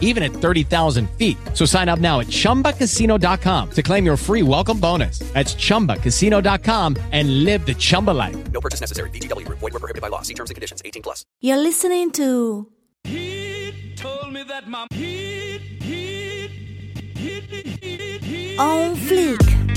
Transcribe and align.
even 0.00 0.22
at 0.22 0.32
30,000 0.32 1.10
feet. 1.18 1.36
So 1.52 1.66
sign 1.66 1.90
up 1.90 1.98
now 1.98 2.20
at 2.20 2.28
chumbacasino.com 2.28 3.70
to 3.72 3.82
claim 3.82 4.06
your 4.06 4.16
free 4.16 4.42
welcome 4.42 4.80
bonus. 4.80 5.18
That's 5.34 5.54
chumbacasino.com 5.54 6.96
and 7.12 7.44
live 7.44 7.66
the 7.66 7.74
Chumba 7.74 8.12
life. 8.12 8.36
No 8.52 8.60
purchase 8.60 8.80
necessary. 8.80 9.10
VGW 9.10 9.44
Group. 9.44 9.58
Void 9.58 9.72
were 9.72 9.80
prohibited 9.80 10.00
by 10.02 10.08
law. 10.08 10.22
See 10.22 10.34
terms 10.34 10.50
and 10.50 10.54
conditions. 10.54 10.80
18 10.84 11.02
plus. 11.02 11.26
You're 11.40 11.58
listening 11.58 12.12
to 12.12 12.70
He 13.04 13.74
told 13.96 14.32
me 14.32 14.44
that 14.44 14.68
my 14.68 14.86
he 14.92 15.58
he 15.80 16.48
he 17.14 17.40
he 17.80 18.18
he 18.18 18.58
On 18.58 18.96
Fleek. 18.96 19.73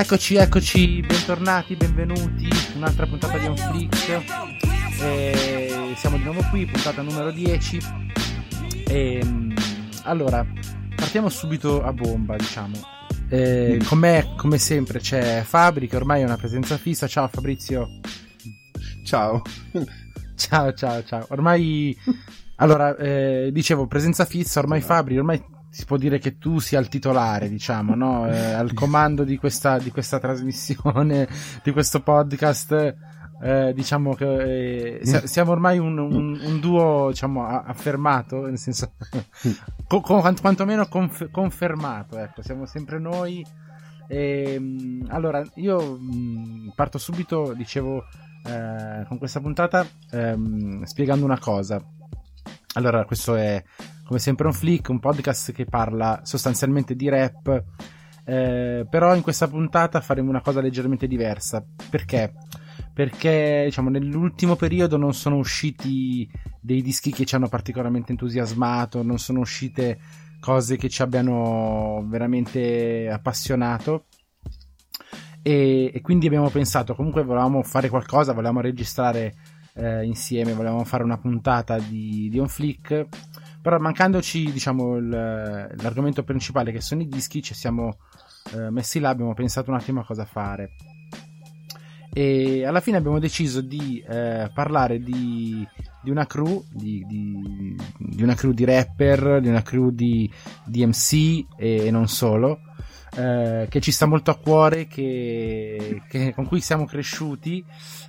Eccoci, 0.00 0.36
eccoci, 0.36 1.00
bentornati, 1.02 1.76
benvenuti. 1.76 2.48
Un'altra 2.74 3.06
puntata 3.06 3.36
di 3.36 3.44
On 3.44 3.54
Flick. 3.54 4.22
Eh, 4.98 5.92
siamo 5.94 6.16
di 6.16 6.22
nuovo 6.22 6.40
qui, 6.48 6.64
puntata 6.64 7.02
numero 7.02 7.30
10. 7.30 7.78
Ehm, 8.88 9.54
allora, 10.04 10.42
partiamo 10.96 11.28
subito 11.28 11.82
a 11.84 11.92
bomba, 11.92 12.34
diciamo. 12.36 12.80
Eh, 13.28 13.78
con 13.84 13.98
me, 13.98 14.32
come 14.38 14.56
sempre, 14.56 15.00
c'è 15.00 15.42
Fabri, 15.42 15.86
che 15.86 15.96
ormai 15.96 16.22
è 16.22 16.24
una 16.24 16.38
presenza 16.38 16.78
fissa. 16.78 17.06
Ciao 17.06 17.28
Fabrizio. 17.28 18.00
Ciao. 19.04 19.42
Ciao, 20.34 20.72
ciao, 20.72 21.04
ciao. 21.04 21.26
Ormai, 21.28 21.94
allora, 22.56 22.96
eh, 22.96 23.50
dicevo, 23.52 23.86
presenza 23.86 24.24
fissa, 24.24 24.60
ormai 24.60 24.80
Fabri, 24.80 25.18
ormai 25.18 25.44
si 25.70 25.84
può 25.84 25.96
dire 25.96 26.18
che 26.18 26.36
tu 26.38 26.58
sia 26.58 26.78
il 26.80 26.88
titolare, 26.88 27.48
diciamo, 27.48 27.94
no? 27.94 28.28
Eh, 28.28 28.52
al 28.52 28.72
comando 28.74 29.24
di 29.24 29.36
questa, 29.38 29.78
di 29.78 29.90
questa 29.90 30.18
trasmissione, 30.18 31.28
di 31.62 31.70
questo 31.72 32.00
podcast. 32.02 32.96
eh, 33.42 33.72
diciamo 33.74 34.12
che 34.14 34.98
eh, 34.98 35.06
si- 35.06 35.26
siamo 35.26 35.52
ormai 35.52 35.78
un, 35.78 35.96
un- 35.96 36.38
un 36.42 36.60
duo 36.60 37.08
diciamo 37.08 37.46
a- 37.46 37.62
affermato 37.62 38.44
nel 38.44 38.58
senso 38.58 38.92
co- 39.88 40.00
co- 40.02 40.20
quant- 40.20 40.42
quantomeno 40.42 40.86
conf- 40.88 41.30
confermato 41.30 42.18
ecco 42.18 42.42
siamo 42.42 42.66
sempre 42.66 42.98
noi 42.98 43.42
Ehm, 44.08 45.06
allora 45.08 45.42
io 45.54 45.96
mh, 45.96 46.72
parto 46.74 46.98
subito 46.98 47.52
dicevo 47.54 48.04
eh, 48.44 49.04
con 49.06 49.18
questa 49.18 49.40
puntata 49.40 49.86
ehm, 50.10 50.82
spiegando 50.82 51.24
una 51.24 51.38
cosa. 51.38 51.80
Allora, 52.74 53.04
questo 53.04 53.34
è 53.36 53.62
come 54.10 54.22
sempre 54.22 54.48
un 54.48 54.52
flick, 54.52 54.88
un 54.88 54.98
podcast 54.98 55.52
che 55.52 55.66
parla 55.66 56.22
sostanzialmente 56.24 56.96
di 56.96 57.08
rap. 57.08 57.62
eh, 58.24 58.84
però 58.90 59.14
in 59.14 59.22
questa 59.22 59.46
puntata 59.46 60.00
faremo 60.00 60.30
una 60.30 60.40
cosa 60.40 60.60
leggermente 60.60 61.06
diversa. 61.06 61.64
Perché? 61.88 62.32
Perché 62.92 63.62
diciamo 63.66 63.88
nell'ultimo 63.88 64.56
periodo 64.56 64.96
non 64.96 65.14
sono 65.14 65.36
usciti 65.36 66.28
dei 66.60 66.82
dischi 66.82 67.12
che 67.12 67.24
ci 67.24 67.36
hanno 67.36 67.46
particolarmente 67.46 68.10
entusiasmato, 68.10 69.04
non 69.04 69.20
sono 69.20 69.38
uscite 69.38 70.00
cose 70.40 70.76
che 70.76 70.88
ci 70.88 71.02
abbiano 71.02 72.04
veramente 72.08 73.08
appassionato 73.08 74.06
e, 75.40 75.92
e 75.94 76.00
quindi 76.00 76.26
abbiamo 76.26 76.48
pensato 76.48 76.96
comunque 76.96 77.22
volevamo 77.22 77.62
fare 77.62 77.88
qualcosa, 77.88 78.32
volevamo 78.32 78.60
registrare 78.60 79.34
eh, 79.74 80.04
insieme, 80.04 80.52
volevamo 80.52 80.84
fare 80.84 81.04
una 81.04 81.18
puntata 81.18 81.78
di, 81.78 82.28
di 82.28 82.38
On 82.40 82.48
Flick 82.48 83.06
però 83.62 83.78
mancandoci 83.78 84.50
diciamo 84.52 84.96
il- 84.96 85.08
l'argomento 85.08 86.22
principale 86.24 86.72
che 86.72 86.80
sono 86.80 87.02
i 87.02 87.08
dischi 87.08 87.42
ci 87.42 87.54
siamo 87.54 87.98
eh, 88.54 88.70
messi 88.70 88.98
là, 89.00 89.10
abbiamo 89.10 89.34
pensato 89.34 89.70
un 89.70 89.76
attimo 89.76 90.00
a 90.00 90.04
cosa 90.04 90.24
fare. 90.24 90.70
E 92.12 92.64
alla 92.64 92.80
fine 92.80 92.96
abbiamo 92.96 93.20
deciso 93.20 93.60
di 93.60 94.02
eh, 94.08 94.50
parlare 94.52 94.98
di, 94.98 95.64
di 96.02 96.10
una 96.10 96.26
crew 96.26 96.64
di, 96.72 97.04
di- 97.06 97.76
di 97.98 98.22
una 98.24 98.34
crew 98.34 98.50
di 98.52 98.64
rapper 98.64 99.40
di 99.40 99.48
una 99.48 99.62
crew 99.62 99.90
di, 99.90 100.28
MC 100.66 101.12
e, 101.56 101.86
e 101.86 101.90
non 101.92 102.08
solo 102.08 102.62
eh, 103.16 103.66
che 103.68 103.80
ci 103.80 103.92
sta 103.92 104.06
molto 104.06 104.32
a 104.32 104.38
cuore 104.38 104.88
che, 104.88 106.02
che- 106.08 106.32
con 106.34 106.46
cui 106.46 106.60
siamo 106.60 106.84
cresciuti 106.84 107.64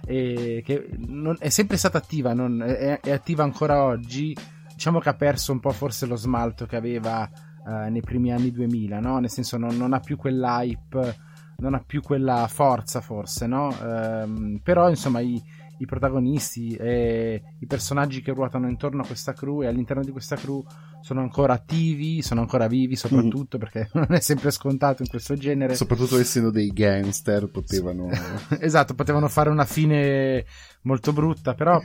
e 0.07 0.63
che 0.65 0.89
non- 0.97 1.37
è 1.39 1.49
sempre 1.49 1.77
stata 1.77 1.99
attiva 1.99 2.33
non- 2.33 2.63
è, 2.63 3.01
è 3.01 3.11
attiva 3.11 3.43
ancora 3.43 3.83
oggi 3.83 4.35
diciamo 4.81 4.97
che 4.97 5.09
ha 5.09 5.13
perso 5.13 5.51
un 5.51 5.59
po' 5.59 5.69
forse 5.69 6.07
lo 6.07 6.15
smalto 6.15 6.65
che 6.65 6.75
aveva 6.75 7.29
eh, 7.29 7.89
nei 7.91 8.01
primi 8.01 8.31
anni 8.31 8.49
2000 8.49 8.99
no? 8.99 9.19
nel 9.19 9.29
senso 9.29 9.57
non, 9.57 9.77
non 9.77 9.93
ha 9.93 9.99
più 9.99 10.17
quell'hype 10.17 11.15
non 11.61 11.75
ha 11.75 11.83
più 11.85 12.01
quella 12.01 12.47
forza 12.47 12.99
forse, 12.99 13.45
no? 13.47 13.71
Ehm, 13.79 14.59
però 14.63 14.89
insomma 14.89 15.19
i, 15.19 15.41
i 15.77 15.85
protagonisti 15.85 16.75
e 16.75 17.41
i 17.59 17.65
personaggi 17.67 18.21
che 18.21 18.33
ruotano 18.33 18.67
intorno 18.67 19.03
a 19.03 19.05
questa 19.05 19.33
crew 19.33 19.61
e 19.61 19.67
all'interno 19.67 20.03
di 20.03 20.11
questa 20.11 20.35
crew 20.35 20.63
sono 21.01 21.21
ancora 21.21 21.53
attivi, 21.53 22.21
sono 22.21 22.41
ancora 22.41 22.67
vivi 22.67 22.95
soprattutto 22.95 23.57
perché 23.57 23.89
non 23.93 24.07
è 24.09 24.19
sempre 24.19 24.51
scontato 24.51 25.01
in 25.01 25.09
questo 25.09 25.35
genere. 25.35 25.75
Soprattutto 25.75 26.17
essendo 26.17 26.51
dei 26.51 26.69
gangster 26.69 27.47
potevano... 27.47 28.09
esatto, 28.59 28.93
potevano 28.93 29.27
fare 29.27 29.49
una 29.49 29.65
fine 29.65 30.45
molto 30.83 31.13
brutta, 31.13 31.53
però 31.53 31.81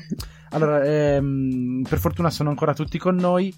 allora, 0.50 0.84
ehm, 0.84 1.84
per 1.88 1.98
fortuna 1.98 2.30
sono 2.30 2.50
ancora 2.50 2.74
tutti 2.74 2.98
con 2.98 3.16
noi. 3.16 3.54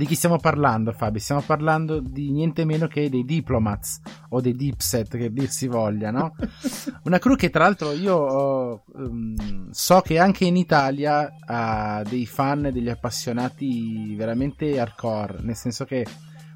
Di 0.00 0.06
chi 0.06 0.14
stiamo 0.14 0.38
parlando, 0.38 0.92
Fabio? 0.92 1.20
Stiamo 1.20 1.42
parlando 1.42 2.00
di 2.00 2.30
niente 2.30 2.64
meno 2.64 2.86
che 2.86 3.10
dei 3.10 3.22
Diplomats 3.22 4.00
o 4.30 4.40
dei 4.40 4.54
Dipset, 4.56 5.14
che 5.14 5.30
dir 5.30 5.50
si 5.50 5.66
voglia, 5.66 6.10
no? 6.10 6.34
Una 7.04 7.18
crew 7.18 7.36
che 7.36 7.50
tra 7.50 7.64
l'altro 7.64 7.92
io 7.92 8.82
ehm, 8.96 9.68
so 9.68 10.00
che 10.00 10.18
anche 10.18 10.46
in 10.46 10.56
Italia 10.56 11.36
ha 11.44 12.02
dei 12.08 12.24
fan 12.24 12.64
e 12.64 12.72
degli 12.72 12.88
appassionati 12.88 14.14
veramente 14.16 14.80
hardcore, 14.80 15.40
nel 15.42 15.56
senso 15.56 15.84
che 15.84 16.06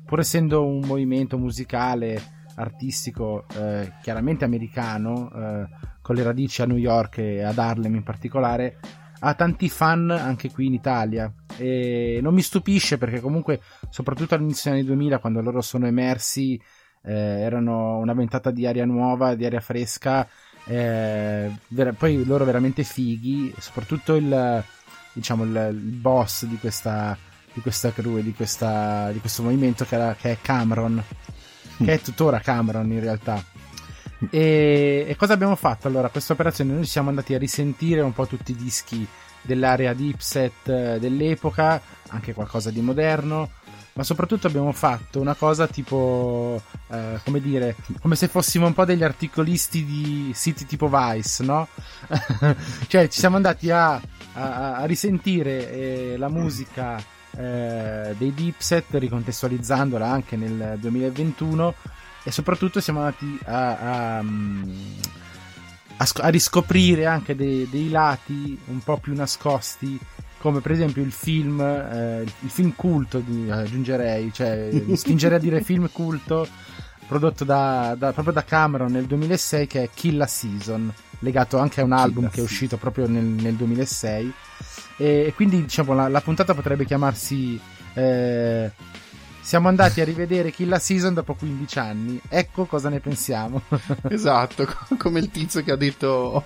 pur 0.07 0.21
essendo 0.21 0.65
un 0.65 0.81
movimento 0.81 1.37
musicale, 1.37 2.47
artistico, 2.55 3.45
eh, 3.59 3.93
chiaramente 4.01 4.47
americano, 4.47 5.31
eh, 5.31 5.69
con 6.01 6.15
le 6.15 6.23
radici 6.23 6.63
a 6.63 6.67
New 6.67 6.79
York 6.79 7.19
e 7.19 7.43
ad 7.43 7.59
Harlem 7.59 7.95
in 7.95 8.05
particolare, 8.05 8.79
ha 9.21 9.35
tanti 9.35 9.69
fan 9.69 10.11
anche 10.11 10.51
qui 10.51 10.67
in 10.67 10.75
Italia. 10.75 11.33
E 11.57 12.19
non 12.23 12.35
mi 12.35 12.43
stupisce 12.43 12.99
perché 12.99 13.21
comunque 13.21 13.61
soprattutto 13.91 14.35
all'inizio 14.35 14.71
degli 14.71 14.81
anni 14.81 14.89
2000 14.89 15.19
quando 15.19 15.41
loro 15.41 15.61
sono 15.61 15.87
emersi 15.87 16.61
eh, 17.03 17.13
erano 17.13 17.99
una 17.99 18.15
ventata 18.15 18.51
di 18.51 18.67
aria 18.67 18.85
nuova, 18.85 19.35
di 19.35 19.45
aria 19.45 19.61
fresca 19.61 20.27
eh, 20.67 21.51
vera- 21.69 21.93
poi 21.93 22.25
loro 22.25 22.45
veramente 22.45 22.85
fighi 22.85 23.53
soprattutto 23.59 24.15
il 24.15 24.65
diciamo 25.13 25.45
il, 25.45 25.69
il 25.73 25.97
boss 25.97 26.47
di 26.47 26.57
questa 26.57 27.17
di 27.55 27.61
questa 27.61 27.93
crew 27.93 28.21
di, 28.21 28.35
questa, 28.35 29.11
di 29.13 29.21
questo 29.21 29.43
movimento 29.45 29.85
che, 29.85 29.95
era, 29.95 30.15
che 30.15 30.33
è 30.33 30.39
Cameron. 30.43 31.03
Che 31.77 31.93
è 31.93 32.01
tuttora 32.01 32.41
Cameron 32.41 32.91
in 32.93 33.01
realtà 33.01 33.43
e, 34.31 35.05
e 35.09 35.17
cosa 35.17 35.33
abbiamo 35.35 35.57
fatto 35.57 35.89
allora? 35.89 36.09
Questa 36.09 36.33
operazione 36.33 36.73
noi 36.73 36.87
siamo 36.87 37.09
andati 37.09 37.35
a 37.35 37.39
risentire 37.39 38.01
un 38.01 38.13
po' 38.13 38.27
tutti 38.27 38.53
i 38.53 38.57
dischi 38.57 39.07
dell'area 39.43 39.93
Dipset 39.93 40.69
eh, 40.69 40.99
dell'epoca, 40.99 41.81
anche 42.09 42.33
qualcosa 42.33 42.71
di 42.71 42.81
moderno. 42.81 43.51
ma 43.95 44.03
soprattutto 44.03 44.49
abbiamo 44.49 44.73
fatto 44.73 45.21
una 45.21 45.35
cosa 45.35 45.67
tipo, 45.69 46.61
eh, 46.91 47.21
come 47.25 47.41
dire, 47.41 47.77
come 48.01 48.17
se 48.17 48.29
fossimo 48.29 48.67
un 48.67 48.75
po' 48.75 48.85
degli 48.85 49.05
articolisti 49.05 49.85
di 49.85 50.33
siti 50.35 50.67
tipo 50.67 50.89
Vice, 50.89 51.45
no? 51.45 51.69
cioè 52.89 53.09
ci 53.09 53.19
siamo 53.21 53.37
andati 53.37 53.71
a, 53.71 53.95
a, 54.35 54.77
a 54.77 54.85
risentire 54.87 55.71
eh, 55.71 56.15
la 56.17 56.29
musica 56.29 57.01
eh, 57.37 58.15
dei 58.17 58.33
Dipset, 58.33 58.87
ricontestualizzandola 58.91 60.09
anche 60.09 60.37
nel 60.37 60.77
2021 60.79 61.75
e 62.25 62.31
soprattutto 62.33 62.81
siamo 62.81 63.01
andati 63.01 63.39
a, 63.45 64.17
a, 64.17 64.23
mm, 64.23 64.73
a 65.99 66.09
a 66.23 66.29
riscoprire 66.29 67.07
anche 67.07 67.37
dei, 67.37 67.69
dei 67.71 67.89
lati 67.91 68.59
un 68.67 68.81
po' 68.81 68.99
più 68.99 69.15
nascosti 69.15 69.99
come 70.45 70.61
per 70.61 70.73
esempio 70.73 71.03
il 71.03 71.11
film, 71.11 71.59
eh, 71.59 72.21
il 72.21 72.51
film 72.51 72.75
culto 72.77 73.21
di- 73.21 73.51
aggiungerei, 73.51 74.31
cioè 74.31 74.69
mi 74.85 74.95
spingerei 74.95 75.39
a 75.39 75.41
dire 75.41 75.63
film 75.63 75.89
culto 75.91 76.47
prodotto 77.07 77.45
da, 77.45 77.95
da- 77.97 78.13
proprio 78.13 78.35
da 78.35 78.45
Cameron 78.45 78.93
nel 78.93 79.07
2006 79.07 79.67
che 79.67 79.85
è 79.85 79.91
Kill 79.95 80.19
la 80.19 80.27
Season, 80.27 80.93
legato 81.21 81.57
anche 81.57 81.81
a 81.81 81.85
un 81.85 81.93
album 81.93 82.29
che 82.29 82.41
è 82.41 82.43
uscito 82.43 82.77
proprio 82.77 83.09
nel, 83.09 83.25
nel 83.25 83.55
2006 83.55 84.33
e, 84.99 85.25
e 85.29 85.33
quindi 85.35 85.63
diciamo 85.63 85.95
la, 85.95 86.09
la 86.09 86.21
puntata 86.21 86.53
potrebbe 86.53 86.85
chiamarsi 86.85 87.59
eh, 87.95 88.71
siamo 89.45 89.69
andati 89.69 90.01
a 90.01 90.05
rivedere 90.05 90.51
Kill 90.51 90.71
la 90.71 90.79
Season 90.79 91.13
dopo 91.13 91.35
15 91.35 91.79
anni, 91.79 92.21
ecco 92.31 92.65
cosa 92.65 92.89
ne 92.89 93.01
pensiamo. 93.01 93.61
Esatto, 94.09 94.65
co- 94.65 94.97
come 94.97 95.21
il 95.21 95.31
tizio 95.31 95.63
che 95.63 95.71
ha 95.71 95.77
detto 95.77 96.45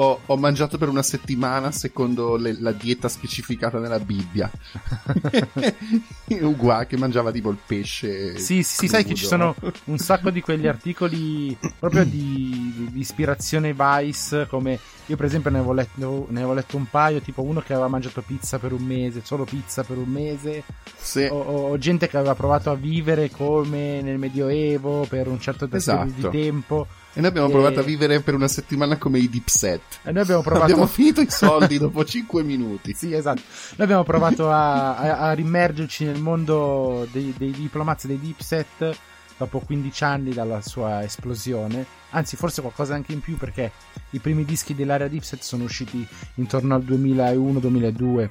ho, 0.00 0.20
ho 0.26 0.36
mangiato 0.36 0.78
per 0.78 0.88
una 0.88 1.02
settimana 1.02 1.70
secondo 1.72 2.36
le- 2.36 2.56
la 2.60 2.72
dieta 2.72 3.08
specificata 3.08 3.78
nella 3.78 3.98
Bibbia. 3.98 4.50
Uguale 6.40 6.86
che 6.86 6.96
mangiava 6.96 7.30
tipo 7.32 7.50
il 7.50 7.58
pesce. 7.64 8.38
Sì, 8.38 8.62
sì, 8.62 8.76
sì, 8.76 8.88
sai 8.88 9.04
che 9.04 9.14
crudo. 9.14 9.18
ci 9.20 9.26
sono 9.26 9.54
un 9.84 9.98
sacco 9.98 10.30
di 10.30 10.40
quegli 10.40 10.66
articoli 10.66 11.56
proprio 11.78 12.04
di, 12.04 12.72
di- 12.76 12.88
di 12.92 13.00
ispirazione 13.00 13.74
Vice, 13.74 14.46
come 14.48 14.78
io 15.06 15.16
per 15.16 15.24
esempio 15.24 15.50
ne 15.50 15.56
avevo, 15.58 15.72
letto, 15.72 16.26
ne 16.28 16.38
avevo 16.38 16.54
letto 16.54 16.76
un 16.76 16.86
paio, 16.88 17.20
tipo 17.20 17.42
uno 17.42 17.60
che 17.60 17.72
aveva 17.72 17.88
mangiato 17.88 18.22
pizza 18.22 18.58
per 18.58 18.72
un 18.72 18.82
mese, 18.84 19.22
solo 19.24 19.44
pizza 19.44 19.82
per 19.82 19.96
un 19.96 20.08
mese, 20.08 20.62
Sì. 20.96 21.22
o, 21.30 21.70
o 21.70 21.78
gente 21.78 22.08
che 22.08 22.16
aveva 22.18 22.34
provato 22.34 22.70
a 22.70 22.74
vivere 22.74 23.30
come 23.30 24.02
nel 24.02 24.18
Medioevo 24.18 25.06
per 25.08 25.26
un 25.28 25.40
certo 25.40 25.66
periodo 25.66 26.02
Esatto. 26.12 26.28
di 26.30 26.38
tempo. 26.38 26.86
E 27.14 27.20
noi 27.20 27.30
abbiamo 27.30 27.48
E- 27.48 27.50
provato 27.50 27.80
a 27.80 27.82
vivere 27.82 28.20
per 28.20 28.34
una 28.34 28.48
settimana 28.48 28.96
come 28.96 29.18
i 29.18 29.28
Dipset. 29.28 29.80
E 30.04 30.12
noi 30.12 30.22
abbiamo 30.22 30.42
provato 30.42 30.64
Abbiamo 30.64 30.86
finito 30.86 31.20
i 31.20 31.30
soldi 31.30 31.78
dopo 31.78 32.04
5 32.04 32.42
minuti. 32.42 32.94
Sì, 32.94 33.12
esatto. 33.12 33.42
Noi 33.76 33.84
abbiamo 33.84 34.04
provato 34.04 34.50
a, 34.50 34.96
a, 34.96 35.18
a 35.28 35.32
rimergerci 35.32 36.04
nel 36.04 36.20
mondo 36.20 37.06
dei, 37.10 37.34
dei 37.36 37.50
diplomazzi 37.50 38.06
dei 38.06 38.20
Deepset 38.20 38.96
dopo 39.36 39.60
15 39.60 40.04
anni 40.04 40.32
dalla 40.32 40.60
sua 40.60 41.02
esplosione. 41.02 41.86
Anzi, 42.10 42.36
forse 42.36 42.60
qualcosa 42.60 42.94
anche 42.94 43.12
in 43.12 43.20
più 43.20 43.36
perché 43.36 43.70
i 44.10 44.18
primi 44.18 44.44
dischi 44.44 44.74
dell'area 44.74 45.08
Deepset 45.08 45.42
sono 45.42 45.64
usciti 45.64 46.06
intorno 46.34 46.74
al 46.74 46.82
2001-2002. 46.82 48.28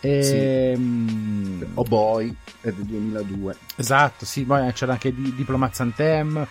E, 0.00 0.74
mm, 0.76 1.62
Oh 1.74 1.84
boy, 1.84 2.34
è 2.60 2.70
del 2.72 2.84
2002. 2.84 3.56
Esatto, 3.76 4.24
sì, 4.24 4.42
poi 4.44 4.72
c'era 4.72 4.92
anche 4.92 5.14
di, 5.14 5.34
Diplomats 5.34 5.78
Anthem. 5.80 6.46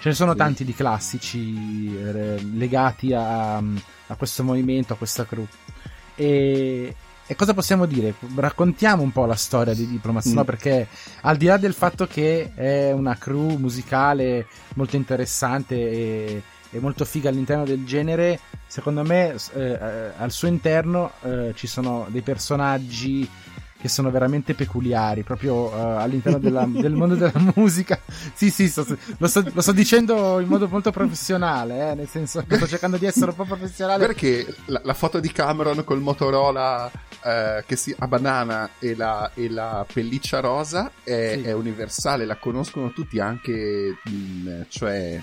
Ce 0.00 0.08
ne 0.08 0.14
sono 0.14 0.32
Sì. 0.32 0.38
tanti 0.38 0.64
di 0.64 0.74
classici 0.74 1.96
eh, 1.96 2.40
legati 2.54 3.12
a, 3.12 3.56
a 3.56 4.14
questo 4.16 4.44
movimento, 4.44 4.92
a 4.92 4.96
questa 4.96 5.24
crew. 5.24 5.46
E, 6.14 6.94
e 7.26 7.34
cosa 7.34 7.52
possiamo 7.54 7.84
dire? 7.86 8.14
Raccontiamo 8.36 9.02
un 9.02 9.12
po' 9.12 9.26
la 9.26 9.34
storia 9.34 9.74
di 9.74 9.86
Diplomats, 9.88 10.28
Mm. 10.30 10.34
no? 10.34 10.44
Perché 10.44 10.88
al 11.22 11.36
di 11.36 11.46
là 11.46 11.56
del 11.56 11.74
fatto 11.74 12.06
che 12.06 12.52
è 12.54 12.92
una 12.92 13.16
crew 13.16 13.56
musicale 13.56 14.46
molto 14.74 14.96
interessante 14.96 15.74
e, 15.76 16.42
e 16.70 16.80
molto 16.80 17.04
figa 17.04 17.28
all'interno 17.28 17.64
del 17.64 17.84
genere, 17.84 18.38
secondo 18.66 19.02
me 19.02 19.34
eh, 19.54 19.60
eh, 19.60 20.10
al 20.16 20.30
suo 20.30 20.48
interno 20.48 21.12
eh, 21.22 21.52
ci 21.56 21.66
sono 21.66 22.06
dei 22.10 22.22
personaggi 22.22 23.28
che 23.80 23.88
sono 23.88 24.10
veramente 24.10 24.54
peculiari, 24.54 25.22
proprio 25.22 25.72
eh, 25.72 26.02
all'interno 26.02 26.38
della- 26.38 26.66
del 26.68 26.92
mondo 26.92 27.14
della 27.14 27.32
musica. 27.54 27.98
Sì, 28.34 28.50
sì, 28.50 28.68
sto- 28.68 28.84
lo, 29.18 29.26
sto, 29.28 29.44
lo 29.52 29.60
sto 29.60 29.72
dicendo 29.72 30.40
in 30.40 30.48
modo 30.48 30.66
molto 30.68 30.90
professionale, 30.90 31.90
eh, 31.90 31.94
nel 31.94 32.08
senso 32.08 32.42
che 32.46 32.56
sto 32.56 32.66
cercando 32.66 32.96
di 32.96 33.06
essere 33.06 33.30
un 33.30 33.36
po' 33.36 33.44
professionale. 33.44 34.04
Perché 34.04 34.52
la, 34.66 34.80
la 34.82 34.94
foto 34.94 35.20
di 35.20 35.30
Cameron 35.30 35.84
col 35.84 36.00
Motorola 36.00 36.90
eh, 37.22 37.64
che 37.66 37.76
si, 37.76 37.94
a 37.98 38.08
banana 38.08 38.68
e 38.80 38.96
la, 38.96 39.30
e 39.34 39.48
la 39.48 39.86
pelliccia 39.90 40.40
rosa 40.40 40.90
è, 41.04 41.34
Sì. 41.36 41.42
è 41.48 41.52
universale, 41.52 42.24
la 42.24 42.36
conoscono 42.36 42.90
tutti 42.92 43.20
anche, 43.20 43.96
mh, 44.02 44.62
cioè, 44.68 45.22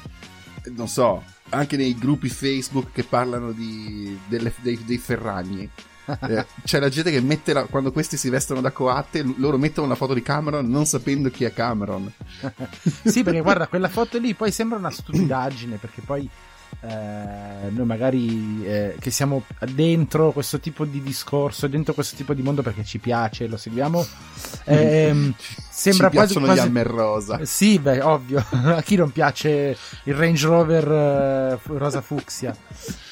non 0.76 0.88
so, 0.88 1.24
anche 1.50 1.76
nei 1.78 1.96
gruppi 1.98 2.30
Facebook 2.30 2.92
che 2.94 3.04
parlano 3.04 3.52
di, 3.52 4.18
delle- 4.28 4.54
dei, 4.62 4.82
dei 4.86 4.98
ferragni. 4.98 5.70
Eh, 6.28 6.46
c'è 6.64 6.80
la 6.80 6.90
gente 6.90 7.12
che 7.12 7.20
mette 7.22 7.54
la- 7.54 7.64
quando 7.66 7.92
questi 7.92 8.18
si 8.18 8.30
vestono 8.30 8.62
da 8.62 8.72
coatte, 8.72 9.24
loro 9.38 9.58
mettono 9.58 9.88
la 9.88 9.96
foto 9.96 10.14
di 10.14 10.22
Cameron 10.22 10.68
non 10.70 10.86
sapendo 10.86 11.30
chi 11.30 11.44
è 11.44 11.54
Cameron. 11.54 12.12
sì, 13.04 13.24
perché 13.24 13.42
guarda, 13.42 13.68
quella 13.68 13.90
foto 13.90 14.18
lì 14.20 14.34
poi 14.34 14.52
sembra 14.52 14.78
una 14.78 14.92
stupidaggine, 14.92 15.78
perché 15.78 16.02
poi 16.02 16.30
eh, 16.88 17.70
noi 17.70 17.86
magari 17.86 18.64
eh, 18.66 18.96
che 19.00 19.12
siamo 19.12 19.44
dentro 19.72 20.32
questo 20.32 20.60
tipo 20.60 20.86
di 20.86 21.02
discorso, 21.02 21.68
dentro 21.68 21.94
questo 21.94 22.16
tipo 22.16 22.34
di 22.34 22.42
mondo 22.42 22.62
perché 22.62 22.84
ci 22.84 23.00
piace, 23.00 23.48
lo 23.48 23.58
seguiamo, 23.58 24.06
ehm, 24.66 25.34
sembra 25.70 26.10
Ci 26.10 26.16
quasi... 26.16 26.40
quasi- 26.40 26.54
gli 26.62 26.66
Hammer 26.66 26.88
Rosa. 26.88 27.40
Eh, 27.40 27.46
Sì, 27.46 27.80
beh, 27.80 28.02
ovvio. 28.02 28.44
A 28.52 28.82
chi 28.82 28.96
non 28.96 29.12
piace 29.12 29.78
il 30.04 30.14
Range 30.14 30.46
Rover 30.46 30.92
eh, 30.92 31.60
rosa 31.78 32.02
fucsia? 32.02 32.56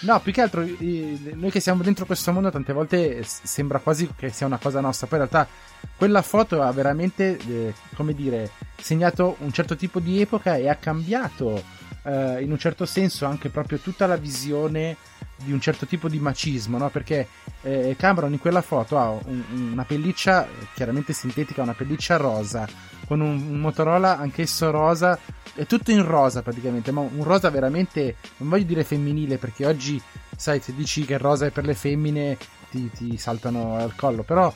No, 0.02 0.20
più 0.20 0.32
che 0.32 0.42
altro, 0.42 0.62
noi 0.62 1.50
che 1.50 1.60
siamo 1.60 1.82
dentro 1.84 2.06
questo 2.06 2.32
mondo, 2.32 2.52
tante 2.52 2.74
volte 2.74 3.24
sembra 3.26 3.80
quasi 3.80 4.10
che 4.16 4.30
sia 4.30 4.46
una 4.46 4.58
cosa 4.58 4.80
nostra. 4.82 5.08
Poi 5.08 5.20
in 5.20 5.28
realtà 5.30 5.50
quella 5.96 6.22
foto 6.22 6.62
ha 6.62 6.72
veramente, 6.72 7.38
eh, 7.48 7.74
come 7.96 8.14
dire, 8.14 8.52
segnato 8.78 9.38
un 9.40 9.52
certo 9.52 9.76
tipo 9.76 10.00
di 10.00 10.22
epoca 10.22 10.56
e 10.56 10.68
ha 10.70 10.76
cambiato, 10.76 11.62
eh, 12.04 12.42
in 12.42 12.52
un 12.52 12.58
certo 12.60 12.86
senso, 12.86 13.26
anche 13.26 13.50
proprio 13.50 13.78
tutta 13.80 14.06
la 14.08 14.16
visione 14.18 14.98
di 15.38 15.52
un 15.52 15.60
certo 15.60 15.86
tipo 15.86 16.08
di 16.08 16.20
macismo, 16.20 16.78
no? 16.78 16.90
Perché 16.90 17.28
eh, 17.64 17.96
Cameron 17.98 18.32
in 18.34 18.40
quella 18.40 18.62
foto 18.62 18.98
ha 18.98 19.10
un- 19.10 19.44
una 19.72 19.84
pelliccia, 19.84 20.48
chiaramente 20.74 21.12
sintetica, 21.14 21.62
una 21.62 21.74
pelliccia 21.74 22.18
rosa, 22.18 22.68
con 23.08 23.20
un, 23.20 23.36
un 23.50 23.60
Motorola 23.60 24.18
anch'esso 24.18 24.72
rosa, 24.72 25.18
è 25.56 25.66
tutto 25.66 25.92
in 25.92 26.06
rosa 26.06 26.42
praticamente, 26.42 26.92
ma 26.92 27.02
un 27.02 27.24
rosa 27.24 27.50
veramente, 27.50 28.16
non 28.38 28.50
voglio 28.50 28.64
dire 28.66 28.84
femminile, 28.84 29.38
perché 29.38 29.66
oggi, 29.66 30.02
sai, 30.36 30.60
se 30.62 30.74
dici 30.76 31.04
che 31.06 31.14
il 31.14 31.20
rosa 31.20 31.46
è 31.46 31.52
per 31.52 31.66
le 31.66 31.74
femmine, 31.74 32.38
ti, 32.70 32.90
ti 32.92 33.18
saltano 33.18 33.76
al 33.78 33.96
collo, 33.96 34.24
però 34.24 34.54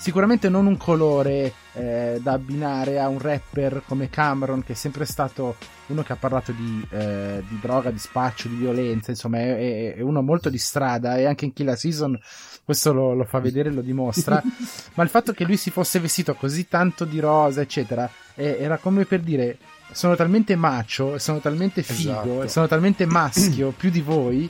sicuramente 0.00 0.48
non 0.48 0.66
un 0.66 0.78
colore 0.78 1.52
eh, 1.74 2.18
da 2.22 2.32
abbinare 2.32 2.98
a 2.98 3.08
un 3.08 3.18
rapper 3.18 3.82
come 3.86 4.08
Cameron, 4.08 4.64
che 4.64 4.72
è 4.72 4.76
sempre 4.76 5.04
stato 5.04 5.56
uno 5.86 6.02
che 6.02 6.14
ha 6.14 6.16
parlato 6.16 6.52
di, 6.52 6.86
eh, 6.90 7.42
di 7.46 7.58
droga, 7.60 7.90
di 7.90 7.98
spaccio, 7.98 8.48
di 8.48 8.56
violenza, 8.56 9.10
insomma, 9.10 9.38
è, 9.38 9.94
è- 9.94 10.00
uno 10.00 10.22
molto 10.22 10.48
di 10.48 10.58
strada 10.58 11.16
e 11.18 11.26
anche 11.26 11.44
in 11.44 11.52
Kill 11.52 11.66
la 11.66 11.76
Season 11.76 12.18
questo 12.64 12.92
lo, 12.92 13.14
lo 13.14 13.24
fa 13.24 13.40
vedere, 13.40 13.70
lo 13.70 13.82
dimostra. 13.82 14.42
Ma 14.94 15.02
il 15.02 15.10
fatto 15.10 15.32
che 15.32 15.44
lui 15.44 15.56
si 15.56 15.70
fosse 15.70 16.00
vestito 16.00 16.34
così 16.34 16.66
tanto 16.66 17.04
di 17.04 17.20
rosa, 17.20 17.60
eccetera, 17.60 18.08
eh, 18.34 18.56
era 18.58 18.78
come 18.78 19.04
per 19.04 19.20
dire. 19.20 19.58
Sono 19.92 20.14
talmente 20.16 20.54
macio, 20.56 21.14
e 21.16 21.18
sono 21.18 21.38
talmente 21.40 21.82
figo, 21.82 22.10
Esatto. 22.10 22.42
e 22.44 22.48
sono 22.48 22.66
talmente 22.68 23.06
maschio 23.06 23.70
più 23.76 23.90
di 23.90 24.00
voi 24.00 24.48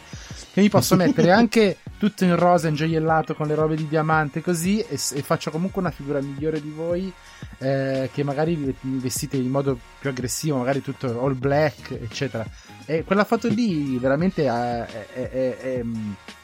che 0.53 0.61
mi 0.61 0.69
posso 0.69 0.97
mettere 0.97 1.31
anche 1.31 1.77
tutto 1.97 2.25
in 2.25 2.35
rosa, 2.37 2.67
ingioiellato 2.69 3.35
con 3.35 3.47
le 3.47 3.55
robe 3.55 3.77
di 3.77 3.87
diamante 3.87 4.43
così 4.43 4.81
e, 4.81 4.95
e 4.95 5.23
faccio 5.23 5.51
comunque 5.51 5.81
una 5.81 5.91
figura 5.93 6.21
migliore 6.21 6.61
di 6.61 6.71
voi 6.71 7.13
eh, 7.59 8.11
che 8.13 8.25
magari 8.25 8.57
vi 8.57 8.75
vestite 8.81 9.37
in 9.37 9.49
modo 9.49 9.79
più 10.01 10.11
aggressivo, 10.11 10.57
magari 10.59 10.83
tutto 10.83 11.23
all 11.25 11.39
black, 11.39 11.93
eccetera. 11.93 12.45
E 12.85 13.05
quella 13.05 13.25
foto 13.25 13.47
lì 13.49 13.97
veramente 13.99 14.43
eh, 14.45 14.49
è, 14.49 15.07
è- 15.13 15.31
è- 15.31 15.57
è- 15.59 15.85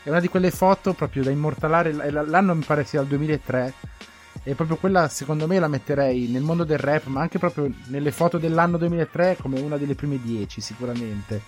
una 0.05 0.21
di 0.21 0.29
quelle 0.29 0.53
foto 0.53 0.93
proprio 0.93 1.25
da 1.25 1.31
immortalare. 1.31 1.93
L'anno 1.93 2.55
mi 2.55 2.63
pare 2.65 2.85
sia 2.85 3.01
il 3.01 3.09
2003. 3.09 3.73
E 4.49 4.55
proprio 4.55 4.77
quella, 4.77 5.09
secondo 5.09 5.49
me, 5.49 5.59
la 5.59 5.67
metterei 5.67 6.29
nel 6.29 6.43
mondo 6.43 6.63
del 6.63 6.79
rap, 6.79 7.07
ma 7.07 7.21
anche 7.21 7.41
proprio 7.41 7.69
nelle 7.87 8.13
foto 8.13 8.39
dell'anno 8.39 8.77
2003 8.79 9.39
come 9.41 9.59
una 9.59 9.77
delle 9.77 9.97
prime 9.97 10.21
10, 10.23 10.61
sicuramente. 10.61 11.43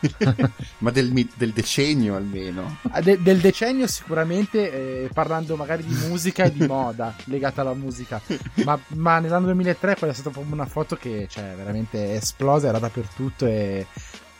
Ma 0.78 0.90
del, 0.90 1.26
del 1.34 1.52
decennio 1.52 2.14
almeno. 2.14 2.76
Ah, 2.90 3.00
de- 3.00 3.22
del 3.22 3.38
decennio 3.38 3.86
sicuramente 3.86 5.04
eh, 5.04 5.10
parlando 5.14 5.56
magari 5.56 5.82
di 5.82 5.94
musica 6.06 6.44
e 6.44 6.52
di 6.52 6.66
moda 6.68 7.14
legata 7.24 7.62
alla 7.62 7.72
musica 7.72 8.20
ma, 8.64 8.78
ma 8.88 9.18
nell'anno 9.18 9.46
2003 9.46 9.96
quella 9.96 10.12
è 10.12 10.14
stata 10.14 10.28
proprio 10.28 10.52
una 10.52 10.66
foto 10.66 10.96
che 10.96 11.26
cioè, 11.30 11.54
veramente 11.56 12.12
è 12.12 12.16
esplosa 12.16 12.68
era 12.68 12.78
dappertutto 12.78 13.46
e 13.46 13.86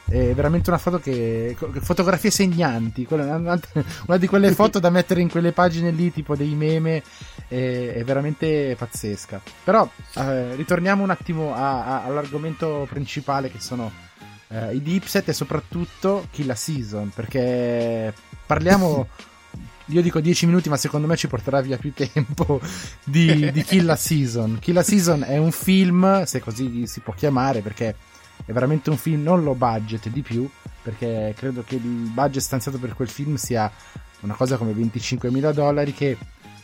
È 0.08 0.34
veramente 0.34 0.70
una 0.70 0.78
foto 0.78 1.00
che. 1.00 1.56
fotografie 1.80 2.30
segnanti. 2.30 3.06
una, 3.10 3.36
una 3.36 4.16
di 4.18 4.26
quelle 4.28 4.52
foto 4.52 4.78
da 4.78 4.88
mettere 4.90 5.20
in 5.20 5.28
quelle 5.28 5.50
pagine 5.52 5.90
lì, 5.90 6.12
tipo 6.12 6.36
dei 6.36 6.54
meme. 6.54 7.02
È, 7.48 7.92
è 7.96 8.04
veramente 8.04 8.76
pazzesca. 8.78 9.40
Però 9.64 9.88
eh, 10.14 10.54
ritorniamo 10.54 11.02
un 11.02 11.10
attimo 11.10 11.54
a- 11.54 11.84
a- 11.84 12.04
all'argomento 12.04 12.86
principale 12.88 13.50
che 13.50 13.58
sono 13.60 13.90
eh, 14.48 14.75
i 14.76 14.80
dipset 14.82 15.28
e 15.28 15.32
soprattutto 15.32 16.28
Kill 16.30 16.46
la 16.46 16.54
Season. 16.54 17.10
Perché 17.14 18.14
parliamo. 18.46 19.08
Io 19.90 20.02
dico 20.02 20.18
10 20.20 20.46
minuti, 20.46 20.68
ma 20.68 20.76
secondo 20.76 21.06
me 21.06 21.16
ci 21.16 21.28
porterà 21.28 21.60
via 21.60 21.76
più 21.78 21.92
tempo 21.94 22.60
di, 23.04 23.52
di 23.52 23.62
Kill 23.62 23.84
la 23.84 23.94
Season. 23.94 24.58
Kill 24.60 24.75
la 24.75 24.82
Season 24.82 25.22
è 25.22 25.36
un 25.36 25.52
film, 25.52 26.25
se 26.25 26.40
così 26.40 26.88
si 26.88 26.98
può 27.00 27.12
chiamare, 27.14 27.60
perché 27.60 27.94
è 28.44 28.52
veramente 28.52 28.90
un 28.90 28.96
film 28.96 29.22
non 29.22 29.42
low 29.42 29.54
budget 29.54 30.08
di 30.08 30.22
più, 30.22 30.48
perché 30.82 31.34
credo 31.36 31.64
che 31.66 31.76
il 31.76 31.80
budget 31.80 32.42
stanziato 32.42 32.78
per 32.78 32.94
quel 32.94 33.08
film 33.08 33.36
sia 33.36 33.70
una 34.20 34.34
cosa 34.34 34.56
come 34.56 34.72
25.000 34.72 35.52
dollari 35.52 35.92
che 35.92 36.16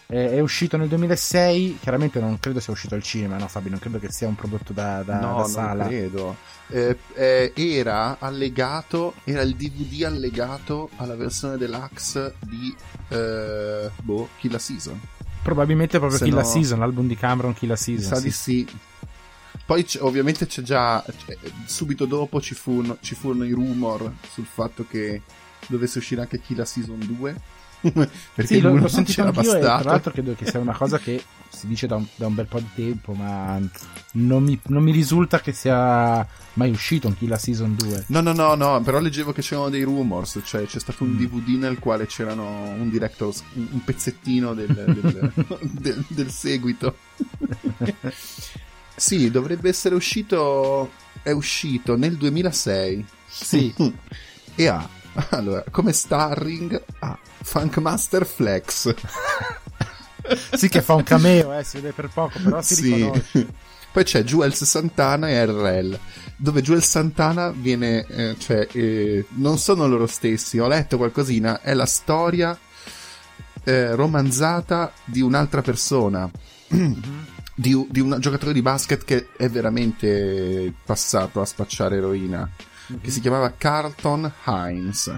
è 0.06 0.40
uscito 0.40 0.76
nel 0.76 0.88
2006, 0.88 1.78
chiaramente 1.80 2.20
non 2.20 2.38
credo 2.38 2.60
sia 2.60 2.72
uscito 2.74 2.94
al 2.94 3.02
cinema, 3.02 3.38
no 3.38 3.48
Fabio? 3.48 3.70
Non 3.70 3.78
credo 3.78 3.98
che 3.98 4.12
sia 4.12 4.28
un 4.28 4.34
prodotto 4.34 4.74
da, 4.74 5.02
da- 5.02 5.18
no, 5.20 5.38
da 5.38 5.44
sala. 5.44 5.84
non 5.84 5.86
credo. 5.88 6.36
Eh, 6.68 6.98
eh, 7.14 7.52
era 7.56 8.16
allegato, 8.18 9.14
era 9.24 9.40
il 9.40 9.54
DVD 9.56 10.04
allegato 10.04 10.90
alla 10.96 11.16
versione 11.16 11.56
deluxe 11.56 12.34
di 12.40 12.74
eh, 13.08 13.90
boh, 14.02 14.28
Kill 14.38 14.52
la 14.52 14.58
Season. 14.58 15.00
Probabilmente 15.42 15.98
proprio 15.98 16.18
Se 16.18 16.24
Kill 16.26 16.34
la 16.34 16.42
no- 16.42 16.46
Season, 16.48 16.78
l'album 16.78 17.06
di 17.06 17.16
Cameron 17.16 17.54
Kill 17.54 17.70
la 17.70 17.76
Season. 17.76 18.12
sa 18.12 18.16
sì. 18.16 18.22
di 18.22 18.30
sì. 18.30 18.68
Poi 19.72 19.84
c'è- 19.86 20.02
ovviamente 20.02 20.46
c'è 20.46 20.60
già, 20.60 21.02
c'è- 21.24 21.38
subito 21.64 22.04
dopo 22.04 22.42
ci 22.42 22.54
furono, 22.54 22.98
ci 23.00 23.14
furono 23.14 23.44
i 23.44 23.52
rumor 23.52 24.12
sul 24.30 24.44
fatto 24.44 24.84
che 24.86 25.22
dovesse 25.66 25.96
uscire 25.96 26.20
anche 26.20 26.38
la 26.48 26.66
Season 26.66 26.98
2. 26.98 27.40
Perché 28.34 28.46
Sì, 28.46 28.60
l'ho, 28.60 28.76
l'ho 28.76 28.86
sentito 28.86 29.22
c'era 29.24 29.28
anch'io 29.34 29.54
e 29.56 29.60
tra 29.60 29.68
bastato. 29.70 29.88
l'altro 29.88 30.12
credo 30.12 30.34
che 30.34 30.46
sia 30.46 30.60
una 30.60 30.76
cosa 30.76 30.98
che 30.98 31.20
si 31.48 31.66
dice 31.66 31.86
da 31.86 31.96
un, 31.96 32.06
da 32.16 32.26
un 32.26 32.34
bel 32.34 32.46
po' 32.46 32.60
di 32.60 32.68
tempo, 32.74 33.12
ma 33.14 33.58
non 34.12 34.44
mi, 34.44 34.60
non 34.66 34.82
mi 34.82 34.92
risulta 34.92 35.40
che 35.40 35.52
sia 35.52 36.24
mai 36.54 36.70
uscito 36.70 37.08
un 37.08 37.16
Kill 37.16 37.30
la 37.30 37.38
Season 37.38 37.74
2. 37.74 38.04
No, 38.08 38.20
no, 38.20 38.32
no, 38.34 38.54
no, 38.54 38.80
però 38.82 39.00
leggevo 39.00 39.32
che 39.32 39.40
c'erano 39.40 39.70
dei 39.70 39.82
rumors, 39.84 40.38
cioè 40.44 40.66
c'è 40.66 40.78
stato 40.80 41.02
un 41.02 41.12
Mm. 41.12 41.16
DVD 41.18 41.48
nel 41.58 41.78
quale 41.78 42.04
c'erano 42.06 42.46
un 42.78 42.90
director's, 42.90 43.42
un 43.54 43.66
un 43.72 43.82
pezzettino 43.84 44.52
del, 44.54 44.66
del- 44.74 45.32
del- 45.62 46.04
del 46.08 46.30
seguito. 46.30 46.96
Sì, 48.96 49.30
dovrebbe 49.30 49.68
essere 49.68 49.94
uscito, 49.94 50.90
è 51.22 51.30
uscito 51.30 51.96
nel 51.96 52.16
2006 52.16 53.06
Sì, 53.28 53.72
e 54.54 54.66
ha, 54.66 54.88
allora, 55.30 55.64
come 55.70 55.92
starring 55.92 56.82
ha 57.00 57.18
Funkmaster 57.42 58.25
Flex. 58.26 58.94
sì 60.54 60.68
che 60.68 60.82
fa 60.82 60.94
un 60.94 61.02
cameo, 61.02 61.52
eh, 61.58 61.64
si 61.64 61.76
vede 61.78 61.92
per 61.92 62.08
poco, 62.12 62.38
però 62.42 62.62
si 62.62 62.75
Sì. 62.76 62.82
riconosce. 62.94 63.46
Poi 63.92 64.04
c'è 64.04 64.22
Jules 64.25 64.64
Santana 64.64 65.28
e 65.28 65.44
RL, 65.44 65.99
dove 66.37 66.62
Jules 66.62 66.88
Santana 66.88 67.50
viene, 67.50 68.06
eh, 68.06 68.37
cioè, 68.38 68.66
eh, 68.72 69.26
non 69.34 69.58
sono 69.58 69.87
loro 69.87 70.06
stessi, 70.06 70.58
ho 70.58 70.66
letto 70.66 70.96
qualcosina, 70.96 71.61
è 71.61 71.75
la 71.75 71.84
storia 71.84 72.58
eh, 73.64 73.94
romanzata 73.94 74.92
di 75.04 75.20
un'altra 75.20 75.61
persona, 75.61 76.26
di, 77.54 77.87
di 77.90 78.00
un 78.00 78.16
giocatore 78.18 78.52
di 78.52 78.62
basket 78.62 79.04
che 79.04 79.28
è 79.37 79.49
veramente 79.49 80.73
passato 80.85 81.40
a 81.40 81.44
spacciare 81.44 81.97
eroina, 81.97 82.49
che 83.00 83.11
si 83.11 83.21
chiamava 83.21 83.54
Carlton 83.56 84.32
Hines, 84.47 85.14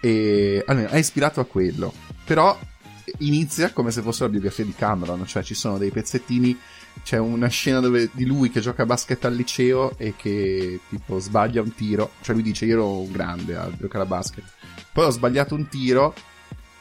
e 0.00 0.62
almeno 0.66 0.88
è 0.88 0.98
ispirato 0.98 1.40
a 1.40 1.44
quello, 1.44 1.92
però 2.24 2.58
inizia 3.18 3.72
come 3.72 3.90
se 3.90 4.02
fosse 4.02 4.24
la 4.24 4.30
biografia 4.30 4.64
di 4.64 4.74
Cameron, 4.74 5.26
cioè 5.26 5.42
ci 5.42 5.54
sono 5.54 5.78
dei 5.78 5.90
pezzettini 5.90 6.58
c'è 7.02 7.18
una 7.18 7.48
scena 7.48 7.80
dove 7.80 8.08
di 8.12 8.24
lui 8.24 8.50
che 8.50 8.60
gioca 8.60 8.82
a 8.82 8.86
basket 8.86 9.24
al 9.24 9.34
liceo 9.34 9.96
e 9.98 10.14
che 10.16 10.80
tipo 10.88 11.18
sbaglia 11.18 11.60
un 11.60 11.74
tiro. 11.74 12.12
Cioè 12.20 12.34
lui 12.34 12.44
dice 12.44 12.66
io 12.66 12.74
ero 12.74 13.00
un 13.00 13.10
grande 13.10 13.56
a 13.56 13.70
giocare 13.76 14.04
a 14.04 14.06
basket. 14.06 14.44
Poi 14.92 15.04
ho 15.04 15.10
sbagliato 15.10 15.54
un 15.54 15.68
tiro. 15.68 16.14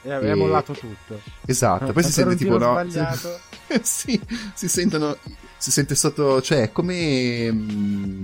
E 0.04 0.10
E- 0.30 0.36
mollato 0.36 0.74
tutto. 0.74 1.20
Esatto. 1.46 1.92
Poi 1.94 2.04
si 2.04 2.12
sente 2.12 2.36
tipo 2.36 2.58
no. 2.58 2.72
sbagliato. 2.72 3.40
sì, 3.82 4.20
si 4.54 4.68
sentono. 4.68 5.18
Si 5.58 5.72
sente 5.72 5.96
sotto. 5.96 6.42
Cioè, 6.42 6.72
come. 6.72 7.52
mm, 7.52 8.24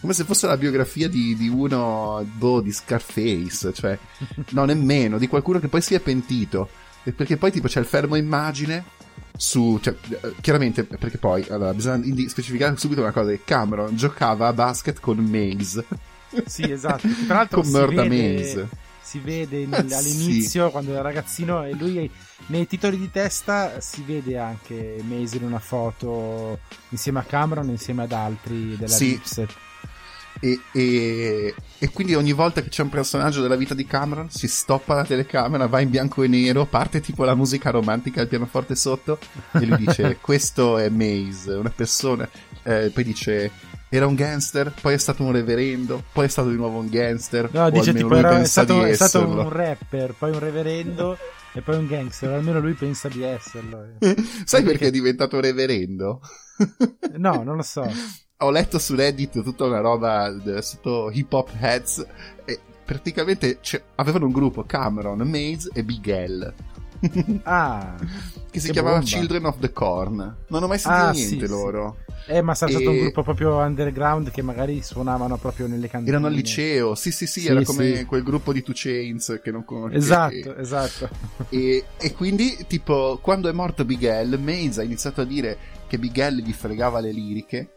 Come 0.00 0.12
se 0.12 0.24
fosse 0.24 0.46
la 0.46 0.56
biografia 0.56 1.08
di, 1.08 1.34
di 1.36 1.48
uno, 1.48 2.24
boh, 2.34 2.60
di 2.60 2.70
Scarface, 2.70 3.72
cioè, 3.72 3.98
no, 4.50 4.64
nemmeno, 4.64 5.18
di 5.18 5.26
qualcuno 5.26 5.58
che 5.58 5.68
poi 5.68 5.80
si 5.80 5.94
è 5.94 6.00
pentito. 6.00 6.68
Perché 7.02 7.36
poi, 7.36 7.50
tipo, 7.50 7.66
c'è 7.66 7.80
il 7.80 7.86
fermo 7.86 8.14
immagine 8.14 8.84
su, 9.36 9.78
cioè, 9.82 9.94
eh, 10.08 10.34
chiaramente, 10.40 10.84
perché 10.84 11.18
poi, 11.18 11.44
allora, 11.50 11.72
bisogna 11.74 12.04
specificare 12.28 12.76
subito 12.76 13.00
una 13.00 13.10
cosa: 13.12 13.30
che 13.30 13.40
Cameron 13.44 13.96
giocava 13.96 14.46
a 14.48 14.52
basket 14.52 15.00
con 15.00 15.16
Maze, 15.18 15.84
Sì, 16.44 16.70
esatto. 16.70 17.08
Tra 17.26 17.36
l'altro 17.36 17.62
con 17.62 17.70
Murda 17.70 18.02
vede, 18.02 18.34
Maze. 18.38 18.68
Si 19.06 19.20
vede 19.20 19.64
nel- 19.66 19.88
Sì. 19.88 19.94
all'inizio 19.94 20.70
quando 20.70 20.90
era 20.92 21.00
ragazzino 21.02 21.64
e 21.64 21.72
lui 21.74 22.10
nei 22.46 22.66
titoli 22.66 22.98
di 22.98 23.08
testa 23.10 23.80
si 23.80 24.02
vede 24.04 24.36
anche 24.36 24.98
Maze 25.02 25.36
in 25.36 25.44
una 25.44 25.60
foto 25.60 26.58
insieme 26.88 27.20
a 27.20 27.22
Cameron 27.22 27.68
insieme 27.68 28.02
ad 28.02 28.12
altri 28.12 28.76
della 28.76 28.92
Sì. 28.94 29.10
Dipset. 29.10 29.54
E, 30.38 30.60
e- 30.72 31.54
e 31.78 31.90
quindi 31.90 32.14
ogni 32.14 32.32
volta 32.32 32.60
che 32.62 32.68
c'è 32.68 32.82
un 32.82 32.90
personaggio 32.90 33.40
della 33.40 33.56
vita 33.56 33.72
di 33.74 33.86
Cameron 33.86 34.28
si 34.28 34.48
stoppa 34.48 34.94
la 34.94 35.04
telecamera, 35.04 35.66
va 35.66 35.80
in 35.80 35.88
bianco 35.88 36.22
e 36.22 36.28
nero, 36.28 36.66
parte 36.66 37.00
tipo 37.00 37.24
la 37.24 37.34
musica 37.34 37.70
romantica 37.70 38.20
al 38.20 38.28
pianoforte 38.28 38.74
sotto 38.74 39.18
e 39.52 39.64
lui 39.64 39.78
dice 39.78 40.18
questo 40.20 40.76
è 40.76 40.90
Maze, 40.90 41.52
una 41.52 41.70
persona, 41.74 42.28
eh, 42.64 42.90
poi 42.92 43.04
dice 43.04 43.50
era 43.88 44.06
un 44.06 44.14
gangster, 44.14 44.72
poi 44.80 44.94
è 44.94 44.98
stato 44.98 45.22
un 45.22 45.32
reverendo, 45.32 46.02
poi 46.12 46.26
è 46.26 46.28
stato 46.28 46.50
di 46.50 46.56
nuovo 46.56 46.78
un 46.78 46.88
gangster, 46.88 47.48
No, 47.52 47.70
dice 47.70 47.90
almeno 47.90 47.96
tipo 47.96 48.08
lui 48.08 48.18
era, 48.18 48.30
è, 48.30 48.34
pensa 48.34 48.62
stato, 48.62 48.84
di 48.84 48.90
è 48.90 48.94
stato 48.94 49.28
un 49.28 49.48
rapper, 49.48 50.14
poi 50.18 50.30
un 50.32 50.38
reverendo 50.38 51.18
e 51.52 51.60
poi 51.62 51.76
un 51.76 51.86
gangster. 51.86 52.32
Almeno 52.32 52.60
lui 52.60 52.74
pensa 52.74 53.08
di 53.08 53.22
esserlo. 53.22 53.86
Sai 54.44 54.62
perché 54.62 54.88
è 54.88 54.90
diventato 54.90 55.40
reverendo? 55.40 56.20
No, 57.16 57.42
non 57.42 57.56
lo 57.56 57.62
so. 57.62 57.86
Ho 58.38 58.50
letto 58.50 58.78
su 58.78 58.94
Reddit 58.94 59.42
tutta 59.42 59.64
una 59.64 59.80
roba 59.80 60.30
d- 60.30 60.58
sotto 60.58 61.10
hip 61.10 61.32
hop 61.32 61.50
heads 61.58 62.06
e 62.44 62.60
praticamente 62.84 63.58
avevano 63.96 64.26
un 64.26 64.32
gruppo 64.32 64.64
Cameron, 64.64 65.18
Maze 65.28 65.70
e 65.72 65.82
Big 65.82 66.06
L. 66.06 66.54
Ah, 67.44 67.94
che 68.50 68.60
si 68.60 68.66
Che 68.68 68.72
chiamava 68.72 68.96
bomba. 68.98 69.10
Children 69.10 69.44
of 69.46 69.58
the 69.58 69.72
Corn. 69.72 70.36
Non 70.48 70.62
ho 70.62 70.66
mai 70.66 70.78
sentito 70.78 71.04
Ah, 71.04 71.10
niente 71.10 71.34
sì, 71.34 71.40
sì. 71.40 71.46
loro. 71.46 71.96
eh, 72.28 72.42
ma 72.42 72.54
sarà 72.54 72.72
stato 72.72 72.86
E- 72.86 72.88
un 72.92 72.98
gruppo 73.00 73.22
proprio 73.22 73.56
underground 73.56 74.30
che 74.30 74.42
magari 74.42 74.82
suonavano 74.82 75.36
proprio 75.36 75.66
nelle 75.66 75.88
cantine. 75.88 76.10
Erano 76.10 76.26
al 76.28 76.32
liceo, 76.34 76.94
sì, 76.94 77.12
sì, 77.12 77.26
sì, 77.26 77.40
Sì, 77.40 77.48
era 77.48 77.62
come 77.62 77.96
sì. 77.98 78.04
quel 78.04 78.22
gruppo 78.22 78.52
di 78.52 78.62
Two 78.62 78.74
Chains 78.74 79.40
che 79.42 79.50
non 79.50 79.64
conoscevo. 79.64 79.96
Esatto, 79.98 80.56
esatto. 80.56 81.08
E, 81.50 81.84
e 81.98 82.12
quindi, 82.14 82.64
tipo, 82.66 83.18
quando 83.22 83.48
è 83.48 83.52
morto 83.52 83.84
Big 83.84 84.02
L, 84.02 84.38
Maze 84.40 84.80
ha 84.80 84.84
iniziato 84.84 85.20
a 85.20 85.24
dire 85.24 85.56
che 85.86 85.98
Big 85.98 86.16
L 86.28 86.36
gli 86.42 86.52
fregava 86.52 86.98
le 87.00 87.12
liriche, 87.12 87.68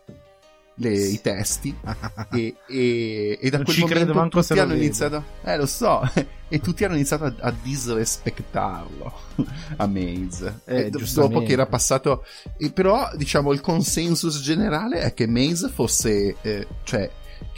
le- 0.81 0.97
i 1.07 1.21
testi, 1.21 1.75
e, 2.31 2.55
e- 2.67 3.37
e 3.41 3.49
da 3.49 3.57
Non 3.57 3.65
quel 3.65 3.79
momento 4.07 4.39
tutti 4.41 4.59
hanno 4.59 4.73
iniziato, 4.73 5.23
eh 5.43 5.57
lo 5.57 5.65
so, 5.65 6.01
e 6.47 6.59
tutti 6.59 6.83
hanno 6.83 6.95
iniziato 6.95 7.25
a, 7.25 7.33
a 7.39 7.53
disrespettarlo 7.61 9.13
a 9.77 9.87
Maze. 9.87 10.61
Eh, 10.65 10.85
E 10.85 10.89
giustamente. 10.89 11.33
dopo 11.35 11.45
che 11.45 11.53
era 11.53 11.65
passato, 11.65 12.25
però 12.73 13.09
diciamo 13.15 13.51
il 13.51 13.61
consensus 13.61 14.41
generale 14.41 15.01
è 15.01 15.13
che 15.13 15.27
Maze 15.27 15.69
fosse, 15.69 16.35
eh, 16.41 16.67
cioè, 16.83 17.09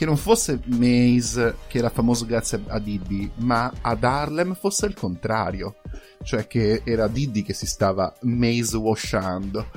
che 0.01 0.07
non 0.07 0.17
fosse 0.17 0.59
Maze 0.65 1.57
che 1.67 1.77
era 1.77 1.91
famoso 1.91 2.25
grazie 2.25 2.59
a 2.69 2.79
Diddy, 2.79 3.29
ma 3.35 3.71
ad 3.81 4.03
Harlem 4.03 4.55
fosse 4.55 4.87
il 4.87 4.95
contrario. 4.95 5.75
Cioè 6.23 6.47
che 6.47 6.81
era 6.83 7.07
Diddy 7.07 7.43
che 7.43 7.53
si 7.53 7.67
stava 7.67 8.11
maze 8.21 8.77
washando, 8.77 9.67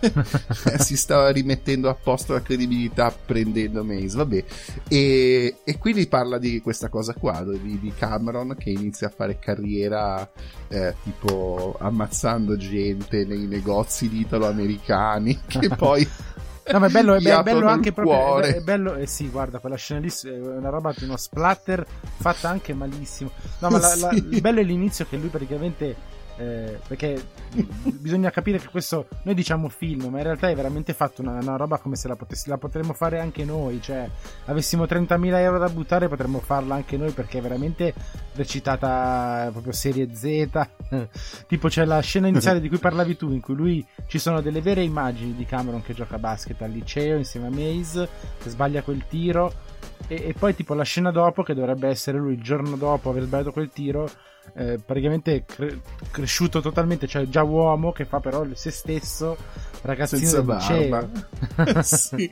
si 0.78 0.96
stava 0.98 1.30
rimettendo 1.30 1.88
a 1.88 1.94
posto 1.94 2.34
la 2.34 2.42
credibilità 2.42 3.10
prendendo 3.10 3.82
Maze, 3.84 4.16
vabbè. 4.16 4.44
E, 4.88 5.56
e 5.64 5.78
quindi 5.78 6.08
parla 6.08 6.36
di 6.36 6.60
questa 6.60 6.90
cosa 6.90 7.14
qua, 7.14 7.42
di, 7.42 7.78
di 7.80 7.92
Cameron 7.96 8.56
che 8.58 8.68
inizia 8.68 9.06
a 9.06 9.12
fare 9.14 9.38
carriera 9.38 10.30
eh, 10.68 10.94
tipo 11.02 11.76
ammazzando 11.78 12.56
gente 12.58 13.24
nei 13.24 13.46
negozi 13.46 14.10
di 14.10 14.20
italo-americani, 14.20 15.40
che 15.48 15.68
poi... 15.70 16.06
No, 16.72 16.78
ma 16.78 16.86
è 16.86 16.90
bello, 16.90 17.14
è, 17.14 17.20
bello 17.42 17.58
il 17.58 17.66
anche 17.66 17.92
proprio. 17.92 18.16
cuore. 18.16 18.56
È, 18.56 18.60
bello, 18.60 18.94
eh 18.94 19.06
sì, 19.06 19.28
guarda, 19.28 19.58
quella 19.58 19.76
scena 19.76 20.00
lì 20.00 20.08
è 20.08 20.38
una 20.38 20.70
roba 20.70 20.94
di 20.96 21.04
uno 21.04 21.16
splatter 21.16 21.84
fatta 22.18 22.48
anche 22.48 22.72
malissimo. 22.72 23.30
No, 23.58 23.68
ma 23.68 23.78
la- 23.78 23.94
la- 23.96 24.10
Sì. 24.14 24.26
il 24.30 24.40
bello 24.40 24.60
è 24.60 24.62
l'inizio 24.62 25.06
che 25.08 25.16
lui 25.16 25.28
praticamente 25.28 25.94
eh, 26.36 26.78
perché 26.86 27.22
bisogna 28.00 28.30
capire 28.30 28.58
che 28.58 28.68
questo 28.68 29.06
noi 29.22 29.34
diciamo 29.34 29.68
film 29.68 30.06
ma 30.06 30.18
in 30.18 30.24
realtà 30.24 30.48
è 30.48 30.54
veramente 30.54 30.92
fatto 30.92 31.22
una, 31.22 31.38
una 31.40 31.56
roba 31.56 31.78
come 31.78 31.96
se 31.96 32.08
la, 32.08 32.16
potessi, 32.16 32.48
la 32.48 32.58
potremmo 32.58 32.92
fare 32.92 33.20
anche 33.20 33.44
noi 33.44 33.80
cioè 33.80 34.08
avessimo 34.46 34.84
30.000 34.84 35.34
euro 35.38 35.58
da 35.58 35.68
buttare 35.68 36.08
potremmo 36.08 36.40
farla 36.40 36.74
anche 36.74 36.96
noi 36.96 37.12
perché 37.12 37.38
è 37.38 37.40
veramente 37.40 37.94
recitata 38.34 39.48
proprio 39.50 39.72
serie 39.72 40.14
Z. 40.14 40.68
Tipo 41.46 41.68
c'è 41.68 41.84
la 41.84 42.00
scena 42.00 42.28
iniziale 42.28 42.60
di 42.60 42.68
cui 42.68 42.78
parlavi 42.78 43.16
tu 43.16 43.30
in 43.32 43.40
cui 43.40 43.54
lui 43.54 43.86
ci 44.06 44.18
sono 44.18 44.40
delle 44.40 44.60
vere 44.60 44.82
immagini 44.82 45.34
di 45.34 45.44
Cameron 45.44 45.82
che 45.82 45.94
gioca 45.94 46.16
a 46.16 46.18
basket 46.18 46.60
al 46.62 46.70
liceo 46.70 47.16
insieme 47.16 47.46
a 47.46 47.50
Maze 47.50 48.08
che 48.42 48.50
sbaglia 48.50 48.82
quel 48.82 49.06
tiro 49.06 49.52
e, 50.06 50.28
e 50.28 50.34
poi 50.38 50.54
tipo 50.54 50.74
la 50.74 50.84
scena 50.84 51.10
dopo 51.10 51.42
che 51.42 51.54
dovrebbe 51.54 51.88
essere 51.88 52.18
lui 52.18 52.34
il 52.34 52.42
giorno 52.42 52.76
dopo 52.76 53.10
aver 53.10 53.24
sbagliato 53.24 53.52
quel 53.52 53.70
tiro 53.70 54.08
eh, 54.54 54.78
praticamente 54.84 55.44
cre- 55.46 55.80
cresciuto 56.10 56.60
totalmente, 56.60 57.06
cioè 57.06 57.24
già 57.28 57.42
uomo 57.42 57.92
che 57.92 58.04
fa 58.04 58.20
però 58.20 58.46
se 58.54 58.70
stesso 58.70 59.36
ragazzino 59.82 60.28
Senza 60.28 60.42
barba. 60.42 61.08
sì. 61.82 62.30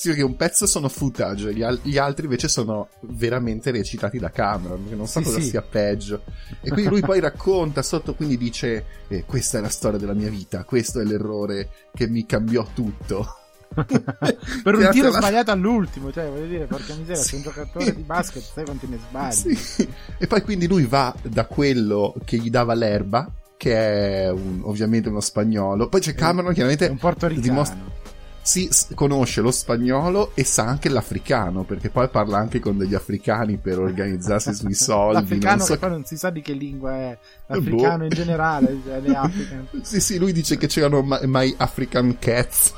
Sì, 0.00 0.08
perché 0.08 0.22
un 0.22 0.34
pezzo 0.34 0.66
sono 0.66 0.88
footage, 0.88 1.52
gli, 1.52 1.62
al- 1.62 1.78
gli 1.82 1.98
altri 1.98 2.24
invece 2.24 2.48
sono 2.48 2.88
veramente 3.00 3.70
recitati 3.70 4.18
da 4.18 4.30
Cameron, 4.30 4.88
che 4.88 4.94
non 4.94 5.06
so 5.06 5.18
Sì, 5.18 5.24
cosa 5.26 5.40
sì. 5.40 5.48
sia 5.48 5.60
peggio. 5.60 6.22
E 6.62 6.70
quindi 6.70 6.88
lui 6.90 7.00
poi 7.02 7.20
racconta 7.20 7.82
sotto, 7.82 8.14
quindi 8.14 8.38
dice: 8.38 8.86
eh, 9.08 9.24
Questa 9.26 9.58
è 9.58 9.60
la 9.60 9.68
storia 9.68 9.98
della 9.98 10.14
mia 10.14 10.30
vita, 10.30 10.64
questo 10.64 11.00
è 11.00 11.04
l'errore 11.04 11.68
che 11.92 12.08
mi 12.08 12.24
cambiò 12.24 12.66
tutto. 12.72 13.34
per 14.62 14.74
un 14.74 14.88
tiro 14.90 15.08
alla- 15.08 15.18
sbagliato 15.18 15.50
all'ultimo, 15.52 16.10
cioè 16.12 16.28
voglio 16.28 16.46
dire, 16.46 16.64
porca 16.66 16.94
miseria, 16.94 17.16
Sì. 17.22 17.28
sei 17.28 17.38
un 17.38 17.44
giocatore 17.44 17.94
di 17.94 18.02
basket, 18.02 18.42
sai 18.42 18.64
quanti 18.64 18.86
ne 18.88 18.98
sbagli. 19.08 19.54
Sì. 19.54 19.88
E 20.18 20.26
poi 20.26 20.42
quindi 20.42 20.66
lui 20.66 20.84
va 20.86 21.14
da 21.22 21.44
quello 21.46 22.14
che 22.24 22.36
gli 22.38 22.50
dava 22.50 22.74
l'erba, 22.74 23.30
che 23.56 24.24
è 24.24 24.30
un- 24.30 24.60
ovviamente 24.64 25.08
uno 25.08 25.20
spagnolo. 25.20 25.88
Poi 25.88 26.00
c'è 26.00 26.14
Cameron, 26.14 26.52
chiaramente 26.52 26.86
È 26.86 26.90
un 26.90 26.96
portoricano. 26.98 27.46
dimostra- 27.46 27.98
sì, 28.42 28.68
s- 28.72 28.88
conosce 28.94 29.42
lo 29.42 29.50
spagnolo 29.50 30.32
e 30.34 30.44
sa 30.44 30.64
anche 30.64 30.88
l'africano, 30.88 31.62
perché 31.62 31.90
poi 31.90 32.08
parla 32.08 32.38
anche 32.38 32.58
con 32.58 32.76
degli 32.78 32.94
africani 32.94 33.58
per 33.58 33.78
organizzarsi 33.78 34.54
sui 34.54 34.72
soldi. 34.74 35.20
L'africano 35.20 35.56
non 35.58 35.66
so 35.66 35.72
che 35.74 35.78
poi 35.78 35.90
non 35.90 36.04
si 36.06 36.16
sa 36.16 36.30
di 36.30 36.40
che 36.40 36.54
lingua 36.54 36.92
è, 36.92 37.18
l'africano 37.46 37.98
Boh. 37.98 38.04
in 38.04 38.08
generale, 38.10 38.78
cioè, 38.84 38.98
le 39.00 39.14
African. 39.14 39.66
Sì, 39.84 40.00
sì, 40.00 40.18
lui 40.18 40.32
dice 40.32 40.56
che 40.56 40.66
c'erano 40.66 41.02
ma- 41.02 41.20
my 41.22 41.54
African 41.58 42.16
cats. 42.18 42.72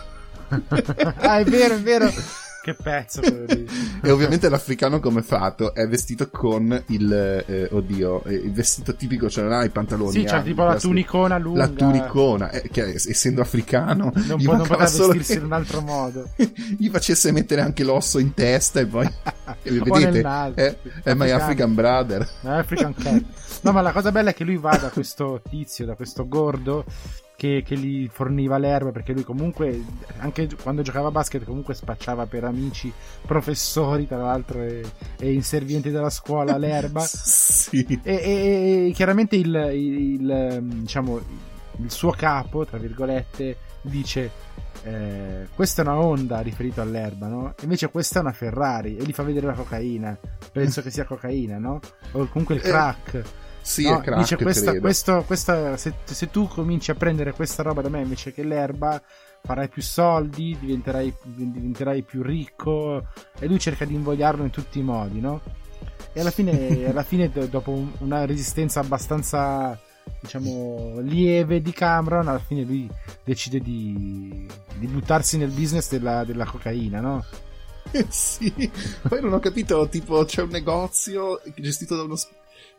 ah, 1.20 1.38
è 1.38 1.44
vero, 1.44 1.74
è 1.74 1.80
vero. 1.80 2.10
Che 2.62 2.74
pezzo. 2.74 3.20
E 4.04 4.10
ovviamente 4.10 4.48
l'africano 4.48 4.98
come 4.98 5.20
è 5.20 5.22
fatto? 5.22 5.74
È 5.74 5.86
vestito 5.86 6.28
con 6.28 6.82
il, 6.88 7.44
eh, 7.46 7.68
oddio, 7.70 8.22
il 8.26 8.50
vestito 8.52 8.96
tipico, 8.96 9.30
cioè 9.30 9.44
non 9.44 9.52
ha 9.52 9.64
i 9.64 9.68
pantaloni. 9.68 10.10
Sì, 10.10 10.24
c'ha 10.24 10.38
ampi, 10.38 10.48
tipo 10.48 10.64
la 10.64 10.76
tunicona 10.76 11.38
lunga. 11.38 11.58
La 11.58 11.68
tunicona, 11.68 12.50
eh, 12.50 12.68
che 12.68 12.94
essendo 12.94 13.42
africano, 13.42 14.10
Non, 14.12 14.38
gli 14.38 14.44
può, 14.44 14.56
non 14.56 14.66
mancava 14.66 14.84
poteva 14.84 14.86
solo 14.86 15.12
vestirsi 15.12 15.32
che 15.34 15.38
in 15.38 15.44
un 15.44 15.52
altro 15.52 15.80
modo. 15.82 16.28
gli 16.34 16.88
facesse 16.88 17.30
mettere 17.30 17.60
anche 17.60 17.84
l'osso 17.84 18.18
in 18.18 18.34
testa 18.34 18.80
e 18.80 18.86
poi 18.86 19.08
e 19.62 19.70
vedete 19.70 20.20
è, 20.54 20.76
è 21.04 21.14
my. 21.14 21.30
African 21.30 21.74
brother 21.74 22.28
African 22.42 22.94
Cat. 22.94 23.22
No, 23.60 23.70
ma 23.70 23.80
la 23.82 23.92
cosa 23.92 24.10
bella 24.10 24.30
è 24.30 24.34
che 24.34 24.42
lui 24.42 24.56
va 24.56 24.76
da 24.76 24.88
questo 24.88 25.40
tizio, 25.48 25.86
da 25.86 25.94
questo 25.94 26.26
gordo 26.26 26.84
che, 27.42 27.64
che 27.66 27.76
gli 27.76 28.06
forniva 28.06 28.56
l'erba 28.56 28.92
perché 28.92 29.12
lui 29.12 29.24
comunque, 29.24 29.82
anche 30.18 30.48
quando 30.62 30.82
giocava 30.82 31.08
a 31.08 31.10
basket, 31.10 31.42
comunque 31.44 31.74
spacciava 31.74 32.26
per 32.26 32.44
amici, 32.44 32.92
professori, 33.26 34.06
tra 34.06 34.18
l'altro, 34.18 34.62
e, 34.62 34.84
e 35.18 35.32
inservienti 35.32 35.90
della 35.90 36.08
scuola 36.08 36.56
l'erba. 36.56 37.00
sì 37.02 37.84
E, 38.04 38.14
e- 38.14 38.86
e 38.88 38.92
chiaramente 38.92 39.34
il, 39.34 39.52
il- 39.72 40.60
diciamo, 40.62 41.18
il 41.78 41.90
suo 41.90 42.12
capo, 42.12 42.64
tra 42.64 42.78
virgolette, 42.78 43.56
dice 43.80 44.30
eh, 44.84 45.48
questa 45.52 45.82
è 45.82 45.84
una 45.84 45.98
Honda 45.98 46.38
riferito 46.42 46.80
all'erba, 46.80 47.26
no? 47.26 47.54
Invece 47.62 47.88
questa 47.90 48.20
è 48.20 48.22
una 48.22 48.30
Ferrari 48.32 48.96
e 48.98 49.02
gli 49.04 49.12
fa 49.12 49.24
vedere 49.24 49.46
la 49.46 49.54
cocaina. 49.54 50.16
Penso 50.52 50.80
che 50.80 50.92
sia 50.92 51.04
cocaina, 51.04 51.58
no? 51.58 51.80
O 52.12 52.24
comunque 52.28 52.54
il 52.54 52.60
Eh, 52.62 52.68
crack. 52.68 53.22
Sì 53.62 53.84
No, 53.84 54.00
è 54.00 54.02
crack 54.02 54.18
dice 54.18 54.36
questa, 54.36 54.78
questo, 54.80 55.22
questa, 55.26 55.76
se, 55.76 55.94
se 56.04 56.30
tu 56.30 56.48
cominci 56.48 56.90
a 56.90 56.94
prendere 56.94 57.32
questa 57.32 57.62
roba 57.62 57.80
da 57.80 57.88
me 57.88 58.00
invece 58.02 58.32
che 58.32 58.42
l'erba, 58.42 59.00
farai 59.42 59.68
più 59.68 59.82
soldi, 59.82 60.56
diventerai, 60.58 61.14
diventerai 61.22 62.02
più 62.02 62.22
ricco. 62.22 63.06
E 63.38 63.46
lui 63.46 63.58
cerca 63.58 63.84
di 63.84 63.94
invogliarlo 63.94 64.42
in 64.42 64.50
tutti 64.50 64.78
i 64.78 64.82
modi, 64.82 65.20
no? 65.20 65.40
E 66.12 66.20
alla 66.20 66.30
fine, 66.30 66.84
alla 66.90 67.02
fine 67.02 67.30
do- 67.30 67.46
dopo 67.46 67.70
un- 67.70 67.92
una 67.98 68.24
resistenza 68.26 68.80
abbastanza, 68.80 69.78
diciamo, 70.20 70.98
lieve 71.00 71.62
di 71.62 71.72
Cameron, 71.72 72.28
alla 72.28 72.38
fine 72.40 72.62
lui 72.62 72.88
decide 73.24 73.60
di, 73.60 74.46
di 74.74 74.86
buttarsi 74.86 75.38
nel 75.38 75.50
business 75.50 75.88
della, 75.90 76.24
della 76.24 76.44
cocaina, 76.44 77.00
no? 77.00 77.24
sì 78.08 78.70
poi 79.06 79.20
non 79.20 79.32
ho 79.32 79.38
capito 79.40 79.88
tipo 79.88 80.24
c'è 80.24 80.40
un 80.42 80.50
negozio 80.50 81.40
gestito 81.56 81.96
da 81.96 82.04
uno 82.04 82.16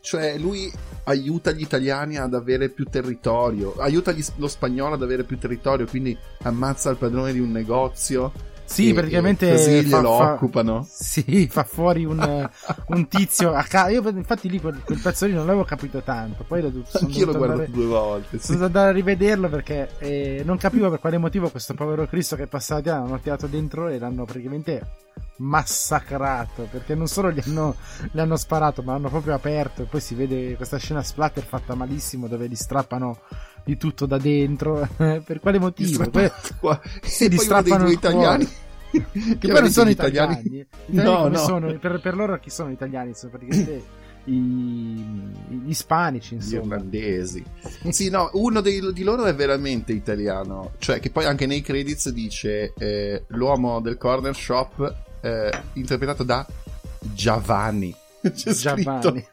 cioè 0.04 0.36
lui 0.36 0.70
aiuta 1.04 1.50
gli 1.50 1.62
italiani 1.62 2.18
ad 2.18 2.34
avere 2.34 2.68
più 2.68 2.84
territorio 2.84 3.72
aiuta 3.78 4.12
gli- 4.12 4.22
lo 4.36 4.48
spagnolo 4.48 4.94
ad 4.94 5.02
avere 5.02 5.24
più 5.24 5.38
territorio 5.38 5.86
quindi 5.86 6.16
ammazza 6.42 6.90
il 6.90 6.98
padrone 6.98 7.32
di 7.32 7.40
un 7.40 7.50
negozio 7.50 8.30
Sì, 8.64 8.90
e- 8.90 8.94
praticamente 8.94 9.50
così 9.50 9.82
fa- 9.82 9.98
glielo 9.98 10.16
fa- 10.16 10.32
occupano 10.32 10.86
Sì, 10.88 11.46
fa 11.50 11.64
fuori 11.64 12.04
un, 12.04 12.18
un 12.88 13.08
tizio 13.08 13.52
a 13.52 13.62
ca- 13.62 13.88
Io 13.88 14.06
infatti 14.08 14.48
lì 14.48 14.60
quel, 14.60 14.80
quel 14.84 15.00
pezzo 15.00 15.26
lì 15.26 15.32
non 15.32 15.46
l'avevo 15.46 15.64
capito 15.64 16.00
tanto. 16.00 16.44
Poi 16.44 16.62
l'ho 16.62 16.72
anch'io 16.92 17.26
l'ho 17.26 17.36
guardato 17.36 17.70
due 17.70 17.86
volte 17.86 18.38
sì. 18.38 18.52
sono 18.52 18.64
andare 18.64 18.88
a 18.88 18.92
rivederlo 18.92 19.48
perché 19.48 19.90
eh, 19.98 20.42
non 20.44 20.56
capivo 20.56 20.90
per 20.90 20.98
quale 21.00 21.18
motivo 21.18 21.50
questo 21.50 21.74
povero 21.74 22.06
Cristo 22.06 22.36
che 22.36 22.44
è 22.44 22.46
passato 22.46 22.80
di 22.82 22.88
anno 22.88 23.06
hanno 23.06 23.20
tirato 23.20 23.46
dentro 23.46 23.88
e 23.88 23.98
l'hanno 23.98 24.24
praticamente 24.24 24.82
massacrato 25.36 26.68
perché 26.70 26.94
non 26.94 27.06
solo 27.08 27.30
gli 27.30 27.40
hanno, 27.44 27.74
gli 28.10 28.18
hanno 28.18 28.36
sparato 28.36 28.82
ma 28.82 28.92
l'hanno 28.92 29.08
proprio 29.08 29.34
aperto 29.34 29.82
e 29.82 29.84
poi 29.86 30.00
si 30.00 30.14
vede 30.14 30.54
questa 30.56 30.78
scena 30.78 31.02
splatter 31.02 31.42
fatta 31.44 31.74
malissimo 31.74 32.28
dove 32.28 32.48
gli 32.48 32.54
strappano 32.54 33.18
di 33.64 33.76
tutto 33.76 34.06
da 34.06 34.18
dentro 34.18 34.86
per 34.96 35.40
quale 35.40 35.58
motivo? 35.58 36.08
Poi- 36.10 36.24
e 36.24 36.30
gli 36.30 36.62
uno 36.62 37.28
dei 37.28 37.38
strappano 37.38 37.76
cuore. 37.84 37.92
italiani 37.92 38.48
che 39.38 39.48
poi 39.48 39.60
non 39.60 39.70
sono 39.70 39.88
gli 39.88 39.92
italiani. 39.92 40.40
Gli 40.42 40.64
italiani 40.86 41.20
No, 41.20 41.28
no. 41.28 41.36
sono? 41.38 41.78
Per, 41.78 42.00
per 42.00 42.14
loro 42.14 42.38
chi 42.38 42.50
sono 42.50 42.68
gli 42.70 42.74
italiani? 42.74 43.14
Sono 43.14 43.32
praticamente 43.32 43.82
i, 44.26 44.32
gli 44.32 45.68
ispanici, 45.68 46.34
gli 46.36 46.38
insomma. 46.38 46.62
irlandesi. 46.76 47.44
Sì, 47.90 48.08
no, 48.10 48.30
uno 48.34 48.60
dei- 48.60 48.92
di 48.92 49.02
loro 49.02 49.24
è 49.24 49.34
veramente 49.34 49.92
italiano. 49.92 50.72
Cioè, 50.78 51.00
che 51.00 51.10
poi 51.10 51.24
anche 51.24 51.46
nei 51.46 51.60
credits 51.60 52.10
dice 52.10 52.72
eh, 52.78 53.24
l'uomo 53.28 53.80
del 53.80 53.96
corner 53.98 54.34
shop 54.36 54.94
eh, 55.22 55.50
interpretato 55.74 56.22
da 56.22 56.46
Giovanni. 57.00 57.94
C'è 58.22 58.52
Giovanni. 58.52 59.26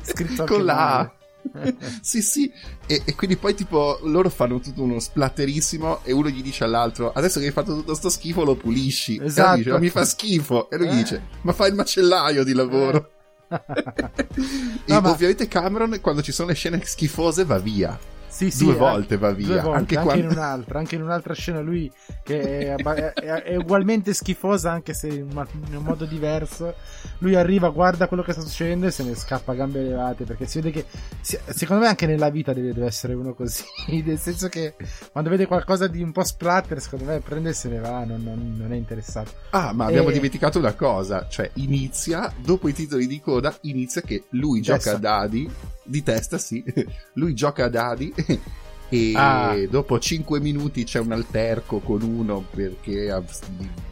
scritto 0.00 0.02
Scritto 0.02 0.44
con 0.44 0.64
la 0.64 0.98
A. 1.00 1.12
sì, 2.00 2.22
sì. 2.22 2.50
E, 2.86 3.02
e 3.04 3.14
quindi 3.14 3.36
poi, 3.36 3.54
tipo, 3.54 3.98
loro 4.02 4.28
fanno 4.30 4.60
tutto 4.60 4.82
uno 4.82 4.98
splatterissimo. 4.98 6.04
E 6.04 6.12
uno 6.12 6.28
gli 6.28 6.42
dice 6.42 6.64
all'altro: 6.64 7.12
Adesso 7.12 7.40
che 7.40 7.46
hai 7.46 7.52
fatto 7.52 7.74
tutto 7.74 7.94
sto 7.94 8.08
schifo, 8.08 8.44
lo 8.44 8.54
pulisci. 8.54 9.18
Esatto. 9.22 9.56
dice: 9.56 9.70
Ma 9.70 9.78
mi 9.78 9.88
fa 9.90 10.04
schifo. 10.04 10.70
E 10.70 10.76
lui 10.76 10.88
Eh. 10.88 10.94
dice: 10.96 11.22
Ma 11.42 11.52
fai 11.52 11.68
il 11.70 11.74
macellaio 11.74 12.44
di 12.44 12.52
lavoro. 12.52 13.10
e 13.50 14.92
No, 14.92 15.00
ma- 15.00 15.10
ovviamente 15.10 15.48
Cameron, 15.48 15.98
quando 16.00 16.22
ci 16.22 16.32
sono 16.32 16.48
le 16.48 16.54
scene 16.54 16.80
schifose, 16.84 17.44
va 17.44 17.58
via. 17.58 17.98
Sì, 18.40 18.50
sì, 18.50 18.64
Due 18.64 18.72
eh, 18.72 18.78
volte 18.78 19.18
va 19.18 19.32
via, 19.32 19.60
volte, 19.60 19.78
anche 19.78 19.96
anche, 19.98 20.08
quando- 20.08 20.24
in 20.24 20.30
un'altra, 20.30 20.78
anche 20.78 20.94
in 20.94 21.02
un'altra 21.02 21.34
scena 21.34 21.60
lui 21.60 21.92
che 22.22 22.74
è, 22.74 22.74
è- 22.74 23.42
è 23.42 23.56
ugualmente 23.56 24.14
schifosa 24.14 24.70
anche 24.72 24.94
se 24.94 25.08
in, 25.08 25.28
un 25.30 25.82
modo 25.82 26.06
diverso. 26.06 26.74
Lui 27.18 27.34
arriva, 27.34 27.68
guarda 27.68 28.08
quello 28.08 28.22
che 28.22 28.32
sta 28.32 28.40
succedendo 28.40 28.86
e 28.86 28.90
se 28.92 29.04
ne 29.04 29.14
scappa 29.14 29.52
a 29.52 29.54
gambe 29.56 29.82
levate 29.82 30.24
perché 30.24 30.46
si 30.46 30.58
vede 30.62 30.70
che 30.80 30.86
si- 31.20 31.38
secondo 31.48 31.82
me 31.82 31.88
anche 31.90 32.06
nella 32.06 32.30
vita 32.30 32.54
deve, 32.54 32.72
deve 32.72 32.86
essere 32.86 33.12
uno 33.12 33.34
così, 33.34 33.62
nel 34.06 34.18
senso 34.18 34.48
che 34.48 34.74
quando 35.12 35.28
vede 35.28 35.44
qualcosa 35.46 35.86
di 35.86 36.02
un 36.02 36.12
po' 36.12 36.24
splatter 36.24 36.80
secondo 36.80 37.04
me 37.04 37.20
prende 37.20 37.50
e 37.50 37.52
se 37.52 37.68
ne 37.68 37.78
va, 37.78 38.04
non, 38.06 38.22
non- 38.22 38.54
non 38.56 38.72
è 38.72 38.76
interessato. 38.76 39.32
Ah, 39.50 39.74
ma 39.74 39.84
abbiamo 39.84 40.08
Eh. 40.08 40.12
dimenticato 40.14 40.58
una 40.58 40.72
cosa. 40.72 41.26
Cioè, 41.28 41.50
inizia, 41.54 42.32
dopo 42.38 42.68
i 42.68 42.72
titoli 42.72 43.06
di 43.06 43.20
coda, 43.20 43.54
inizia 43.62 44.00
che 44.00 44.24
lui 44.30 44.62
gioca 44.62 44.92
a 44.92 44.96
dadi. 44.96 45.50
Di 45.82 46.04
testa, 46.04 46.38
sì. 46.38 46.62
lui 47.14 47.34
gioca 47.34 47.64
a 47.64 47.68
dadi. 47.68 48.14
E 48.92 49.12
Ah. 49.14 49.54
dopo 49.68 50.00
5 50.00 50.40
minuti 50.40 50.82
c'è 50.82 50.98
un 50.98 51.12
alterco 51.12 51.78
con 51.78 52.02
uno 52.02 52.44
perché 52.50 53.16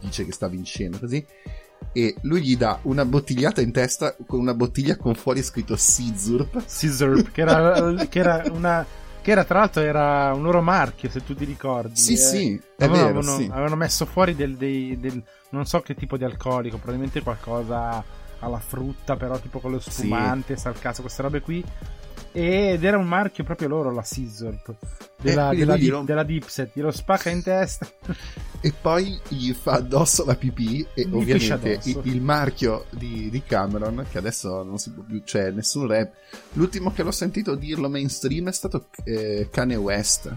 dice 0.01 0.25
che 0.25 0.33
sta 0.33 0.47
vincendo 0.49 0.99
così. 0.99 1.25
E 1.93 2.15
lui 2.23 2.41
gli 2.41 2.57
dà 2.57 2.79
una 2.81 3.05
bottigliata 3.05 3.61
in 3.61 3.71
testa 3.71 4.13
con 4.27 4.39
una 4.41 4.53
bottiglia 4.53 4.97
con 4.97 5.15
fuori 5.15 5.41
scritto 5.41 5.77
Sizurp. 5.77 6.61
Scissor, 6.67 7.31
che 7.31 7.41
era, 7.41 7.93
che 8.09 8.19
era 8.19 8.43
una 8.51 8.85
che 9.21 9.31
era 9.31 9.43
tra 9.45 9.59
l'altro 9.59 9.81
era 9.81 10.33
un 10.33 10.43
loro 10.43 10.61
marchio 10.61 11.09
se 11.09 11.23
tu 11.23 11.33
ti 11.33 11.45
ricordi. 11.45 11.95
Sì, 11.97 12.13
eh. 12.13 12.17
sì, 12.17 12.61
è 12.75 12.83
Avevano, 12.83 12.91
vero. 13.07 13.19
avevano- 13.19 13.37
sì. 13.37 13.49
avevano 13.51 13.75
messo 13.77 14.05
fuori 14.05 14.35
del, 14.35 14.55
dei, 14.57 14.99
del- 14.99 15.23
non 15.51 15.65
so 15.65 15.79
che 15.79 15.95
tipo 15.95 16.17
di 16.17 16.25
alcolico, 16.25 16.75
probabilmente 16.75 17.21
qualcosa 17.23 18.03
alla 18.39 18.59
frutta, 18.59 19.15
però 19.15 19.39
tipo 19.39 19.59
con 19.59 19.71
lo 19.71 19.79
spumante, 19.79 20.57
sa 20.57 20.69
il 20.69 20.79
cazzo, 20.79 21.01
queste 21.01 21.21
robe 21.21 21.39
qui. 21.41 21.63
Ed 22.31 22.83
era 22.83 22.97
un 22.97 23.07
marchio 23.07 23.43
proprio 23.43 23.67
loro, 23.67 23.91
la 23.91 24.03
Scissor 24.03 24.59
della, 25.21 25.47
quindi 25.47 25.65
della, 25.65 25.95
romp- 25.95 26.07
della 26.07 26.23
Dipset, 26.23 26.71
glielo 26.73 26.91
spacca 26.91 27.29
in 27.29 27.43
testa. 27.43 27.87
E 28.61 28.73
poi 28.73 29.17
gli 29.29 29.53
fa 29.53 29.75
addosso 29.75 30.25
la 30.25 30.35
pipì 30.35 30.85
e 30.93 31.03
Gli 31.03 31.13
ovviamente 31.13 31.79
il, 31.85 32.01
il 32.03 32.21
marchio 32.21 32.87
di, 32.89 33.29
di 33.29 33.41
Cameron, 33.41 34.05
che 34.11 34.17
adesso 34.17 34.63
non 34.63 34.77
si 34.77 34.91
può 34.91 35.01
più, 35.01 35.23
c'è 35.23 35.49
nessun 35.51 35.87
rap. 35.87 36.11
L'ultimo 36.53 36.91
che 36.91 37.03
l'ho 37.03 37.11
sentito 37.11 37.55
dirlo 37.55 37.87
mainstream 37.87 38.49
è 38.49 38.51
stato 38.51 38.89
eh, 39.05 39.47
Kanye 39.49 39.77
West 39.77 40.35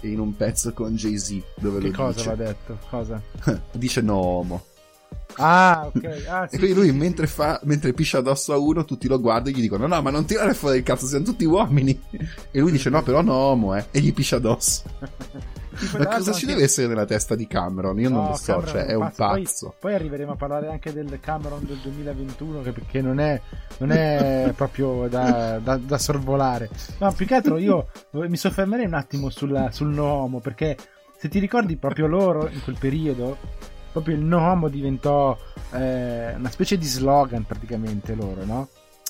in 0.00 0.20
un 0.20 0.36
pezzo 0.36 0.74
con 0.74 0.94
Jay-Z 0.94 1.40
dove 1.56 1.80
che 1.80 1.86
lo 1.88 1.92
cosa 1.94 2.12
dice. 2.12 2.28
va 2.28 2.34
detto? 2.34 2.78
Cosa? 2.90 3.22
dice 3.72 4.00
no 4.02 4.16
omo. 4.16 4.64
Ah, 5.36 5.86
ok. 5.92 6.02
Ah, 6.28 6.46
sì, 6.48 6.54
e 6.54 6.58
quindi 6.58 6.74
lui 6.76 6.88
sì, 6.90 6.92
mentre, 6.96 7.26
fa, 7.26 7.60
mentre 7.64 7.92
piscia 7.92 8.18
addosso 8.18 8.52
a 8.52 8.56
uno 8.56 8.84
tutti 8.84 9.08
lo 9.08 9.20
guardano 9.20 9.54
e 9.54 9.58
gli 9.58 9.62
dicono 9.62 9.86
no 9.86 10.00
ma 10.02 10.10
non 10.10 10.24
tirare 10.24 10.54
fuori 10.54 10.78
il 10.78 10.82
cazzo 10.84 11.06
siamo 11.06 11.24
tutti 11.24 11.44
uomini. 11.44 12.00
E 12.50 12.60
lui 12.60 12.70
dice 12.70 12.90
no 12.90 13.02
però 13.02 13.20
no 13.22 13.34
omo 13.34 13.74
eh. 13.76 13.86
E 13.90 14.00
gli 14.00 14.12
piscia 14.12 14.36
addosso. 14.36 14.82
Ma 15.98 16.06
cosa 16.06 16.30
ci 16.30 16.42
anche- 16.42 16.46
deve 16.46 16.62
essere 16.62 16.86
nella 16.86 17.04
testa 17.04 17.34
di 17.34 17.48
Cameron? 17.48 17.98
Io 17.98 18.08
non 18.08 18.22
No, 18.22 18.28
lo 18.28 18.36
so 18.36 18.52
Cameron 18.52 18.70
cioè 18.72 18.84
è 18.84 18.94
un 18.94 19.10
Poi- 19.14 19.42
pazzo. 19.42 19.74
Poi, 19.80 19.92
arriveremo 19.94 20.32
a 20.32 20.36
parlare 20.36 20.68
anche 20.68 20.92
del 20.92 21.18
Cameron 21.18 21.64
del 21.66 21.78
2021, 21.78 22.62
che, 22.62 22.72
che 22.86 23.00
non 23.02 23.18
è, 23.18 23.40
non 23.78 23.90
è 23.90 24.52
proprio 24.56 25.08
da, 25.08 25.58
da- 25.58 25.76
da 25.76 25.98
sorvolare. 25.98 26.70
No, 26.98 27.12
più 27.12 27.26
che 27.26 27.34
altro 27.34 27.56
io 27.58 27.88
mi 28.12 28.36
soffermerei 28.36 28.86
un 28.86 28.94
attimo 28.94 29.30
sulla- 29.30 29.72
sul 29.72 29.88
no 29.88 30.04
homo, 30.04 30.38
perché 30.38 30.76
se 31.18 31.28
ti 31.28 31.40
ricordi 31.40 31.74
proprio 31.76 32.06
loro 32.06 32.48
in 32.48 32.62
quel 32.62 32.76
periodo, 32.78 33.36
proprio 33.94 34.16
il 34.16 34.22
no 34.22 34.50
homo 34.50 34.68
diventò 34.68 35.38
eh, 35.70 36.34
una 36.34 36.50
specie 36.50 36.76
di 36.76 36.84
slogan 36.84 37.44
praticamente 37.44 38.16
loro, 38.16 38.44
no? 38.44 38.68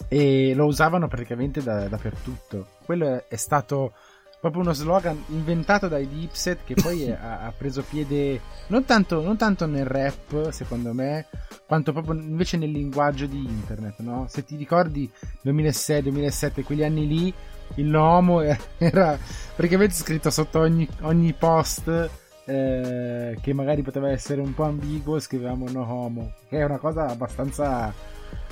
E 0.09 0.53
lo 0.55 0.67
usavano 0.67 1.09
praticamente 1.09 1.63
da- 1.63 1.89
dappertutto. 1.89 2.67
Quello 2.85 3.25
è, 3.27 3.37
stato 3.37 3.93
proprio 4.41 4.61
uno 4.61 4.75
slogan 4.75 5.25
inventato 5.29 5.89
dai 5.89 6.07
Dipset 6.07 6.65
che 6.65 6.75
poi 6.75 7.09
ha, 7.11 7.47
ha 7.47 7.53
preso 7.57 7.83
piede 7.83 8.39
non 8.67 8.85
tanto, 8.85 9.23
non 9.23 9.39
tanto 9.39 9.65
nel 9.65 9.87
rap, 9.87 10.51
secondo 10.51 10.93
me, 10.93 11.29
quanto 11.67 11.93
proprio 11.93 12.21
invece 12.21 12.59
nel 12.59 12.71
linguaggio 12.71 13.25
di 13.25 13.39
internet, 13.39 14.01
no? 14.01 14.27
Se 14.29 14.45
ti 14.45 14.57
ricordi 14.57 15.11
2006-2007, 15.47 16.63
quegli 16.63 16.85
anni 16.85 17.07
lì, 17.07 17.35
il 17.77 17.87
no 17.87 18.03
homo 18.03 18.43
era 18.77 19.19
praticamente 19.57 19.95
scritto 19.95 20.29
sotto 20.29 20.59
ogni, 20.59 20.87
ogni 21.01 21.33
post 21.33 22.11
eh, 22.47 23.39
che 23.41 23.53
magari 23.53 23.83
poteva 23.83 24.11
essere 24.11 24.41
un 24.41 24.55
po' 24.55 24.65
ambiguo, 24.65 25.19
scrivevamo 25.19 25.69
no 25.71 25.87
homo, 25.91 26.33
che 26.49 26.59
è 26.59 26.65
una 26.65 26.79
cosa 26.79 27.07
abbastanza 27.09 27.93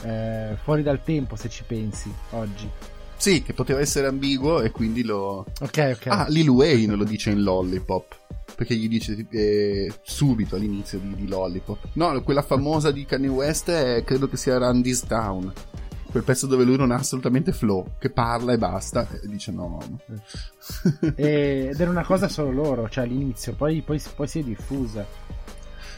eh, 0.03 0.57
fuori 0.63 0.83
dal 0.83 1.03
tempo 1.03 1.37
se 1.37 1.49
ci 1.49 1.65
pensi 1.67 2.13
oggi. 2.31 2.69
sì 3.17 3.43
che 3.43 3.53
poteva 3.53 3.81
essere 3.81 4.07
ambiguo 4.07 4.63
e 4.63 4.71
quindi 4.71 5.03
lo 5.05 5.47
Ok, 5.61 5.95
ok. 5.97 6.07
ah 6.09 6.27
Lil 6.29 6.49
Wayne 6.49 6.95
lo 6.97 7.05
dice 7.05 7.31
in 7.31 7.43
Lollipop 7.43 8.19
perché 8.55 8.75
gli 8.75 8.89
dice 8.89 9.27
eh, 9.31 9.93
subito 10.03 10.57
all'inizio 10.57 10.99
di, 10.99 11.15
di 11.15 11.29
Lollipop 11.29 11.89
no 11.95 12.21
quella 12.23 12.43
famosa 12.43 12.91
di 12.91 13.05
Kanye 13.05 13.29
West 13.29 13.71
è, 13.71 14.03
credo 14.05 14.29
che 14.29 14.37
sia 14.37 14.59
This 14.83 15.01
Town 15.07 15.53
quel 16.13 16.23
pezzo 16.23 16.47
dove 16.47 16.63
lui 16.65 16.77
non 16.77 16.93
ha 16.93 16.97
assolutamente 16.97 17.51
flow 17.53 17.93
che 17.99 18.11
parla 18.11 18.53
e 18.53 18.59
basta 18.59 19.09
e 19.11 19.27
dice 19.27 19.51
no 19.51 19.81
E- 21.17 21.69
ed 21.73 21.81
era 21.81 21.91
una 21.91 22.05
cosa 22.05 22.29
solo 22.29 22.51
loro, 22.53 22.89
cioè 22.89 23.05
all'inizio, 23.05 23.55
poi, 23.55 23.81
poi, 23.83 24.01
poi 24.15 24.29
si 24.29 24.39
è 24.39 24.43
diffusa. 24.43 25.05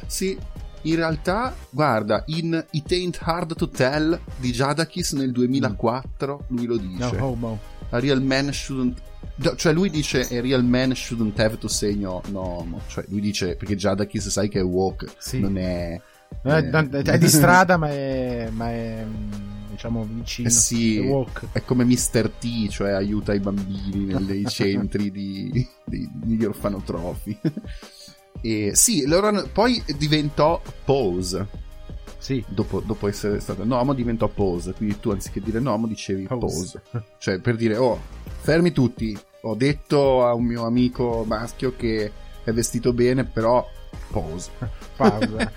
Sì, 0.07 0.39
in 0.83 0.97
realtà, 0.97 1.55
guarda, 1.71 2.23
in 2.27 2.65
It 2.71 2.91
Ain't 2.93 3.19
Hard 3.23 3.55
to 3.57 3.69
Tell 3.69 4.19
di 4.37 4.51
Jadakis 4.53 5.13
nel 5.13 5.33
2004, 5.33 6.45
lui 6.49 6.67
lo 6.67 6.75
No 6.77 6.81
dice. 6.81 7.17
homo. 7.19 7.59
A 7.91 7.99
real 7.99 8.23
man 8.23 8.51
shouldn't... 8.53 9.01
no, 9.37 9.55
Cioè 9.57 9.73
lui 9.73 9.91
dice 9.91 10.23
a 10.31 10.41
real 10.41 10.65
man 10.65 10.93
shouldn't 10.95 11.39
have 11.39 11.59
to 11.59 11.69
say 11.69 11.95
no, 11.95 12.23
no 12.29 12.41
homo. 12.41 12.81
Cioè 12.87 13.05
lui 13.09 13.21
dice, 13.21 13.57
perché 13.57 13.77
Jadakis 13.77 14.29
sai 14.29 14.49
che 14.49 14.61
è 14.61 14.65
woke, 14.65 15.07
Sì. 15.19 15.41
non 15.41 15.57
è... 15.59 16.01
È, 16.43 16.49
eh, 16.57 16.63
non- 16.63 16.89
è 16.93 17.19
di 17.19 17.29
strada, 17.29 17.77
ma 17.77 17.89
è, 17.91 18.49
ma 18.51 18.71
è 18.71 19.05
mm, 19.07 19.54
diciamo 19.75 20.07
vicino. 20.11 20.49
Eh 20.49 20.51
sì, 20.51 20.99
È 21.53 21.63
come 21.65 21.85
Mr. 21.85 22.31
T, 22.39 22.69
cioè 22.69 22.91
aiuta 22.93 23.35
i 23.35 23.41
bambini 23.41 24.07
nei 24.25 24.45
centri 24.49 25.11
di, 25.11 25.51
di- 25.51 25.69
degli 25.85 26.45
orfanotrofi. 26.45 27.39
e 28.41 28.71
sì, 28.75 29.07
loro 29.07 29.47
poi 29.53 29.83
diventò 29.97 30.61
Pose. 30.85 31.63
Sì. 32.19 32.43
dopo, 32.49 32.81
dopo 32.81 33.07
essere 33.07 33.39
stato 33.39 33.65
Nomo 33.65 33.93
diventò 33.93 34.29
pose 34.29 34.73
quindi 34.73 34.99
tu 34.99 35.11
anziché 35.11 35.41
dire 35.43 35.61
Nomo 35.61 35.87
dicevi 35.87 36.23
Pose. 36.27 36.81
pose, 36.91 37.05
cioè 37.19 37.39
per 37.39 37.55
dire 37.55 37.77
oh 37.77 38.01
fermi 38.41 38.73
tutti 38.73 39.15
ho 39.43 39.55
detto 39.55 40.25
a 40.25 40.33
un 40.33 40.45
mio 40.45 40.65
amico 40.65 41.23
maschio 41.29 41.75
che 41.77 42.11
è 42.43 42.51
vestito 42.53 42.95
bene 42.95 43.25
però 43.25 43.63
pose 44.11 44.51
Pausa. 44.97 45.53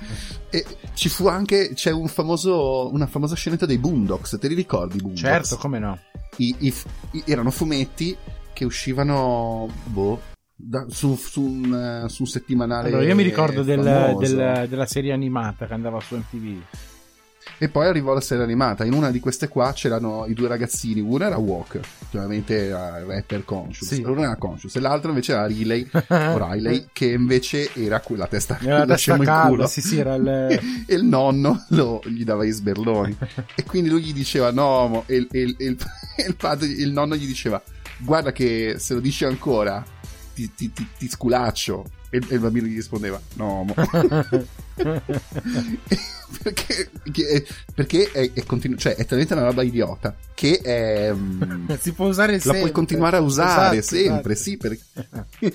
e 0.50 0.66
ci 0.94 1.10
fu 1.10 1.28
anche 1.28 1.72
c'è 1.74 1.92
un 1.92 2.08
famoso, 2.08 2.92
una 2.92 3.08
famosa 3.08 3.36
scenetta 3.36 3.66
dei 3.66 3.78
Boondocks 3.78 4.38
te 4.40 4.48
li 4.48 4.56
ricordi 4.56 4.98
Boondocks? 4.98 5.20
certo, 5.22 5.58
come 5.58 5.80
no. 5.80 5.98
I- 6.38 6.56
i 6.60 6.74
i- 7.12 7.24
erano 7.26 7.52
fumetti 7.52 8.16
che 8.54 8.66
uscivano 8.66 9.70
boh 9.86 10.20
da- 10.56 10.86
su, 10.90 11.16
su 11.16 11.42
un, 11.44 12.04
eh, 12.06 12.10
su 12.10 12.24
un 12.24 12.28
settimanale 12.28 12.88
Allora, 12.88 13.04
io 13.04 13.16
mi 13.16 13.22
ricordo 13.24 13.62
del- 13.64 14.16
del- 14.18 14.66
della 14.68 14.86
serie 14.88 15.14
animata 15.14 15.68
che 15.68 15.74
andava 15.74 16.00
su 16.00 16.16
MTV. 16.16 16.62
E 17.58 17.70
poi 17.70 17.88
arrivò 17.88 18.14
la 18.14 18.22
serie 18.22 18.44
animata. 18.44 18.84
In 18.86 18.94
una 18.94 19.10
di 19.12 19.20
queste 19.20 19.48
qua 19.48 19.72
c'erano 19.74 20.26
i 20.28 20.34
due 20.34 20.48
ragazzini. 20.48 21.00
Uno 21.02 21.24
era 21.26 21.38
Walk, 21.38 21.80
chiaramente 22.10 22.68
era 22.68 23.04
rapper 23.06 23.44
conscious. 23.46 23.88
Sì. 23.94 24.02
Uno 24.02 24.22
era 24.24 24.36
conscious. 24.36 24.76
E 24.76 24.80
l'altro 24.80 25.10
invece 25.10 25.32
era 25.34 25.46
Riley, 25.48 25.90
o 25.94 26.52
Riley, 26.52 26.88
che 26.94 27.06
invece 27.08 27.70
era 27.74 28.00
quella 28.00 28.28
testa, 28.28 28.58
Era 28.62 28.80
la 28.80 28.86
testa 28.96 29.18
calda, 29.18 29.48
culo. 29.50 29.68
sì, 29.68 29.82
sì, 29.82 29.98
era 29.98 30.16
il... 30.16 30.28
e 30.88 30.94
il 30.96 31.04
nonno 31.04 31.66
lo- 31.70 32.02
gli 32.06 32.24
dava 32.24 32.44
gli 32.46 32.52
sberloni. 32.52 33.18
e 33.56 33.64
quindi 33.64 33.90
lui 33.90 34.02
gli 34.02 34.14
diceva 34.14 34.52
no, 34.52 34.88
mo- 34.88 35.04
e, 35.08 35.16
il- 35.16 35.28
e 35.32 35.40
e 35.58 35.66
il, 35.66 35.78
il 36.28 36.36
padre, 36.36 36.68
il 36.68 36.92
nonno 36.92 37.16
gli 37.16 37.26
diceva 37.28 37.62
guarda 38.00 38.32
che 38.32 38.76
se 38.78 38.94
lo 38.94 39.00
dici 39.00 39.26
ancora 39.26 39.84
ti, 40.36 40.52
ti- 40.54 40.72
ti- 40.72 40.88
ti 40.98 41.10
sculaccio. 41.10 41.86
E, 42.10 42.22
e 42.30 42.36
il 42.36 42.40
bambino 42.40 42.68
gli 42.68 42.76
rispondeva 42.76 43.20
no, 43.34 43.64
mo. 43.64 43.74
perché, 46.44 46.90
perché 47.74 48.12
è, 48.12 48.32
è, 48.34 48.44
continu- 48.44 48.80
cioè, 48.80 48.96
è 48.96 49.06
talmente 49.06 49.34
una 49.34 49.44
roba 49.46 49.64
idiota 49.64 50.16
che 50.34 50.60
è, 50.62 51.12
mm, 51.14 51.70
si 51.80 51.94
può 51.94 52.08
usare 52.08 52.34
la 52.34 52.40
sempre. 52.40 52.60
puoi 52.62 52.72
continuare 52.72 53.18
a 53.18 53.22
usare 53.22 53.78
Esatto, 53.78 53.96
sempre, 53.96 54.34
esatto. 54.34 54.50
sì, 54.50 54.58
perché, 54.58 54.82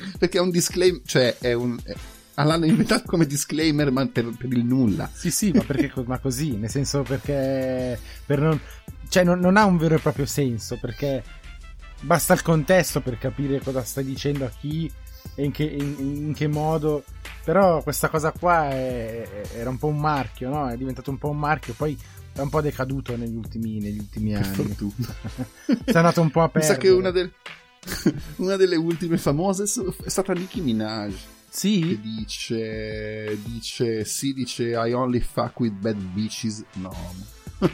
perché 0.18 0.38
è 0.38 0.40
un 0.40 0.50
disclaimer, 0.50 1.00
cioè 1.04 1.36
è 1.38 1.52
un... 1.52 1.78
è- 1.82 1.94
l'hanno 2.34 2.64
inventato 2.66 3.04
come 3.06 3.26
disclaimer 3.26 3.90
ma 3.92 4.04
per, 4.06 4.28
per 4.36 4.50
il 4.52 4.64
nulla. 4.64 5.08
Sì, 5.12 5.30
sì, 5.30 5.52
ma 5.52 5.62
perché 5.62 5.92
ma 6.06 6.18
così? 6.18 6.56
Nel 6.56 6.70
senso 6.70 7.02
perché 7.02 7.98
per 8.26 8.40
non, 8.40 8.58
cioè 9.08 9.22
non, 9.22 9.38
non 9.38 9.56
ha 9.56 9.64
un 9.64 9.76
vero 9.76 9.94
e 9.94 9.98
proprio 9.98 10.26
senso 10.26 10.76
perché 10.80 11.22
basta 12.00 12.32
il 12.34 12.42
contesto 12.42 13.00
per 13.00 13.18
capire 13.18 13.60
cosa 13.60 13.84
stai 13.84 14.04
dicendo 14.04 14.44
a 14.44 14.50
chi 14.58 14.90
e 15.34 15.44
in 15.44 15.50
che, 15.52 15.64
in- 15.64 15.96
in 16.26 16.34
che 16.34 16.46
modo. 16.46 17.04
Però 17.44 17.82
questa 17.82 18.08
cosa 18.08 18.30
qua 18.32 18.68
è- 18.70 19.42
era 19.56 19.68
un 19.68 19.78
po' 19.78 19.88
un 19.88 19.98
marchio, 19.98 20.48
no? 20.48 20.68
È 20.68 20.76
diventato 20.76 21.10
un 21.10 21.18
po' 21.18 21.30
un 21.30 21.38
marchio, 21.38 21.74
poi 21.74 21.98
è 22.34 22.40
un 22.40 22.48
po' 22.48 22.60
decaduto 22.60 23.16
negli 23.16 23.34
ultimi, 23.34 23.80
negli 23.80 23.98
ultimi 23.98 24.34
anni. 24.36 24.76
È 25.84 25.92
andato 25.96 26.20
un 26.20 26.30
po' 26.30 26.42
a 26.42 26.50
Mi 26.54 26.62
sa 26.62 26.74
perdere. 26.74 26.78
che 26.78 26.88
una, 26.90 27.10
del- 27.10 27.32
una 28.36 28.56
delle 28.56 28.76
ultime 28.76 29.18
famose 29.18 29.64
è 29.64 30.08
stata 30.08 30.32
Nicki 30.32 30.60
Minaj. 30.60 31.10
Che 31.12 31.18
Sì? 31.50 32.00
dice, 32.00 33.36
dice, 33.44 34.04
sì, 34.04 34.32
dice 34.32 34.68
I 34.70 34.92
only 34.92 35.20
fuck 35.20 35.58
with 35.60 35.72
bad 35.74 35.96
bitches. 35.96 36.64
No, 36.74 36.94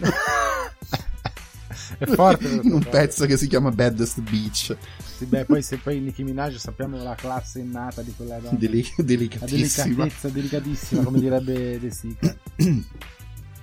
È 1.96 2.06
forte. 2.06 2.48
in 2.62 2.72
un 2.72 2.84
pezzo 2.88 3.24
che 3.26 3.36
si 3.36 3.46
chiama 3.46 3.70
Baddest 3.70 4.20
Beach. 4.20 4.76
Sì, 5.16 5.24
beh, 5.24 5.44
poi 5.46 5.62
se 5.62 5.76
poi 5.78 6.00
Nicki 6.00 6.22
Minaj 6.24 6.56
sappiamo 6.56 7.02
la 7.02 7.14
classe 7.14 7.60
innata 7.60 8.02
di 8.02 8.12
quella 8.16 8.38
donna. 8.38 8.58
Deli- 8.58 8.86
La 8.96 9.04
delicatissima. 9.04 9.84
delicatezza, 9.86 10.28
delicatissima, 10.28 11.02
come 11.02 11.20
direbbe 11.20 11.78
De 11.78 11.90
Sica. 11.90 12.36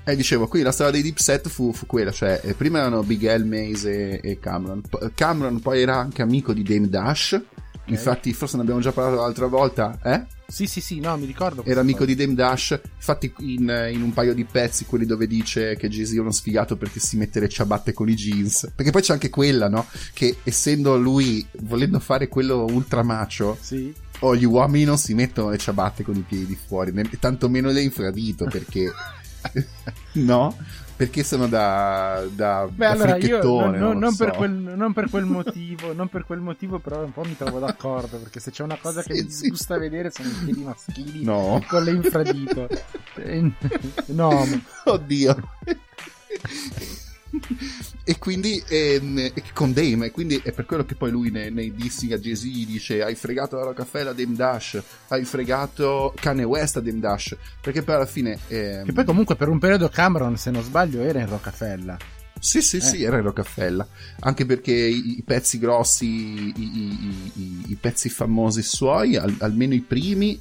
Eh, 0.07 0.15
dicevo, 0.15 0.47
qui 0.47 0.61
la 0.61 0.71
storia 0.71 0.91
dei 0.91 1.01
deep 1.01 1.17
set 1.17 1.49
fu, 1.49 1.73
fu 1.73 1.87
quella, 1.87 2.11
cioè, 2.11 2.39
eh, 2.43 2.53
prima 2.53 2.77
erano 2.77 3.01
Big 3.01 3.23
L, 3.23 3.43
Maze 3.43 4.19
e, 4.21 4.29
e 4.31 4.39
Cameron. 4.39 4.81
P- 4.81 5.11
Cameron 5.15 5.59
poi 5.59 5.81
era 5.81 5.97
anche 5.97 6.21
amico 6.21 6.53
di 6.53 6.61
Dame 6.61 6.89
Dash. 6.89 7.41
Infatti, 7.87 8.33
forse 8.33 8.55
ne 8.57 8.63
abbiamo 8.63 8.79
già 8.81 8.91
parlato 8.91 9.21
l'altra 9.21 9.45
volta, 9.47 9.97
eh? 10.03 10.23
Sì, 10.47 10.67
sì, 10.67 10.81
sì, 10.81 10.99
no, 10.99 11.15
mi 11.17 11.25
ricordo. 11.25 11.63
Era 11.65 11.81
amico 11.81 11.99
cosa. 11.99 12.11
di 12.11 12.15
Dame 12.15 12.33
Dash. 12.35 12.79
Infatti, 12.95 13.33
in, 13.39 13.89
in 13.91 14.01
un 14.01 14.13
paio 14.13 14.33
di 14.33 14.43
pezzi, 14.45 14.85
quelli 14.85 15.05
dove 15.05 15.27
dice 15.27 15.75
che 15.75 15.87
Jay-Z 15.89 16.13
è 16.13 16.19
uno 16.19 16.31
sfigato 16.31 16.77
perché 16.77 16.99
si 16.99 17.17
mette 17.17 17.39
le 17.39 17.49
ciabatte 17.49 17.93
con 17.93 18.09
i 18.09 18.15
jeans. 18.15 18.71
Perché 18.75 18.91
poi 18.91 19.01
c'è 19.01 19.13
anche 19.13 19.29
quella, 19.29 19.69
no? 19.69 19.85
Che 20.13 20.37
essendo 20.43 20.97
lui, 20.97 21.45
volendo 21.61 21.99
fare 21.99 22.27
quello 22.27 22.65
ultra 22.69 23.01
macio, 23.03 23.57
Sì. 23.59 23.93
oh, 24.19 24.35
gli 24.35 24.45
uomini 24.45 24.83
non 24.83 24.97
si 24.97 25.13
mettono 25.13 25.49
le 25.49 25.57
ciabatte 25.57 26.03
con 26.03 26.15
i 26.15 26.25
piedi 26.27 26.55
fuori, 26.55 26.91
né- 26.91 27.09
tantomeno 27.19 27.69
le 27.71 27.81
infradito 27.81 28.45
perché. 28.45 28.91
no? 30.13 30.55
Perché 30.95 31.23
sono 31.23 31.47
da, 31.47 32.23
da, 32.31 32.67
Beh, 32.69 32.85
da 32.85 32.91
allora 32.91 33.15
io 33.15 33.21
fricchettone, 33.21 33.77
non, 33.77 33.89
non- 33.89 33.97
non 33.99 34.15
per 34.15 34.31
so. 34.31 34.37
quel, 34.37 34.51
non 34.51 34.93
per 34.93 35.09
quel 35.09 35.25
motivo, 35.35 35.93
non 35.93 36.07
per 36.07 36.25
quel 36.25 36.39
motivo, 36.39 36.79
però 36.79 37.03
un 37.03 37.11
po' 37.11 37.23
mi 37.23 37.35
trovo 37.35 37.59
d'accordo. 37.59 38.17
Perché 38.17 38.39
se 38.39 38.51
c'è 38.51 38.63
una 38.63 38.77
cosa 38.81 39.01
che 39.03 39.15
Sì, 39.15 39.23
mi 39.23 39.29
sì. 39.31 39.41
disgusta 39.41 39.77
vedere 39.77 40.11
sono 40.11 40.29
i 40.29 40.33
piedi 40.45 40.63
maschili 40.63 41.23
No. 41.23 41.61
con 41.67 41.83
le 41.83 41.91
infradito. 41.91 42.67
Eh, 43.17 43.49
no, 44.07 44.45
Oddio. 44.83 45.37
e 48.07 48.19
quindi 48.19 48.63
ehm, 48.67 49.31
con 49.53 49.73
Dame, 49.73 50.05
e 50.05 50.11
quindi 50.11 50.39
è 50.43 50.51
per 50.51 50.65
quello 50.65 50.85
che 50.85 50.93
poi 50.93 51.09
lui 51.09 51.31
nei, 51.31 51.51
nei 51.51 51.73
dissi 51.73 52.13
a 52.13 52.19
Jay-Z 52.19 52.43
dice 52.43 53.01
hai 53.03 53.15
fregato 53.15 53.55
la 53.57 53.63
Rockefeller 53.63 54.09
a 54.09 54.13
Dame 54.13 54.35
Dash, 54.35 54.79
hai 55.07 55.25
fregato 55.25 56.13
Kanye 56.15 56.43
West 56.43 56.77
a 56.77 56.81
Dame 56.81 56.99
Dash, 56.99 57.35
perché 57.59 57.81
poi 57.81 57.95
alla 57.95 58.05
fine... 58.05 58.37
ehm, 58.47 58.85
che 58.85 58.93
poi 58.93 59.05
comunque 59.05 59.35
per 59.35 59.49
un 59.49 59.57
periodo 59.57 59.89
Cameron, 59.89 60.37
se 60.37 60.51
non 60.51 60.61
sbaglio, 60.63 61.01
era 61.01 61.19
in 61.19 61.27
Rockefeller. 61.27 61.97
Sì, 62.39 62.61
sì, 62.61 62.79
sì, 62.79 62.97
Eh. 63.01 63.05
era 63.05 63.17
in 63.17 63.23
Rockefeller. 63.23 63.87
Anche 64.19 64.45
perché 64.45 64.71
i, 64.73 65.17
i 65.17 65.23
pezzi 65.25 65.57
grossi, 65.57 66.05
i, 66.05 66.53
i- 66.57 67.63
i- 67.69 67.77
pezzi 67.79 68.07
famosi 68.09 68.61
suoi, 68.61 69.15
al- 69.15 69.35
almeno 69.39 69.73
i 69.73 69.79
primi, 69.81 70.39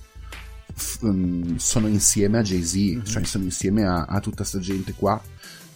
f- 0.74 1.06
mm, 1.06 1.54
sono 1.56 1.86
insieme 1.86 2.38
a 2.38 2.42
Jay-Z, 2.42 2.74
Mhm. 2.74 3.04
cioè 3.04 3.24
sono 3.24 3.44
insieme 3.44 3.86
a, 3.86 4.02
a 4.04 4.20
tutta 4.20 4.44
sta 4.44 4.58
gente 4.58 4.92
qua. 4.92 5.18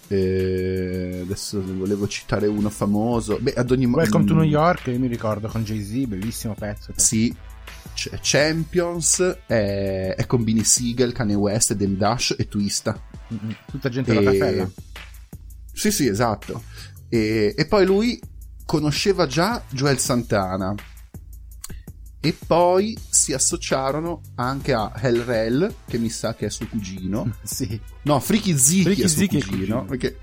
Eh, 0.08 1.20
adesso 1.22 1.62
volevo 1.62 2.08
citare 2.08 2.46
uno 2.46 2.70
famoso. 2.70 3.38
Beh, 3.40 3.52
ad 3.54 3.70
ogni 3.70 3.86
modo. 3.86 3.98
Welcome 4.02 4.24
to 4.24 4.34
New 4.34 4.42
York, 4.42 4.86
io 4.86 4.98
mi 4.98 5.06
ricordo 5.06 5.48
con 5.48 5.62
Jay-Z, 5.64 6.06
bellissimo 6.06 6.54
pezzo. 6.54 6.92
Sì. 6.96 7.34
C- 7.94 8.10
Champions 8.20 9.20
è, 9.46 10.14
è 10.16 10.26
con 10.26 10.44
Beanie 10.44 10.64
Siegel, 10.64 11.12
Kanye 11.12 11.34
West, 11.34 11.74
Dem 11.74 11.96
Dash 11.96 12.34
e 12.38 12.48
Twista. 12.48 13.00
Mm-mm. 13.32 13.54
Tutta 13.70 13.88
gente 13.88 14.12
E- 14.12 14.14
Rockefeller. 14.14 14.70
Sì, 15.72 15.90
sì, 15.90 16.06
esatto. 16.06 16.62
E, 17.08 17.54
e 17.56 17.66
poi 17.66 17.84
lui 17.84 18.20
conosceva 18.64 19.26
già 19.26 19.62
Joel 19.70 19.98
Santana. 19.98 20.74
E 22.20 22.37
poi 22.46 22.98
si 23.09 23.33
associarono 23.33 24.22
anche 24.35 24.72
a 24.72 24.92
Hell 24.94 25.24
Rel, 25.24 25.72
che 25.87 25.98
mi 25.98 26.09
sa 26.09 26.35
che 26.35 26.46
è 26.46 26.50
suo 26.50 26.66
cugino. 26.66 27.37
Sì. 27.42 27.81
No, 28.02 28.18
Freaky 28.20 28.57
Ziki 28.57 28.83
Freaky 28.83 29.02
è 29.02 29.09
suo 29.09 29.18
Ziki 29.20 29.38
è 29.38 29.40
cugino. 29.42 29.59
cugino. 29.59 29.85
Perché... 29.85 30.18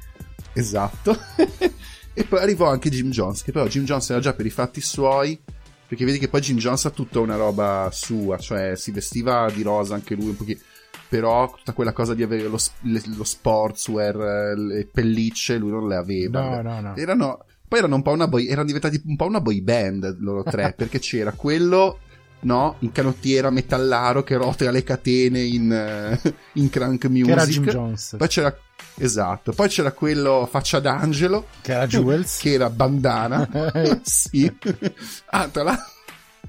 Esatto. 0.53 1.17
e 2.13 2.23
poi 2.25 2.39
arrivò 2.39 2.69
anche 2.69 2.89
Jim 2.89 3.09
Jones, 3.09 3.43
che 3.43 3.51
però 3.51 3.67
Jim 3.67 3.83
Jones 3.83 4.09
era 4.09 4.19
già 4.19 4.33
per 4.33 4.45
i 4.45 4.49
fatti 4.49 4.81
suoi. 4.81 5.39
Perché 5.87 6.03
vedi 6.03 6.17
che 6.17 6.29
poi 6.29 6.41
Jim 6.41 6.57
Jones 6.57 6.85
ha 6.85 6.89
tutta 6.89 7.19
una 7.19 7.35
roba 7.35 7.89
sua, 7.91 8.37
cioè 8.39 8.75
si 8.75 8.91
vestiva 8.91 9.49
di 9.53 9.61
rosa 9.61 9.93
anche 9.93 10.15
lui 10.15 10.29
un 10.29 10.35
pochino. 10.35 10.59
Però 11.07 11.53
tutta 11.55 11.73
quella 11.73 11.93
cosa 11.93 12.13
di 12.15 12.23
avere 12.23 12.47
lo, 12.47 12.57
le- 12.81 13.03
lo 13.15 13.23
sportswear, 13.23 14.57
le 14.57 14.87
pellicce, 14.91 15.57
lui 15.57 15.69
non 15.69 15.87
le 15.87 15.95
aveva. 15.95 16.61
No, 16.61 16.61
no, 16.61 16.79
no. 16.81 16.95
Erano, 16.95 17.45
poi 17.67 17.79
erano 17.79 17.95
un 17.95 18.01
po' 18.01 18.11
una 18.11 18.27
boy, 18.27 18.47
erano 18.47 18.65
diventati 18.65 19.01
un 19.05 19.15
po' 19.15 19.25
una 19.25 19.41
boy 19.41 19.61
band 19.61 20.17
loro 20.19 20.43
tre, 20.43 20.73
perché 20.77 20.99
c'era 20.99 21.31
quello, 21.31 21.99
no, 22.41 22.75
in 22.79 22.91
canottiera 22.91 23.49
metallaro 23.49 24.23
che 24.23 24.35
rotera 24.35 24.71
le 24.71 24.83
catene 24.83 25.41
in, 25.41 25.71
eh, 25.71 26.33
in 26.53 26.69
crank 26.69 27.05
music. 27.05 27.25
Che 27.25 27.31
era 27.31 27.45
Jim 27.45 27.65
Jones. 27.65 28.15
Poi 28.17 28.27
c'era, 28.27 28.57
esatto, 28.97 29.51
poi 29.51 29.67
c'era 29.67 29.91
quello 29.91 30.47
faccia 30.49 30.79
d'angelo, 30.79 31.47
Che 31.61 31.71
era 31.71 31.87
Jules. 31.87 32.37
che 32.39 32.53
era 32.53 32.69
bandana. 32.69 33.49
sì. 34.03 34.51
Ah, 35.27 35.47
tra 35.49 35.63
l'altro... 35.63 35.93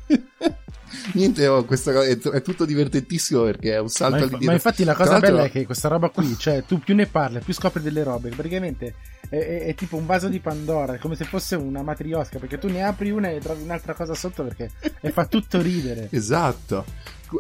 Niente, 1.15 1.47
oh, 1.47 1.65
questa 1.65 1.93
cosa 1.93 2.07
è, 2.07 2.19
è 2.19 2.43
tutto 2.43 2.65
divertentissimo 2.65 3.43
perché 3.43 3.75
è 3.75 3.81
un 3.81 3.89
salto 3.89 4.17
Ma, 4.17 4.23
inf- 4.23 4.35
all'indietro. 4.35 4.47
ma 4.47 4.53
infatti 4.55 4.85
la 4.85 4.95
cosa 4.95 5.19
bella 5.19 5.45
è 5.45 5.51
che 5.51 5.67
questa 5.67 5.89
roba 5.89 6.09
qui, 6.11 6.37
cioè 6.39 6.65
tu 6.65 6.79
più 6.79 6.95
ne 6.95 7.07
parli, 7.07 7.41
più 7.41 7.53
scopri 7.53 7.83
delle 7.83 8.03
robe. 8.03 8.31
Praticamente 8.31 8.95
è, 9.29 9.37
è- 9.37 9.65
è 9.67 9.75
tipo 9.75 9.97
un 9.97 10.07
vaso 10.07 10.29
di 10.29 10.41
Pandora, 10.41 10.95
è 10.95 10.99
come 10.99 11.17
se 11.17 11.25
fosse 11.25 11.55
una 11.57 11.83
matriosca, 11.83 12.39
perché 12.39 12.59
tu 12.59 12.69
ne 12.69 12.83
apri 12.85 13.11
una 13.11 13.29
e 13.31 13.41
trovi 13.41 13.63
un'altra 13.63 13.95
cosa 13.95 14.15
sotto 14.15 14.43
perché 14.45 14.71
e 15.01 15.11
fa 15.11 15.27
tutto 15.27 15.61
ridere. 15.61 16.09
Esatto. 16.17 16.85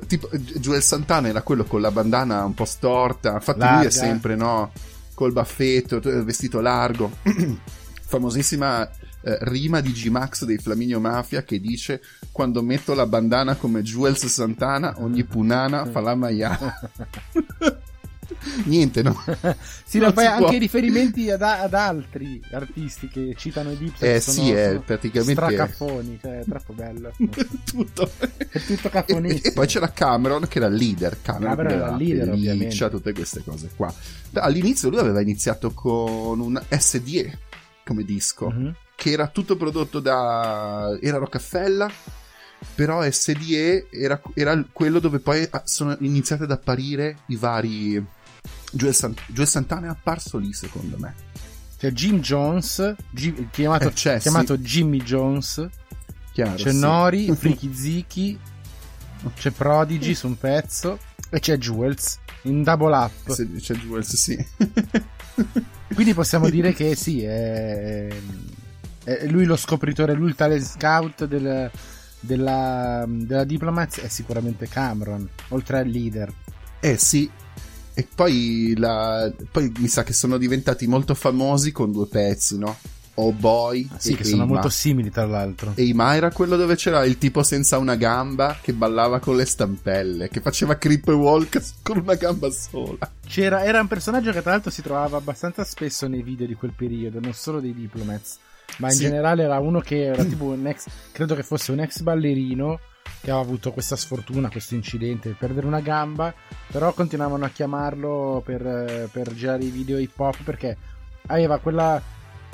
Tipo, 0.07 0.29
Joel 0.37 0.83
Santana 0.83 1.29
era 1.29 1.42
quello 1.42 1.64
con 1.64 1.81
la 1.81 1.90
bandana 1.92 2.44
un 2.44 2.55
po' 2.55 2.64
storta. 2.64 3.33
Infatti, 3.35 3.61
lui 3.61 3.68
Larga. 3.68 3.88
è 3.88 3.90
sempre, 3.90 4.35
no? 4.35 4.72
Col 5.14 5.33
baffetto, 5.33 6.00
vestito 6.24 6.61
largo. 6.61 7.11
Famosissima 8.07 8.88
eh, 9.27 9.39
rima 9.41 9.81
di 9.81 9.91
G-Max 9.91 10.45
dei 10.45 10.59
Flaminio 10.59 11.01
Mafia 11.01 11.43
che 11.43 11.61
dice: 11.61 12.01
Quando 12.31 12.62
metto 12.62 12.95
la 12.95 13.07
bandana 13.07 13.57
come 13.57 13.83
Jules 13.83 14.25
Santana, 14.27 14.95
ogni 14.99 15.25
punana 15.25 15.85
fa 15.87 16.01
la 16.01 16.15
maiala. 16.15 16.75
Niente, 18.65 19.03
no? 19.03 19.17
Sì, 19.87 19.99
Non 19.99 20.09
ma 20.09 20.15
poi 20.15 20.27
anche 20.27 20.45
può. 20.51 20.59
riferimenti 20.59 21.31
ad, 21.31 21.43
ad 21.43 21.73
altri 21.73 22.41
artisti 22.51 23.07
che 23.09 23.35
citano 23.37 23.71
i 23.71 23.77
Dipset. 23.77 24.03
Eh, 24.03 24.21
sono- 24.21 24.37
sì, 24.47 24.51
è 24.53 24.81
praticamente- 24.85 25.33
Stracaffoni, 25.41 26.19
cioè 26.21 26.41
è 26.41 26.45
troppo 26.45 26.73
bello. 26.73 27.12
Tutto. 27.65 28.11
È 28.37 28.61
tutto 28.61 28.89
E, 28.89 28.91
caffonissimo. 28.91 29.41
e 29.45 29.53
poi 29.53 29.67
c'era 29.69 29.91
Cameron 29.93 30.47
che 30.49 30.59
era 30.59 30.69
leader. 30.69 31.19
Cameron, 31.23 31.57
Cameron 31.57 31.73
era 31.79 31.89
il 31.91 31.97
leader, 31.97 32.29
pelliccia, 32.31 32.53
ovviamente. 32.53 32.91
tutte 32.91 33.12
queste 33.12 33.43
cose 33.45 33.71
qua. 33.77 33.93
All'inizio 34.35 34.89
lui 34.91 34.99
aveva 34.99 35.21
iniziato 35.21 35.71
con 35.73 36.41
un 36.41 36.61
SDE 36.69 37.39
come 37.85 38.03
disco, 38.05 38.51
Mhm. 38.51 38.75
Che 38.96 39.11
era 39.12 39.28
tutto 39.28 39.56
prodotto 39.56 40.00
da... 40.00 40.98
era 41.00 41.18
Rockefeller, 41.18 41.92
però 42.74 43.09
SDE 43.09 43.87
era, 43.90 44.20
era 44.35 44.64
quello 44.72 44.98
dove 44.98 45.20
poi 45.20 45.46
ah, 45.50 45.62
sono 45.64 45.96
iniziati 46.00 46.42
ad 46.42 46.50
apparire 46.50 47.18
i 47.26 47.37
vari... 47.37 48.04
Joel, 48.72 48.94
San- 48.94 49.14
Joel 49.28 49.46
Santana 49.46 49.87
è 49.87 49.90
apparso 49.90 50.38
lì 50.38 50.52
secondo 50.52 50.96
me. 50.98 51.14
C'è 51.78 51.92
Jim 51.92 52.20
Jones, 52.20 52.94
Gi- 53.11 53.48
chiamato, 53.52 53.88
Eh, 53.88 53.92
c'è, 53.92 54.18
chiamato 54.18 54.56
Jimmy 54.59 54.98
Jones. 55.02 55.68
Chiaro, 56.32 56.54
C'è 56.56 56.72
sì. 56.72 56.78
Nori, 56.78 57.32
Freaky 57.37 57.72
Ziki, 57.74 58.38
c'è 59.35 59.50
Prodigy 59.50 60.14
su 60.14 60.26
un 60.26 60.38
pezzo 60.38 60.98
e 61.30 61.38
c'è 61.38 61.56
Jules 61.59 62.18
in 62.42 62.62
double 62.62 62.94
up. 62.94 63.30
Se- 63.30 63.46
C'è 63.59 63.74
Jules, 63.74 64.14
sì. 64.16 64.46
Quindi 65.94 66.14
possiamo 66.14 66.48
dire 66.50 66.72
che 66.72 66.94
sì, 66.96 67.22
è, 67.22 68.09
è 69.07 69.27
lui 69.27 69.45
lo 69.45 69.57
scopritore, 69.57 70.12
lui 70.14 70.29
il 70.29 70.35
tale 70.35 70.61
scout 70.61 71.25
del- 71.27 71.71
della, 72.21 73.05
della 73.07 73.45
Diplomats 73.45 74.01
è 74.01 74.09
sicuramente 74.09 74.69
Cameron, 74.69 75.29
oltre 75.49 75.79
al 75.79 75.87
leader. 75.88 76.33
Eh 76.81 76.99
sì. 76.99 77.31
E 77.95 78.07
poi, 78.14 78.75
la- 78.77 79.33
poi 79.51 79.73
mi 79.79 79.88
sa 79.88 80.03
che 80.03 80.12
sono 80.12 80.37
diventati 80.37 80.87
molto 80.87 81.14
famosi 81.14 81.73
con 81.73 81.92
due 81.92 82.07
pezzi, 82.07 82.59
no? 82.59 82.77
Oh 83.19 83.33
Boy 83.33 83.88
Sì, 83.97 84.12
e 84.12 84.16
che 84.16 84.25
sono 84.25 84.45
molto 84.45 84.69
simili 84.69 85.11
tra 85.11 85.25
l'altro. 85.25 85.73
Eima 85.77 86.14
era 86.14 86.31
quello 86.31 86.57
dove 86.57 86.75
c'era 86.75 87.03
il 87.07 87.16
tipo 87.16 87.42
senza 87.42 87.79
una 87.79 87.95
gamba 87.97 88.59
che 88.61 88.75
ballava 88.75 89.21
con 89.21 89.37
le 89.37 89.47
stampelle, 89.47 90.29
che 90.29 90.42
faceva 90.42 90.77
creep 90.77 91.07
walk 91.09 91.62
con 91.81 91.97
una 91.99 92.14
gamba 92.16 92.51
sola. 92.51 93.11
C'era, 93.27 93.64
era 93.64 93.81
un 93.81 93.87
personaggio 93.88 94.33
che 94.33 94.42
tra 94.42 94.51
l'altro 94.51 94.71
si 94.71 94.83
trovava 94.83 95.16
abbastanza 95.16 95.64
spesso 95.64 96.07
nei 96.07 96.23
video 96.23 96.47
di 96.47 96.53
quel 96.55 96.75
periodo, 96.77 97.19
non 97.19 97.33
solo 97.33 97.61
dei 97.61 97.73
Diplomats, 97.73 98.37
ma 98.77 98.89
in 98.89 98.95
Sì. 98.95 99.03
generale 99.05 99.43
era 99.45 99.59
uno 99.59 99.81
che 99.81 100.05
era 100.05 100.23
tipo 100.25 100.45
un 100.45 100.67
ex, 100.67 100.87
credo 101.12 101.35
che 101.35 101.43
fosse 101.43 101.73
un 101.73 101.81
ex 101.81 102.01
ballerino 102.01 102.79
che 103.21 103.31
aveva 103.31 103.45
avuto 103.45 103.73
questa 103.73 103.97
sfortuna, 103.97 104.49
questo 104.51 104.75
incidente, 104.75 105.29
di 105.31 105.35
perdere 105.39 105.67
una 105.67 105.81
gamba, 105.81 106.33
però 106.71 106.93
continuavano 106.93 107.45
a 107.45 107.49
chiamarlo 107.49 108.43
per, 108.45 109.09
per 109.11 109.33
girare 109.35 109.65
i 109.65 109.71
video 109.71 109.99
hip 109.99 110.19
hop 110.19 110.43
perché 110.45 110.77
aveva 111.29 111.59
quella, 111.59 112.01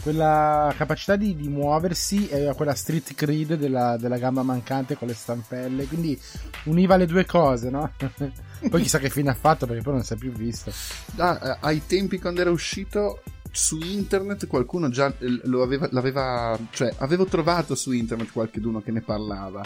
quella 0.03 0.73
capacità 0.77 1.17
di, 1.17 1.37
di 1.37 1.49
muoversi 1.49 2.29
e 2.29 2.37
aveva 2.37 2.55
quella 2.55 2.75
street 2.75 3.15
cred 3.15 3.55
della, 3.57 3.97
della 3.99 4.17
gamba 4.19 4.43
mancante 4.43 4.97
con 4.97 5.09
le 5.09 5.15
stampelle, 5.15 5.87
quindi 5.87 6.19
univa 6.65 6.97
le 6.97 7.07
due 7.07 7.27
cose, 7.27 7.69
no? 7.69 7.93
poi 8.71 8.83
chissà 8.83 8.99
che 8.99 9.11
fine 9.11 9.31
ha 9.31 9.35
fatto 9.35 9.67
perché 9.67 9.83
poi 9.83 9.95
non 9.95 10.03
si 10.05 10.15
è 10.15 10.17
più 10.17 10.33
visto. 10.33 10.73
Ah, 11.17 11.39
eh, 11.43 11.57
ai 11.61 11.83
tempi 11.87 12.19
quando 12.19 12.41
era 12.41 12.51
uscito 12.51 13.23
su 13.53 13.79
internet 13.79 14.47
qualcuno 14.47 14.89
già 14.89 15.13
eh, 15.19 15.41
lo 15.45 15.63
aveva, 15.63 15.89
l'aveva, 15.93 16.59
cioè 16.71 16.93
avevo 16.99 17.27
trovato 17.27 17.75
su 17.75 17.93
internet 17.93 18.33
qualcuno 18.33 18.81
che 18.83 18.91
ne 18.91 19.03
parlava. 19.03 19.63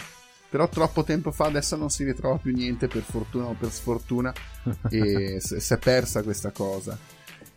Però 0.49 0.69
troppo 0.69 1.03
tempo 1.03 1.31
fa 1.31 1.45
adesso 1.45 1.75
non 1.75 1.89
si 1.89 2.03
ritrova 2.05 2.37
più 2.37 2.53
niente 2.53 2.87
per 2.87 3.01
fortuna 3.01 3.45
o 3.45 3.55
per 3.59 3.71
sfortuna 3.71 4.33
e 4.89 5.39
si 5.41 5.73
è 5.73 5.77
persa 5.77 6.23
questa 6.23 6.51
cosa. 6.51 6.97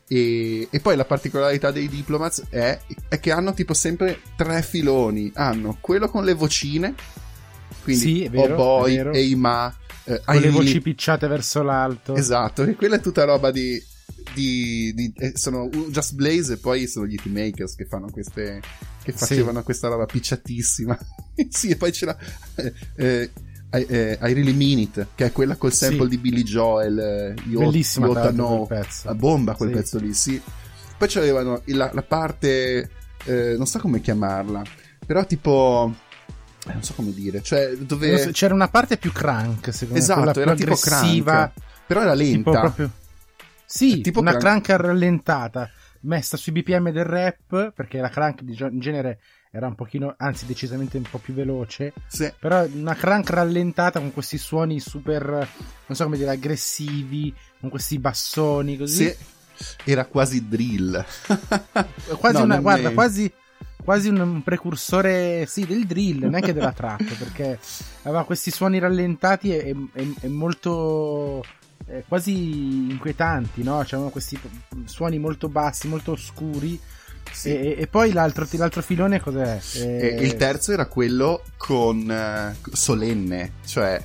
E, 0.08 0.66
e 0.68 0.80
poi 0.80 0.96
la 0.96 1.04
particolarità 1.04 1.70
dei 1.70 1.88
diplomats 1.88 2.46
è, 2.48 2.80
è 3.08 3.20
che 3.20 3.30
hanno 3.30 3.54
tipo 3.54 3.74
sempre 3.74 4.20
tre 4.34 4.62
filoni. 4.62 5.30
Hanno 5.34 5.78
quello 5.80 6.08
con 6.08 6.24
le 6.24 6.34
vocine, 6.34 6.94
quindi 7.84 8.02
Sì, 8.02 8.28
vero, 8.28 8.54
Oh 8.54 8.56
Boy, 8.56 8.96
vero. 8.96 9.12
Eima, 9.12 9.72
eh, 10.04 10.20
Con 10.24 10.36
le 10.36 10.50
voci 10.50 10.80
picciate 10.80 11.28
verso 11.28 11.62
l'alto. 11.62 12.16
Esatto, 12.16 12.64
e 12.64 12.74
quella 12.74 12.96
è 12.96 13.00
tutta 13.00 13.24
roba 13.24 13.50
di. 13.50 13.80
Di, 14.34 14.92
di- 14.94 15.12
eh, 15.16 15.32
sono 15.36 15.68
Just 15.88 16.14
Blaze 16.14 16.54
e 16.54 16.56
poi 16.56 16.86
sono 16.86 17.06
gli 17.06 17.18
Makers 17.24 17.74
che 17.74 17.84
fanno 17.86 18.10
queste. 18.10 18.60
che 19.02 19.12
facevano 19.12 19.62
questa 19.62 19.88
roba 19.88 20.06
picciatissima. 20.06 20.98
sì, 21.48 21.68
e 21.70 21.76
poi 21.76 21.90
c'era. 21.92 22.16
Eh, 22.56 22.72
eh, 22.96 23.30
I, 23.72 23.86
eh, 23.88 24.18
I 24.20 24.32
Really 24.32 24.52
Mean 24.52 24.78
It, 24.80 25.06
che 25.14 25.26
è 25.26 25.32
quella 25.32 25.56
col 25.56 25.72
sample 25.72 26.04
Sì. 26.04 26.08
di 26.08 26.18
Billy 26.18 26.42
Joel. 26.42 26.98
Eh, 26.98 27.34
Yo- 27.48 27.60
Bellissima, 27.60 28.08
l'altro, 28.08 28.32
No. 28.32 28.66
quel 28.66 28.80
pezzo. 28.80 29.08
A 29.08 29.14
bomba 29.14 29.54
quel 29.54 29.68
Sì. 29.70 29.74
pezzo 29.76 29.98
lì, 29.98 30.12
sì. 30.14 30.40
Poi 30.98 31.08
c'avevano 31.08 31.62
la, 31.66 31.90
la 31.94 32.02
parte, 32.02 32.90
eh, 33.24 33.54
non 33.56 33.66
so 33.66 33.78
come 33.78 34.00
chiamarla, 34.00 34.62
però 35.06 35.24
tipo, 35.24 35.94
eh, 36.66 36.72
non 36.74 36.82
so 36.82 36.92
come 36.94 37.14
dire, 37.14 37.40
cioè 37.42 37.74
dove... 37.76 38.30
C'era 38.32 38.52
una 38.52 38.68
parte 38.68 38.98
più 38.98 39.10
crank, 39.10 39.72
secondo 39.72 39.94
me, 39.94 39.98
esatto, 40.00 40.20
quella 40.20 40.32
più 40.32 40.42
era 40.42 40.54
tipo 40.54 40.76
crank, 40.76 41.50
però 41.86 42.02
era 42.02 42.12
lenta. 42.12 42.60
proprio... 42.60 42.90
Sì, 43.72 44.00
tipo 44.00 44.20
una 44.20 44.34
crank. 44.36 44.64
crank 44.64 44.80
rallentata, 44.82 45.70
messa 46.00 46.36
sui 46.36 46.50
BPM 46.52 46.90
del 46.90 47.04
rap, 47.04 47.72
perché 47.72 48.00
la 48.00 48.08
crank 48.08 48.40
in 48.42 48.80
genere 48.80 49.20
era 49.52 49.66
un 49.68 49.74
pochino, 49.76 50.14
anzi 50.18 50.44
decisamente 50.46 50.96
un 50.96 51.04
po' 51.08 51.18
più 51.18 51.34
veloce, 51.34 51.92
Sì. 52.08 52.32
però 52.38 52.64
una 52.72 52.94
crank 52.94 53.30
rallentata 53.30 54.00
con 54.00 54.12
questi 54.12 54.38
suoni 54.38 54.80
super, 54.80 55.24
non 55.86 55.96
so 55.96 56.04
come 56.04 56.16
dire, 56.16 56.30
aggressivi, 56.30 57.32
con 57.60 57.70
questi 57.70 57.98
bassoni 57.98 58.76
così. 58.76 59.04
Sì, 59.08 59.16
era 59.90 60.04
quasi 60.06 60.48
drill. 60.48 61.04
quasi 62.18 62.36
No, 62.38 62.42
una, 62.44 62.60
guarda, 62.60 62.90
è- 62.90 62.94
quasi, 62.94 63.32
quasi 63.84 64.08
un, 64.08 64.18
un 64.20 64.42
precursore, 64.42 65.46
sì, 65.46 65.64
del 65.66 65.86
drill, 65.86 66.24
neanche 66.28 66.52
della 66.52 66.72
trap, 66.72 67.02
perché 67.18 67.58
aveva 68.02 68.24
questi 68.24 68.50
suoni 68.50 68.78
rallentati 68.80 69.52
e, 69.54 69.74
e- 69.94 70.14
e 70.20 70.28
molto, 70.28 71.44
eh, 71.86 72.04
quasi 72.06 72.32
inquietanti, 72.90 73.62
no? 73.62 73.82
C'erano 73.84 74.10
questi 74.10 74.38
suoni 74.84 75.18
molto 75.18 75.48
bassi, 75.48 75.88
molto 75.88 76.12
oscuri. 76.12 76.78
Sì. 77.32 77.48
E, 77.50 77.76
e 77.78 77.86
poi 77.86 78.12
l'altro, 78.12 78.46
l'altro 78.52 78.82
filone 78.82 79.20
cos'è? 79.20 79.60
E 79.74 80.16
Eh, 80.18 80.24
il 80.24 80.36
terzo 80.36 80.72
era 80.72 80.86
quello 80.86 81.44
con 81.56 82.10
eh, 82.10 82.56
solenne, 82.72 83.52
cioè 83.66 84.02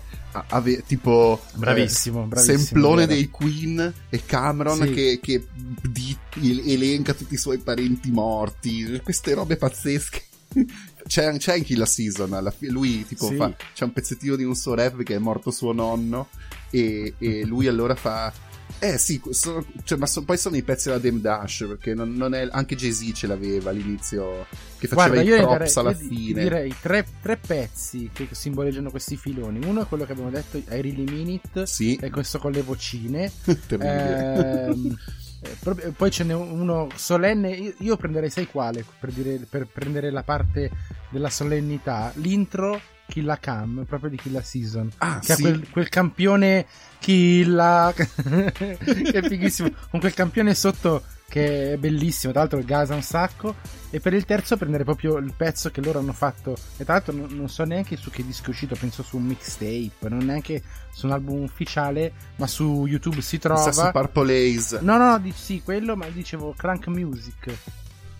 ave- 0.50 0.84
tipo 0.86 1.42
Bravissimo, 1.54 2.24
eh, 2.24 2.28
bravissimo, 2.28 2.58
semplone 2.60 3.08
dei 3.08 3.30
Queen 3.30 3.94
e 4.10 4.26
Cameron 4.26 4.82
Sì. 4.86 4.92
che, 4.92 5.20
che 5.22 5.48
di- 5.82 6.16
el- 6.42 6.70
elenca 6.70 7.14
tutti 7.14 7.34
i 7.36 7.38
suoi 7.38 7.58
parenti 7.60 8.12
morti, 8.12 9.00
queste 9.04 9.34
robe 9.34 9.56
pazzesche. 9.58 10.22
C'è, 11.08 11.38
c'è 11.38 11.54
anche 11.54 11.76
la 11.76 11.86
season, 11.86 12.34
alla 12.34 12.50
fi- 12.50 12.68
lui 12.68 13.06
tipo 13.06 13.28
Sì. 13.28 13.36
fa, 13.36 13.56
c'è 13.76 13.84
un 13.84 13.94
pezzettino 13.94 14.36
di 14.36 14.44
un 14.44 14.56
suo 14.56 14.74
rap 14.74 15.04
che 15.04 15.14
è 15.14 15.20
morto 15.20 15.52
suo 15.52 15.72
nonno 15.72 16.30
e, 16.76 17.14
e 17.18 17.46
lui 17.46 17.68
allora 17.68 17.96
fa 17.96 18.32
eh 18.80 18.98
sì, 18.98 19.22
sono- 19.30 19.66
cioè, 19.84 19.98
ma 19.98 20.06
so- 20.06 20.24
poi 20.24 20.38
sono 20.38 20.56
i 20.58 20.62
pezzi 20.64 20.90
della 20.90 21.00
Dame 21.00 21.22
Dash 21.22 21.66
perché 21.68 21.94
non, 21.94 22.14
non 22.14 22.34
è, 22.34 22.48
anche 22.52 22.76
Jay-Z 22.76 23.12
ce 23.14 23.28
l'aveva 23.28 23.70
all'inizio 23.70 24.46
che 24.78 24.88
faceva 24.88 25.08
Guarda, 25.08 25.22
i 25.22 25.26
io, 25.26 25.38
props 25.38 25.58
direi, 25.58 25.74
alla 25.76 25.92
io 25.92 26.08
fine. 26.08 26.44
direi 26.44 26.76
tre, 26.82 27.06
tre 27.22 27.38
pezzi 27.38 28.10
che 28.12 28.28
simboleggiano 28.32 28.92
questi 28.92 29.16
filoni. 29.16 29.66
Uno 29.66 29.84
è 29.84 29.88
quello 29.88 30.06
che 30.06 30.12
abbiamo 30.12 30.30
detto, 30.30 30.58
I 30.58 30.64
Really 30.68 31.34
It, 31.34 31.64
Sì, 31.64 31.96
e 31.96 32.10
questo 32.10 32.38
con 32.38 32.52
le 32.52 32.62
vocine. 32.62 33.32
Ehm, 33.80 34.98
eh, 35.42 35.92
poi 35.96 36.12
ce 36.12 36.24
n'è 36.24 36.34
uno 36.34 36.90
solenne. 36.96 37.52
Io, 37.52 37.74
io 37.80 37.98
prenderei, 37.98 38.30
sai 38.30 38.48
quale? 38.48 38.84
Per, 39.00 39.12
dire, 39.12 39.40
per 39.50 39.68
prendere 39.72 40.12
la 40.12 40.24
parte 40.24 40.70
della 41.10 41.30
solennità. 41.30 42.12
L'intro 42.16 42.80
Killa 43.08 43.38
Cam, 43.38 43.86
proprio 43.88 44.10
di 44.10 44.18
Killa 44.18 44.41
Season. 44.41 44.91
ah, 44.98 45.20
Che 45.20 45.32
ha 45.32 45.36
sì. 45.36 45.41
quel, 45.44 45.70
quel 45.70 45.89
campione 45.89 46.65
Killa. 47.00 47.94
che 47.96 48.78
è 49.12 49.22
fighissimo. 49.22 49.72
Con 49.91 50.00
quel 50.00 50.13
campione 50.13 50.54
sotto 50.56 51.04
che 51.28 51.74
è 51.74 51.78
bellissimo. 51.78 52.32
Tra 52.32 52.41
l'altro 52.41 52.62
gasa 52.63 52.96
un 52.96 53.02
sacco. 53.04 53.56
E 53.91 54.00
per 54.00 54.13
il 54.13 54.26
terzo 54.26 54.58
prendere 54.58 54.84
proprio 54.84 55.18
il 55.18 55.34
pezzo 55.38 55.70
che 55.70 55.82
loro 55.82 56.00
hanno 56.00 56.13
fatto. 56.13 56.56
E 56.78 56.84
tra 56.84 56.94
l'altro 56.96 57.13
non, 57.13 57.28
non 57.32 57.48
so 57.48 57.63
neanche 57.63 57.96
su 57.96 58.10
che 58.10 58.26
disco 58.26 58.48
è 58.48 58.50
uscito. 58.50 58.76
Penso 58.76 59.04
su 59.04 59.18
un 59.18 59.24
mixtape. 59.26 60.10
Non 60.10 60.26
neanche 60.26 60.63
su 60.91 61.06
un 61.06 61.12
album 61.13 61.44
ufficiale. 61.44 62.12
Ma 62.38 62.48
su 62.48 62.86
YouTube 62.88 63.22
si 63.22 63.36
Il 63.36 63.41
trova. 63.41 63.62
sesso 63.62 63.89
Purple 63.91 64.34
Haze. 64.56 64.80
No, 64.82 64.98
no, 64.98 65.18
no, 65.18 65.32
sì, 65.34 65.62
quello, 65.63 65.96
ma 65.96 66.08
dicevo 66.08 66.54
Crank 66.58 66.88
Music. 66.88 67.54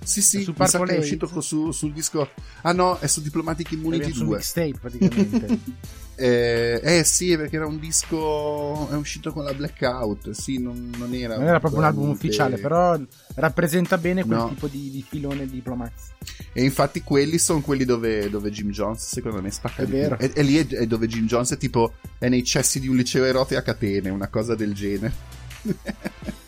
Sì, 0.06 0.22
sì, 0.22 0.44
su 0.44 0.54
mi 0.58 0.68
sa 0.68 0.80
che 0.84 0.96
è 0.96 1.00
uscito 1.00 1.28
su- 1.42 1.72
sul 1.72 1.92
disco. 1.92 2.30
Ah 2.62 2.72
no, 2.72 2.98
è 3.00 3.08
su 3.08 3.22
Diplomatic 3.22 3.72
Immunity 3.72 4.12
È 4.12 4.14
su 4.14 4.26
2. 4.26 4.36
mixtape 4.38 4.78
praticamente. 4.80 5.60
Eh, 6.18 6.80
eh 6.82 7.04
sì, 7.04 7.36
perché 7.36 7.58
era 7.58 7.66
un 7.68 7.78
disco. 7.78 8.90
È 8.90 8.96
uscito 8.96 9.34
con 9.34 9.44
la 9.44 9.54
Blackout. 9.54 10.30
Sì, 10.32 10.62
non, 10.62 10.90
non 10.98 11.14
era. 11.14 11.36
non 11.36 11.46
era 11.48 11.60
proprio 11.60 11.82
un 11.82 11.88
album 11.88 12.10
ufficiale, 12.10 12.58
però 12.58 12.98
rappresenta 13.36 13.98
bene 13.98 14.24
quel 14.24 14.38
No. 14.38 14.48
tipo 14.48 14.68
di, 14.68 14.90
di 14.92 15.06
filone 15.06 15.46
di 15.46 15.52
Diplomats. 15.56 16.12
E 16.54 16.64
infatti 16.64 17.04
quelli 17.04 17.38
sono 17.38 17.60
quelli 17.60 17.84
dove, 17.84 18.30
dove 18.30 18.50
Jim 18.50 18.70
Jones, 18.70 19.06
secondo 19.06 19.42
me, 19.42 19.52
spacca 19.52 19.84
È 19.84 19.88
vero. 19.88 20.18
E, 20.18 20.32
e 20.34 20.42
lì 20.42 20.56
è, 20.56 20.66
è 20.66 20.88
dove 20.88 21.06
Jim 21.08 21.26
Jones 21.26 21.52
è 21.52 21.58
tipo. 21.58 21.96
È 22.18 22.30
nei 22.30 22.46
cessi 22.46 22.80
di 22.80 22.88
un 22.88 22.96
liceo 22.96 23.26
erote 23.26 23.58
a 23.58 23.62
catene, 23.62 24.10
una 24.10 24.30
cosa 24.30 24.56
del 24.56 24.74
genere. 24.74 25.14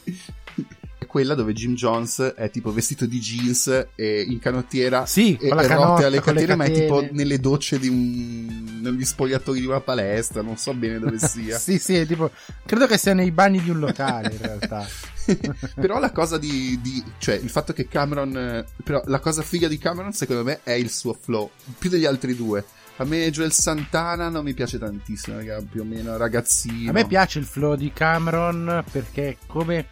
Quella 1.17 1.33
dove 1.33 1.51
Jim 1.53 1.73
Jones 1.73 2.19
è 2.35 2.51
tipo 2.51 2.71
vestito 2.71 3.07
di 3.07 3.17
jeans 3.19 3.87
e 3.95 4.21
in 4.21 4.37
canottiera 4.37 5.07
Sì, 5.07 5.35
e, 5.41 5.47
con 5.47 5.57
la 5.57 5.63
e 5.63 5.67
canotta, 5.67 5.87
rotte 5.87 6.05
alle 6.05 6.21
catene, 6.21 6.55
ma 6.55 6.65
è 6.65 6.71
tipo 6.71 7.07
nelle 7.09 7.39
docce 7.39 7.79
di 7.79 7.87
un. 7.87 8.77
negli 8.83 9.03
spogliatoi 9.03 9.59
di 9.61 9.65
una 9.65 9.81
palestra, 9.81 10.43
non 10.43 10.57
so 10.57 10.75
bene 10.75 10.99
dove 10.99 11.17
sia. 11.27 11.57
sì, 11.57 11.79
sì, 11.79 11.95
è 11.95 12.05
tipo, 12.05 12.29
credo 12.67 12.85
che 12.85 12.99
sia 12.99 13.15
nei 13.15 13.31
bagni 13.31 13.63
di 13.63 13.71
un 13.71 13.79
locale 13.79 14.31
in 14.31 14.37
realtà. 14.39 14.87
però 15.73 15.97
la 15.97 16.11
cosa 16.11 16.37
di, 16.37 16.79
di- 16.83 17.03
cioè 17.17 17.33
il 17.33 17.49
fatto 17.49 17.73
che 17.73 17.87
Cameron 17.87 18.37
eh, 18.37 18.65
però 18.83 19.01
la 19.07 19.19
cosa 19.19 19.41
figa 19.41 19.67
di 19.67 19.79
Cameron 19.79 20.13
secondo 20.13 20.43
me 20.43 20.59
è 20.61 20.73
il 20.73 20.91
suo 20.91 21.17
flow 21.19 21.49
più 21.79 21.89
degli 21.89 22.05
altri 22.05 22.35
due 22.35 22.63
a 22.97 23.03
me 23.05 23.29
Joel 23.31 23.51
Santana 23.51 24.29
non 24.29 24.43
mi 24.45 24.53
piace 24.53 24.77
tantissimo 24.77 25.39
più 25.69 25.81
o 25.81 25.83
meno 25.83 26.15
ragazzino 26.15 26.91
A 26.91 26.93
me 26.93 27.05
piace 27.05 27.39
il 27.39 27.45
flow 27.45 27.75
di 27.75 27.91
Cameron 27.91 28.83
perché 28.89 29.37
come... 29.47 29.87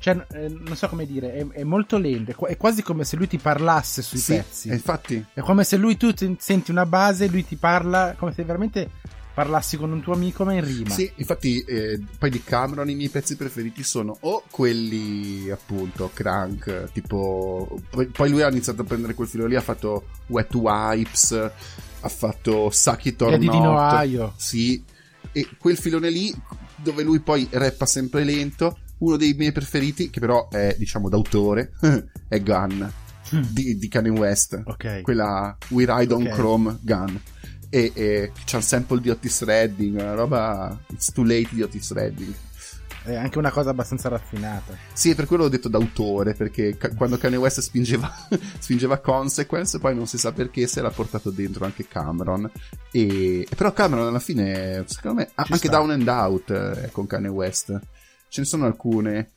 Cioè, 0.00 0.26
eh, 0.32 0.48
non 0.48 0.76
so 0.76 0.88
come 0.88 1.06
dire, 1.06 1.32
è, 1.34 1.46
è 1.48 1.64
molto 1.64 1.98
lento, 1.98 2.30
è 2.30 2.50
è 2.52 2.56
quasi 2.56 2.82
come 2.82 3.04
se 3.04 3.16
lui 3.16 3.26
ti 3.26 3.38
parlasse 3.38 4.02
sui 4.02 4.18
sì, 4.18 4.34
pezzi. 4.34 4.68
e 4.68 4.74
infatti 4.74 5.24
È 5.34 5.40
come 5.40 5.64
se 5.64 5.76
lui 5.76 5.96
tu 5.96 6.12
ti- 6.12 6.36
senti 6.38 6.70
una 6.70 6.86
base, 6.86 7.26
lui 7.28 7.44
ti 7.44 7.56
parla, 7.56 8.14
come 8.16 8.32
se 8.32 8.44
veramente 8.44 8.90
parlassi 9.34 9.76
con 9.76 9.92
un 9.92 10.00
tuo 10.02 10.14
amico 10.14 10.44
ma 10.44 10.52
in 10.52 10.64
rima. 10.64 10.90
sì 10.90 11.08
infatti 11.14 11.60
eh, 11.60 12.00
poi 12.18 12.28
di 12.28 12.42
Cameron 12.42 12.90
i 12.90 12.96
miei 12.96 13.08
pezzi 13.08 13.36
preferiti 13.36 13.84
sono 13.84 14.16
o 14.22 14.42
quelli 14.50 15.48
appunto 15.48 16.10
crank 16.12 16.90
tipo 16.90 17.78
poi, 17.88 18.06
poi 18.06 18.30
lui 18.30 18.42
ha 18.42 18.48
iniziato 18.50 18.82
a 18.82 18.84
prendere 18.84 19.14
quel 19.14 19.28
filo 19.28 19.46
lì 19.46 19.54
ha 19.54 19.60
fatto 19.60 20.08
Wet 20.26 20.52
Wipes 20.52 21.50
ha 22.00 22.08
fatto 22.08 22.70
di 23.38 23.38
Dino 23.38 23.72
Not. 23.72 23.92
Aio. 23.92 24.32
Sì, 24.36 24.82
e 25.32 25.48
quel 25.58 25.76
filone 25.76 26.10
lì 26.10 26.32
dove 26.76 27.02
lui 27.02 27.20
poi 27.20 27.46
rappa 27.50 27.86
sempre 27.86 28.24
lento. 28.24 28.78
Uno 28.98 29.16
dei 29.16 29.34
miei 29.34 29.52
preferiti, 29.52 30.10
che 30.10 30.20
però 30.20 30.48
è 30.48 30.74
diciamo 30.78 31.08
d'autore, 31.08 31.72
è 32.28 32.40
Gun 32.40 32.92
di, 33.30 33.76
di 33.76 33.88
Kanye 33.88 34.10
West. 34.10 34.60
Ok. 34.64 35.02
Quella 35.02 35.56
We 35.68 35.84
Ride 35.86 36.14
on 36.14 36.26
Ok. 36.26 36.78
Gun. 36.82 37.20
E, 37.70 37.92
e 37.94 38.32
c'è 38.44 38.56
un 38.56 38.62
sample 38.62 39.00
di 39.00 39.10
Otis 39.10 39.42
Redding, 39.42 40.00
una 40.00 40.14
roba 40.14 40.76
It's 40.88 41.12
Too 41.12 41.24
Late 41.24 41.48
di 41.52 41.62
Otis 41.62 41.92
Redding. 41.92 42.34
È 43.04 43.14
anche 43.14 43.38
una 43.38 43.50
cosa 43.50 43.70
abbastanza 43.70 44.08
raffinata. 44.08 44.74
Sì, 44.92 45.14
per 45.14 45.26
quello 45.26 45.44
ho 45.44 45.48
detto 45.48 45.68
d'autore, 45.68 46.34
perché 46.34 46.76
ca- 46.76 46.90
quando 46.94 47.16
Kanye 47.16 47.36
West 47.36 47.60
spingeva, 47.60 48.10
spingeva 48.58 48.98
Consequence, 48.98 49.78
poi 49.78 49.94
non 49.94 50.06
si 50.06 50.18
sa 50.18 50.32
perché 50.32 50.66
se 50.66 50.80
l'ha 50.82 50.90
portato 50.90 51.30
dentro 51.30 51.64
anche 51.64 51.86
Cameron. 51.86 52.50
E, 52.90 53.46
però 53.54 53.72
Cameron 53.72 54.08
alla 54.08 54.18
fine, 54.18 54.84
secondo 54.86 55.20
me, 55.20 55.26
Ci 55.26 55.32
anche 55.36 55.56
sta. 55.68 55.70
Down 55.70 55.90
and 55.90 56.08
Out 56.08 56.50
eh, 56.50 56.84
è 56.84 56.90
con 56.90 57.06
Kanye 57.06 57.28
West. 57.28 57.78
Ce 58.28 58.40
ne 58.40 58.46
sono 58.46 58.66
alcune. 58.66 59.32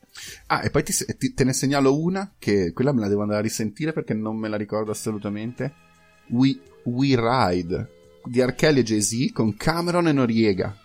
Ah, 0.47 0.63
e 0.63 0.69
poi 0.69 0.83
ti 0.83 0.93
ti- 1.17 1.33
te 1.33 1.43
ne 1.43 1.53
segnalo 1.53 1.99
una, 1.99 2.33
che 2.37 2.73
quella 2.73 2.91
me 2.91 2.99
la 2.99 3.07
devo 3.07 3.21
andare 3.21 3.39
a 3.39 3.43
risentire 3.43 3.93
perché 3.93 4.13
non 4.13 4.37
me 4.37 4.49
la 4.49 4.57
ricordo 4.57 4.91
assolutamente. 4.91 5.73
We, 6.27 6.59
We 6.83 7.15
Ride 7.15 7.89
di 8.25 8.41
R. 8.41 8.55
E 8.57 8.83
Jay-Z 8.83 9.31
con 9.33 9.55
Cameron 9.55 10.07
e 10.07 10.11
Noriega. 10.11 10.77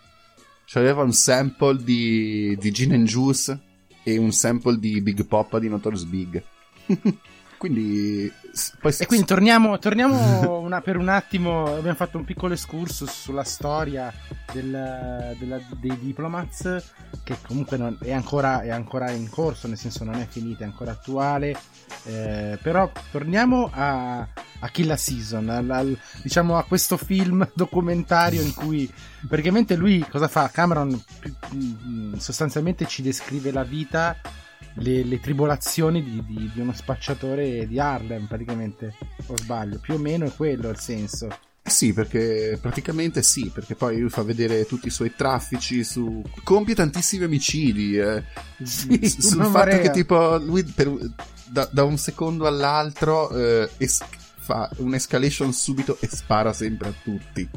C'aveva 0.65 1.03
un 1.03 1.13
sample 1.13 1.81
di, 1.83 2.57
di 2.59 2.71
Gin 2.71 2.93
and 2.93 3.07
Juice 3.07 3.59
e 4.03 4.17
un 4.17 4.31
sample 4.31 4.79
di 4.79 5.01
Big 5.01 5.25
Poppa 5.25 5.59
di 5.59 5.69
Notorious 5.69 6.03
Big. 6.05 6.43
quindi, 7.57 8.31
poi 8.79 8.93
E 8.97 9.05
quindi 9.05 9.25
torniamo, 9.25 9.77
torniamo 9.79 10.59
una- 10.59 10.81
per 10.81 10.97
un 10.97 11.09
attimo. 11.09 11.65
Abbiamo 11.75 11.95
fatto 11.95 12.17
un 12.17 12.25
piccolo 12.25 12.53
excursus 12.53 13.09
sulla 13.11 13.43
storia 13.43 14.11
del- 14.51 15.35
della- 15.39 15.59
dei 15.79 15.97
diplomats, 15.99 16.83
che 17.23 17.37
comunque 17.45 17.77
non- 17.77 17.97
è, 18.01 18.11
ancora, 18.11 18.61
è 18.61 18.69
ancora 18.69 19.11
in 19.11 19.29
corso, 19.29 19.67
nel 19.67 19.77
senso 19.77 20.03
non 20.03 20.15
è 20.15 20.27
finita, 20.27 20.63
è 20.63 20.67
ancora 20.67 20.91
attuale. 20.91 21.55
Eh, 22.03 22.57
però 22.61 22.89
torniamo 23.11 23.69
a, 23.73 24.19
a 24.59 24.69
Kill 24.69 24.87
la 24.87 24.97
Season, 24.97 25.49
al- 25.49 25.69
al- 25.69 25.97
diciamo 26.23 26.57
a 26.57 26.63
questo 26.63 26.97
film 26.97 27.47
documentario 27.53 28.41
in 28.41 28.53
cui 28.53 28.91
praticamente 29.27 29.75
lui 29.75 29.99
cosa 30.09 30.27
fa? 30.27 30.49
Cameron 30.49 31.01
pi- 31.19 31.35
mm, 31.55 32.13
sostanzialmente 32.15 32.85
ci 32.87 33.01
descrive 33.01 33.51
la 33.51 33.63
vita 33.63 34.15
le, 34.79 35.03
le 35.03 35.19
tribolazioni 35.19 36.03
di, 36.03 36.23
di- 36.25 36.51
di 36.53 36.59
uno 36.59 36.73
spacciatore 36.73 37.67
di 37.67 37.79
Harlem, 37.79 38.25
praticamente, 38.25 38.95
o 39.27 39.37
sbaglio, 39.37 39.79
più 39.79 39.95
o 39.95 39.97
meno 39.97 40.25
è 40.25 40.33
quello 40.35 40.69
il 40.69 40.79
senso. 40.79 41.27
Sì, 41.67 41.91
perché 41.91 42.57
praticamente 42.61 43.21
sì, 43.21 43.51
perché 43.53 43.75
poi 43.75 43.99
lui 43.99 44.09
fa 44.09 44.23
vedere 44.23 44.65
tutti 44.65 44.87
i 44.87 44.91
suoi 44.91 45.13
traffici 45.15 45.83
su... 45.83 46.23
compie 46.43 46.73
tantissimi 46.75 47.25
omicidi. 47.25 47.97
eh. 47.97 48.23
Sì, 48.63 48.97
sul 49.09 49.31
fatto 49.43 49.49
marea. 49.49 49.79
che 49.79 49.91
tipo 49.91 50.37
lui 50.37 50.63
per- 50.63 51.11
da, 51.49 51.67
da 51.69 51.83
un 51.83 51.97
secondo 51.97 52.47
all'altro 52.47 53.29
eh, 53.35 53.69
es- 53.77 54.01
fa 54.37 54.69
un'escalation 54.77 55.51
subito 55.51 55.97
e 55.99 56.07
spara 56.07 56.53
sempre 56.53 56.87
a 56.87 56.93
tutti. 57.03 57.49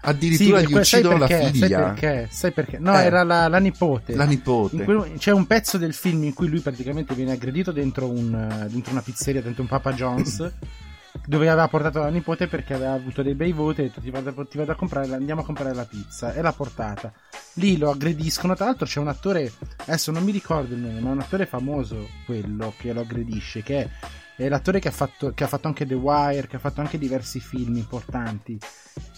Addirittura 0.00 0.60
per 0.60 0.68
gli 0.68 0.74
uccidono 0.74 1.18
la 1.18 1.26
perché? 1.26 1.42
Sai 1.44 1.52
figlia, 1.52 1.80
perché? 1.92 2.28
Sai 2.30 2.50
perché? 2.52 2.78
No, 2.78 2.96
Eh. 2.98 3.04
era 3.04 3.22
la, 3.24 3.48
la 3.48 3.58
nipote. 3.58 4.14
la 4.14 4.24
nipote. 4.24 4.84
Quel- 4.84 5.14
c'è 5.18 5.32
un 5.32 5.46
pezzo 5.46 5.78
del 5.78 5.94
film 5.94 6.24
in 6.24 6.34
cui 6.34 6.48
lui 6.48 6.60
praticamente 6.60 7.14
viene 7.14 7.32
aggredito 7.32 7.72
dentro, 7.72 8.08
un, 8.08 8.66
dentro 8.70 8.92
una 8.92 9.02
pizzeria, 9.02 9.42
dentro 9.42 9.62
un 9.62 9.68
Papa 9.68 9.92
John's, 9.92 10.52
dove 11.26 11.48
aveva 11.48 11.66
portato 11.66 11.98
la 11.98 12.08
nipote 12.08 12.46
perché 12.46 12.74
aveva 12.74 12.92
avuto 12.92 13.22
dei 13.22 13.34
bei 13.34 13.52
voti 13.52 13.80
e 13.80 13.84
ha 13.84 13.86
detto 13.88 14.00
ti 14.00 14.10
vado, 14.10 14.46
ti 14.46 14.58
vado 14.58 14.72
a 14.72 14.74
comprare, 14.76 15.12
andiamo 15.14 15.40
a 15.40 15.44
comprare 15.44 15.74
la 15.74 15.84
pizza 15.84 16.32
e 16.34 16.40
l'ha 16.42 16.52
portata. 16.52 17.12
Lì 17.54 17.78
lo 17.78 17.90
aggrediscono, 17.90 18.54
tra 18.54 18.66
l'altro 18.66 18.86
c'è 18.86 19.00
un 19.00 19.08
attore, 19.08 19.50
adesso 19.86 20.12
non 20.12 20.22
mi 20.22 20.30
ricordo 20.30 20.74
il 20.74 20.80
nome, 20.80 21.00
ma 21.00 21.08
è 21.08 21.12
un 21.12 21.20
attore 21.20 21.46
famoso 21.46 22.06
quello 22.26 22.74
che 22.78 22.92
lo 22.92 23.00
aggredisce, 23.00 23.62
che 23.62 23.88
è 24.36 24.48
l'attore 24.48 24.78
che 24.78 24.88
ha, 24.88 24.92
fatto, 24.92 25.32
che 25.32 25.42
ha 25.44 25.46
fatto 25.46 25.66
anche 25.66 25.86
The 25.86 25.94
Wire, 25.94 26.46
che 26.46 26.56
ha 26.56 26.58
fatto 26.58 26.82
anche 26.82 26.98
diversi 26.98 27.40
film 27.40 27.76
importanti. 27.76 28.58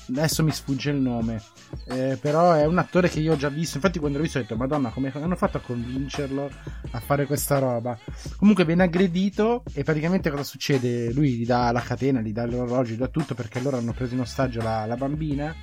Adesso 0.09 0.43
mi 0.43 0.51
sfugge 0.51 0.91
il 0.91 0.97
nome, 0.97 1.43
eh, 1.87 2.17
però 2.21 2.53
è 2.53 2.65
un 2.65 2.79
attore 2.79 3.11
che 3.11 3.21
io 3.21 3.35
ho 3.35 3.37
già 3.37 3.51
visto. 3.51 3.77
Infatti, 3.77 3.99
quando 3.99 4.17
l'ho 4.17 4.25
visto, 4.25 4.39
ho 4.39 4.43
detto: 4.43 4.57
Madonna, 4.57 4.89
come 4.89 5.13
hanno 5.15 5.37
fatto 5.37 5.59
a 5.59 5.61
convincerlo 5.61 6.51
a 6.93 7.01
fare 7.01 7.27
questa 7.27 7.59
roba? 7.59 7.99
Comunque, 8.37 8.65
viene 8.65 8.85
aggredito. 8.85 9.63
E 9.75 9.85
praticamente 9.85 10.31
cosa 10.31 10.45
succede? 10.45 11.13
Lui 11.13 11.33
gli 11.33 11.47
dà 11.47 11.71
la 11.73 11.81
catena, 11.81 12.21
gli 12.21 12.33
dà 12.33 12.47
l'orologio, 12.47 12.95
gli 12.95 12.99
dà 12.99 13.09
tutto 13.09 13.35
perché 13.35 13.61
loro 13.61 13.77
hanno 13.77 13.93
preso 13.93 14.15
in 14.15 14.21
ostaggio 14.21 14.63
la, 14.63 14.87
la 14.87 14.97
bambina. 14.97 15.55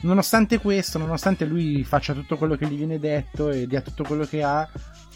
Nonostante 0.00 0.58
questo, 0.58 0.98
nonostante 0.98 1.44
lui 1.44 1.82
faccia 1.82 2.12
tutto 2.12 2.36
quello 2.36 2.56
che 2.56 2.66
gli 2.66 2.76
viene 2.76 2.98
detto 2.98 3.50
e 3.50 3.66
dia 3.66 3.80
tutto 3.80 4.04
quello 4.04 4.24
che 4.24 4.42
ha, 4.42 4.68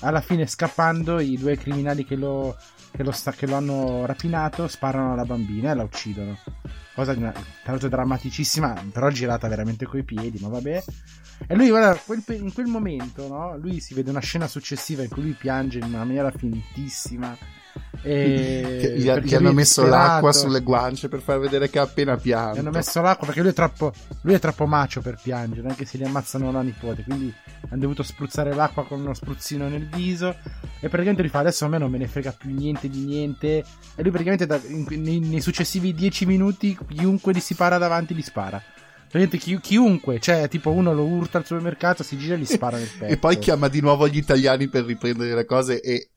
alla 0.03 0.21
fine 0.21 0.47
scappando, 0.47 1.21
i 1.21 1.37
due 1.37 1.57
criminali 1.57 2.05
che 2.05 2.17
lo, 2.17 2.57
che 2.91 3.03
lo, 3.03 3.11
sta- 3.11 3.33
che 3.33 3.47
lo 3.47 3.57
hanno 3.57 4.05
rapinato 4.07 4.69
sparano 4.69 5.13
alla 5.13 5.25
bambina 5.25 5.71
e 5.71 5.75
la 5.75 5.83
uccidono. 5.83 6.39
Cosa 6.95 7.15
tra 7.15 7.33
l'altro 7.65 7.89
drammaticissima, 7.89 8.85
però 8.93 9.09
girata 9.09 9.49
veramente 9.49 9.87
coi 9.87 10.05
piedi, 10.05 10.39
ma 10.41 10.49
vabbè. 10.49 10.85
E 11.47 11.55
lui, 11.57 11.69
guarda, 11.69 11.99
quel 12.05 12.23
in 12.29 12.53
quel 12.53 12.67
momento, 12.67 13.27
no? 13.29 13.57
Lui 13.57 13.81
si 13.81 13.95
vede 13.95 14.11
una 14.11 14.21
scena 14.21 14.47
successiva 14.47 15.03
in 15.03 15.09
cui 15.09 15.23
lui 15.23 15.33
piange 15.33 15.79
in 15.79 15.85
una 15.85 16.05
maniera 16.05 16.31
finitissima. 16.31 17.37
E 18.05 18.79
Che 18.81 18.99
gli, 18.99 19.03
gli 19.03 19.35
hanno 19.35 19.53
messo 19.53 19.87
l'acqua 19.87 20.33
sulle 20.33 20.61
guance 20.61 21.09
per 21.09 21.21
far 21.21 21.39
vedere 21.39 21.71
che 21.71 21.79
ha 21.79 21.83
appena 21.83 22.17
pianto. 22.17 22.57
Gli 22.57 22.59
hanno 22.59 22.71
messo 22.71 23.01
l'acqua 23.01 23.27
perché 23.27 23.43
lui 23.43 23.51
è 23.51 23.55
troppo, 23.55 23.93
lui 24.23 24.35
è 24.35 24.39
troppo 24.41 24.67
macio 24.67 25.01
per 25.01 25.19
piangere, 25.23 25.69
anche 25.69 25.85
se 25.85 25.99
gli 25.99 26.05
ammazzano 26.05 26.51
la 26.51 26.63
nipote. 26.63 27.05
Quindi 27.05 27.33
hanno 27.69 27.81
dovuto 27.81 28.03
spruzzare 28.03 28.55
l'acqua 28.55 28.85
con 28.85 29.01
uno 29.01 29.15
spruzzino 29.15 29.69
nel 29.69 29.87
viso. 29.89 30.35
E 30.81 30.89
praticamente 30.89 31.23
lui 31.23 31.31
fa: 31.31 31.39
Adesso 31.41 31.65
a 31.65 31.69
me 31.69 31.79
non 31.79 31.91
me 31.91 31.99
ne 31.99 32.09
frega 32.09 32.35
più 32.37 32.51
niente 32.53 32.89
di 32.89 33.05
niente. 33.05 33.59
E 33.95 34.03
lui 34.03 34.11
praticamente 34.11 34.47
da- 34.47 34.61
in- 34.67 34.87
nei, 35.01 35.21
nei 35.21 35.41
successivi 35.41 35.95
10 35.95 36.27
minuti, 36.27 36.77
chiunque 36.89 37.33
gli 37.33 37.41
si 37.41 37.55
para 37.55 37.79
davanti, 37.79 38.15
gli 38.15 38.23
spara. 38.23 38.61
Praticamente 39.09 39.37
chi- 39.37 39.61
chiunque, 39.61 40.19
cioè 40.19 40.49
tipo 40.49 40.71
uno 40.71 40.93
lo 40.93 41.05
urta 41.05 41.39
al 41.39 41.45
supermercato, 41.45 42.03
si 42.03 42.17
gira 42.17 42.35
e 42.35 42.39
gli 42.39 42.47
spara 42.47 42.79
nel 42.79 42.89
petto. 42.89 43.05
E 43.13 43.17
poi 43.19 43.39
chiama 43.39 43.69
di 43.69 43.81
nuovo 43.81 44.09
gli 44.09 44.17
italiani 44.17 44.67
per 44.69 44.85
riprendere 44.87 45.35
le 45.35 45.45
cose 45.45 45.81
e, 45.81 46.09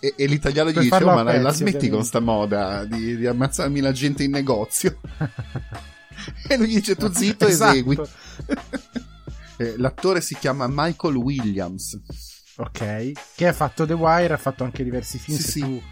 e- 0.00 0.14
e 0.16 0.26
l'italiano 0.26 0.70
gli 0.70 0.78
dice: 0.78 1.02
"Oh, 1.02 1.12
ma 1.14 1.22
la 1.22 1.32
pezzi, 1.32 1.56
smetti 1.56 1.88
con 1.88 2.00
ovviamente." 2.00 2.06
sta 2.06 2.20
moda 2.20 2.84
di, 2.84 3.16
di 3.16 3.26
ammazzarmi 3.26 3.80
la 3.80 3.92
gente 3.92 4.22
in 4.24 4.30
negozio. 4.30 4.98
e 6.48 6.56
lui 6.56 6.66
dice: 6.66 6.96
Tu 6.96 7.12
zitto, 7.12 7.46
Esatto. 7.46 7.72
esegui. 7.72 7.98
Eh, 9.58 9.74
L'attore 9.78 10.20
si 10.20 10.36
chiama 10.36 10.66
Michael 10.68 11.16
Williams. 11.16 11.98
Ok, 12.56 13.12
che 13.34 13.46
ha 13.46 13.54
fatto 13.54 13.86
The 13.86 13.94
Wire, 13.94 14.34
ha 14.34 14.36
fatto 14.36 14.64
anche 14.64 14.84
diversi 14.84 15.18
film. 15.18 15.38
Sì, 15.38 15.42
se, 15.42 15.50
sì. 15.50 15.60
Tu, 15.60 15.82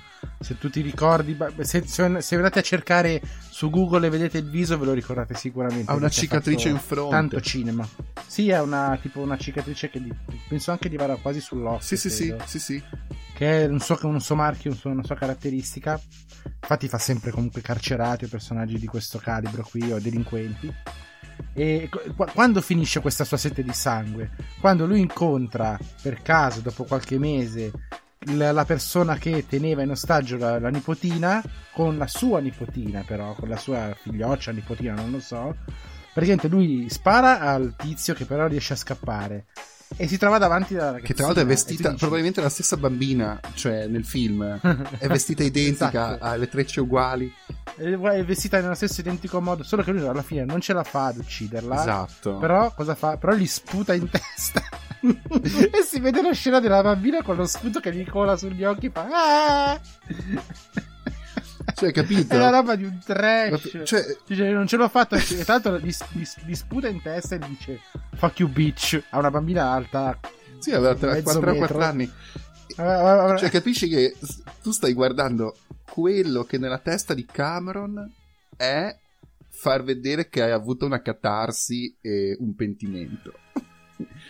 se 0.40 0.58
tu 0.58 0.68
ti 0.68 0.82
ricordi, 0.82 1.34
se, 1.60 1.82
se, 1.86 2.34
andate 2.34 2.58
a 2.58 2.62
cercare 2.62 3.22
su 3.48 3.70
Google 3.70 4.06
e 4.06 4.10
vedete 4.10 4.36
il 4.36 4.50
viso, 4.50 4.78
ve 4.78 4.84
lo 4.84 4.92
ricordate 4.92 5.34
sicuramente. 5.34 5.90
Ha 5.90 5.94
una 5.94 6.10
cicatrice 6.10 6.64
fatto 6.68 6.74
in 6.74 6.78
fronte. 6.78 7.10
Tanto 7.16 7.40
cinema. 7.40 7.88
Sì, 8.26 8.50
è 8.50 8.60
una 8.60 8.98
tipo 9.00 9.20
una 9.20 9.38
cicatrice 9.38 9.88
che 9.88 10.02
di- 10.02 10.12
penso 10.46 10.70
anche 10.70 10.90
di 10.90 10.96
vada 10.96 11.16
quasi 11.16 11.40
sull'occhio. 11.40 11.86
Sì, 11.86 11.96
sì, 11.96 12.10
sì, 12.10 12.34
sì, 12.44 12.58
sì. 12.58 12.82
Che 13.34 13.64
è 13.64 13.66
un 13.66 13.80
suo, 13.80 13.98
un 14.02 14.20
suo 14.20 14.34
marchio, 14.36 14.70
un 14.70 14.76
suo- 14.76 14.90
una 14.90 15.02
sua 15.02 15.16
caratteristica. 15.16 16.00
Infatti, 16.62 16.88
fa 16.88 16.98
sempre 16.98 17.30
comunque 17.30 17.60
carcerati 17.60 18.24
o 18.24 18.28
personaggi 18.28 18.78
di 18.78 18.86
questo 18.86 19.18
calibro 19.18 19.66
qui 19.68 19.90
o 19.90 19.98
delinquenti. 20.00 20.72
E 21.52 21.88
qu- 21.90 22.32
quando 22.32 22.60
finisce 22.60 23.00
questa 23.00 23.24
sua 23.24 23.36
sete 23.36 23.62
di 23.62 23.72
sangue? 23.72 24.30
Quando 24.60 24.86
lui 24.86 25.00
incontra 25.00 25.78
per 26.00 26.22
caso, 26.22 26.60
dopo 26.60 26.84
qualche 26.84 27.18
mese, 27.18 27.72
la, 28.32 28.52
la 28.52 28.64
persona 28.64 29.16
che 29.16 29.44
teneva 29.46 29.82
in 29.82 29.90
ostaggio 29.90 30.36
la, 30.36 30.58
la 30.58 30.68
nipotina, 30.70 31.42
con 31.72 31.98
la 31.98 32.06
sua 32.06 32.40
nipotina, 32.40 33.02
però, 33.06 33.34
con 33.34 33.48
la 33.48 33.56
sua 33.56 33.94
figlioccia, 34.00 34.52
nipotina, 34.52 34.94
non 34.94 35.10
lo 35.10 35.20
so. 35.20 35.56
Praticamente 36.12 36.48
lui 36.48 36.88
spara 36.88 37.40
al 37.40 37.74
tizio 37.76 38.14
che 38.14 38.24
però 38.24 38.46
riesce 38.46 38.74
a 38.74 38.76
scappare. 38.76 39.46
E 39.96 40.08
si 40.08 40.18
trova 40.18 40.38
davanti 40.38 40.74
alla 40.74 40.86
ragazzina. 40.92 41.06
Che 41.06 41.14
tra 41.14 41.24
l'altro 41.26 41.42
è 41.42 41.46
vestita, 41.46 41.88
dici- 41.88 42.00
probabilmente 42.00 42.40
la 42.40 42.48
stessa 42.48 42.76
bambina, 42.76 43.38
cioè 43.54 43.86
nel 43.86 44.04
film, 44.04 44.42
è 44.98 45.06
vestita 45.06 45.42
identica, 45.44 45.88
Esatto. 46.16 46.24
ha 46.24 46.36
le 46.36 46.48
trecce 46.48 46.80
uguali. 46.80 47.32
è 47.76 48.24
vestita 48.24 48.60
nello 48.60 48.74
stesso 48.74 49.00
identico 49.00 49.40
modo, 49.40 49.62
solo 49.62 49.82
che 49.82 49.92
lui 49.92 50.06
alla 50.06 50.22
fine 50.22 50.44
non 50.44 50.60
ce 50.60 50.72
la 50.72 50.84
fa 50.84 51.06
ad 51.06 51.18
ucciderla. 51.18 51.80
Esatto. 51.80 52.38
Però 52.38 52.72
cosa 52.74 52.94
fa? 52.94 53.16
Però 53.16 53.34
gli 53.34 53.46
sputa 53.46 53.94
in 53.94 54.08
testa. 54.10 54.62
e 55.04 55.82
si 55.86 56.00
vede 56.00 56.22
la 56.22 56.32
scena 56.32 56.60
della 56.60 56.82
bambina 56.82 57.22
con 57.22 57.36
lo 57.36 57.46
sputo 57.46 57.78
che 57.80 57.94
gli 57.94 58.04
cola 58.08 58.36
sugli 58.36 58.64
occhi. 58.64 58.90
Fa. 58.90 59.80
Cioè, 61.74 61.92
capito? 61.92 62.32
È 62.34 62.36
una 62.36 62.50
roba 62.50 62.76
di 62.76 62.84
un 62.84 62.98
trash. 63.04 63.80
Cioè, 63.84 64.16
Dice, 64.26 64.50
non 64.50 64.66
ce 64.66 64.76
l'ho 64.76 64.88
fatta. 64.88 65.16
E 65.16 65.44
tra 65.44 65.54
l'altro 65.54 65.78
gli, 65.78 65.92
gli- 66.12 66.22
gli 66.46 66.54
sputa 66.54 66.88
in 66.88 67.02
testa 67.02 67.34
e 67.34 67.38
gli 67.38 67.46
dice: 67.48 67.80
Fuck 68.14 68.38
you, 68.40 68.48
bitch. 68.48 69.02
A 69.10 69.18
una 69.18 69.30
bambina 69.30 69.70
alta. 69.70 70.18
sì, 70.58 70.72
aveva 70.72 70.94
tra- 70.94 71.12
Mezzo 71.12 71.40
4 71.40 71.52
metro. 71.52 71.80
anni. 71.80 72.10
Cioè, 72.66 73.38
Cioè, 73.38 73.50
capisci 73.50 73.88
che 73.88 74.16
tu 74.62 74.70
stai 74.72 74.92
guardando 74.94 75.54
quello 75.88 76.44
che 76.44 76.58
nella 76.58 76.78
testa 76.78 77.14
di 77.14 77.24
Cameron 77.24 78.10
è 78.56 78.96
far 79.50 79.82
vedere 79.84 80.28
che 80.28 80.42
hai 80.42 80.50
avuto 80.50 80.84
una 80.86 81.00
catarsi 81.02 81.96
e 82.00 82.36
un 82.40 82.54
pentimento. 82.54 83.32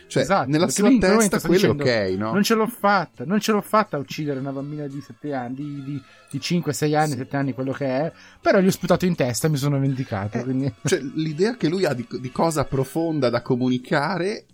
Cioè, 0.06 0.22
Esatto, 0.22 0.48
nella 0.50 0.68
sua 0.68 0.88
testa 0.98 1.40
quello 1.40 1.72
è 1.72 1.74
dicendo, 1.74 1.82
ok, 1.82 2.18
no? 2.18 2.32
Non 2.32 2.42
ce 2.42 2.54
l'ho 2.54 2.66
fatta, 2.66 3.24
non 3.24 3.40
ce 3.40 3.52
l'ho 3.52 3.60
fatta 3.62 3.96
a 3.96 4.00
uccidere 4.00 4.38
una 4.38 4.52
bambina 4.52 4.86
di 4.86 5.00
7 5.00 5.32
anni, 5.32 5.54
di, 5.56 5.82
di, 5.82 6.02
di 6.30 6.40
5, 6.40 6.72
6 6.72 6.94
anni, 6.94 7.16
7 7.16 7.36
anni, 7.36 7.52
quello 7.54 7.72
che 7.72 7.86
è. 7.86 8.12
Però 8.40 8.60
gli 8.60 8.66
ho 8.66 8.70
sputato 8.70 9.06
in 9.06 9.14
testa 9.16 9.46
e 9.46 9.50
mi 9.50 9.56
sono 9.56 9.78
vendicato. 9.78 10.38
Eh, 10.38 10.42
quindi... 10.42 10.72
Cioè, 10.84 11.00
l'idea 11.00 11.56
che 11.56 11.68
lui 11.68 11.84
ha 11.86 11.94
di, 11.94 12.06
di 12.20 12.30
cosa 12.30 12.64
profonda 12.64 13.30
da 13.30 13.40
comunicare 13.42 14.44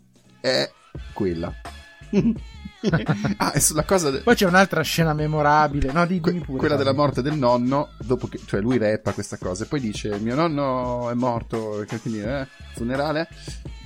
è 0.41 0.71
quella. 1.13 1.53
ah, 3.37 3.53
e 3.55 3.61
sulla 3.61 3.85
cosa... 3.85 4.11
de- 4.11 4.21
Poi 4.21 4.35
c'è 4.35 4.47
un'altra 4.47 4.83
scena 4.83 5.13
memorabile. 5.13 5.93
No, 5.93 6.07
di, 6.07 6.21
que- 6.21 6.33
dimmi 6.33 6.45
pure. 6.45 6.59
quella 6.59 6.77
Fabio. 6.77 6.91
della 6.91 7.05
morte 7.05 7.23
del 7.23 7.37
nonno, 7.37 7.91
dopo 7.99 8.29
che, 8.29 8.41
cioè 8.47 8.61
lui 8.61 8.79
reppa 8.79 9.13
questa 9.13 9.37
cosa, 9.37 9.65
e 9.65 9.67
poi 9.67 9.81
dice: 9.81 10.19
Mio 10.21 10.35
nonno 10.35 11.11
è 11.11 11.15
morto, 11.15 11.85
che 11.87 11.99
quindi, 11.99 12.23
eh, 12.23 12.47
funerale. 12.75 13.29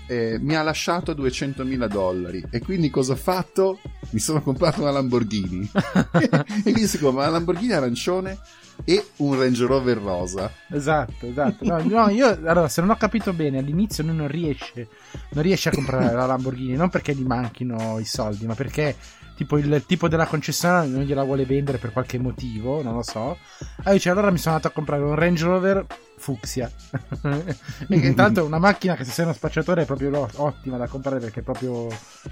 Eh, 0.06 0.38
mi 0.40 0.54
ha 0.54 0.62
lasciato 0.62 1.12
200.000 1.12 1.86
dollari 1.86 2.44
e 2.50 2.60
quindi 2.60 2.90
cosa 2.90 3.12
ho 3.12 3.16
fatto? 3.16 3.78
Mi 4.10 4.20
sono 4.20 4.42
comprato 4.42 4.80
una 4.82 4.90
Lamborghini 4.90 5.68
e 6.12 6.62
quindi 6.62 6.86
si 6.86 6.98
compra 6.98 7.22
una 7.22 7.32
Lamborghini 7.32 7.72
arancione 7.72 8.38
e 8.84 9.04
un 9.18 9.38
Range 9.38 9.66
Rover 9.66 9.98
rosa 9.98 10.50
Esatto, 10.70 11.26
esatto. 11.26 11.64
No, 11.64 11.82
no, 11.82 12.08
io 12.08 12.26
allora, 12.26 12.68
se 12.68 12.80
non 12.80 12.90
ho 12.90 12.96
capito 12.96 13.32
bene, 13.32 13.58
all'inizio 13.58 14.02
lui 14.02 14.16
non 14.16 14.28
riesce, 14.28 14.88
non 15.30 15.42
riesce 15.42 15.68
a 15.68 15.72
comprare 15.72 16.12
la 16.12 16.26
Lamborghini, 16.26 16.74
non 16.74 16.90
perché 16.90 17.14
gli 17.14 17.24
manchino 17.24 17.98
i 17.98 18.04
soldi, 18.04 18.46
ma 18.46 18.54
perché 18.54 18.96
tipo 19.34 19.58
il 19.58 19.84
tipo 19.86 20.08
della 20.08 20.26
concessionaria 20.26 20.90
non 20.90 21.02
gliela 21.02 21.24
vuole 21.24 21.44
vendere 21.44 21.78
per 21.78 21.92
qualche 21.92 22.18
motivo, 22.18 22.82
non 22.82 22.94
lo 22.94 23.02
so. 23.02 23.36
Ah, 23.82 23.92
dice 23.92 24.10
allora 24.10 24.30
mi 24.30 24.38
sono 24.38 24.54
andato 24.54 24.72
a 24.72 24.74
comprare 24.74 25.02
un 25.02 25.14
Range 25.14 25.44
Rover 25.44 25.86
fucsia. 26.16 26.70
e 27.22 28.00
che 28.00 28.06
intanto 28.06 28.40
è 28.40 28.42
una 28.42 28.58
macchina 28.58 28.94
che 28.94 29.04
se 29.04 29.12
sei 29.12 29.24
uno 29.24 29.34
spacciatore 29.34 29.82
è 29.82 29.86
proprio 29.86 30.28
ottima 30.36 30.76
da 30.76 30.86
comprare 30.86 31.18
perché 31.18 31.40
è 31.40 31.42
proprio 31.42 31.88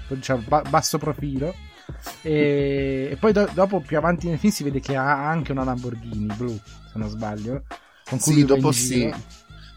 diciamo, 0.07 0.43
ba- 0.47 0.63
basso 0.67 0.97
profilo. 0.97 1.53
E, 2.21 3.09
e 3.11 3.17
poi 3.19 3.33
do- 3.33 3.49
dopo 3.53 3.81
più 3.81 3.97
avanti 3.97 4.29
nel 4.29 4.39
film 4.39 4.53
si 4.53 4.63
vede 4.63 4.79
che 4.79 4.95
ha 4.95 5.27
anche 5.27 5.51
una 5.51 5.63
Lamborghini 5.63 6.33
blu, 6.35 6.49
se 6.55 6.97
non 6.97 7.09
sbaglio. 7.09 7.63
Con 8.05 8.19
cui 8.19 8.33
sì 8.33 8.45
dopo 8.45 8.71
sì. 8.71 9.13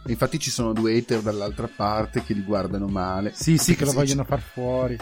Infatti 0.06 0.38
ci 0.38 0.50
sono 0.50 0.72
due 0.72 0.96
hater 0.96 1.20
dall'altra 1.20 1.68
parte 1.74 2.22
che 2.22 2.34
li 2.34 2.42
guardano 2.42 2.86
male. 2.86 3.32
Sì, 3.34 3.56
sì, 3.58 3.74
che 3.76 3.84
lo 3.84 3.92
vogliono 3.92 4.24
far 4.28 4.40
fuori. 4.40 4.96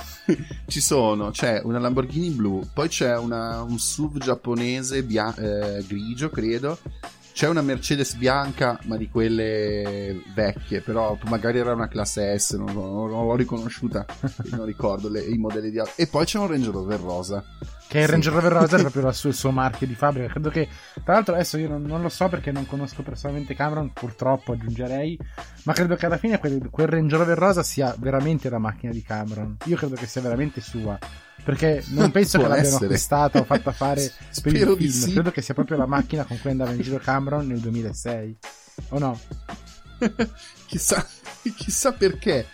ci 0.66 0.80
sono 0.80 1.30
c'è 1.30 1.60
una 1.64 1.78
Lamborghini 1.78 2.30
blu 2.30 2.62
poi 2.72 2.88
c'è 2.88 3.16
una- 3.16 3.62
un 3.62 3.78
SUV 3.78 4.18
giapponese 4.18 5.02
bia- 5.02 5.34
eh, 5.36 5.84
grigio 5.86 6.30
credo. 6.30 6.78
C'è 7.34 7.48
una 7.48 7.62
Mercedes 7.62 8.14
bianca 8.14 8.78
ma 8.84 8.96
di 8.96 9.08
quelle 9.08 10.22
vecchie 10.36 10.80
però 10.82 11.18
magari 11.28 11.58
era 11.58 11.72
una 11.72 11.88
classe 11.88 12.38
S 12.38 12.52
non, 12.52 12.72
non- 12.72 12.92
non 12.94 13.08
l'ho 13.10 13.34
riconosciuta 13.34 14.06
non 14.54 14.64
ricordo 14.64 15.08
le- 15.08 15.22
i 15.24 15.36
modelli 15.36 15.72
di 15.72 15.80
e 15.96 16.06
poi 16.06 16.24
c'è 16.26 16.38
un 16.38 16.46
Range 16.46 16.70
Rover 16.70 17.00
rosa 17.00 17.44
Che 17.94 18.00
il 18.00 18.06
Sì. 18.06 18.10
Ranger 18.10 18.32
Rover 18.32 18.52
Rosa 18.52 18.76
è 18.76 18.80
proprio 18.80 19.02
la 19.02 19.12
sua- 19.12 19.28
il 19.30 19.36
suo 19.36 19.50
marchio 19.52 19.86
di 19.86 19.94
fabbrica. 19.94 20.28
Credo 20.32 20.50
che, 20.50 20.68
tra 21.04 21.14
l'altro, 21.14 21.34
adesso 21.34 21.56
io 21.58 21.68
non, 21.68 21.82
non 21.82 22.02
lo 22.02 22.08
so 22.08 22.28
perché 22.28 22.50
non 22.50 22.66
conosco 22.66 23.02
personalmente 23.04 23.54
Cameron, 23.54 23.92
purtroppo 23.92 24.52
aggiungerei. 24.52 25.16
Ma 25.62 25.72
credo 25.74 25.94
che 25.94 26.06
alla 26.06 26.16
fine 26.18 26.38
quel, 26.40 26.68
quel 26.70 26.88
Ranger 26.88 27.20
Rover 27.20 27.38
Rosa 27.38 27.62
sia 27.62 27.94
veramente 27.98 28.48
la 28.50 28.58
macchina 28.58 28.90
di 28.90 29.02
Cameron. 29.02 29.58
Io 29.66 29.76
credo 29.76 29.94
che 29.94 30.06
sia 30.06 30.20
veramente 30.20 30.60
sua. 30.60 30.98
Perché 31.44 31.84
non 31.90 32.10
penso 32.12 32.38
che 32.38 32.44
l'abbiano 32.48 32.66
essere. 32.68 32.84
acquistata 32.86 33.38
o 33.38 33.44
fatta 33.44 33.70
fare 33.70 34.00
per 34.02 34.12
Spero 34.30 34.72
il 34.72 34.76
film. 34.78 34.90
sì. 34.90 35.12
Credo 35.12 35.30
che 35.30 35.40
sia 35.42 35.54
proprio 35.54 35.76
la 35.76 35.86
macchina 35.86 36.24
con 36.24 36.40
cui 36.40 36.50
andava 36.50 36.72
in 36.72 36.80
giro 36.80 36.98
Cameron 36.98 37.46
nel 37.46 37.60
2006. 37.60 38.38
O 38.88 38.98
no? 38.98 39.20
chissà, 40.66 41.06
chissà 41.56 41.92
perché. 41.92 42.46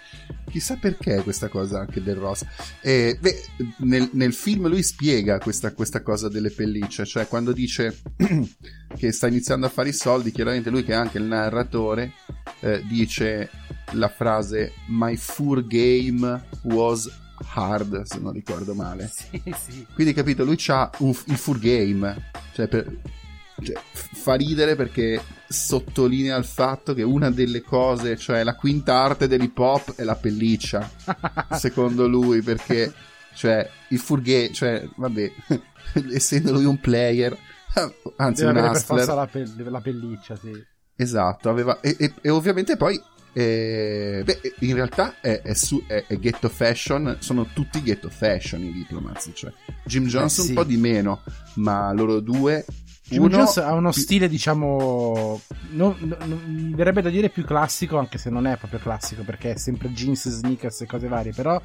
Chissà 0.50 0.76
perché 0.76 1.22
questa 1.22 1.48
cosa 1.48 1.80
anche 1.80 2.02
del 2.02 2.16
rosa. 2.16 2.46
Eh, 2.80 3.16
beh, 3.20 3.42
nel, 3.78 4.10
nel 4.12 4.32
film 4.32 4.68
lui 4.68 4.82
spiega 4.82 5.38
questa, 5.38 5.72
questa 5.72 6.02
cosa 6.02 6.28
delle 6.28 6.50
pellicce, 6.50 7.04
cioè 7.04 7.28
quando 7.28 7.52
dice 7.52 8.00
che 8.96 9.12
sta 9.12 9.28
iniziando 9.28 9.66
a 9.66 9.70
fare 9.70 9.90
i 9.90 9.94
soldi, 9.94 10.32
chiaramente 10.32 10.70
lui 10.70 10.84
che 10.84 10.92
è 10.92 10.96
anche 10.96 11.18
il 11.18 11.24
narratore 11.24 12.12
eh, 12.60 12.82
dice 12.86 13.50
la 13.92 14.08
frase 14.08 14.72
My 14.86 15.16
fur 15.16 15.66
game 15.66 16.42
was 16.62 17.10
hard, 17.54 18.02
se 18.02 18.18
non 18.18 18.32
ricordo 18.32 18.74
male. 18.74 19.10
Sì, 19.12 19.42
sì. 19.56 19.86
Quindi 19.94 20.12
capito, 20.12 20.44
lui 20.44 20.56
c'ha 20.56 20.90
un, 20.98 21.14
il 21.26 21.36
full 21.36 21.58
game, 21.58 22.30
cioè, 22.52 22.68
per- 22.68 22.96
cioè, 23.62 23.80
fa 23.92 24.34
ridere 24.34 24.76
perché 24.76 25.22
sottolinea 25.48 26.36
il 26.36 26.44
fatto 26.44 26.94
che 26.94 27.02
una 27.02 27.30
delle 27.30 27.62
cose, 27.62 28.16
cioè 28.16 28.44
la 28.44 28.54
quinta 28.54 28.94
arte 28.94 29.26
dell'hip 29.26 29.58
hop 29.58 29.94
è 29.96 30.04
la 30.04 30.14
pelliccia, 30.14 30.88
secondo 31.58 32.06
lui, 32.06 32.42
perché 32.42 32.92
cioè 33.34 33.68
il 33.88 33.98
full 33.98 34.22
game, 34.22 34.52
cioè 34.52 34.86
vabbè, 34.96 35.32
essendo 36.12 36.52
lui 36.52 36.64
un 36.64 36.78
player, 36.78 37.36
anzi 38.16 38.44
Deve 38.44 38.60
un 38.60 38.68
hustler, 38.68 39.06
la, 39.06 39.26
pel- 39.26 39.66
la 39.70 39.80
pelliccia, 39.80 40.36
sì. 40.36 40.52
esatto, 40.96 41.48
aveva, 41.48 41.80
e, 41.80 41.96
e- 41.98 42.14
e 42.20 42.30
ovviamente 42.30 42.76
poi 42.76 43.00
eh, 43.32 44.22
beh, 44.24 44.40
in 44.60 44.74
realtà 44.74 45.20
è, 45.20 45.40
è 45.42 45.54
su, 45.54 45.84
è, 45.86 46.04
è 46.06 46.16
ghetto 46.16 46.48
fashion, 46.48 47.16
sono 47.20 47.46
tutti 47.52 47.80
ghetto 47.82 48.08
fashion 48.08 48.62
i 48.62 48.72
diplomats, 48.72 49.30
cioè 49.34 49.52
Jim 49.84 50.06
Johnson 50.06 50.44
sì. 50.44 50.50
un 50.50 50.56
po' 50.56 50.64
di 50.64 50.76
meno, 50.76 51.22
ma 51.54 51.92
loro 51.92 52.20
due 52.20 52.64
uno 53.18 53.28
Jones 53.28 53.56
ha 53.58 53.72
uno 53.72 53.92
stile, 53.92 54.28
diciamo, 54.28 55.40
non- 55.70 55.96
non- 56.00 56.42
mi 56.46 56.74
verrebbe 56.74 57.02
da 57.02 57.10
dire 57.10 57.28
più 57.28 57.44
classico, 57.44 57.98
anche 57.98 58.18
se 58.18 58.30
non 58.30 58.46
è 58.46 58.56
proprio 58.56 58.78
classico, 58.80 59.22
perché 59.22 59.52
è 59.52 59.56
sempre 59.56 59.90
jeans, 59.92 60.28
sneakers 60.28 60.82
e 60.82 60.86
cose 60.86 61.08
varie. 61.08 61.32
Però 61.32 61.60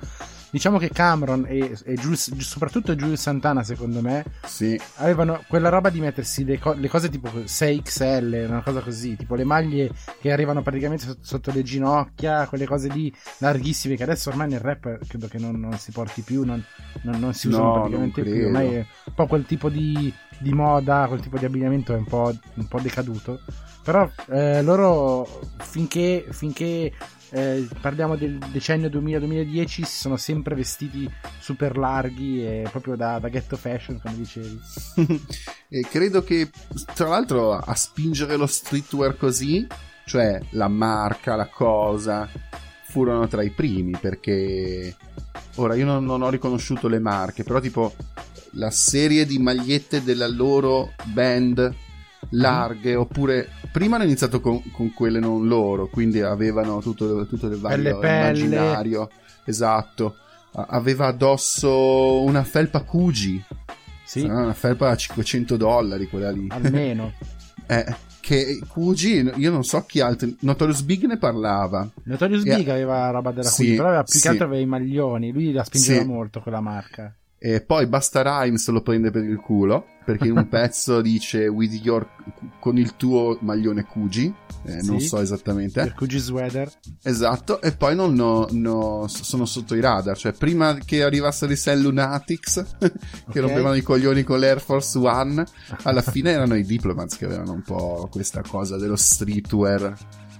diciamo 0.50 0.78
che 0.78 0.90
Cameron 0.90 1.46
e, 1.48 1.78
e 1.86 1.94
Jules- 1.96 2.36
soprattutto 2.38 2.96
Jules 2.96 3.22
Santana, 3.22 3.64
secondo 3.64 4.02
me, 4.02 4.24
Sì, 4.46 4.80
avevano 4.98 5.44
quella 5.48 5.70
roba 5.70 5.90
di 5.90 6.00
mettersi 6.00 6.44
le, 6.46 6.60
co- 6.60 6.74
le 6.74 6.88
cose 6.88 7.10
tipo 7.10 7.30
6XL, 7.46 8.48
una 8.48 8.62
cosa 8.62 8.80
così, 8.82 9.16
tipo 9.16 9.36
le 9.36 9.44
maglie 9.44 9.92
che 10.20 10.32
arrivano 10.32 10.62
praticamente 10.62 11.06
sotto, 11.06 11.20
sotto 11.24 11.52
le 11.52 11.64
ginocchia, 11.64 12.48
quelle 12.48 12.66
cose 12.66 12.90
lì 12.90 13.14
larghissime 13.40 13.96
che 13.96 14.04
adesso 14.04 14.30
ormai 14.30 14.48
nel 14.50 14.60
rap 14.60 15.00
credo 15.08 15.28
che 15.28 15.38
non, 15.38 15.60
non 15.60 15.78
si 15.78 15.92
porti 15.92 16.22
più, 16.22 16.44
non, 16.44 16.64
si 17.34 17.48
usano 17.48 17.66
No, 17.66 17.74
praticamente 17.82 18.22
più. 18.24 18.46
Ormai 18.46 18.74
è 18.76 18.86
un 19.06 19.14
po' 19.14 19.28
quel 19.28 19.46
tipo 19.46 19.70
di, 19.70 20.14
di 20.38 20.54
moda, 20.54 21.06
quel 21.08 21.20
tipo 21.20 21.35
di 21.38 21.46
abbigliamento 21.46 21.94
è 21.94 21.98
un 21.98 22.06
po', 22.06 22.34
un 22.56 22.68
po' 22.68 22.80
decaduto. 22.80 23.40
Però 23.84 24.10
eh, 24.30 24.64
loro 24.64 25.28
finché, 25.58 26.26
finché 26.32 26.92
eh, 27.30 27.68
parliamo 27.82 28.16
del 28.16 28.38
decennio 28.52 28.90
2000-2010 28.90 29.66
si 29.68 29.84
sono 29.86 30.18
sempre 30.18 30.56
vestiti 30.56 31.10
super 31.40 31.78
larghi 31.78 32.46
e 32.46 32.68
proprio 32.72 32.96
da, 32.96 33.20
da 33.20 33.30
ghetto 33.30 33.58
fashion 33.58 34.00
come 34.02 34.16
dicevi. 34.16 34.60
e 35.70 35.82
credo 35.82 36.24
che 36.24 36.50
tra 36.94 37.10
l'altro 37.10 37.54
a 37.54 37.76
spingere 37.76 38.38
lo 38.38 38.48
streetwear 38.48 39.18
così, 39.18 39.68
cioè 40.06 40.40
la 40.52 40.68
marca, 40.68 41.36
la 41.36 41.48
cosa, 41.48 42.28
furono 42.84 43.28
tra 43.28 43.44
i 43.44 43.50
primi 43.50 43.98
perché 44.00 44.96
ora 45.56 45.76
io 45.76 45.86
non, 45.86 46.06
non 46.06 46.22
ho 46.22 46.30
riconosciuto 46.30 46.88
le 46.88 47.00
marche, 47.00 47.44
però 47.44 47.60
tipo 47.60 47.94
la 48.56 48.72
serie 48.72 49.26
di 49.26 49.38
magliette 49.38 50.04
della 50.04 50.28
loro 50.28 50.94
band 51.04 51.74
larghe 52.32 52.96
oppure 52.96 53.50
prima 53.72 53.96
hanno 53.96 54.06
iniziato 54.06 54.42
con, 54.42 54.62
con 54.72 54.92
quelle 54.94 55.20
non 55.20 55.48
loro 55.48 55.88
quindi 55.88 56.22
avevano 56.22 56.82
tutto, 56.82 57.26
tutto 57.28 57.46
il 57.48 57.58
vario 57.60 58.00
Pelle, 58.00 58.40
immaginario 58.40 59.10
esatto 59.46 60.16
aveva 60.54 61.08
addosso 61.08 62.22
una 62.24 62.44
felpa 62.44 62.82
Cugi 62.82 63.44
Sì, 64.06 64.26
Ah, 64.26 64.42
una 64.44 64.54
felpa 64.54 64.90
a 64.90 64.96
500 64.96 65.58
dollari 65.58 66.08
quella 66.08 66.32
lì. 66.32 66.48
almeno. 66.50 67.14
Eh, 67.68 67.84
che 68.20 68.60
Cugi, 68.68 69.28
io 69.38 69.50
non 69.52 69.64
so 69.64 69.84
chi 69.88 70.00
altri. 70.00 70.38
Notorious 70.42 70.82
Big 70.84 71.04
ne 71.06 71.18
parlava. 71.18 71.90
Notorious 72.04 72.46
E- 72.46 72.56
Big 72.58 72.70
aveva 72.70 73.10
roba 73.10 73.32
della 73.32 73.50
Sì, 73.50 73.64
Queen, 73.64 73.78
però 73.78 74.04
più 74.04 74.14
sì. 74.14 74.22
che 74.22 74.28
altro 74.28 74.46
aveva 74.46 74.62
i 74.62 74.68
maglioni, 74.68 75.32
lui 75.32 75.52
la 75.52 75.64
spingeva 75.64 76.02
Sì. 76.02 76.08
molto 76.08 76.42
quella 76.42 76.62
marca. 76.62 77.12
E 77.38 77.62
poi 77.62 77.86
Basta 77.88 78.22
Rhymes 78.24 78.68
lo 78.70 78.82
prende 78.82 79.12
per 79.12 79.24
il 79.24 79.38
culo. 79.38 79.86
Perché 80.06 80.28
in 80.28 80.38
un 80.38 80.48
pezzo 80.50 81.02
dice 81.02 81.48
with 81.48 81.74
your, 81.84 82.08
con 82.60 82.78
il 82.78 82.96
tuo 82.96 83.38
maglione 83.42 83.86
Cugi. 83.86 84.32
Eh, 84.68 84.82
Non 84.84 85.00
Sì. 85.00 85.08
so 85.08 85.20
esattamente. 85.20 85.82
Per 85.82 85.94
Cugi 85.96 86.18
Sweater. 86.20 86.72
Esatto. 87.04 87.60
E 87.62 87.72
poi 87.72 87.96
non 87.96 88.14
no- 88.14 88.48
no- 88.52 89.06
sono 89.08 89.46
sotto 89.46 89.76
i 89.76 89.80
radar. 89.80 90.16
Cioè, 90.18 90.34
prima 90.34 90.76
che 90.76 91.04
arrivassero 91.04 91.52
i 91.52 91.58
Cell 91.58 91.82
Lunatics, 91.82 92.66
che 92.80 92.86
Ok. 93.28 93.36
rompevano 93.36 93.76
i 93.76 93.82
coglioni 93.82 94.24
con 94.24 94.40
l'Air 94.40 94.62
Force 94.62 94.98
One, 94.98 95.44
alla 95.84 96.02
fine 96.02 96.32
erano 96.32 96.56
i 96.56 96.64
Diplomats 96.66 97.18
che 97.18 97.26
avevano 97.26 97.54
un 97.54 97.62
po' 97.64 98.08
questa 98.12 98.42
cosa 98.48 98.78
dello 98.78 98.96
streetwear. 98.96 99.94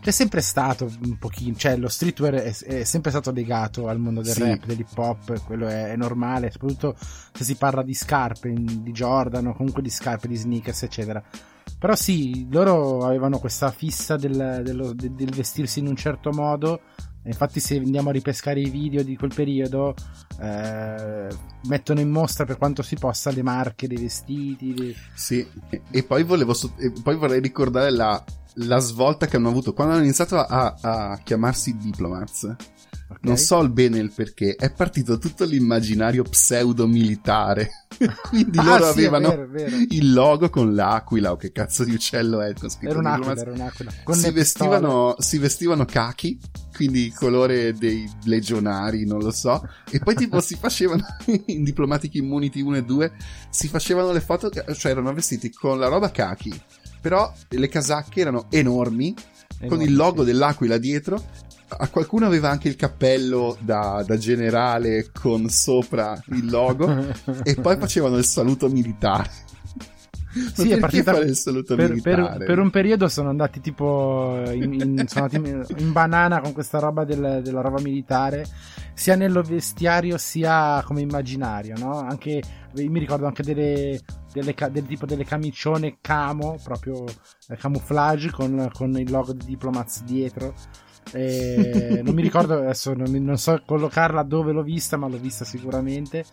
C'è 0.06 0.12
sempre 0.12 0.42
stato 0.42 0.88
un 1.04 1.18
pochino, 1.18 1.56
cioè 1.56 1.76
lo 1.78 1.88
streetwear 1.90 2.36
è, 2.36 2.56
è 2.56 2.84
sempre 2.84 3.10
stato 3.10 3.32
legato 3.32 3.88
al 3.88 3.98
mondo 3.98 4.22
del 4.22 4.34
Sì. 4.34 4.44
rap, 4.44 4.64
dell'hip 4.68 4.96
hop, 4.96 5.44
quello 5.46 5.66
è, 5.66 5.94
è 5.94 5.96
normale, 5.96 6.52
soprattutto 6.52 6.96
se 7.34 7.44
si 7.44 7.56
parla 7.56 7.82
di 7.82 7.96
scarpe, 7.96 8.54
di 8.54 8.92
Jordan 8.92 9.48
o 9.48 9.56
comunque 9.56 9.82
di 9.82 9.90
scarpe, 9.90 10.28
di 10.28 10.36
sneakers, 10.36 10.84
eccetera. 10.84 11.24
Però 11.80 11.96
sì, 11.96 12.46
loro 12.52 13.00
avevano 13.04 13.40
questa 13.40 13.72
fissa 13.72 14.16
del, 14.16 14.62
dello- 14.64 14.94
de- 14.94 15.12
del 15.16 15.34
vestirsi 15.34 15.80
in 15.80 15.88
un 15.88 15.96
certo 15.96 16.30
modo. 16.30 16.82
Infatti, 17.24 17.60
se 17.60 17.78
andiamo 17.78 18.10
a 18.10 18.12
ripescare 18.12 18.60
i 18.60 18.70
video 18.70 19.02
di 19.02 19.18
quel 19.18 19.34
periodo, 19.34 19.96
eh, 20.40 21.28
mettono 21.68 22.00
in 22.00 22.12
mostra 22.12 22.46
per 22.46 22.58
quanto 22.60 22.84
si 22.84 22.96
possa 22.96 23.32
le 23.32 23.42
marche 23.42 23.88
dei 23.88 23.98
vestiti. 23.98 24.78
le- 24.78 24.94
Sì, 25.16 25.44
e, 25.72 25.82
e 25.90 26.04
poi 26.04 26.22
volevo 26.24 26.54
e 26.78 26.94
poi 27.02 27.16
vorrei 27.18 27.40
ricordare 27.42 27.90
la, 27.90 28.24
la 28.56 28.80
svolta 28.80 29.26
che 29.28 29.36
hanno 29.38 29.50
avuto 29.50 29.74
quando 29.74 29.94
hanno 29.96 30.04
iniziato 30.04 30.38
a, 30.38 30.76
a 30.82 31.20
chiamarsi 31.24 31.76
Diplomats. 31.78 32.44
ok? 32.44 33.20
Non 33.22 33.38
so 33.38 33.60
il 33.62 33.70
bene 33.72 34.00
il 34.00 34.12
perché, 34.14 34.56
è 34.56 34.72
partito 34.72 35.18
tutto 35.18 35.44
l'immaginario 35.46 36.24
pseudo 36.24 36.88
militare. 36.88 37.86
Quindi 38.30 38.58
Ah, 38.58 38.64
loro 38.64 38.84
sì, 38.84 38.90
è 38.90 38.92
avevano 38.92 39.30
vero, 39.30 39.44
è 39.44 39.48
vero. 39.48 39.76
il 39.90 40.12
logo 40.14 40.50
con 40.50 40.74
l'aquila 40.76 41.32
o 41.32 41.36
che 41.38 41.52
cazzo 41.52 41.84
di 41.84 41.94
uccello 41.94 42.42
è 42.42 42.54
con 42.54 42.70
scritto 42.70 42.90
Era 42.92 43.00
un'aquila, 43.00 43.36
era 43.42 43.52
un'aquila. 43.52 43.92
Con 44.04 44.16
Si 44.16 44.32
vestivano, 44.32 45.16
si 45.20 45.38
vestivano 45.38 45.86
cachi, 45.86 46.38
quindi 46.76 47.06
il 47.06 47.14
colore 47.14 47.74
dei 47.74 48.10
legionari, 48.26 49.06
non 49.06 49.20
lo 49.20 49.32
so. 49.32 49.66
E 49.90 50.00
poi 50.00 50.14
tipo 50.16 50.40
si 50.42 50.56
facevano 50.56 51.06
in 51.48 51.64
Diplomatic 51.64 52.14
Immunity 52.16 52.62
1 52.62 52.78
e 52.78 52.84
2, 52.84 53.12
si 53.50 53.68
facevano 53.70 54.12
le 54.12 54.22
foto, 54.22 54.50
cioè 54.50 54.92
erano 54.92 55.14
vestiti 55.14 55.52
con 55.52 55.80
la 55.80 55.88
roba 55.88 56.12
cachi, 56.12 56.54
però 57.06 57.32
le 57.50 57.68
casacche 57.68 58.22
erano 58.22 58.48
enormi, 58.50 59.14
con 59.14 59.66
Enormi, 59.68 59.86
il 59.86 59.96
logo 59.96 60.22
sì. 60.22 60.26
dell'aquila 60.26 60.80
dietro. 60.80 61.24
A 61.68 61.88
qualcuno 61.90 62.26
aveva 62.26 62.50
anche 62.50 62.68
il 62.68 62.76
cappello 62.76 63.56
da, 63.60 64.04
da 64.04 64.18
generale 64.18 65.12
con 65.12 65.48
sopra 65.50 66.20
il 66.30 66.50
logo 66.50 67.14
e 67.44 67.54
poi 67.62 67.78
facevano 67.78 68.18
il 68.18 68.26
saluto 68.26 68.70
militare. 68.70 69.30
Sì, 70.54 70.70
è 70.72 70.80
partita 70.80 71.12
per, 71.76 71.92
per- 72.02 72.20
per 72.46 72.60
un 72.60 72.70
periodo 72.70 73.08
sono 73.08 73.30
andati 73.30 73.62
tipo 73.62 74.42
in, 74.52 74.74
in- 74.74 75.06
sono 75.08 75.26
andati 75.32 75.36
in- 75.82 75.92
banana 75.94 76.42
con 76.42 76.52
questa 76.52 76.80
roba 76.80 77.06
del- 77.06 77.42
della 77.42 77.62
roba 77.62 77.80
militare 77.82 78.46
sia 78.94 79.16
nello 79.16 79.42
vestiario 79.42 80.18
sia 80.18 80.82
come 80.86 81.02
immaginario 81.02 81.76
no? 81.78 82.00
anche 82.00 82.42
mi 82.74 83.00
ricordo 83.00 83.26
anche 83.26 83.44
delle, 83.44 84.00
delle 84.34 84.54
del 84.72 84.86
tipo 84.86 85.06
delle 85.06 85.24
camicione 85.24 85.98
camo 86.02 86.58
proprio 86.62 87.06
eh, 87.48 87.56
camouflage 87.56 88.32
con, 88.32 88.70
con 88.74 88.98
il 89.00 89.10
logo 89.10 89.32
di 89.34 89.46
Diplomats 89.46 90.04
dietro 90.04 90.54
E 91.12 92.02
non 92.04 92.14
mi 92.16 92.22
ricordo 92.24 92.56
adesso 92.58 92.94
non, 92.94 93.12
non 93.12 93.38
so 93.38 93.62
collocarla 93.66 94.24
dove 94.24 94.52
l'ho 94.52 94.64
vista 94.64 94.98
ma 94.98 95.08
l'ho 95.08 95.20
vista 95.20 95.46
sicuramente 95.46 96.26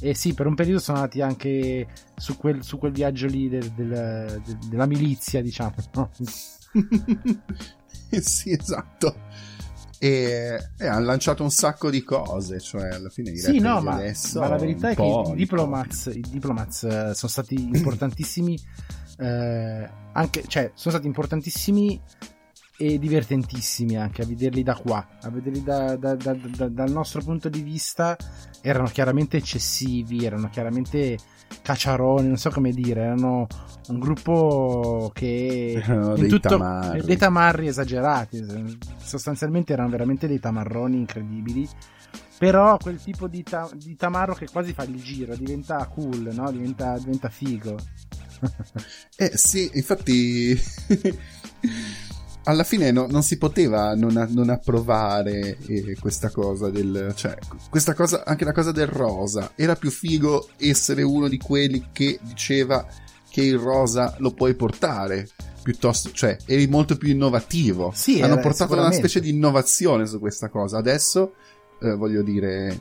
e 0.00 0.14
sì 0.14 0.34
per 0.34 0.46
un 0.46 0.54
periodo 0.54 0.78
sono 0.78 0.98
andati 0.98 1.20
anche 1.20 1.86
su 2.16 2.36
quel, 2.36 2.62
su 2.62 2.78
quel 2.78 2.92
viaggio 2.92 3.26
lì 3.26 3.48
del- 3.48 3.70
del- 3.72 4.40
del- 4.44 4.58
della 4.68 4.86
milizia 4.86 5.42
diciamo 5.42 5.74
no? 5.94 6.10
sì, 8.20 8.52
esatto. 8.52 9.14
e, 9.98 10.58
e 10.78 10.86
hanno 10.86 11.04
lanciato 11.04 11.42
un 11.42 11.50
sacco 11.50 11.90
di 11.90 12.02
cose, 12.02 12.60
cioè 12.60 12.88
alla 12.88 13.10
fine 13.10 13.34
Sì, 13.36 13.58
no, 13.58 13.80
ma, 13.82 13.94
adesso 13.94 14.40
ma 14.40 14.48
la 14.48 14.56
verità 14.56 14.90
è 14.90 14.94
che 14.94 15.02
i 15.02 15.34
diplomats, 15.34 16.10
i 16.14 16.24
diplomats 16.30 16.84
eh, 16.84 17.10
sono 17.14 17.30
stati 17.30 17.54
importantissimi, 17.54 18.58
eh, 19.18 19.90
anche, 20.12 20.44
cioè, 20.46 20.70
sono 20.74 20.94
stati 20.94 21.06
importantissimi 21.06 22.00
e 22.82 22.98
divertentissimi 22.98 23.98
anche 23.98 24.22
a 24.22 24.26
vederli 24.26 24.62
da 24.62 24.74
qua, 24.74 25.06
a 25.20 25.28
vederli 25.28 25.62
da- 25.62 25.96
da- 25.96 26.14
da- 26.14 26.32
da- 26.32 26.68
dal 26.68 26.90
nostro 26.90 27.20
punto 27.20 27.50
di 27.50 27.60
vista, 27.60 28.16
erano 28.62 28.86
chiaramente 28.88 29.36
eccessivi, 29.36 30.24
erano 30.24 30.48
chiaramente 30.48 31.18
cacciaroni, 31.60 32.26
non 32.26 32.38
so 32.38 32.48
come 32.48 32.70
dire, 32.72 33.02
erano 33.02 33.46
un 33.88 33.98
gruppo 33.98 35.10
che 35.12 35.82
in 35.86 36.14
dei 36.16 36.28
tutto- 36.30 36.48
tamarri. 36.48 37.02
dei 37.02 37.16
tamarri 37.18 37.66
esagerati, 37.66 38.42
sostanzialmente 38.96 39.74
erano 39.74 39.90
veramente 39.90 40.26
dei 40.26 40.40
tamarroni 40.40 40.96
incredibili. 40.96 41.68
Però 42.38 42.78
quel 42.78 42.98
tipo 43.02 43.28
di, 43.28 43.42
ta- 43.42 43.68
di 43.74 43.94
tamarro 43.96 44.32
che 44.34 44.48
quasi 44.50 44.72
fa 44.72 44.84
il 44.84 44.96
giro, 45.02 45.36
diventa 45.36 45.84
cool, 45.88 46.30
no? 46.32 46.50
Diventa, 46.50 46.96
diventa 46.96 47.28
figo. 47.28 47.76
Eh 49.16 49.32
sì, 49.36 49.70
infatti 49.74 50.58
alla 52.44 52.64
fine 52.64 52.90
no- 52.90 53.06
non 53.08 53.22
si 53.22 53.38
poteva 53.38 53.94
non, 53.94 54.16
a- 54.16 54.28
non 54.30 54.48
approvare 54.50 55.58
eh, 55.66 55.96
questa 56.00 56.30
cosa 56.30 56.70
del 56.70 57.12
cioè 57.14 57.36
questa 57.68 57.94
cosa 57.94 58.24
anche 58.24 58.44
la 58.44 58.52
cosa 58.52 58.72
del 58.72 58.86
rosa. 58.86 59.52
Era 59.54 59.76
più 59.76 59.90
figo 59.90 60.48
essere 60.58 61.02
uno 61.02 61.28
di 61.28 61.38
quelli 61.38 61.88
che 61.92 62.18
diceva 62.22 62.86
che 63.28 63.42
il 63.42 63.58
rosa 63.58 64.14
lo 64.18 64.32
puoi 64.32 64.54
portare 64.54 65.28
piuttosto 65.62 66.10
cioè 66.12 66.36
eri 66.46 66.66
molto 66.66 66.96
più 66.96 67.10
innovativo. 67.10 67.92
Sì, 67.94 68.20
hanno 68.22 68.38
eh, 68.38 68.42
portato 68.42 68.72
una 68.74 68.92
specie 68.92 69.20
di 69.20 69.30
innovazione 69.30 70.06
su 70.06 70.18
questa 70.18 70.48
cosa. 70.48 70.78
Adesso 70.78 71.34
eh, 71.82 71.94
voglio 71.94 72.22
dire 72.22 72.78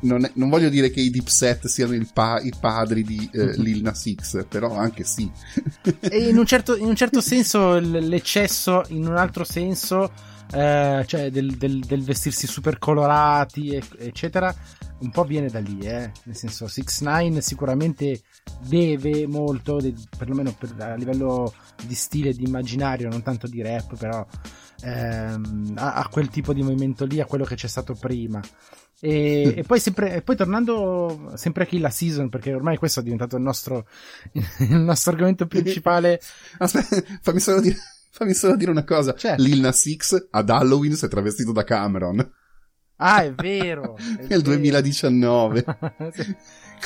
non, 0.00 0.24
è- 0.24 0.30
non 0.34 0.48
voglio 0.48 0.68
dire 0.68 0.90
che 0.90 1.00
i 1.00 1.10
Dipset 1.10 1.66
siano 1.66 1.94
il 1.94 2.08
pa- 2.12 2.40
i 2.40 2.52
padri 2.58 3.02
di 3.02 3.28
eh, 3.32 3.56
Lil 3.56 3.82
Nas 3.82 4.10
X 4.14 4.46
però 4.48 4.74
anche 4.76 5.04
sì 5.04 5.30
E 6.00 6.28
in 6.28 6.38
un 6.38 6.46
certo, 6.46 6.76
in 6.76 6.86
un 6.86 6.96
certo 6.96 7.20
senso 7.20 7.78
l'eccesso, 7.78 8.82
in 8.88 9.06
un 9.06 9.16
altro 9.16 9.44
senso, 9.44 10.10
eh, 10.52 11.04
cioè 11.06 11.30
del, 11.30 11.56
del- 11.56 11.80
del 11.80 12.02
vestirsi 12.02 12.46
super 12.46 12.78
colorati, 12.78 13.74
eccetera, 13.98 14.54
un 15.00 15.10
po' 15.10 15.24
viene 15.24 15.48
da 15.48 15.60
lì, 15.60 15.78
eh. 15.80 16.10
Nel 16.24 16.36
senso, 16.36 16.66
6 16.68 16.84
9 17.00 17.40
sicuramente 17.40 18.22
deve 18.66 19.26
molto, 19.26 19.80
perlomeno 20.16 20.52
per- 20.58 20.74
a 20.78 20.94
livello 20.94 21.54
di 21.86 21.94
stile, 21.94 22.32
di 22.32 22.44
immaginario, 22.44 23.08
non 23.08 23.22
tanto 23.22 23.46
di 23.46 23.62
rap, 23.62 23.96
però 23.96 24.26
ehm, 24.82 25.74
a, 25.76 25.94
a 25.94 26.08
quel 26.08 26.28
tipo 26.28 26.52
di 26.52 26.62
movimento 26.62 27.04
lì, 27.04 27.20
a 27.20 27.26
quello 27.26 27.44
che 27.44 27.54
c'è 27.54 27.68
stato 27.68 27.94
prima. 27.94 28.40
E, 29.02 29.54
e 29.56 29.62
poi 29.62 29.80
sempre, 29.80 30.14
e 30.16 30.22
poi 30.22 30.36
tornando 30.36 31.32
sempre 31.34 31.64
a 31.64 31.66
Kill 31.66 31.80
la 31.80 31.90
Season, 31.90 32.28
perché 32.28 32.52
ormai 32.52 32.76
questo 32.76 33.00
è 33.00 33.02
diventato 33.02 33.36
il 33.36 33.42
nostro, 33.42 33.86
il 34.32 34.76
nostro 34.76 35.12
argomento 35.12 35.46
principale. 35.46 36.20
Aspetta, 36.58 37.02
fammi 37.22 37.40
solo 37.40 37.60
dire, 37.60 37.76
fammi 38.10 38.34
solo 38.34 38.56
dire 38.56 38.70
una 38.70 38.84
cosa. 38.84 39.14
Certo. 39.14 39.42
Lil 39.42 39.60
Nas 39.60 39.90
X 39.96 40.28
ad 40.30 40.50
Halloween 40.50 40.94
si 40.94 41.04
è 41.06 41.08
travestito 41.08 41.52
da 41.52 41.64
Cameron 41.64 42.38
Ah, 43.02 43.22
è 43.22 43.32
vero! 43.32 43.96
è 43.96 44.02
nel 44.02 44.26
vero. 44.26 44.40
2019. 44.42 45.64
Sì. 46.12 46.36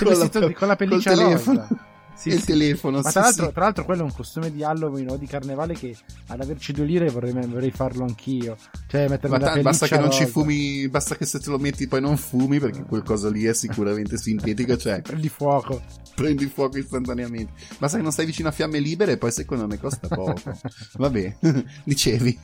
Con 0.05 0.19
la- 0.19 0.53
con 0.53 0.69
la 0.69 0.77
pelliccia 0.77 1.15
rosa. 1.15 1.69
Sì, 2.15 2.31
e 2.31 2.35
il 2.35 2.41
sì. 2.41 2.47
telefono. 2.47 3.01
Ma 3.01 3.11
tra 3.11 3.23
l'altro, 3.23 3.53
tra 3.53 3.65
l'altro 3.65 3.85
quello 3.85 4.01
è 4.03 4.05
un 4.05 4.13
costume 4.15 4.51
di 4.53 4.63
Halloween 4.63 5.11
o 5.11 5.17
di 5.17 5.27
carnevale 5.27 5.75
che 5.75 5.97
ad 6.29 6.41
averci 6.41 6.73
due 6.73 6.85
lire 6.85 7.09
vorrei, 7.11 7.33
vorrei 7.33 7.71
farlo 7.71 8.05
anch'io. 8.05 8.57
Cioè 8.87 9.09
mettermi 9.09 9.39
Ma 9.39 9.55
la 9.55 9.61
basta 9.63 9.87
che 9.87 9.99
non 9.99 10.11
ci 10.11 10.21
rosa. 10.21 10.33
fumi, 10.33 10.89
basta 10.89 11.17
che 11.17 11.27
se 11.27 11.41
te 11.41 11.51
lo 11.51 11.59
metti 11.59 11.87
poi 11.89 12.01
non 12.01 12.17
fumi 12.17 12.59
perché 12.61 12.85
quel 12.85 13.03
coso 13.03 13.29
lì 13.31 13.45
è 13.45 13.53
sicuramente 13.55 14.17
sintetico, 14.17 14.77
cioè 14.77 15.03
Prendi 15.03 15.29
fuoco. 15.29 15.83
prendi 16.15 16.47
fuoco 16.47 16.79
istantaneamente. 16.79 17.53
Basta 17.79 17.97
che 17.97 18.03
non 18.03 18.13
stai 18.13 18.27
vicino 18.27 18.49
a 18.49 18.53
fiamme 18.53 18.79
libere 18.79 19.13
e 19.13 19.19
poi 19.19 19.33
secondo 19.33 19.67
me 19.67 19.79
costa 19.79 20.07
poco. 20.09 20.35
Vabbè, 20.97 21.37
dicevi, 21.85 22.39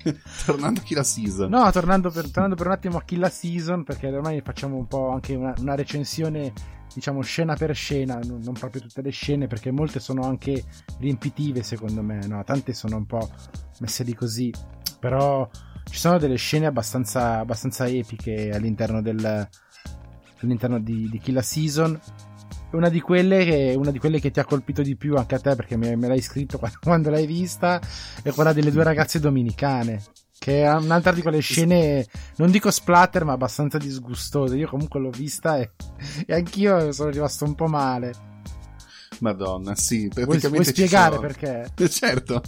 tornando 0.45 0.81
qui 0.85 0.95
la 0.97 1.05
season. 1.05 1.49
No, 1.49 1.71
tornando 1.71 2.11
per, 2.11 2.25
tornando 2.31 2.57
per 2.57 2.67
un 2.67 2.73
attimo 2.73 2.97
a 2.99 3.03
Kill 3.03 3.21
la 3.21 3.31
Season, 3.31 3.85
perché 3.85 4.09
ormai 4.09 4.41
facciamo 4.41 4.77
un 4.77 4.87
po' 4.87 5.11
anche 5.11 5.35
una, 5.35 5.55
una 5.59 5.75
recensione, 5.77 6.53
diciamo, 6.95 7.23
scena 7.23 7.55
per 7.55 7.75
scena, 7.75 8.19
non, 8.25 8.53
proprio 8.53 8.83
tutte 8.83 9.03
le 9.03 9.11
scene, 9.11 9.47
perché 9.47 9.71
molte 9.71 10.01
sono 10.01 10.23
anche 10.23 10.65
riempitive, 10.99 11.63
secondo 11.63 12.03
me, 12.03 12.27
no? 12.27 12.43
Tante 12.45 12.73
sono 12.73 12.97
un 12.97 13.07
po' 13.07 13.31
messe 13.81 14.05
lì 14.05 14.15
così, 14.15 14.53
però 14.99 15.49
ci 15.91 15.99
sono 15.99 16.19
delle 16.19 16.37
scene 16.37 16.67
abbastanza, 16.67 17.39
abbastanza 17.39 17.87
epiche 17.87 18.51
all'interno 18.51 19.03
del 19.03 19.49
all'interno 20.43 20.79
di, 20.79 21.09
di 21.11 21.19
Kill 21.19 21.39
Season. 21.41 21.99
Una 22.73 22.89
di, 22.89 23.03
che, 23.03 23.75
una 23.77 23.91
di 23.91 23.99
quelle 23.99 24.21
che 24.21 24.31
ti 24.31 24.39
ha 24.39 24.45
colpito 24.45 24.83
di 24.83 24.95
più 24.97 25.17
anche 25.17 25.35
a 25.35 25.41
te 25.41 25.57
perché 25.57 25.77
me, 25.77 25.97
me 25.97 26.07
l'hai 26.07 26.21
scritto 26.21 26.57
quando, 26.59 26.79
quando 26.81 27.11
l'hai 27.11 27.27
vista 27.27 27.81
è 28.23 28.31
quella 28.31 28.53
delle 28.53 28.71
due 28.71 28.85
ragazze 28.85 29.19
dominicane 29.19 30.01
che 30.41 30.63
è 30.63 30.75
un'altra 30.75 31.13
di 31.13 31.21
quelle 31.21 31.41
scene 31.41 32.07
non 32.37 32.51
dico 32.51 32.71
splatter 32.71 33.25
ma 33.25 33.33
abbastanza 33.33 33.77
disgustose 33.77 34.57
io 34.57 34.69
comunque 34.69 34.99
l'ho 34.99 35.11
vista 35.11 35.59
e, 35.59 35.73
e 36.27 36.33
anch'io 36.33 36.93
sono 36.93 37.11
rimasto 37.11 37.45
un 37.45 37.55
po' 37.55 37.67
male 37.67 38.15
Madonna, 39.19 39.75
sì, 39.75 40.09
vuoi, 40.09 40.25
praticamente 40.25 40.49
vuoi 40.49 40.65
ci 40.65 40.71
spiegare 40.71 41.15
sono- 41.17 41.27
perché? 41.27 41.71
Eh, 41.77 41.89
Certo. 41.91 42.43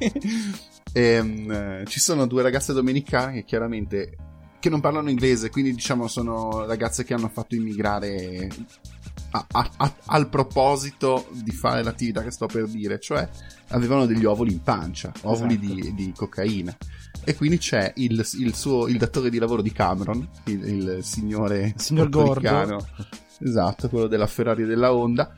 Ehm, 0.92 1.50
eh, 1.52 1.84
ci 1.86 2.00
sono 2.00 2.26
due 2.26 2.42
ragazze 2.42 2.72
domenicane 2.72 3.32
che 3.34 3.44
chiaramente 3.44 4.16
che 4.58 4.68
non 4.68 4.80
parlano 4.80 5.08
inglese, 5.08 5.48
quindi 5.48 5.72
diciamo 5.72 6.08
sono 6.08 6.66
ragazze 6.66 7.04
che 7.04 7.14
hanno 7.14 7.28
fatto 7.28 7.54
immigrare 7.54 8.48
a- 9.30 9.70
a- 9.76 9.94
al 10.06 10.28
proposito 10.28 11.28
di 11.32 11.50
fare 11.52 11.82
l'attività 11.82 12.22
che 12.22 12.30
sto 12.30 12.46
per 12.46 12.66
dire, 12.66 12.98
cioè 12.98 13.28
avevano 13.68 14.06
degli 14.06 14.24
ovuli 14.24 14.52
in 14.52 14.62
pancia, 14.62 15.12
ovuli 15.22 15.54
Esatto. 15.60 15.74
di, 15.74 15.94
di 15.94 16.12
cocaina. 16.16 16.76
E 17.22 17.34
quindi 17.34 17.58
c'è 17.58 17.92
il, 17.96 18.26
il 18.38 18.54
suo, 18.54 18.86
il 18.88 18.96
datore 18.96 19.30
di 19.30 19.38
lavoro 19.38 19.62
di 19.62 19.72
Cameron, 19.72 20.26
il, 20.44 20.64
il 20.64 20.98
signore 21.04 21.72
Il 21.76 21.80
signor 21.80 22.08
portoricano, 22.08 22.86
esatto, 23.40 23.88
quello 23.88 24.06
della 24.06 24.26
Ferrari 24.26 24.62
e 24.62 24.66
della 24.66 24.92
Honda, 24.94 25.32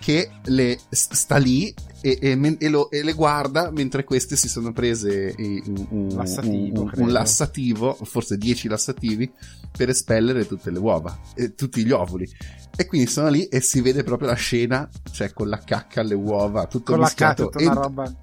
che 0.00 0.30
le 0.44 0.78
sta 0.90 1.36
lì 1.36 1.72
e, 2.00 2.18
e 2.20 2.56
e 2.58 2.68
lo- 2.70 2.90
e 2.90 3.02
le 3.02 3.12
guarda 3.12 3.70
mentre 3.70 4.04
queste 4.04 4.34
si 4.34 4.48
sono 4.48 4.72
prese 4.72 5.34
un, 5.36 5.86
un- 5.90 6.08
Lassativo, 6.16 6.80
un- 6.82 6.90
un 6.96 7.12
lassativo, 7.12 7.94
forse 8.02 8.38
10 8.38 8.68
lassativi, 8.68 9.30
per 9.76 9.90
espellere 9.90 10.46
tutte 10.46 10.70
le 10.70 10.78
uova, 10.78 11.16
e 11.34 11.54
tutti 11.54 11.84
gli 11.84 11.90
ovuli. 11.92 12.28
E 12.76 12.86
quindi 12.86 13.06
sono 13.08 13.28
lì 13.28 13.44
e 13.44 13.60
si 13.60 13.82
vede 13.82 14.02
proprio 14.02 14.28
la 14.28 14.34
scena, 14.34 14.88
cioè 15.12 15.32
con 15.34 15.48
la 15.50 15.58
cacca 15.58 16.00
alle 16.00 16.14
uova, 16.14 16.66
tutto 16.66 16.92
con 16.92 17.00
la 17.00 17.04
mischiato, 17.06 17.48
cazzo 17.50 17.64
una 17.70 17.74
roba. 17.74 18.14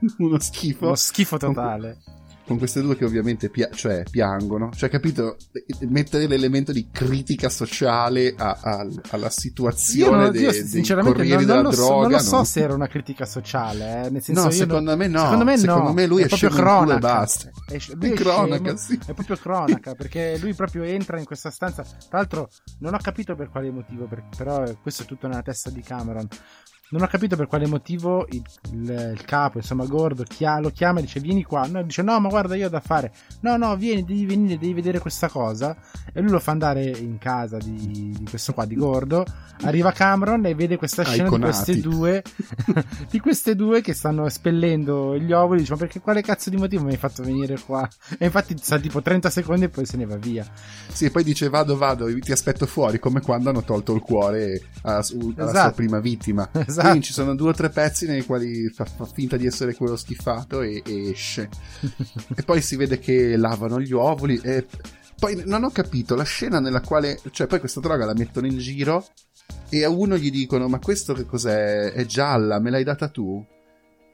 uno 0.18 0.38
schifo. 0.40 0.86
Uno 0.86 0.94
schifo 0.94 1.36
totale 1.36 1.98
con 2.46 2.58
queste 2.58 2.80
due 2.80 2.96
che 2.96 3.04
ovviamente 3.04 3.50
pia- 3.50 3.70
cioè, 3.72 4.04
piangono. 4.08 4.70
Cioè, 4.74 4.88
capito? 4.88 5.36
Mettere 5.88 6.26
l'elemento 6.28 6.70
di 6.72 6.88
critica 6.92 7.48
sociale 7.48 8.34
a- 8.36 8.58
a- 8.62 8.86
alla 9.10 9.24
io, 9.26 9.30
situazione 9.30 10.22
non, 10.24 10.30
de- 10.30 10.38
io 10.40 10.50
dei 10.52 10.64
sinceramente 10.64 11.16
corrieri 11.18 11.44
non, 11.44 11.56
non 11.56 11.56
della 11.64 11.68
lo 11.68 11.74
so, 11.74 11.86
droga. 11.86 12.02
non 12.02 12.10
lo 12.12 12.18
so 12.18 12.36
no? 12.36 12.44
se 12.44 12.60
era 12.60 12.74
una 12.74 12.86
critica 12.86 13.26
sociale 13.26 14.04
eh, 14.06 14.10
nel 14.10 14.22
senso 14.22 14.44
No, 14.44 14.50
secondo 14.50 14.90
non- 14.90 14.98
me 14.98 15.08
no. 15.08 15.18
secondo 15.20 15.44
me 15.44 15.52
no 15.56 15.58
Secondo 15.60 15.92
me 15.92 16.06
lui 16.06 16.22
è 16.22 16.26
proprio 16.28 16.50
scemo 16.50 16.68
in 16.70 16.76
culo 16.76 16.82
e 16.82 16.98
cronaca 16.98 17.16
basta. 17.18 17.50
è, 17.66 17.78
lui 17.94 18.08
È 18.08 18.12
è 18.12 18.14
cronaca, 18.16 18.76
scemo, 18.76 18.76
sì. 18.76 19.00
è 19.06 19.12
proprio 19.12 19.36
cronaca 19.36 19.94
perché 19.94 20.38
lui 20.40 20.54
proprio 20.54 20.82
entra 20.84 21.18
in 21.18 21.24
questa 21.24 21.50
stanza 21.50 21.82
tra 21.82 22.18
l'altro 22.18 22.48
non 22.78 22.94
ho 22.94 22.98
capito 23.02 23.34
per 23.34 23.48
quale 23.50 23.70
motivo 23.70 24.06
per- 24.06 24.24
però 24.36 24.62
questo 24.82 25.02
è 25.02 25.06
tutto 25.06 25.26
nella 25.26 25.42
testa 25.42 25.70
di 25.70 25.80
Cameron 25.82 26.28
non 26.90 27.02
ho 27.02 27.06
capito 27.08 27.36
per 27.36 27.46
quale 27.46 27.66
motivo 27.66 28.26
il, 28.30 28.42
il- 28.72 29.12
il 29.16 29.24
capo, 29.24 29.58
insomma, 29.58 29.84
Gordo, 29.86 30.22
chia- 30.22 30.60
lo 30.60 30.70
chiama 30.70 30.98
e 31.00 31.02
dice 31.02 31.20
vieni 31.20 31.42
qua. 31.42 31.66
No, 31.66 31.82
dice 31.82 32.02
no, 32.02 32.18
ma 32.20 32.28
guarda, 32.28 32.54
io 32.54 32.66
ho 32.66 32.70
da 32.70 32.80
fare. 32.80 33.12
No, 33.40 33.56
no, 33.56 33.74
vieni, 33.76 34.04
devi 34.04 34.24
venire, 34.26 34.58
devi 34.58 34.72
vedere 34.74 34.98
questa 35.00 35.28
cosa. 35.28 35.76
E 36.12 36.20
lui 36.20 36.30
lo 36.30 36.38
fa 36.38 36.52
andare 36.52 36.84
in 36.84 37.18
casa 37.18 37.58
di, 37.58 38.14
di 38.16 38.24
questo 38.28 38.52
qua, 38.52 38.64
di 38.64 38.74
Gordo. 38.76 39.24
Arriva 39.62 39.90
Cameron 39.92 40.44
e 40.46 40.54
vede 40.54 40.76
questa 40.76 41.02
scena 41.02 41.24
di 41.24 41.30
conati. 41.30 41.52
queste 41.64 41.80
due, 41.80 42.22
di 43.10 43.20
queste 43.20 43.56
due 43.56 43.80
che 43.80 43.94
stanno 43.94 44.26
espellendo 44.26 45.16
gli 45.18 45.32
ovuli. 45.32 45.60
Dice 45.60 45.72
ma 45.72 45.78
perché 45.78 46.00
quale 46.00 46.22
cazzo 46.22 46.50
di 46.50 46.56
motivo 46.56 46.84
mi 46.84 46.92
hai 46.92 46.96
fatto 46.98 47.22
venire 47.22 47.58
qua? 47.58 47.88
E 48.18 48.26
infatti 48.26 48.54
sta 48.58 48.78
tipo 48.78 49.00
30 49.02 49.30
secondi 49.30 49.64
e 49.64 49.68
poi 49.70 49.86
se 49.86 49.96
ne 49.96 50.04
va 50.06 50.16
via. 50.16 50.46
Sì, 50.92 51.06
e 51.06 51.10
poi 51.10 51.24
dice 51.24 51.48
vado, 51.48 51.76
vado, 51.76 52.06
ti 52.20 52.32
aspetto 52.32 52.66
fuori, 52.66 52.98
come 52.98 53.20
quando 53.20 53.48
hanno 53.50 53.62
tolto 53.62 53.94
il 53.94 54.00
cuore 54.00 54.60
alla, 54.82 54.98
alla 54.98 55.04
Esatto. 55.48 55.58
sua 55.58 55.72
prima 55.72 55.98
vittima. 56.00 56.48
Esatto. 56.66 56.75
Quindi 56.82 57.02
ci 57.02 57.12
sono 57.12 57.34
due 57.34 57.50
o 57.50 57.54
tre 57.54 57.70
pezzi 57.70 58.06
nei 58.06 58.24
quali 58.24 58.68
fa, 58.68 58.84
fa 58.84 59.04
finta 59.04 59.36
di 59.36 59.46
essere 59.46 59.74
quello 59.74 59.96
schifato 59.96 60.62
e, 60.62 60.82
e 60.84 61.10
esce. 61.10 61.48
e 62.36 62.42
poi 62.42 62.60
si 62.62 62.76
vede 62.76 62.98
che 62.98 63.36
lavano 63.36 63.80
gli 63.80 63.92
ovuli 63.92 64.40
e 64.42 64.66
poi 65.18 65.42
non 65.44 65.64
ho 65.64 65.70
capito 65.70 66.14
la 66.14 66.24
scena 66.24 66.60
nella 66.60 66.80
quale, 66.80 67.20
cioè 67.30 67.46
poi 67.46 67.60
questa 67.60 67.80
droga 67.80 68.04
la 68.04 68.14
mettono 68.14 68.46
in 68.46 68.58
giro 68.58 69.06
e 69.68 69.84
a 69.84 69.88
uno 69.88 70.16
gli 70.16 70.30
dicono 70.30 70.68
ma 70.68 70.78
questo 70.78 71.14
che 71.14 71.24
cos'è? 71.24 71.92
È 71.92 72.04
gialla, 72.04 72.60
me 72.60 72.70
l'hai 72.70 72.84
data 72.84 73.08
tu? 73.08 73.44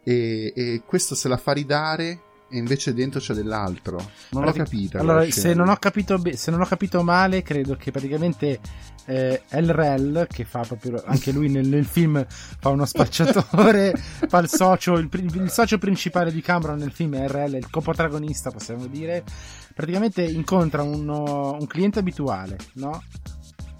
E, 0.05 0.53
e 0.55 0.83
questo 0.85 1.15
se 1.15 1.29
la 1.29 1.37
fa 1.37 1.53
ridare 1.53 2.21
e 2.53 2.59
invece 2.59 2.93
dentro 2.93 3.19
c'è 3.19 3.33
dell'altro. 3.33 3.97
Non 4.31 4.45
l'ho 4.45 4.53
Pratic- 4.53 4.65
capita. 4.65 4.99
Allora, 5.01 5.29
se 5.31 5.55
non, 5.55 5.69
ho 5.71 5.77
capito 5.77 6.19
be- 6.19 6.37
se 6.37 6.51
non 6.51 6.61
ho 6.61 6.67
capito 6.67 7.03
male, 7.03 7.43
credo 7.43 7.77
che 7.77 7.91
praticamente 7.91 8.61
eh, 9.07 9.43
El 9.49 9.73
Rel, 9.73 10.27
che 10.31 10.45
fa 10.45 10.61
proprio 10.61 11.03
anche 11.07 11.33
lui 11.33 11.49
nel, 11.49 11.67
nel 11.67 11.87
film, 11.87 12.25
fa 12.29 12.69
uno 12.69 12.85
spacciatore, 12.85 13.95
fa 14.29 14.39
il 14.39 14.49
socio, 14.49 14.95
il, 14.99 15.09
il 15.13 15.51
socio 15.51 15.79
principale 15.79 16.31
di 16.31 16.43
Cameron 16.43 16.79
nel 16.79 16.93
film 16.93 17.15
è 17.17 17.27
è 17.27 17.45
il 17.57 17.71
coprotagonista, 17.71 18.51
possiamo 18.51 18.87
dire. 18.87 19.25
Praticamente 19.75 20.23
incontra 20.23 20.83
uno- 20.83 21.57
un 21.59 21.67
cliente 21.67 22.01
abituale, 22.01 22.59
no? 22.75 23.03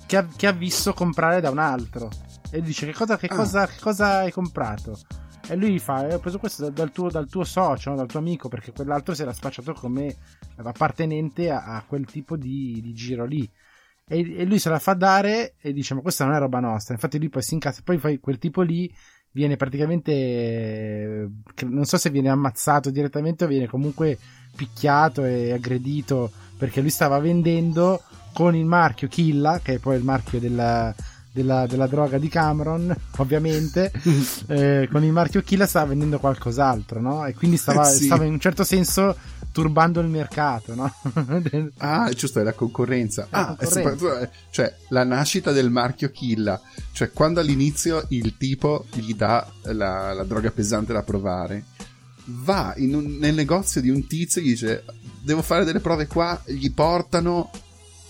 Che 0.07 0.17
ha, 0.17 0.27
che 0.35 0.47
ha 0.47 0.53
visto 0.53 0.93
comprare 0.95 1.41
da 1.41 1.51
un 1.51 1.59
altro 1.59 2.09
e 2.51 2.61
dice: 2.63 2.87
Che 2.87 2.93
cosa, 2.95 3.17
che 3.19 3.27
Ah. 3.27 3.35
cosa, 3.37 3.67
che 3.67 3.79
cosa 3.81 4.17
hai 4.19 4.33
comprato? 4.33 4.99
E 5.49 5.57
lui 5.57 5.79
fa: 5.79 6.07
"Eh, 6.09 6.15
Ho 6.15 6.19
preso 6.19 6.39
questo 6.39 6.71
dal, 6.71 6.91
tuo, 6.93 7.11
dal 7.11 7.29
tuo 7.29 7.45
socio, 7.45 7.95
dal 7.95 8.07
tuo 8.07 8.21
amico, 8.21 8.49
perché 8.49 8.73
quell'altro 8.73 9.15
si 9.15 9.23
era 9.23 9.33
spacciato 9.33 9.73
come 9.73 10.15
appartenente 10.57 11.51
a, 11.51 11.77
a 11.77 11.85
quel 11.87 12.05
tipo 12.07 12.37
di, 12.37 12.81
di 12.83 12.93
giro 12.93 13.25
lì. 13.25 13.49
E, 14.07 14.45
lui 14.45 14.59
se 14.59 14.69
la 14.69 14.79
fa 14.79 14.95
dare 14.95 15.55
e 15.61 15.73
dice: 15.73 15.95
Ma 15.95 16.01
questa 16.01 16.25
non 16.25 16.35
è 16.35 16.39
roba 16.39 16.61
nostra. 16.61 16.95
Infatti, 16.95 17.19
lui 17.19 17.29
poi 17.29 17.43
si 17.43 17.55
incazza. 17.55 17.83
Poi 17.85 17.99
fai 17.99 18.21
quel 18.21 18.39
tipo 18.39 18.63
lì 18.63 18.93
viene 19.33 19.57
praticamente. 19.57 21.29
Non 21.67 21.85
so 21.85 21.97
se 21.97 22.11
viene 22.11 22.29
ammazzato 22.29 22.91
direttamente 22.91 23.45
o 23.45 23.49
viene 23.49 23.67
comunque 23.67 24.19
picchiato 24.55 25.25
e 25.25 25.53
aggredito 25.53 26.31
perché 26.59 26.81
lui 26.81 26.91
stava 26.91 27.19
vendendo 27.19 28.03
con 28.33 28.55
il 28.55 28.65
marchio 28.65 29.09
Killa, 29.09 29.61
che 29.61 29.75
è 29.75 29.79
poi 29.79 29.97
il 29.97 30.05
marchio 30.05 30.39
della, 30.39 30.95
della, 31.33 31.67
della 31.67 31.87
droga 31.87 32.19
di 32.19 32.29
Cameron, 32.29 32.95
ovviamente. 33.17 33.91
eh, 34.49 34.89
con 34.91 35.03
il 35.03 35.13
marchio 35.13 35.43
Killa 35.43 35.67
stava 35.67 35.87
vendendo 35.87 36.19
qualcos'altro, 36.19 37.01
no? 37.01 37.25
E 37.27 37.35
quindi 37.35 37.57
stava, 37.57 37.85
Sì. 37.85 38.05
stava 38.05 38.25
in 38.25 38.33
un 38.35 38.41
certo 38.41 38.65
senso 38.65 39.17
turbando 39.51 40.01
il 40.01 40.09
mercato, 40.09 40.75
no? 40.75 40.93
Ah, 41.79 42.11
giusto, 42.11 42.41
è 42.41 42.43
la 42.43 42.53
concorrenza. 42.53 43.27
La 43.31 43.49
ah, 43.49 43.57
concorrenza. 43.57 44.21
eh, 44.21 44.31
cioè, 44.51 44.75
la 44.91 45.05
nascita 45.05 45.53
del 45.53 45.71
marchio 45.71 46.11
Killa. 46.11 46.61
Cioè, 46.93 47.11
quando 47.13 47.41
all'inizio 47.41 48.05
il 48.11 48.37
tipo 48.37 48.87
gli 48.93 49.15
dà 49.15 49.47
la, 49.65 50.13
la 50.13 50.25
droga 50.25 50.51
pesante 50.51 50.93
da 50.93 51.03
provare, 51.03 51.65
va 52.27 52.73
in 52.77 52.95
un- 52.95 53.17
nel 53.19 53.35
negozio 53.35 53.81
di 53.81 53.91
un 53.91 54.07
tizio 54.07 54.41
e 54.41 54.45
gli 54.45 54.49
dice: 54.49 54.85
Devo 55.23 55.43
fare 55.43 55.65
delle 55.65 55.81
prove 55.81 56.07
qua. 56.07 56.41
Gli 56.47 56.73
portano 56.73 57.51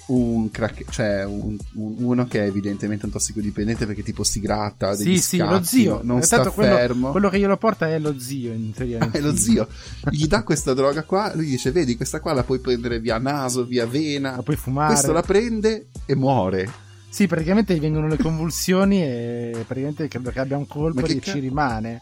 un 0.06 0.50
crack, 0.50 0.90
cioè 0.90 1.24
un- 1.24 1.56
un- 1.74 1.94
uno 1.98 2.26
che 2.26 2.40
è 2.42 2.46
evidentemente 2.46 3.06
un 3.06 3.12
tossicodipendente 3.12 3.86
perché 3.86 4.02
tipo 4.02 4.24
si 4.24 4.40
gratta. 4.40 4.94
degli 4.96 5.16
sì, 5.16 5.22
sì, 5.22 5.36
lo 5.38 5.62
zio. 5.62 6.00
non 6.02 6.18
Eh, 6.18 6.22
sta 6.22 6.48
quello, 6.50 6.74
fermo. 6.76 7.10
quello 7.12 7.28
che 7.28 7.38
glielo 7.38 7.56
porta 7.56 7.88
è 7.88 7.98
lo 7.98 8.18
zio, 8.18 8.52
in 8.52 8.72
teoria. 8.72 8.98
nel 8.98 9.10
è 9.12 9.20
lo 9.20 9.34
zio 9.36 9.68
gli 10.10 10.26
dà 10.26 10.42
questa 10.42 10.74
droga 10.74 11.04
qua 11.04 11.32
lui 11.34 11.46
dice 11.46 11.70
vedi 11.70 11.96
questa 11.96 12.20
qua 12.20 12.32
la 12.32 12.42
puoi 12.42 12.58
prendere 12.58 12.98
via 13.00 13.18
naso 13.18 13.64
via 13.64 13.86
vena 13.86 14.36
La 14.36 14.42
puoi 14.42 14.56
fumare. 14.56 14.92
questo 14.92 15.12
la 15.12 15.22
prende 15.22 15.86
e 16.04 16.14
muore 16.16 16.68
Sì, 17.08 17.26
praticamente 17.26 17.74
gli 17.74 17.80
vengono 17.80 18.08
le 18.08 18.16
convulsioni 18.18 19.02
e 19.02 19.64
praticamente 19.66 20.08
credo 20.08 20.30
che 20.30 20.40
abbia 20.40 20.56
un 20.56 20.66
colpo 20.66 21.04
e 21.06 21.18
ca- 21.20 21.32
ci 21.32 21.38
rimane. 21.38 22.00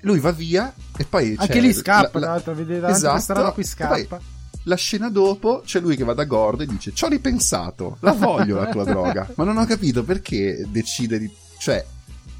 lui 0.00 0.18
va 0.18 0.32
via 0.32 0.72
e 0.96 1.04
poi 1.04 1.34
Anche 1.38 1.60
lì 1.60 1.72
scappa, 1.72 2.18
la- 2.18 2.34
la- 2.34 2.40
tra 2.40 2.52
l'altro, 2.54 2.88
Esatto, 2.88 3.12
questa 3.12 3.34
roba 3.34 3.50
qui 3.52 3.64
scappa. 3.64 4.20
La 4.64 4.76
scena 4.76 5.08
dopo 5.10 5.62
c'è 5.64 5.80
lui 5.80 5.96
che 5.96 6.04
va 6.04 6.14
da 6.14 6.24
Gord 6.24 6.60
e 6.62 6.66
dice 6.66 6.92
ci 6.94 7.04
ho 7.04 7.08
ripensato 7.08 7.96
la 8.00 8.12
voglio 8.12 8.56
la 8.56 8.66
tua 8.68 8.84
droga 8.84 9.28
ma 9.34 9.44
non 9.44 9.56
ho 9.56 9.64
capito 9.66 10.04
perché 10.04 10.64
decide 10.68 11.18
di 11.18 11.30
cioè 11.58 11.84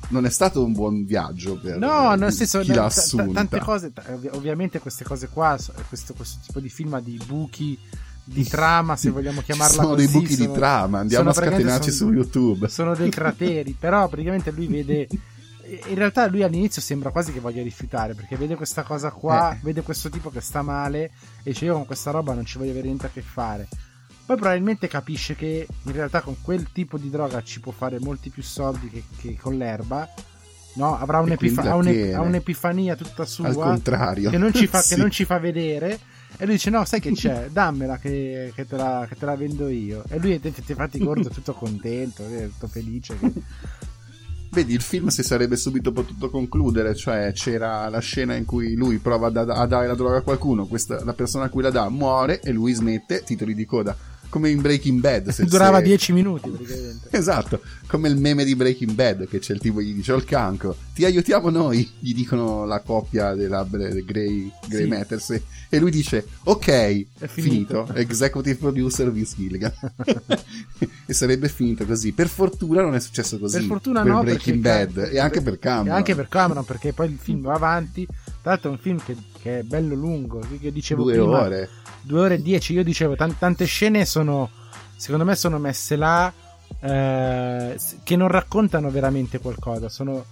non 0.09 0.25
è 0.27 0.31
stato 0.31 0.63
un 0.65 0.73
buon 0.73 1.05
viaggio 1.05 1.59
per 1.59 1.79
No, 1.79 2.15
nel 2.15 2.33
senso, 2.33 2.61
chi 2.61 2.69
no, 2.69 2.75
l'ha 2.75 2.83
ta- 2.83 2.89
ta- 2.95 3.01
assunta 3.01 3.33
tante 3.33 3.59
cose, 3.61 3.93
ovvi- 4.13 4.29
ovviamente 4.33 4.79
queste 4.79 5.05
cose 5.05 5.29
qua, 5.29 5.57
questo, 5.89 6.13
questo 6.13 6.39
tipo 6.45 6.61
di 6.61 6.69
film 6.69 6.93
ha 6.95 7.01
di 7.01 7.19
buchi 7.27 7.79
di 8.25 8.45
trama, 8.45 8.95
se 8.97 9.11
vogliamo 9.11 9.41
chiamarla 9.47 9.75
sono 9.83 9.89
così. 9.95 10.05
dei 10.07 10.13
buchi 10.21 10.35
sono- 10.35 10.47
di 10.49 10.53
trama 10.55 10.99
andiamo 10.99 11.31
a 11.31 11.33
sono 11.33 11.47
scatenarci 11.47 11.91
sono- 11.91 12.11
su 12.11 12.17
YouTube 12.17 12.69
Sono 12.69 12.95
dei 12.95 13.11
crateri, 13.11 13.75
però 13.79 14.07
praticamente 14.09 14.51
lui 14.51 14.67
vede... 14.67 15.09
In 15.89 15.95
realtà 15.95 16.27
lui 16.29 16.43
all'inizio 16.43 16.83
sembra 16.83 17.11
quasi 17.11 17.33
che 17.33 17.41
voglia 17.41 17.63
rifiutare, 17.63 18.15
perché 18.15 18.37
vede 18.37 18.55
questa 18.57 18.83
cosa 18.83 19.11
qua, 19.11 19.53
Eh. 19.55 19.59
vede 19.63 19.83
questo 19.83 20.09
tipo 20.11 20.31
che 20.31 20.41
sta 20.41 20.63
male 20.63 21.05
e 21.43 21.51
dice 21.53 21.65
io 21.67 21.75
con 21.75 21.87
questa 21.87 22.11
roba 22.11 22.35
non 22.35 22.45
ci 22.45 22.59
voglio 22.59 22.71
avere 22.73 22.87
niente 22.87 23.07
a 23.07 23.11
che 23.11 23.23
fare. 23.23 23.69
Poi 24.25 24.37
probabilmente 24.37 24.87
capisce 24.89 25.35
che 25.35 25.67
in 25.83 25.93
realtà 25.93 26.21
con 26.21 26.37
quel 26.43 26.71
tipo 26.73 26.97
di 26.99 27.11
droga 27.11 27.43
ci 27.43 27.61
può 27.61 27.73
fare 27.73 27.99
molti 27.99 28.31
più 28.31 28.43
soldi 28.43 28.89
che, 28.89 29.03
che 29.21 29.37
con 29.41 29.57
l'erba. 29.57 30.09
No, 30.75 30.99
avrà 30.99 31.21
un'epifa- 31.21 31.63
la 31.65 31.73
ha 31.73 31.75
un'e- 31.75 31.93
tiene. 31.93 32.15
ha 32.15 32.21
un'epifania 32.23 32.97
tutta 32.97 33.25
sua 33.27 33.49
al 33.49 33.55
contrario 33.55 34.31
che 34.31 34.39
non, 34.39 34.55
ci 34.55 34.67
fa, 34.67 34.81
Sì. 34.83 34.95
che 34.95 35.01
non 35.01 35.11
ci 35.11 35.25
fa 35.25 35.39
vedere. 35.39 35.99
E 36.39 36.45
lui 36.47 36.55
dice: 36.55 36.71
No, 36.71 36.85
sai 36.87 36.99
che 37.01 37.13
c'è? 37.13 37.49
Dammela 37.53 37.99
che, 37.99 38.53
che 38.55 38.65
te, 38.67 38.77
la, 38.77 39.05
che 39.07 39.17
te 39.17 39.27
la 39.27 39.37
vendo 39.37 39.69
io. 39.69 40.03
E 40.09 40.19
lui, 40.19 40.41
infatti, 40.43 40.99
gordo, 41.05 41.29
tutto 41.29 41.53
contento, 41.53 42.25
tutto 42.25 42.69
felice. 42.69 43.19
che- 43.19 43.33
Vedi, 44.55 44.75
il 44.75 44.83
film 44.83 45.09
si 45.09 45.23
sarebbe 45.23 45.57
subito 45.57 45.93
potuto 45.93 46.29
concludere, 46.29 46.95
cioè 46.95 47.33
c'era 47.33 47.89
la 47.89 48.01
scena 48.01 48.35
in 48.35 48.45
cui 48.45 48.75
lui 48.75 48.99
prova 48.99 49.29
a, 49.29 49.31
da- 49.31 49.43
a 49.55 49.67
dare 49.67 49.87
la 49.87 49.95
droga 49.95 50.19
a 50.19 50.21
qualcuno, 50.21 50.67
questa- 50.67 51.03
la 51.05 51.15
persona 51.15 51.45
a 51.45 51.49
cui 51.49 51.63
la 51.63 51.71
dà 51.71 51.89
muore 51.89 52.41
e 52.41 52.53
lui 52.53 52.75
smette, 52.75 53.23
titoli 53.25 53.55
di 53.55 53.65
coda, 53.65 53.97
come 54.33 54.49
in 54.49 54.63
Breaking 54.63 54.99
Bad. 54.99 55.29
se- 55.29 55.45
Durava 55.45 55.77
se- 55.77 55.85
10 55.85 56.13
minuti 56.15 56.49
praticamente. 56.49 57.09
Esatto, 57.15 57.61
come 57.87 58.09
il 58.09 58.17
meme 58.17 58.45
di 58.47 58.57
Breaking 58.57 58.93
Bad, 58.93 59.29
che 59.29 59.39
c'è 59.41 59.53
il 59.53 59.61
tipo 59.61 59.83
gli 59.83 59.93
dice 59.93 60.13
ho 60.13 60.17
il 60.17 60.25
cancro, 60.25 60.75
ti 60.95 61.05
aiutiamo 61.05 61.51
noi, 61.51 61.87
gli 61.99 62.15
dicono 62.15 62.65
la 62.65 62.81
coppia 62.81 63.35
della 63.35 63.63
Grey, 63.69 64.03
Grey 64.07 64.51
Sì. 64.85 64.89
Matters 64.89 65.31
e- 65.69 65.79
lui 65.79 65.91
dice 65.91 66.27
ok, 66.45 66.67
è 66.67 67.05
finito. 67.27 67.85
finito, 67.85 67.93
executive 67.95 68.57
producer 68.57 69.13
Vince 69.13 69.35
Gilligan. 69.37 69.73
e 71.07 71.13
sarebbe 71.13 71.49
finito 71.49 71.85
così. 71.85 72.13
Per 72.13 72.29
fortuna 72.29 72.81
non 72.81 72.95
è 72.95 73.01
successo 73.01 73.39
così. 73.39 73.59
Per 73.59 73.67
fortuna 73.67 74.03
per 74.03 74.11
no, 74.13 74.23
Breaking 74.23 74.61
Bad 74.61 75.11
e 75.13 75.19
anche 75.19 75.43
per 75.43 75.59
Cameron. 75.59 75.89
E 75.89 75.91
anche 75.91 76.15
per 76.15 76.29
Cameron, 76.29 76.65
perché 76.65 76.95
poi 76.95 77.11
il 77.11 77.19
film 77.21 77.43
va 77.43 77.53
avanti. 77.55 78.07
Tra 78.07 78.53
l'altro 78.53 78.71
è 78.71 78.73
un 78.73 78.79
film 78.79 78.99
che, 79.05 79.15
che 79.41 79.59
è 79.61 79.63
bello 79.63 79.95
lungo, 79.95 80.39
che 80.41 80.59
io 80.59 80.73
dicevo 80.73 81.03
due 81.05 81.13
prima, 81.13 81.43
ore. 81.43 81.69
Due 82.03 82.21
ore 82.21 82.35
e 82.35 82.43
dieci. 82.43 82.73
Io 82.73 82.85
dicevo, 82.85 83.17
tan- 83.17 83.39
tante 83.39 83.65
scene 83.65 84.05
sono, 84.05 84.51
secondo 84.97 85.25
me, 85.25 85.35
sono 85.35 85.59
messe 85.59 85.97
là 85.97 86.33
eh, 86.81 87.79
che 88.03 88.17
non 88.17 88.29
raccontano 88.29 88.91
veramente 88.91 89.39
qualcosa. 89.39 89.89
Sono 89.89 90.25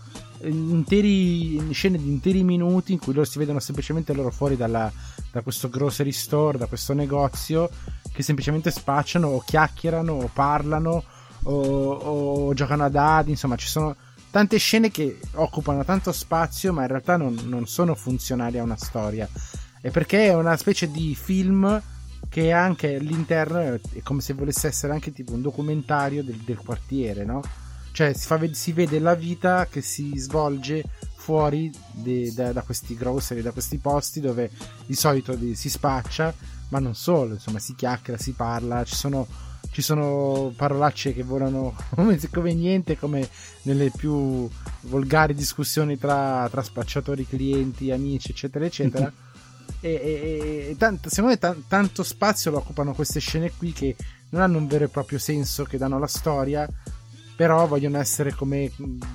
interi 0.42 1.72
scene 1.72 1.98
di 1.98 2.08
interi 2.08 2.42
minuti 2.42 2.92
in 2.92 2.98
cui 2.98 3.12
loro 3.12 3.26
si 3.26 3.38
vedono 3.38 3.60
semplicemente 3.60 4.14
loro 4.14 4.30
fuori 4.30 4.56
dalla- 4.56 4.90
da 5.30 5.42
questo 5.42 5.68
grocery 5.68 6.12
store, 6.12 6.58
da 6.58 6.66
questo 6.66 6.92
negozio, 6.94 7.68
che 8.12 8.22
semplicemente 8.22 8.70
spacciano 8.70 9.28
o 9.28 9.42
chiacchierano 9.44 10.12
o 10.12 10.30
parlano 10.32 11.04
o, 11.44 11.92
o 11.92 12.54
giocano 12.54 12.84
a 12.84 12.88
dadi. 12.88 13.30
Insomma, 13.30 13.56
ci 13.56 13.68
sono 13.68 13.94
tante 14.30 14.58
scene 14.58 14.90
che 14.90 15.18
occupano 15.34 15.84
tanto 15.84 16.10
spazio, 16.10 16.72
ma 16.72 16.82
in 16.82 16.88
realtà 16.88 17.16
non, 17.16 17.38
non 17.44 17.66
sono 17.66 17.94
funzionali 17.94 18.58
a 18.58 18.62
una 18.62 18.76
storia. 18.76 19.28
E 19.80 19.90
perché 19.90 20.26
è 20.26 20.34
una 20.34 20.56
specie 20.56 20.90
di 20.90 21.14
film 21.14 21.80
che 22.28 22.52
anche 22.52 22.96
all'interno 22.96 23.58
è, 23.58 23.80
è 23.94 24.02
come 24.02 24.20
se 24.20 24.34
volesse 24.34 24.68
essere 24.68 24.92
anche 24.92 25.12
tipo 25.12 25.32
un 25.32 25.42
documentario 25.42 26.22
del, 26.22 26.36
del 26.36 26.58
quartiere, 26.58 27.24
no? 27.24 27.42
Cioè 27.92 28.12
si, 28.12 28.26
fa 28.26 28.38
si 28.52 28.72
vede 28.72 28.98
la 29.00 29.14
vita 29.14 29.66
che 29.68 29.80
si 29.82 30.16
svolge 30.16 30.84
fuori 31.16 31.72
de- 31.92 32.32
da, 32.32 32.52
da 32.52 32.62
questi 32.62 32.94
grocery, 32.94 33.42
da 33.42 33.50
questi 33.50 33.78
posti 33.78 34.20
dove 34.20 34.50
di 34.86 34.94
solito 34.94 35.34
di- 35.34 35.54
si 35.54 35.68
spaccia, 35.68 36.32
ma 36.68 36.78
non 36.78 36.94
solo, 36.94 37.34
insomma 37.34 37.58
si 37.58 37.74
chiacchiera, 37.74 38.18
si 38.18 38.32
parla, 38.32 38.84
ci 38.84 38.94
sono, 38.94 39.26
ci 39.70 39.82
sono 39.82 40.52
parolacce 40.54 41.12
che 41.12 41.24
volano 41.24 41.74
come, 41.96 42.18
come 42.30 42.54
niente, 42.54 42.96
come 42.96 43.28
nelle 43.62 43.90
più 43.90 44.48
volgari 44.82 45.34
discussioni 45.34 45.98
tra, 45.98 46.48
tra 46.48 46.62
spacciatori, 46.62 47.26
clienti, 47.26 47.90
amici, 47.90 48.30
eccetera, 48.30 48.64
eccetera. 48.64 49.12
e, 49.80 49.90
e- 49.90 50.66
e 50.70 50.76
tanto- 50.76 51.08
secondo 51.08 51.30
me 51.30 51.38
tan- 51.38 51.64
tanto 51.68 52.02
spazio 52.02 52.50
lo 52.50 52.58
occupano 52.58 52.92
queste 52.94 53.20
scene 53.20 53.52
qui 53.56 53.72
che 53.72 53.94
non 54.30 54.42
hanno 54.42 54.58
un 54.58 54.66
vero 54.66 54.84
e 54.84 54.88
proprio 54.88 55.18
senso 55.18 55.64
che 55.64 55.78
danno 55.78 55.96
alla 55.96 56.06
storia 56.06 56.68
però 57.36 57.66
vogliono 57.66 57.98
essere 57.98 58.34
come 58.34 58.70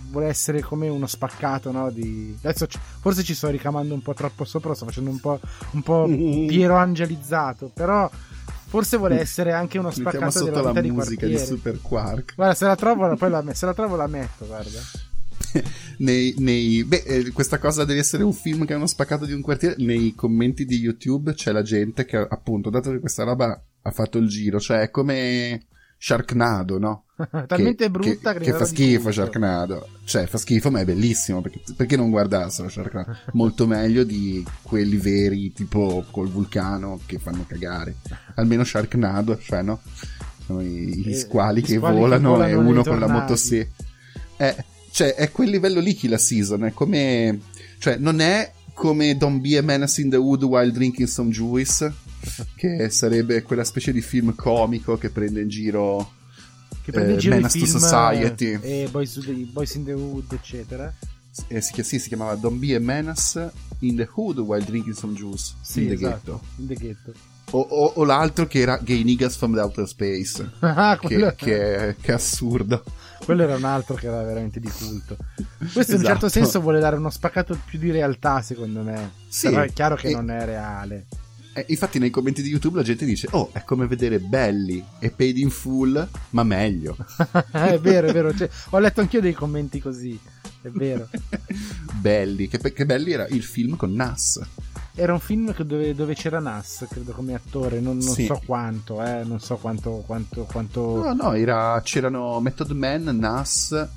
vuole 0.10 0.28
essere 0.28 0.62
come 0.62 0.88
uno 0.89 1.06
spaccato 1.06 1.72
no? 1.72 1.91
di... 1.91 2.36
adesso 2.41 2.66
ci- 2.66 2.80
forse 2.99 3.22
ci 3.24 3.36
sto 3.36 3.49
ricamando 3.49 3.93
un 3.93 4.01
po' 4.01 4.14
troppo 4.16 4.45
sopra 4.45 4.74
sto 4.74 4.86
facendo 4.86 5.12
un 5.12 5.20
po', 5.20 5.39
un 5.72 5.82
po' 5.84 6.06
Piero 6.47 6.76
Angelizzato 6.76 7.70
però 7.74 8.10
forse 8.68 8.97
vuole 8.97 9.20
essere 9.20 9.51
anche 9.53 9.78
uno 9.78 9.89
Mettiamo 9.89 10.10
spaccato 10.10 10.32
sotto 10.39 10.45
della 10.45 10.62
la 10.62 10.68
vita 10.70 10.82
di 10.82 10.89
musica 10.91 11.26
di 11.28 11.34
quartiere 11.34 11.45
Super 11.45 11.82
Quark. 11.82 12.36
guarda 12.36 12.53
se 12.56 12.66
la 12.66 12.76
trovo 12.76 13.16
poi 13.16 13.30
la, 13.30 13.43
se 13.53 13.66
la 13.68 13.74
trovo 13.76 13.95
la 13.95 14.08
metto 14.08 14.45
guarda 14.47 14.80
nei, 15.99 16.36
nei- 16.38 16.84
beh, 16.84 17.03
eh, 17.06 17.32
questa 17.32 17.58
cosa 17.58 17.86
deve 17.86 17.99
essere 17.99 18.24
un 18.24 18.34
film 18.34 18.66
che 18.66 18.74
è 18.74 18.78
uno 18.78 18.88
spaccato 18.88 19.26
di 19.26 19.34
un 19.34 19.41
quartiere. 19.41 19.76
Nei 19.80 20.14
commenti 20.16 20.66
di 20.66 20.78
YouTube 20.78 21.34
c'è 21.34 21.51
la 21.51 21.62
gente 21.62 22.06
che, 22.06 22.18
appunto, 22.18 22.70
dato 22.70 22.91
che 22.91 22.99
questa 22.99 23.24
roba 23.24 23.62
ha 23.82 23.91
fatto 23.91 24.18
il 24.18 24.28
giro, 24.28 24.60
cioè 24.60 24.82
è 24.82 24.89
come 24.89 25.68
Sharknado, 25.97 26.78
no? 26.78 27.06
Talmente 27.47 27.89
brutta 27.89 28.34
che, 28.34 28.39
che, 28.39 28.53
fa 28.53 28.66
schifo. 28.66 29.12
Sharknado. 29.12 29.88
Cioè, 30.03 30.28
fa 30.28 30.38
schifo, 30.38 30.70
ma 30.70 30.82
è 30.82 30.86
bellissimo. 30.86 31.41
Perché, 31.41 31.62
perché 31.76 31.95
non 31.95 32.10
guardarselo 32.10 32.70
Sharknado? 32.70 33.16
Molto 33.34 33.66
meglio 33.66 34.03
di 34.03 34.45
quelli 34.62 34.97
veri, 34.97 35.53
tipo 35.53 36.06
col 36.12 36.30
vulcano, 36.30 36.99
che 37.06 37.18
fanno 37.20 37.45
cagare. 37.47 37.95
Almeno 38.36 38.64
Sharknado, 38.64 39.39
cioè, 39.39 39.62
no? 39.62 39.82
Gli 40.47 41.10
Eh, 41.10 41.16
squali, 41.16 41.62
gli 41.62 41.66
che, 41.66 41.74
squali 41.76 41.95
che 41.95 41.99
volano 41.99 42.30
volano 42.32 42.49
e 42.49 42.53
uno 42.56 42.84
con 42.84 42.99
la 42.99 43.08
motosega. 43.08 43.70
Eh, 44.38 44.56
cioè, 44.96 45.14
è 45.14 45.30
quel 45.30 45.50
livello 45.50 45.82
lì 45.82 45.93
Kill 45.93 46.12
la 46.12 46.18
Season. 46.18 46.64
È 46.64 46.72
come. 46.72 47.38
Cioè, 47.80 47.98
non 47.98 48.22
è 48.22 48.50
come 48.74 49.18
Don't 49.18 49.41
Be 49.41 49.58
a 49.58 49.62
Menace 49.62 50.00
in 50.00 50.10
the 50.10 50.16
Wood 50.16 50.43
while 50.43 50.72
drinking 50.72 51.06
some 51.08 51.32
juice. 51.32 51.91
Che 52.56 52.89
sarebbe 52.89 53.41
quella 53.43 53.66
specie 53.66 53.91
di 53.91 54.02
film 54.02 54.34
comico 54.36 54.98
che 54.98 55.10
prende 55.10 55.41
in 55.41 55.50
giro 55.50 56.14
Che 56.84 56.91
prende 56.91 57.12
in 57.12 57.18
eh, 57.18 57.20
giro 57.20 57.36
Menace 57.36 57.60
to 57.60 57.66
Society. 57.66 58.58
eh, 58.62 58.82
e 58.84 58.88
Boys, 58.89 59.20
Boys 59.52 59.74
in 59.76 59.84
the 59.84 59.93
Wood, 59.93 60.32
eccetera. 60.32 60.91
eh, 61.50 61.60
si, 61.62 61.84
sì, 61.84 62.00
si 62.00 62.08
chiamava 62.08 62.34
Don't 62.36 62.58
Be 62.58 62.74
a 62.76 62.80
Menace 62.80 63.52
in 63.80 63.98
the 63.98 64.08
Hood 64.12 64.39
while 64.39 64.64
drinking 64.64 64.96
some 64.96 65.14
juice 65.14 65.54
Sì, 65.62 65.82
in 65.82 65.88
the 65.89 65.93
esatto, 65.96 66.41
ghetto. 66.41 66.41
in 66.62 66.68
the 66.68 66.74
ghetto. 66.76 67.12
O, 67.52 67.60
o- 67.60 67.91
o 67.96 68.04
l'altro 68.04 68.48
che 68.48 68.60
era 68.60 68.78
Gay 68.82 69.04
Niggas 69.04 69.36
from 69.38 69.54
the 69.54 69.60
Outer 69.62 69.88
Space. 69.88 70.52
Ah, 70.62 70.98
quello, 71.02 71.30
Che, 71.36 71.36
che, 71.36 71.96
che 72.02 72.12
assurdo. 72.12 72.84
quello 73.24 73.43
era 73.43 73.56
un 73.56 73.64
altro 73.64 73.96
che 73.96 74.08
era 74.08 74.22
veramente 74.24 74.60
di 74.60 74.70
culto. 74.70 75.16
Questo 75.58 75.93
in 75.93 76.00
un 76.00 76.04
Esatto. 76.04 76.06
certo 76.06 76.30
senso 76.30 76.60
vuole 76.62 76.80
dare 76.80 76.96
uno 76.96 77.10
spaccato 77.10 77.58
più 77.66 77.78
di 77.80 77.91
realtà, 77.91 78.41
secondo 78.41 78.82
me. 78.82 79.12
Sì, 79.28 79.50
Però 79.50 79.62
è 79.62 79.72
chiaro 79.72 79.96
che 79.96 80.10
e- 80.10 80.14
non 80.14 80.30
è 80.32 80.43
reale. 80.43 81.06
Eh, 81.58 81.66
infatti 81.70 82.00
nei 82.00 82.10
commenti 82.10 82.41
di 82.41 82.50
YouTube 82.50 82.76
la 82.80 82.84
gente 82.84 83.06
dice 83.06 83.30
Oh, 83.32 83.50
è 83.54 83.64
come 83.64 83.88
vedere 83.88 84.20
Belly 84.20 84.84
e 85.00 85.10
Paid 85.10 85.38
in 85.38 85.50
Full, 85.50 86.06
ma 86.32 86.43
meglio. 86.43 86.98
è 87.52 87.80
vero, 87.80 88.08
è 88.08 88.12
vero. 88.12 88.36
cioè, 88.36 88.50
ho 88.72 88.80
letto 88.80 89.00
anch'io 89.00 89.22
dei 89.22 89.32
commenti 89.34 89.80
così. 89.80 90.20
È 90.62 90.68
vero. 90.70 91.08
Belly, 92.02 92.48
che, 92.50 92.60
che 92.74 92.86
Belly 92.86 93.14
era 93.14 93.26
il 93.28 93.43
film 93.43 93.78
con 93.78 93.93
Nas. 93.93 94.41
Era 94.98 95.12
un 95.14 95.20
film 95.20 95.54
dove, 95.64 95.93
dove 95.93 96.14
c'era 96.16 96.39
Nas, 96.39 96.86
credo, 96.89 97.12
come 97.12 97.34
attore. 97.34 97.80
Non, 97.82 97.98
non 97.98 98.14
Sì. 98.14 98.26
so 98.26 98.41
quanto, 98.46 99.04
eh. 99.04 99.24
Non 99.26 99.39
so 99.41 99.58
quanto. 99.58 100.04
quanto, 100.06 100.43
quanto... 100.43 101.04
No, 101.04 101.14
no, 101.14 101.34
era, 101.34 101.82
c'erano 101.84 102.39
Method 102.39 102.72
Man, 102.72 103.04
Nas, 103.18 103.88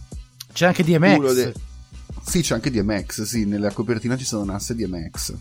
C'è 0.53 0.67
anche 0.67 0.83
DMX. 0.83 1.35
de- 1.35 1.55
Sì, 2.25 2.41
c'è 2.43 2.55
anche 2.55 2.71
DMX, 2.71 3.23
sì, 3.23 3.45
nella 3.47 3.71
copertina 3.73 4.17
ci 4.17 4.25
sono 4.25 4.45
Nas 4.45 4.71
e 4.71 4.75
DMX, 4.75 5.35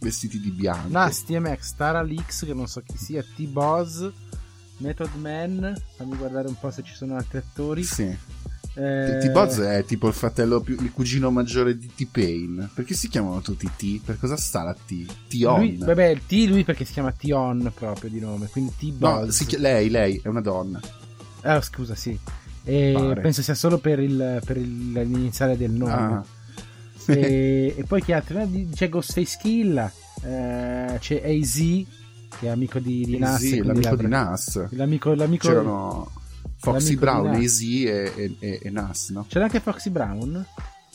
vestiti 0.00 0.40
di 0.40 0.50
bianco. 0.50 0.88
Nas, 0.90 1.24
DMX, 1.24 1.74
Tara 1.76 2.02
Lix, 2.02 2.44
che 2.44 2.52
non 2.52 2.66
so 2.66 2.82
chi 2.84 2.96
sia, 2.98 3.22
T-Boz, 3.22 4.10
Method 4.78 5.14
Man. 5.14 5.80
Fammi 5.96 6.16
guardare 6.16 6.48
un 6.48 6.58
po' 6.58 6.70
se 6.72 6.82
ci 6.82 6.92
sono 6.94 7.14
altri 7.14 7.38
attori. 7.38 7.84
Sì. 7.84 8.14
Eh, 8.76 9.18
T-Boz 9.20 9.58
è 9.60 9.84
tipo 9.86 10.08
il 10.08 10.14
fratello 10.14 10.60
più, 10.60 10.76
il 10.80 10.90
cugino 10.92 11.30
maggiore 11.30 11.78
di 11.78 11.88
T-Pain. 11.94 12.70
Perché 12.74 12.94
si 12.94 13.08
chiamano 13.08 13.40
tutti 13.40 13.70
T? 13.76 14.00
Per 14.04 14.18
cosa 14.18 14.36
sta 14.36 14.62
la 14.64 14.74
T? 14.74 15.04
T-On. 15.28 15.60
Lui, 15.60 15.76
vabbè, 15.76 16.18
T 16.26 16.32
lui 16.48 16.64
perché 16.64 16.84
si 16.84 16.92
chiama 16.92 17.12
Tion 17.12 17.70
proprio 17.74 18.10
di 18.10 18.18
nome, 18.20 18.48
quindi 18.48 18.72
T-Boz. 18.76 19.40
no, 19.40 19.46
chi- 19.46 19.58
lei, 19.58 19.88
lei, 19.90 20.20
è 20.22 20.28
una 20.28 20.40
donna. 20.40 20.80
Ah, 21.42 21.60
scusa, 21.60 21.94
sì. 21.94 22.18
E 22.64 23.18
penso 23.20 23.42
sia 23.42 23.54
solo 23.54 23.78
per, 23.78 24.00
il, 24.00 24.40
per 24.44 24.56
il- 24.56 24.92
l'iniziale 24.92 25.56
del 25.56 25.70
nome. 25.70 25.92
Ah. 25.92 26.24
e, 27.12 27.74
e 27.76 27.84
poi 27.84 28.02
chi 28.02 28.12
altro? 28.12 28.40
Eh, 28.40 28.66
C'è 28.74 28.88
Ghostface 28.88 29.38
Killa, 29.40 29.92
eh, 30.22 30.96
c'è 30.98 31.22
AZ, 31.22 31.54
che 31.56 32.46
è 32.46 32.48
amico 32.48 32.78
di, 32.78 33.04
di 33.04 33.18
Nas. 33.18 33.38
sì, 33.40 33.62
l'amico 33.62 33.90
la- 33.90 33.96
di 33.96 34.06
Nas. 34.08 34.66
L'amico, 34.70 35.12
l'amico- 35.14 35.46
C'erano 35.48 36.10
Foxy 36.64 36.96
Brown. 36.96 37.28
AZ 37.34 37.60
e, 37.60 38.36
e, 38.38 38.58
e- 38.62 38.70
Nas, 38.70 39.10
no? 39.10 39.24
C'era 39.28 39.44
anche 39.44 39.60
Foxy 39.60 39.90
Brown? 39.90 40.46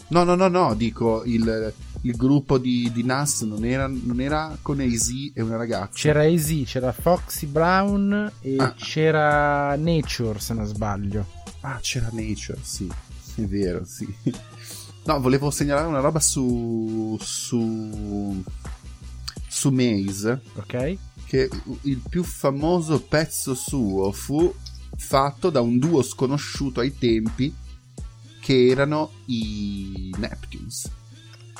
No, 0.09 0.23
no, 0.23 0.33
no, 0.35 0.47
no, 0.47 0.73
dico, 0.73 1.23
il, 1.25 1.71
il 2.01 2.15
gruppo 2.15 2.57
di, 2.57 2.91
di 2.91 3.03
Nas 3.03 3.41
non 3.41 3.63
era, 3.63 3.85
non 3.87 4.19
era 4.19 4.57
con 4.61 4.79
AZ 4.79 5.31
e 5.35 5.41
una 5.41 5.55
ragazza. 5.55 5.91
C'era 5.93 6.23
AZ, 6.23 6.63
c'era 6.65 6.91
Foxy 6.91 7.45
Brown 7.45 8.31
e 8.41 8.55
Ah. 8.57 8.73
c'era 8.73 9.75
Nature, 9.75 10.39
se 10.39 10.53
non 10.55 10.65
sbaglio. 10.65 11.27
Ah, 11.61 11.77
c'era 11.81 12.09
Nature, 12.11 12.57
sì, 12.63 12.89
è 13.35 13.41
vero, 13.41 13.83
sì. 13.85 14.07
No, 15.05 15.19
volevo 15.21 15.49
segnalare 15.51 15.87
una 15.87 15.99
roba 16.01 16.19
su. 16.19 17.17
su. 17.21 18.43
su 19.47 19.69
Maze. 19.71 20.41
Ok? 20.55 20.97
Che 21.25 21.49
il 21.83 22.01
più 22.09 22.23
famoso 22.23 23.01
pezzo 23.01 23.53
suo 23.53 24.11
fu 24.11 24.51
fatto 24.97 25.49
da 25.49 25.61
un 25.61 25.77
duo 25.79 26.01
sconosciuto 26.01 26.79
ai 26.79 26.97
tempi. 26.97 27.53
Che 28.41 28.67
erano 28.67 29.11
i 29.25 30.11
Neptunes. 30.17 30.89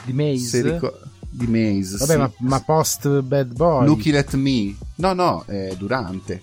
Di 0.06 0.14
Maze. 0.14 0.38
Se 0.48 0.62
ricor- 0.62 1.08
di 1.30 1.46
Maze. 1.46 1.98
Vabbè, 1.98 2.12
sì. 2.14 2.18
ma, 2.18 2.32
ma 2.40 2.62
post 2.62 3.22
Bad 3.22 3.54
Boy. 3.54 3.86
Looking 3.86 4.16
at 4.16 4.34
me. 4.36 4.76
No, 4.96 5.14
no, 5.14 5.44
è 5.46 5.76
durante. 5.78 6.40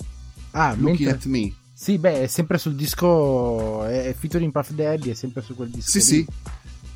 ah, 0.53 0.75
Looking 0.75 1.09
mentre... 1.09 1.11
at 1.11 1.25
me. 1.25 1.53
Sì, 1.73 1.99
beh, 1.99 2.23
è 2.23 2.27
sempre 2.27 2.59
sul 2.59 2.75
disco. 2.75 3.85
È, 3.85 4.05
è 4.09 4.15
featuring 4.15 4.53
Puff 4.53 4.71
Daddy, 4.71 5.11
è 5.11 5.15
sempre 5.15 5.43
su 5.43 5.55
quel 5.57 5.69
disco. 5.71 5.91
Sì, 5.91 5.99
lì. 5.99 6.05
sì. 6.05 6.27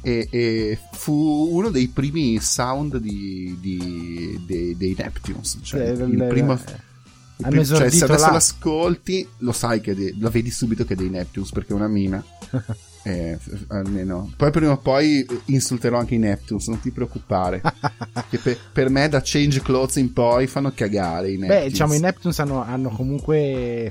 E, 0.03 0.29
e 0.31 0.79
fu 0.93 1.49
uno 1.51 1.69
dei 1.71 1.89
primi 1.89 2.39
sound 2.41 2.97
di, 2.99 3.57
di- 3.61 4.41
dei, 4.47 4.77
dei 4.77 4.95
Neptunes. 4.97 5.59
Cioè, 5.63 5.81
Eh, 5.89 5.91
il 5.93 6.17
l- 6.17 6.29
primo. 6.29 6.53
eh, 6.55 6.81
hanno 7.43 7.65
cioè, 7.65 7.91
se 7.91 8.05
adesso 8.05 8.27
là. 8.27 8.33
l'ascolti, 8.33 9.27
lo 9.39 9.53
sai 9.53 9.81
che 9.81 9.95
de- 9.95 10.15
la 10.19 10.31
vedi 10.31 10.51
subito 10.51 10.85
che 10.85 10.95
è 10.95 10.97
dei 10.97 11.11
Neptunes 11.11 11.51
perché 11.51 11.73
è 11.73 11.77
una 11.77 11.89
mina. 11.89 12.23
Eh, 13.03 13.39
almeno. 13.69 14.31
Poi 14.37 14.51
prima 14.51 14.73
o 14.73 14.77
poi 14.77 15.27
insulterò 15.47 15.99
anche 15.99 16.17
i 16.17 16.19
Neptunes, 16.19 16.67
non 16.69 16.81
ti 16.81 16.91
preoccupare. 16.91 17.63
che 18.29 18.39
per, 18.39 18.59
per 18.73 18.91
me 18.91 19.09
da 19.09 19.23
Change 19.25 19.63
Clothes 19.63 19.97
in 19.97 20.13
poi 20.13 20.47
fanno 20.47 20.71
cagare 20.75 21.31
i 21.33 21.39
Neptunes. 21.39 21.63
Beh, 21.63 21.69
diciamo, 21.71 21.95
i 21.95 22.01
Neptunes 22.01 22.39
hanno, 22.41 22.63
hanno 22.63 22.91
comunque 22.91 23.91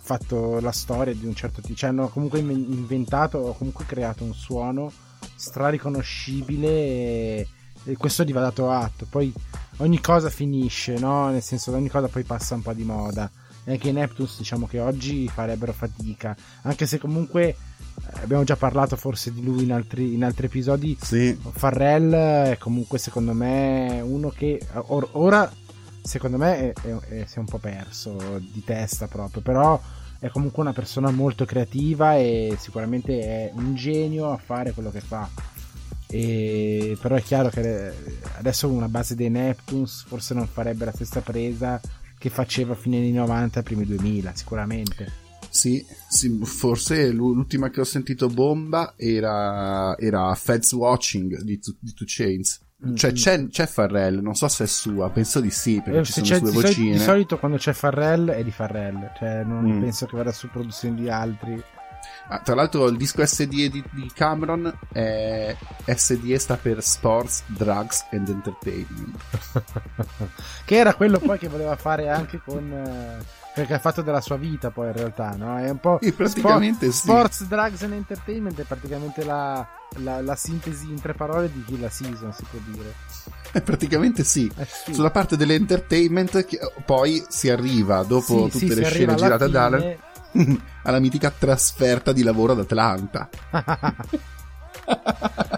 fatto 0.00 0.58
la 0.58 0.72
storia 0.72 1.14
di 1.14 1.24
un 1.24 1.36
certo 1.36 1.60
tipo. 1.60 1.78
Cioè, 1.78 1.90
hanno 1.90 2.08
comunque 2.08 2.40
inven- 2.40 2.66
inventato 2.68 3.38
o 3.38 3.54
comunque 3.54 3.84
creato 3.86 4.24
un 4.24 4.34
suono 4.34 4.90
strariconoscibile 5.36 6.68
e, 6.68 7.48
e 7.84 7.96
questo 7.96 8.24
gli 8.24 8.32
va 8.32 8.40
dato 8.40 8.70
atto. 8.70 9.06
Poi 9.08 9.32
ogni 9.78 10.00
cosa 10.00 10.30
finisce, 10.30 10.98
no? 10.98 11.28
Nel 11.30 11.42
senso, 11.42 11.72
ogni 11.72 11.88
cosa 11.88 12.08
poi 12.08 12.22
passa 12.24 12.54
un 12.54 12.62
po' 12.62 12.72
di 12.72 12.84
moda. 12.84 13.30
E 13.64 13.72
anche 13.72 13.88
i 13.88 13.92
Neptunes, 13.92 14.38
diciamo 14.38 14.66
che 14.66 14.80
oggi 14.80 15.28
farebbero 15.28 15.72
fatica. 15.72 16.34
Anche 16.62 16.86
se 16.86 16.98
comunque 16.98 17.44
eh, 17.48 17.56
abbiamo 18.22 18.44
già 18.44 18.56
parlato 18.56 18.96
forse 18.96 19.32
di 19.32 19.42
lui 19.42 19.64
in 19.64 19.72
altri, 19.72 20.14
in 20.14 20.24
altri 20.24 20.46
episodi. 20.46 20.96
Sì. 21.00 21.38
Farrell 21.52 22.12
è 22.14 22.56
comunque 22.58 22.98
secondo 22.98 23.32
me 23.34 24.00
uno 24.02 24.30
che 24.30 24.60
or- 24.72 25.08
ora 25.12 25.50
secondo 26.00 26.38
me 26.38 26.72
è, 26.72 26.80
è- 26.80 26.98
è- 27.20 27.24
si 27.26 27.36
è 27.36 27.38
un 27.40 27.44
po' 27.46 27.58
perso 27.58 28.40
di 28.40 28.62
testa 28.64 29.08
proprio 29.08 29.42
però 29.42 29.78
è 30.18 30.28
comunque 30.30 30.62
una 30.62 30.72
persona 30.72 31.10
molto 31.10 31.44
creativa 31.44 32.16
e 32.16 32.56
sicuramente 32.58 33.20
è 33.20 33.50
un 33.54 33.74
genio 33.74 34.30
a 34.32 34.38
fare 34.38 34.72
quello 34.72 34.90
che 34.90 35.00
fa 35.00 35.28
e, 36.10 36.96
però 37.00 37.16
è 37.16 37.22
chiaro 37.22 37.48
che 37.50 37.92
adesso 38.38 38.68
una 38.68 38.88
base 38.88 39.14
dei 39.14 39.28
Neptunes 39.30 40.04
forse 40.06 40.34
non 40.34 40.46
farebbe 40.46 40.84
la 40.86 40.92
stessa 40.92 41.20
presa 41.20 41.80
che 42.18 42.30
faceva 42.30 42.72
a 42.72 42.76
fine 42.76 42.96
anni 42.96 43.12
90 43.12 43.62
primi 43.62 43.84
2000 43.84 44.32
sicuramente 44.34 45.12
Sì, 45.50 45.84
sì, 46.08 46.38
forse 46.42 47.10
l'u- 47.10 47.34
l'ultima 47.34 47.70
che 47.70 47.80
ho 47.80 47.84
sentito 47.84 48.28
bomba 48.28 48.94
era, 48.96 49.96
era 49.98 50.34
Feds 50.34 50.72
Watching 50.72 51.40
di, 51.42 51.58
di 51.80 51.94
Two 51.94 52.06
Chains. 52.06 52.60
Cioè 52.94 53.10
Mm. 53.10 53.14
c'è, 53.14 53.46
c'è 53.48 53.66
Farrell, 53.66 54.20
non 54.20 54.36
so 54.36 54.46
se 54.46 54.62
è 54.62 54.66
sua, 54.68 55.10
penso 55.10 55.40
di 55.40 55.50
sì, 55.50 55.80
perché 55.82 55.98
Eh, 55.98 56.04
ci 56.04 56.12
sono 56.12 56.26
le 56.28 56.36
sue 56.38 56.50
solito, 56.50 56.68
vocine. 56.68 56.92
di 56.92 56.98
solito 57.02 57.38
quando 57.38 57.56
c'è 57.56 57.72
Farrell 57.72 58.30
è 58.30 58.44
di 58.44 58.52
Farrell 58.52 59.10
cioè 59.18 59.42
non 59.42 59.64
Mm. 59.64 59.80
penso 59.80 60.06
che 60.06 60.16
vada 60.16 60.30
su 60.30 60.48
produzioni 60.48 61.00
di 61.00 61.08
altri 61.10 61.60
Ah, 62.30 62.40
tra 62.40 62.54
l'altro 62.54 62.86
il 62.88 62.96
disco 62.98 63.24
SDE 63.24 63.70
di, 63.70 63.82
di 63.90 64.10
Cameron 64.14 64.70
è 64.92 65.56
SDE 65.86 66.38
sta 66.38 66.56
per 66.56 66.82
Sports, 66.82 67.44
Drugs 67.46 68.06
and 68.12 68.28
Entertainment. 68.28 69.16
che 70.64 70.76
era 70.76 70.94
quello 70.94 71.18
poi 71.18 71.38
che 71.38 71.48
voleva 71.48 71.76
fare 71.76 72.08
anche 72.08 72.40
con 72.44 72.70
eh, 72.70 73.24
perché 73.54 73.74
ha 73.74 73.78
fatto 73.78 74.02
della 74.02 74.20
sua 74.20 74.36
vita 74.36 74.70
poi 74.70 74.86
in 74.88 74.92
realtà 74.92 75.34
no? 75.36 75.58
è 75.58 75.68
un 75.70 75.78
po' 75.80 75.98
Sì, 76.00 76.12
praticamente 76.12 76.90
sì. 76.92 76.98
sports 76.98 77.44
drugs 77.44 77.82
and 77.82 77.92
entertainment 77.94 78.60
è 78.60 78.64
praticamente 78.64 79.24
la, 79.24 79.66
la- 79.96 80.20
la 80.20 80.36
sintesi 80.36 80.88
in 80.90 81.00
tre 81.00 81.14
parole 81.14 81.50
di 81.50 81.64
Kill 81.64 81.80
la 81.80 81.90
Season 81.90 82.32
si 82.32 82.44
può 82.48 82.58
dire 82.66 82.92
Eh, 83.52 83.62
praticamente 83.62 84.22
sì. 84.22 84.50
Eh 84.56 84.66
sì. 84.66 84.92
Sulla 84.94 85.10
parte 85.10 85.36
dell'entertainment 85.36 86.46
poi 86.84 87.24
si 87.28 87.48
arriva 87.48 88.02
dopo 88.02 88.48
tutte 88.50 88.74
le 88.74 88.84
scene 88.84 89.14
girate 89.14 89.48
da 89.48 89.64
Alan. 89.64 89.96
alla 90.82 90.98
mitica 90.98 91.30
trasferta 91.30 92.12
di 92.12 92.22
lavoro 92.22 92.52
ad 92.52 92.60
Atlanta. 92.60 93.28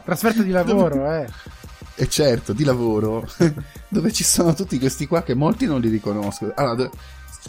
trasferta 0.04 0.42
di 0.42 0.50
lavoro 0.50 1.12
eh 1.12 1.28
E 1.94 2.08
certo, 2.08 2.52
di 2.52 2.64
lavoro, 2.64 3.28
dove 3.88 4.12
ci 4.12 4.24
sono 4.24 4.54
tutti 4.54 4.78
questi 4.78 5.06
qua 5.06 5.22
che 5.22 5.34
molti 5.34 5.66
non 5.66 5.80
li 5.80 5.88
riconoscono. 5.88 6.52
Allora, 6.56 6.74
do- 6.74 6.90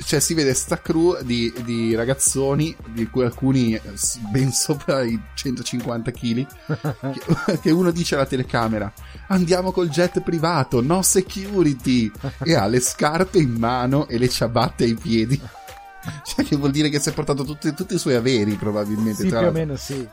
cioè, 0.05 0.21
si 0.21 0.33
vede 0.33 0.53
sta 0.53 0.79
crew 0.79 1.21
di, 1.21 1.53
di 1.65 1.93
ragazzoni, 1.95 2.73
di 2.93 3.09
cui 3.09 3.25
alcuni 3.25 3.73
eh, 3.73 3.81
ben 4.31 4.51
sopra 4.51 5.03
i 5.03 5.19
150 5.33 6.11
kg, 6.11 6.47
che, 7.11 7.59
che 7.59 7.71
uno 7.71 7.91
dice 7.91 8.15
alla 8.15 8.25
telecamera: 8.25 8.91
Andiamo 9.27 9.71
col 9.71 9.89
jet 9.89 10.21
privato, 10.21 10.81
no 10.81 11.01
security! 11.01 12.09
E 12.43 12.55
ha 12.55 12.67
le 12.67 12.79
scarpe 12.79 13.39
in 13.39 13.51
mano 13.51 14.07
e 14.07 14.17
le 14.17 14.29
ciabatte 14.29 14.85
ai 14.85 14.95
piedi. 14.95 15.39
Cioè, 16.23 16.45
che 16.45 16.55
vuol 16.55 16.71
dire 16.71 16.89
che 16.89 16.99
si 16.99 17.09
è 17.09 17.13
portato 17.13 17.43
tutti, 17.43 17.73
tutti 17.73 17.95
i 17.95 17.99
suoi 17.99 18.15
averi, 18.15 18.55
probabilmente. 18.55 19.23
Sì, 19.23 19.27
più 19.27 19.37
o 19.37 19.51
meno 19.51 19.75
sì. 19.75 20.07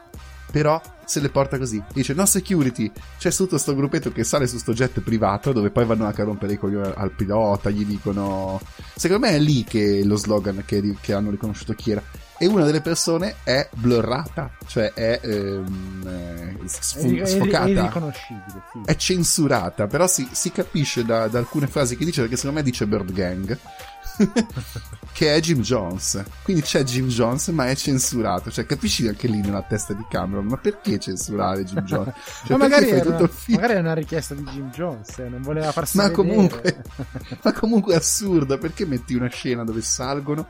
Però 0.50 0.80
se 1.04 1.20
le 1.20 1.28
porta 1.28 1.58
così. 1.58 1.82
Dice 1.92 2.14
no 2.14 2.24
security. 2.24 2.90
C'è 3.18 3.30
tutto 3.32 3.58
sto 3.58 3.74
gruppetto 3.74 4.10
che 4.12 4.24
sale 4.24 4.46
su 4.46 4.56
sto 4.58 4.72
jet 4.72 5.00
privato 5.00 5.52
dove 5.52 5.70
poi 5.70 5.84
vanno 5.84 6.06
anche 6.06 6.22
a 6.22 6.24
rompere 6.24 6.54
i 6.54 6.58
coglioni 6.58 6.90
al 6.94 7.12
pilota, 7.12 7.68
gli 7.70 7.84
dicono... 7.84 8.60
Secondo 8.94 9.26
me 9.26 9.32
è 9.34 9.38
lì 9.38 9.64
che 9.64 10.02
lo 10.04 10.16
slogan 10.16 10.62
che, 10.64 10.96
che 11.00 11.12
hanno 11.12 11.30
riconosciuto 11.30 11.74
chi 11.74 11.90
era. 11.90 12.02
E 12.38 12.46
una 12.46 12.64
delle 12.64 12.80
persone 12.80 13.36
è 13.42 13.68
blurrata, 13.74 14.52
cioè 14.66 14.92
è 14.92 15.20
ehm, 15.22 16.02
eh, 16.06 16.64
È, 16.64 16.68
sf- 16.68 16.98
è- 16.98 17.20
è 17.22 17.26
sfocata. 17.26 17.68
irriconoscibile, 17.68 18.62
sì. 18.72 18.80
È 18.84 18.96
censurata, 18.96 19.86
però 19.88 20.06
si, 20.06 20.28
si 20.30 20.52
capisce 20.52 21.04
da, 21.04 21.26
da 21.26 21.40
alcune 21.40 21.66
frasi 21.66 21.96
che 21.96 22.04
dice, 22.04 22.20
perché 22.20 22.36
secondo 22.36 22.58
me 22.58 22.62
dice 22.62 22.86
Bird 22.86 23.12
Gang, 23.12 23.58
che 25.12 25.34
è 25.34 25.40
Jim 25.40 25.60
Jones. 25.60 26.22
Quindi 26.42 26.62
c'è 26.62 26.82
Jim 26.82 27.08
Jones, 27.08 27.48
ma 27.48 27.68
è 27.68 27.74
censurato. 27.74 28.50
Cioè, 28.50 28.66
capisci 28.66 29.06
anche 29.06 29.28
lì 29.28 29.40
nella 29.40 29.62
testa 29.62 29.92
di 29.92 30.04
Cameron, 30.08 30.46
ma 30.46 30.56
perché 30.56 30.98
censurare 30.98 31.64
Jim 31.64 31.80
Jones? 31.82 32.14
Cioè, 32.48 32.56
ma 32.56 32.68
magari 32.68 32.88
tutto 33.00 33.22
una, 33.24 33.30
magari 33.48 33.72
è 33.74 33.78
una 33.78 33.94
richiesta 33.94 34.34
di 34.34 34.42
Jim 34.44 34.70
Jones, 34.70 35.18
eh, 35.18 35.28
non 35.28 35.42
voleva 35.42 35.72
farsi 35.72 35.96
Ma 35.96 36.08
vedere. 36.08 36.28
comunque, 36.28 36.82
ma 37.42 37.52
comunque 37.52 37.94
è 37.94 37.96
assurda, 37.96 38.58
perché 38.58 38.86
metti 38.86 39.14
una 39.14 39.28
scena 39.28 39.64
dove 39.64 39.82
salgono 39.82 40.48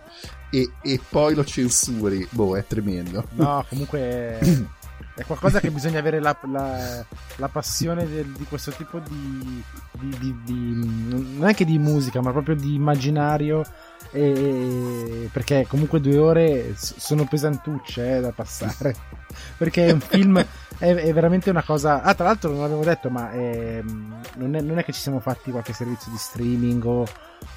e, 0.51 0.71
e 0.83 1.01
poi 1.09 1.35
lo 1.35 1.45
censuri? 1.45 2.27
Boh, 2.31 2.57
è 2.57 2.65
tremendo. 2.67 3.27
No, 3.33 3.65
comunque 3.69 4.39
è, 5.19 5.23
è 5.23 5.25
qualcosa 5.27 5.61
che 5.61 5.71
bisogna 5.73 5.99
avere 5.99 6.21
la, 6.21 6.37
la- 6.51 7.05
la 7.37 7.49
passione 7.49 8.07
del- 8.09 8.33
di 8.33 8.45
questo 8.45 8.71
tipo 8.73 8.99
di, 9.01 9.63
di- 9.93 10.19
di- 10.19 10.37
di- 10.45 11.37
non 11.39 11.49
è 11.49 11.55
che 11.55 11.65
di 11.65 11.79
musica, 11.79 12.21
ma 12.21 12.33
proprio 12.33 12.55
di 12.55 12.75
immaginario. 12.75 13.65
e- 14.11 15.29
perché 15.33 15.67
comunque 15.69 16.01
due 16.01 16.17
ore 16.19 16.75
sono 16.77 17.25
pesantucce 17.27 18.17
eh, 18.17 18.21
da 18.21 18.33
passare. 18.33 18.95
perché 19.59 19.87
è 19.87 19.91
un 19.93 20.01
film, 20.01 20.39
è, 20.79 20.95
è 20.95 21.13
veramente 21.13 21.51
una 21.51 21.63
cosa. 21.63 22.03
Ah, 22.03 22.15
tra 22.15 22.25
l'altro 22.27 22.51
non 22.51 22.61
l'avevo 22.61 22.85
detto, 22.85 23.11
ma 23.11 23.31
ehm, 23.33 24.21
non, 24.37 24.55
è, 24.55 24.61
non 24.61 24.79
è 24.79 24.85
che 24.85 24.93
ci 24.93 25.01
siamo 25.01 25.21
fatti 25.21 25.51
qualche 25.51 25.73
servizio 25.73 26.11
di 26.11 26.17
streaming 26.19 26.85
o, 26.85 27.07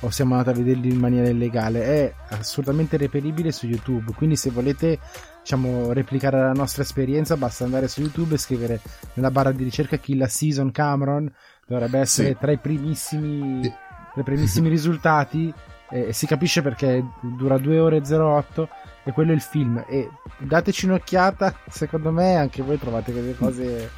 o 0.02 0.10
siamo 0.10 0.36
andati 0.36 0.60
a 0.60 0.64
vederli 0.64 0.90
in 0.90 1.00
maniera 1.00 1.30
illegale. 1.30 1.84
È 1.84 2.14
assolutamente 2.36 2.98
reperibile 2.98 3.52
su 3.52 3.66
YouTube. 3.68 4.12
Quindi 4.14 4.36
se 4.36 4.50
volete 4.50 5.00
diciamo, 5.42 5.92
replicare 5.94 6.40
la 6.40 6.54
nostra 6.54 6.84
esperienza, 6.84 7.36
basta 7.38 7.64
andare 7.64 7.88
su 7.88 8.02
YouTube 8.02 8.36
e 8.36 8.38
scrivere 8.38 8.80
nella 9.14 9.32
barra 9.32 9.52
di 9.52 9.64
ricerca 9.64 9.98
Kill 9.98 10.22
a 10.22 10.28
Season 10.28 10.72
Cameron. 10.72 11.32
Dovrebbe 11.68 12.00
essere 12.00 12.30
Sì. 12.30 12.38
tra 12.40 12.52
i 12.52 12.58
primissimi, 12.58 13.62
tra 13.62 14.22
i 14.22 14.24
primissimi 14.24 14.70
risultati. 14.70 15.54
E 15.90 16.08
e 16.08 16.14
si 16.14 16.26
capisce 16.26 16.62
perché 16.62 17.04
dura 17.20 17.58
2 17.58 17.80
ore 17.80 17.98
e 17.98 18.16
08 18.16 18.70
e 19.04 19.12
quello 19.12 19.32
è 19.32 19.36
il 19.36 19.42
film. 19.42 19.84
E 19.90 20.10
dateci 20.38 20.86
un'occhiata, 20.86 21.54
secondo 21.70 22.12
me 22.12 22.36
anche 22.38 22.62
voi 22.64 22.80
trovate 22.80 23.12
delle 23.12 23.36
cose. 23.36 23.90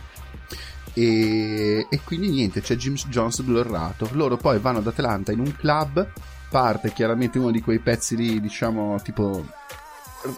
E, 0.96 1.86
e 1.90 2.00
quindi 2.04 2.30
niente, 2.30 2.62
c'è 2.62 2.76
James 2.76 3.08
Jones 3.08 3.42
blurrato. 3.42 4.08
Loro 4.14 4.38
poi 4.38 4.60
vanno 4.60 4.80
ad 4.80 4.88
Atlanta 4.88 5.32
in 5.32 5.40
un 5.40 5.56
club. 5.56 6.08
Parte 6.50 6.92
chiaramente 6.94 7.40
uno 7.40 7.52
di 7.52 7.62
quei 7.62 7.80
pezzi 7.80 8.16
lì, 8.16 8.40
diciamo, 8.40 9.00
tipo 9.02 9.44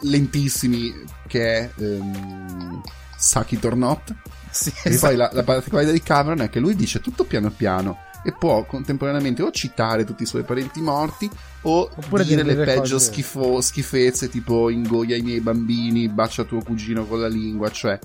lentissimi, 0.01 0.93
che 1.27 1.57
è 1.59 1.69
ehm, 1.77 2.81
Suck 3.17 3.51
It 3.53 3.65
or 3.65 3.75
Not. 3.75 4.13
Sì, 4.49 4.69
E 4.83 4.89
esatto. 4.89 5.07
poi 5.07 5.15
la, 5.17 5.29
la 5.33 5.43
particolarità 5.43 5.91
di 5.91 6.01
Cameron 6.01 6.41
è 6.41 6.49
che 6.49 6.59
lui 6.59 6.75
dice 6.75 7.01
tutto 7.01 7.25
piano 7.25 7.49
piano 7.51 7.97
e 8.23 8.31
può 8.33 8.63
contemporaneamente 8.65 9.43
o 9.43 9.51
citare 9.51 10.03
tutti 10.05 10.23
i 10.23 10.25
suoi 10.25 10.43
parenti 10.43 10.81
morti 10.81 11.29
o 11.63 11.89
Oppure 11.95 12.23
dire 12.23 12.41
dire 12.43 12.55
le 12.55 12.63
peggio 12.63 12.97
schifo- 12.97 13.61
schifezze 13.61 14.29
tipo 14.29 14.69
ingoia 14.69 15.15
i 15.17 15.21
miei 15.21 15.41
bambini, 15.41 16.07
bacia 16.09 16.43
tuo 16.45 16.61
cugino 16.63 17.05
con 17.05 17.19
la 17.19 17.27
lingua, 17.27 17.69
cioè 17.69 17.99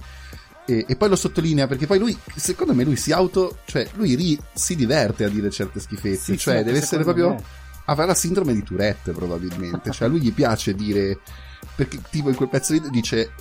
e, 0.66 0.84
e 0.86 0.96
poi 0.96 1.08
lo 1.08 1.16
sottolinea 1.16 1.66
perché 1.66 1.86
poi 1.86 1.98
lui, 1.98 2.16
secondo 2.36 2.74
me, 2.74 2.84
lui 2.84 2.96
si 2.96 3.12
auto, 3.12 3.58
cioè 3.64 3.88
lui 3.94 4.14
ri- 4.14 4.38
si 4.52 4.76
diverte 4.76 5.24
a 5.24 5.28
dire 5.28 5.50
certe 5.50 5.80
schifezze, 5.80 6.32
Sì, 6.32 6.38
cioè 6.38 6.58
sì, 6.58 6.64
deve 6.64 6.78
essere 6.78 7.02
proprio 7.02 7.30
me. 7.30 7.42
avrà 7.86 8.04
la 8.06 8.14
sindrome 8.14 8.52
di 8.52 8.62
Tourette 8.62 9.12
probabilmente, 9.12 9.90
cioè 9.90 10.06
a 10.06 10.10
lui 10.10 10.20
gli 10.20 10.32
piace 10.32 10.74
dire 10.74 11.18
perché 11.84 12.00
tipo 12.10 12.28
in 12.28 12.34
quel 12.34 12.48
pezzo 12.48 12.72
lì 12.74 12.82
dice 12.90 13.32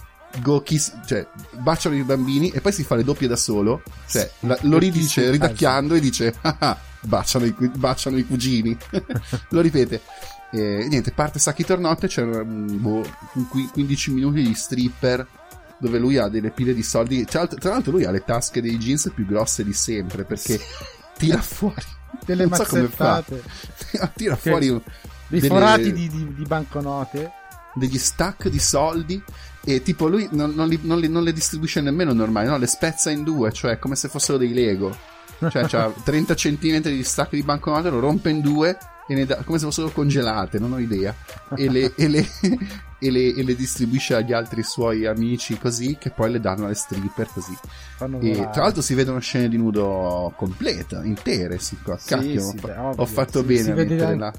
go 0.41 0.61
kiss, 0.61 0.93
cioè 1.05 1.27
baciano 1.57 1.95
i 1.95 2.03
bambini 2.03 2.49
e 2.51 2.61
poi 2.61 2.71
si 2.71 2.83
fa 2.83 2.95
le 2.95 3.03
doppie 3.03 3.27
da 3.27 3.35
solo, 3.35 3.81
cioè 4.07 4.29
la- 4.41 4.57
lo 4.61 4.77
ridice 4.77 5.29
ridacchiando 5.31 5.95
e 5.95 5.99
dice 5.99 6.33
"Ah, 6.41 6.55
ah, 6.59 6.77
baciano 7.01 7.45
i, 7.45 7.53
baciano 7.75 8.17
i 8.17 8.25
cugini, 8.25 8.77
lo 9.49 9.61
ripete. 9.61 10.01
E 10.51 10.87
niente, 10.89 11.11
parte 11.11 11.37
Sacchi 11.39 11.63
Tornotte, 11.65 12.07
c'è 12.07 12.23
boh, 12.23 13.03
un 13.33 13.47
qui- 13.49 13.69
15 13.71 14.11
minuti 14.11 14.41
di 14.41 14.53
stripper 14.55 15.25
dove 15.79 15.97
lui 15.99 16.17
ha 16.17 16.27
delle 16.27 16.49
pile 16.51 16.73
di 16.73 16.83
soldi. 16.83 17.23
Tra 17.25 17.47
l'altro, 17.61 17.91
lui 17.91 18.03
ha 18.05 18.11
le 18.11 18.23
tasche 18.23 18.61
dei 18.61 18.77
jeans 18.77 19.11
più 19.13 19.25
grosse 19.25 19.63
di 19.63 19.73
sempre 19.73 20.23
perché 20.25 20.59
tira 21.17 21.41
fuori 21.41 21.85
Delle 22.25 22.45
non 22.47 22.55
so 22.57 22.65
come 22.65 22.87
fa. 22.87 23.23
mazzettate. 23.27 24.11
tira 24.15 24.35
fuori 24.35 24.67
Dei 25.27 25.39
delle- 25.39 25.47
forati 25.47 25.93
di, 25.93 26.07
di- 26.09 26.33
di 26.35 26.43
banconote. 26.45 27.31
Degli 27.73 27.97
stack 27.97 28.47
di 28.49 28.59
soldi 28.59 29.21
e 29.63 29.81
tipo 29.83 30.07
lui 30.07 30.27
non, 30.31 30.51
non 30.55 30.67
li, 30.67 30.79
non 30.83 30.99
li- 30.99 31.09
non 31.09 31.23
le 31.23 31.33
distribuisce 31.33 31.81
nemmeno 31.81 32.13
normali, 32.13 32.47
no? 32.47 32.57
le 32.57 32.67
spezza 32.67 33.09
in 33.11 33.23
due, 33.23 33.51
cioè 33.51 33.77
come 33.79 33.95
se 33.95 34.07
fossero 34.07 34.37
dei 34.37 34.53
Lego. 34.53 34.95
Cioè 35.49 35.65
c'ha 35.67 35.89
30 36.03 36.33
cm 36.33 36.79
di 36.81 37.03
stack 37.03 37.31
di 37.31 37.43
banconote, 37.43 37.89
lo 37.89 37.99
rompe 37.99 38.29
in 38.29 38.41
due 38.41 38.77
e 39.07 39.13
ne 39.15 39.25
dà, 39.25 39.37
come 39.43 39.57
se 39.57 39.65
fossero 39.65 39.89
congelate, 39.89 40.59
non 40.59 40.73
ho 40.73 40.79
idea. 40.79 41.15
E 41.55 41.69
le, 41.69 41.93
e 41.95 42.07
le- 42.07 42.27
e 43.01 43.09
le- 43.11 43.33
e 43.33 43.43
le 43.43 43.55
distribuisce 43.55 44.15
agli 44.15 44.33
altri 44.33 44.63
suoi 44.63 45.05
amici 45.05 45.57
così, 45.57 45.95
che 45.99 46.09
poi 46.09 46.31
le 46.31 46.39
danno 46.41 46.65
alle 46.65 46.73
stripper 46.75 47.29
così. 47.33 47.55
E 48.19 48.49
tra 48.51 48.63
l'altro 48.63 48.81
si 48.81 48.93
vedono 48.93 49.19
scene 49.19 49.47
di 49.49 49.57
nudo 49.57 50.33
completa, 50.35 51.03
intere, 51.05 51.57
sì, 51.59 51.77
qua. 51.81 51.97
Sì, 51.97 52.07
Cacchio, 52.09 52.41
sì, 52.41 52.55
ho, 52.57 52.59
fa- 52.59 52.67
beh, 52.67 52.77
ovvio. 52.77 53.01
ho 53.01 53.05
fatto 53.05 53.43
bene 53.43 53.71
a 53.71 53.75
mettere 53.75 54.03
anche- 54.03 54.17
là. 54.17 54.33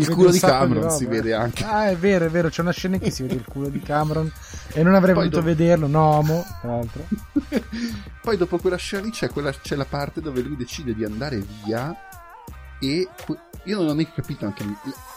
Il 0.00 0.08
culo 0.10 0.30
di 0.30 0.38
Cameron 0.38 0.82
roba, 0.84 0.94
si 0.94 1.04
eh. 1.04 1.08
vede 1.08 1.34
anche. 1.34 1.64
Ah, 1.64 1.88
è 1.88 1.96
vero, 1.96 2.26
è 2.26 2.28
vero. 2.30 2.48
C'è 2.48 2.60
una 2.62 2.70
scena 2.72 2.94
in 2.96 3.00
cui 3.00 3.10
si 3.10 3.22
vede 3.22 3.34
il 3.34 3.44
culo 3.46 3.68
di 3.68 3.80
Cameron. 3.80 4.30
E 4.72 4.82
non 4.82 4.94
avrei 4.94 5.14
Poi 5.14 5.24
voluto 5.24 5.40
dopo- 5.42 5.46
vederlo, 5.56 5.86
Nomo, 5.86 6.44
tra 6.60 6.70
l'altro. 6.70 7.06
Poi 8.22 8.36
dopo 8.36 8.58
quella 8.58 8.76
scena 8.76 9.02
lì 9.04 9.10
c'è, 9.10 9.28
quella- 9.30 9.52
c'è 9.52 9.76
la 9.76 9.84
parte 9.86 10.20
dove 10.20 10.40
lui 10.42 10.56
decide 10.56 10.94
di 10.94 11.04
andare 11.04 11.42
via 11.64 11.94
e 12.80 13.08
io 13.64 13.76
non 13.78 13.88
ho 13.88 13.94
mica 13.94 14.12
capito 14.16 14.44
anche 14.44 14.64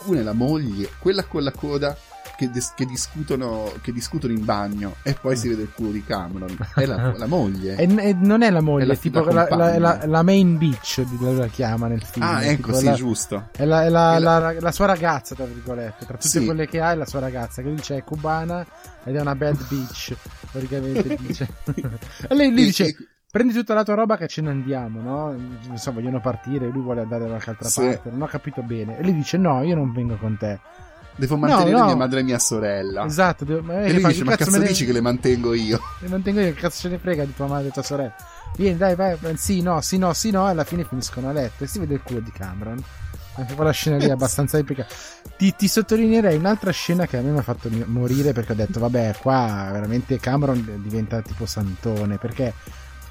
una 0.05 0.19
è 0.21 0.23
la 0.23 0.33
moglie, 0.33 0.89
quella 0.99 1.23
con 1.25 1.43
la 1.43 1.51
coda 1.51 1.95
che, 2.39 2.49
dis- 2.49 2.71
che 2.73 2.85
discutono, 2.85 3.69
che 3.81 3.91
discutono 3.91 4.31
in 4.31 4.45
bagno 4.45 4.95
e 5.03 5.13
poi 5.19 5.35
si 5.35 5.49
vede 5.49 5.63
il 5.63 5.71
culo 5.75 5.91
di 5.91 6.01
Cameron. 6.05 6.55
È 6.73 6.85
la, 6.85 7.13
la 7.17 7.25
moglie. 7.25 7.75
E, 7.75 7.83
e 7.83 8.13
non 8.13 8.43
è 8.43 8.49
la 8.49 8.61
moglie, 8.61 8.85
È 8.85 8.87
la 8.87 8.95
tipo 8.95 9.21
la, 9.25 9.45
la- 9.77 10.05
la- 10.05 10.23
main 10.23 10.57
bitch, 10.57 11.01
di- 11.01 11.17
la 11.35 11.47
chiama 11.47 11.87
nel 11.87 12.01
film. 12.01 12.25
ah, 12.25 12.39
è 12.39 12.51
ecco, 12.51 12.71
sì, 12.73 12.85
la- 12.85 12.93
giusto. 12.93 13.49
È 13.51 13.65
la, 13.65 13.83
è 13.83 13.89
la- 13.89 14.71
sua 14.71 14.85
ragazza, 14.85 15.35
tra 15.35 15.43
virgolette. 15.43 16.05
Tra 16.05 16.15
tutte 16.15 16.39
Sì. 16.39 16.45
quelle 16.45 16.65
che 16.67 16.79
ha, 16.79 16.91
è 16.91 16.95
la 16.95 17.05
sua 17.05 17.19
ragazza. 17.19 17.61
Che 17.61 17.67
lui 17.67 17.75
dice 17.75 17.97
è 17.97 18.03
cubana 18.05 18.65
ed 19.03 19.15
è 19.17 19.19
una 19.19 19.35
bad 19.35 19.67
bitch. 19.67 20.15
Praticamente 20.49 21.17
dice. 21.19 21.47
e 21.65 22.35
lei, 22.35 22.51
lui 22.51 22.61
E- 22.61 22.65
dice: 22.65 22.95
Prendi 23.29 23.53
tutta 23.53 23.73
la 23.73 23.83
tua 23.83 23.93
roba 23.95 24.15
che 24.17 24.27
ce 24.27 24.41
ne 24.41 24.49
andiamo, 24.49 25.01
no? 25.01 25.77
So, 25.77 25.91
vogliono 25.91 26.19
partire. 26.21 26.67
Lui 26.69 26.81
vuole 26.81 27.01
andare 27.01 27.23
da 27.23 27.27
qualche 27.31 27.49
altra 27.49 27.67
Sì. 27.69 27.81
parte. 27.81 28.09
Non 28.09 28.21
ho 28.23 28.27
capito 28.27 28.61
bene. 28.63 28.97
E 28.97 29.03
lui 29.03 29.13
dice: 29.13 29.37
No, 29.37 29.61
io 29.61 29.75
non 29.75 29.91
vengo 29.91 30.15
con 30.15 30.37
te. 30.37 30.59
Devo 31.19 31.37
mantenere 31.37 31.77
no. 31.77 31.85
mia 31.85 31.95
madre 31.95 32.19
e 32.21 32.23
mia 32.23 32.39
sorella. 32.39 33.05
Esatto. 33.05 33.43
devo- 33.45 33.61
ma- 33.61 33.81
E 33.81 33.87
che 33.87 33.93
lui 33.93 34.01
fa? 34.01 34.07
dice: 34.07 34.23
Ma 34.23 34.35
cazzo 34.35 34.57
ne- 34.57 34.67
dici 34.67 34.85
che 34.85 34.91
le 34.93 35.01
mantengo 35.01 35.53
io? 35.53 35.79
le 35.99 36.07
mantengo 36.07 36.39
io, 36.39 36.53
che 36.53 36.59
cazzo 36.61 36.79
ce 36.81 36.89
ne 36.89 36.97
frega 36.97 37.25
di 37.25 37.33
tua 37.35 37.47
madre 37.47 37.67
e 37.67 37.71
tua 37.71 37.83
sorella. 37.83 38.15
Vieni, 38.55 38.77
dai, 38.77 38.95
vai, 38.95 39.17
sì, 39.35 39.61
no, 39.61 39.79
sì, 39.81 39.97
no, 39.97 40.13
sì, 40.13 40.31
no, 40.31 40.47
e 40.47 40.51
alla 40.51 40.63
fine 40.63 40.83
finiscono 40.83 41.29
a 41.29 41.31
letto 41.33 41.63
e 41.63 41.67
si 41.67 41.77
vede 41.79 41.93
il 41.95 42.01
culo 42.01 42.19
di 42.19 42.31
Cameron. 42.31 42.81
Anche 43.35 43.53
quella 43.53 43.71
scena 43.71 43.97
lì 43.97 44.05
è 44.07 44.11
abbastanza 44.11 44.57
epica. 44.57 44.85
Ti, 45.37 45.55
ti 45.55 45.67
sottolineerei 45.67 46.35
un'altra 46.35 46.71
scena 46.71 47.05
che 47.05 47.17
a 47.17 47.21
me 47.21 47.29
mi 47.31 47.37
ha 47.37 47.41
fatto 47.43 47.69
morire 47.85 48.33
perché 48.33 48.51
ho 48.51 48.55
detto, 48.55 48.79
vabbè, 48.79 49.15
qua 49.21 49.69
veramente 49.71 50.19
Cameron 50.19 50.81
diventa 50.83 51.21
tipo 51.21 51.45
santone, 51.45 52.17
perché 52.17 52.53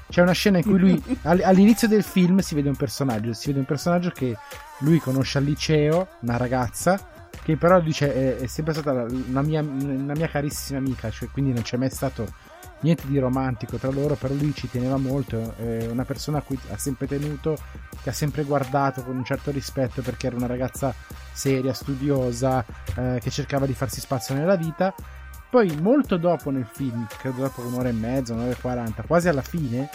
c'è 0.09 0.21
una 0.21 0.33
scena 0.33 0.57
in 0.57 0.63
cui 0.63 0.77
lui, 0.77 1.01
all- 1.23 1.41
all'inizio 1.43 1.87
del 1.87 2.03
film 2.03 2.39
si 2.39 2.53
vede 2.53 2.69
un 2.69 2.75
personaggio, 2.75 3.33
si 3.33 3.47
vede 3.47 3.59
un 3.59 3.65
personaggio 3.65 4.11
che 4.11 4.35
lui 4.79 4.99
conosce 4.99 5.37
al 5.39 5.45
liceo, 5.45 6.07
una 6.21 6.37
ragazza, 6.37 6.99
che 7.43 7.57
però 7.57 7.79
dice 7.79 8.13
è, 8.13 8.37
è 8.37 8.47
sempre 8.47 8.73
stata 8.73 9.05
una 9.27 9.41
mia, 9.41 9.61
una 9.61 10.13
mia 10.13 10.27
carissima 10.27 10.79
amica, 10.79 11.09
cioè 11.09 11.29
quindi 11.29 11.53
non 11.53 11.63
c'è 11.63 11.77
mai 11.77 11.89
stato 11.89 12.27
niente 12.81 13.07
di 13.07 13.19
romantico 13.19 13.77
tra 13.77 13.89
loro, 13.89 14.15
però 14.15 14.33
lui 14.33 14.53
ci 14.53 14.69
teneva 14.69 14.97
molto, 14.97 15.55
è 15.57 15.87
una 15.87 16.05
persona 16.05 16.39
a 16.39 16.41
cui 16.41 16.57
ha 16.71 16.77
sempre 16.77 17.07
tenuto, 17.07 17.57
che 18.01 18.09
ha 18.09 18.13
sempre 18.13 18.43
guardato 18.43 19.03
con 19.03 19.17
un 19.17 19.23
certo 19.23 19.51
rispetto 19.51 20.01
perché 20.01 20.27
era 20.27 20.35
una 20.35 20.47
ragazza 20.47 20.93
seria, 21.33 21.73
studiosa, 21.73 22.63
eh, 22.95 23.19
che 23.21 23.29
cercava 23.29 23.65
di 23.65 23.73
farsi 23.73 23.99
spazio 23.99 24.35
nella 24.35 24.55
vita. 24.55 24.93
Poi, 25.49 25.75
molto 25.81 26.17
dopo 26.17 26.51
nel 26.51 26.67
film, 26.71 27.07
credo 27.17 27.41
dopo 27.41 27.61
un'ora 27.61 27.89
e 27.89 27.93
mezza, 27.93 28.33
un'ora 28.33 28.51
e 28.51 28.57
quaranta, 28.61 29.03
quasi 29.03 29.29
alla 29.29 29.41
fine, 29.41 29.89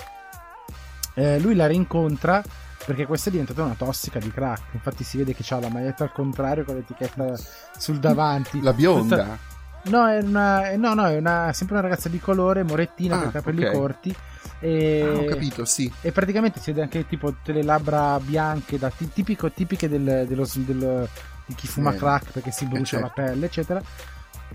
eh, 1.14 1.38
lui 1.38 1.54
la 1.54 1.66
rincontra 1.66 2.42
perché 2.84 3.06
questa 3.06 3.28
è 3.28 3.32
diventata 3.32 3.62
una 3.62 3.74
tossica 3.74 4.18
di 4.18 4.30
crack. 4.30 4.74
Infatti, 4.74 5.04
si 5.04 5.16
vede 5.18 5.34
che 5.34 5.44
ha 5.54 5.60
la 5.60 5.68
maglietta 5.68 6.04
al 6.04 6.12
contrario 6.12 6.64
con 6.64 6.74
l'etichetta 6.76 7.34
sul 7.78 7.98
davanti. 7.98 8.60
La 8.62 8.72
bionda? 8.72 9.38
No, 9.86 10.06
è 10.08 10.18
una, 10.20 10.74
no, 10.76 10.94
no, 10.94 11.06
è 11.06 11.16
una, 11.18 11.52
sempre 11.52 11.76
una 11.76 11.86
ragazza 11.86 12.08
di 12.08 12.18
colore, 12.18 12.62
morettina, 12.62 13.16
Ah, 13.16 13.18
con 13.18 13.28
i 13.28 13.32
capelli 13.32 13.64
ok. 13.64 13.72
corti. 13.72 14.14
E, 14.60 15.02
Ah, 15.04 15.18
ho 15.18 15.24
capito, 15.24 15.64
sì. 15.66 15.92
e 16.00 16.10
praticamente 16.10 16.58
si 16.58 16.70
vede 16.70 16.82
anche 16.82 17.06
tipo 17.06 17.28
tutte 17.28 17.52
le 17.52 17.62
labbra 17.62 18.18
bianche, 18.18 18.78
da, 18.78 18.88
ti- 18.88 19.10
tipico, 19.12 19.50
tipiche 19.50 19.88
del- 19.88 20.24
dello- 20.26 20.48
del- 20.54 21.06
di 21.44 21.54
chi 21.54 21.66
fuma 21.66 21.92
Eh, 21.92 21.96
crack 21.96 22.32
perché 22.32 22.50
si 22.50 22.64
brucia 22.64 22.96
eh, 22.96 23.00
la 23.00 23.12
certo. 23.12 23.22
pelle, 23.22 23.46
eccetera. 23.46 23.82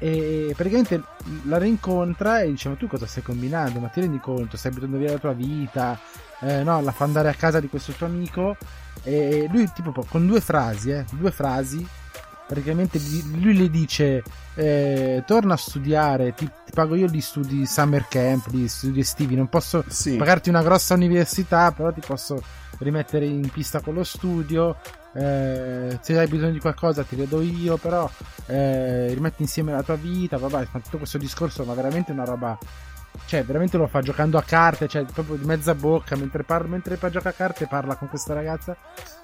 E 0.02 0.54
praticamente 0.56 1.04
la 1.44 1.58
rincontra 1.58 2.42
e 2.42 2.48
dice: 2.50 2.70
Ma 2.70 2.76
tu 2.76 2.88
cosa 2.88 3.06
stai 3.06 3.22
combinando? 3.22 3.80
Ma 3.80 3.90
ti 3.90 4.00
rendi 4.00 4.20
conto? 4.20 4.56
Stai 4.58 4.72
buttando 4.72 4.98
via 4.98 5.12
la 5.12 5.18
tua 5.20 5.34
vita? 5.34 6.00
Eh, 6.42 6.64
no, 6.64 6.82
la 6.82 6.92
fa 6.92 7.04
andare 7.04 7.30
a 7.30 7.34
casa 7.34 7.60
di 7.60 7.68
questo 7.68 7.92
tuo 7.94 8.06
amico. 8.08 8.56
E 9.04 9.48
lui, 9.52 9.70
tipo, 9.74 10.06
con 10.10 10.28
due 10.28 10.42
frasi, 10.42 10.92
eh, 10.92 11.06
due 11.12 11.32
frasi, 11.32 11.86
praticamente 12.48 13.00
lui 13.36 13.56
le 13.58 13.70
dice: 13.70 14.24
eh, 14.56 15.24
Torna 15.26 15.54
a 15.54 15.58
studiare, 15.58 16.34
ti, 16.34 16.46
ti 16.46 16.72
pago 16.74 16.96
io 16.96 17.08
gli 17.08 17.22
studi 17.22 17.66
summer 17.66 18.08
camp, 18.10 18.50
gli 18.50 18.68
studi 18.68 19.00
estivi. 19.00 19.36
Non 19.36 19.48
posso 19.48 19.84
Sì. 19.88 20.16
pagarti 20.18 20.50
una 20.50 20.64
grossa 20.64 20.96
università, 20.96 21.72
però 21.72 21.92
ti 21.94 22.02
posso 22.06 22.42
rimettere 22.80 23.26
in 23.26 23.50
pista 23.50 23.80
con 23.82 23.94
lo 23.94 24.04
studio. 24.04 24.76
eh, 25.14 25.98
se 26.02 26.20
hai 26.20 26.28
bisogno 26.28 26.52
di 26.52 26.60
qualcosa 26.60 27.04
ti 27.04 27.16
vedo 27.16 27.42
io, 27.42 27.78
però 27.78 28.08
eh, 28.46 29.08
rimetti 29.14 29.42
insieme 29.42 29.72
la 29.72 29.82
tua 29.82 29.96
vita. 29.96 30.38
Vabbè, 30.38 30.68
tutto 30.84 30.98
questo 30.98 31.18
discorso, 31.18 31.64
ma 31.64 31.74
veramente 31.74 32.12
una 32.12 32.26
roba. 32.26 32.58
Cioè, 33.26 33.44
veramente 33.44 33.78
lo 33.78 33.88
fa 33.88 34.02
giocando 34.02 34.38
a 34.38 34.44
carte, 34.44 34.88
cioè 34.88 35.06
proprio 35.06 35.36
di 35.36 35.46
mezza 35.46 35.76
bocca. 35.76 36.16
Mentre, 36.16 36.44
parla, 36.44 36.68
mentre 36.68 36.98
gioca 37.12 37.30
a 37.30 37.34
carte, 37.34 37.68
parla 37.68 37.96
con 37.96 38.10
questa 38.10 38.34
ragazza. 38.34 38.76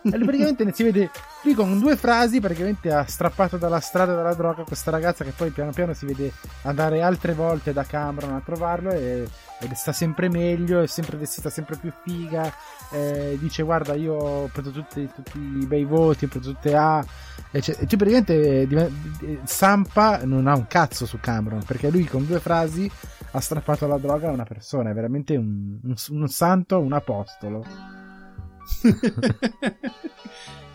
E 0.03 0.17
lui 0.17 0.25
praticamente 0.25 0.71
si 0.73 0.83
vede 0.83 1.09
lui 1.43 1.53
con 1.55 1.79
due 1.79 1.95
frasi, 1.95 2.39
praticamente 2.39 2.91
ha 2.91 3.05
strappato 3.05 3.57
dalla 3.57 3.79
strada 3.79 4.13
dalla 4.13 4.35
droga 4.35 4.63
questa 4.63 4.91
ragazza 4.91 5.23
che 5.23 5.31
poi 5.31 5.49
piano 5.49 5.71
piano 5.71 5.93
si 5.93 6.05
vede 6.05 6.31
andare 6.63 7.01
altre 7.01 7.33
volte 7.33 7.73
da 7.73 7.83
Cameron 7.83 8.33
a 8.33 8.41
trovarlo 8.45 8.91
e, 8.91 9.27
ed 9.59 9.71
sta 9.73 9.91
sempre 9.91 10.29
meglio, 10.29 10.81
è 10.81 10.87
sempre 10.87 11.17
vestita 11.17 11.49
sempre 11.49 11.77
più 11.77 11.91
figa. 12.03 12.53
eh, 12.91 13.37
dice 13.39 13.63
guarda 13.63 13.95
io 13.95 14.13
ho 14.13 14.49
preso 14.53 14.69
tutti, 14.71 15.09
tutti 15.13 15.39
i 15.39 15.65
bei 15.65 15.83
voti, 15.83 16.25
ho 16.25 16.27
preso 16.27 16.51
tutte 16.51 16.75
A. 16.75 17.03
E 17.51 17.61
cioè, 17.61 17.75
e 17.79 17.87
cioè, 17.87 17.97
praticamente 17.97 18.61
eh, 18.61 18.91
eh, 19.21 19.39
Sampa 19.43 20.23
non 20.23 20.47
ha 20.47 20.55
un 20.55 20.67
cazzo 20.67 21.05
su 21.05 21.19
Cameron 21.19 21.63
perché 21.63 21.89
lui 21.89 22.05
con 22.05 22.25
due 22.25 22.39
frasi 22.39 22.89
ha 23.35 23.39
strappato 23.41 23.85
la 23.87 23.97
droga 23.97 24.29
a 24.29 24.31
una 24.31 24.45
persona, 24.45 24.89
è 24.91 24.93
veramente 24.93 25.35
un, 25.35 25.77
un- 25.83 25.95
un 26.09 26.27
santo, 26.27 26.79
un 26.79 26.93
apostolo. 26.93 27.63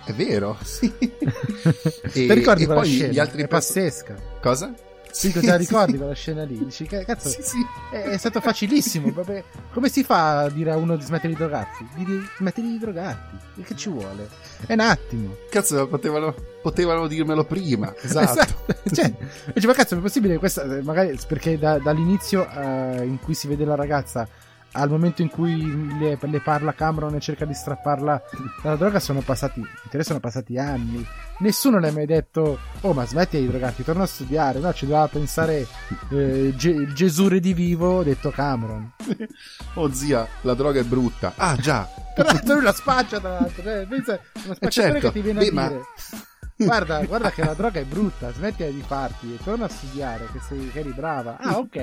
È 0.04 0.12
vero, 0.14 0.56
sì. 0.62 0.92
Ti 2.12 2.32
ricordi 2.32 2.64
e 2.64 2.66
poi 2.66 2.86
scena? 2.86 3.12
gli 3.12 3.18
altri 3.18 3.42
è 3.42 3.48
pazzesca. 3.48 4.14
Cosa? 4.40 4.74
Sì, 5.12 5.32
te 5.32 5.42
la 5.42 5.56
ricordi 5.58 5.96
quella 5.96 6.14
scena 6.14 6.44
lì? 6.44 6.58
Dici, 6.64 6.86
che 6.86 7.04
cazzo, 7.04 7.28
Sì, 7.28 7.42
sì. 7.42 7.56
è, 7.92 8.02
è 8.02 8.16
stato 8.16 8.40
facilissimo. 8.40 9.11
vabbè. 9.12 9.42
Come 9.72 9.88
si 9.88 10.02
fa 10.04 10.40
a 10.40 10.50
dire 10.50 10.70
a 10.72 10.76
uno 10.76 10.96
di 10.96 11.04
smettere 11.04 11.28
di 11.32 11.38
drogarsi? 11.38 11.86
Di 11.94 12.04
di 12.04 12.20
smettere 12.38 12.66
di 12.66 12.78
drogarti. 12.78 13.36
E 13.61 13.62
che 13.64 13.76
ci 13.76 13.88
vuole? 13.88 14.28
È 14.66 14.72
un 14.72 14.80
attimo. 14.80 15.36
Cazzo, 15.50 15.86
potevano, 15.88 16.34
potevano 16.62 17.06
dirmelo 17.06 17.44
prima. 17.44 17.92
Esatto. 18.00 18.64
cioè, 18.92 19.12
dice, 19.54 19.66
ma 19.66 19.72
cazzo, 19.72 19.96
è 19.96 19.98
possibile 20.00 20.38
questa? 20.38 20.62
eh, 20.64 20.82
Magari 20.82 21.18
perché 21.26 21.58
da- 21.58 21.78
dall'inizio 21.78 22.48
eh, 22.50 23.04
in 23.04 23.18
cui 23.20 23.34
si 23.34 23.46
vede 23.48 23.64
la 23.64 23.74
ragazza 23.74 24.26
al 24.72 24.88
momento 24.88 25.22
in 25.22 25.28
cui 25.28 25.98
le, 25.98 26.18
le 26.20 26.40
parla 26.40 26.72
Cameron 26.72 27.14
e 27.14 27.20
cerca 27.20 27.44
di 27.44 27.54
strapparla 27.54 28.22
dalla 28.62 28.76
droga 28.76 29.00
sono 29.00 29.20
passati, 29.20 29.62
sono 30.00 30.20
passati 30.20 30.58
anni. 30.58 31.04
Nessuno 31.40 31.78
le 31.78 31.88
ha 31.88 31.92
mai 31.92 32.06
detto, 32.06 32.58
oh 32.82 32.92
ma 32.92 33.06
smetti 33.06 33.38
di 33.38 33.48
drogarti, 33.48 33.82
torna 33.82 34.02
a 34.02 34.06
studiare. 34.06 34.58
No, 34.58 34.72
ci 34.72 34.86
doveva 34.86 35.08
pensare 35.08 35.66
eh, 36.10 36.52
Ge- 36.54 36.92
Gesù 36.92 37.28
redivivo 37.28 38.02
detto 38.02 38.30
Cameron. 38.30 38.92
Oh 39.74 39.92
zia, 39.92 40.26
la 40.42 40.54
droga 40.54 40.80
è 40.80 40.84
brutta. 40.84 41.34
Ah 41.36 41.54
già. 41.56 41.88
Tra 42.14 42.24
l'altro 42.24 42.54
lui 42.54 42.62
la 42.64 42.72
spaccia 42.72 43.20
tra 43.20 43.30
l'altro, 43.30 43.62
pensa, 43.62 44.18
uno 44.44 44.54
spacciatore 44.54 44.92
certo. 45.00 45.06
che 45.06 45.12
ti 45.12 45.20
viene 45.20 45.38
Beh, 45.40 45.48
a 45.48 45.52
ma- 45.52 45.68
dire 45.68 45.82
guarda, 46.64 47.04
guarda 47.04 47.30
che 47.30 47.44
la 47.44 47.54
droga 47.54 47.80
è 47.80 47.84
brutta, 47.84 48.32
smetti 48.32 48.64
di 48.72 48.82
farti 48.86 49.34
e 49.34 49.42
torna 49.42 49.66
a 49.66 49.68
studiare 49.68 50.28
che, 50.32 50.40
sei, 50.46 50.70
che 50.70 50.80
eri 50.80 50.92
brava. 50.92 51.36
Ah 51.38 51.58
ok, 51.58 51.76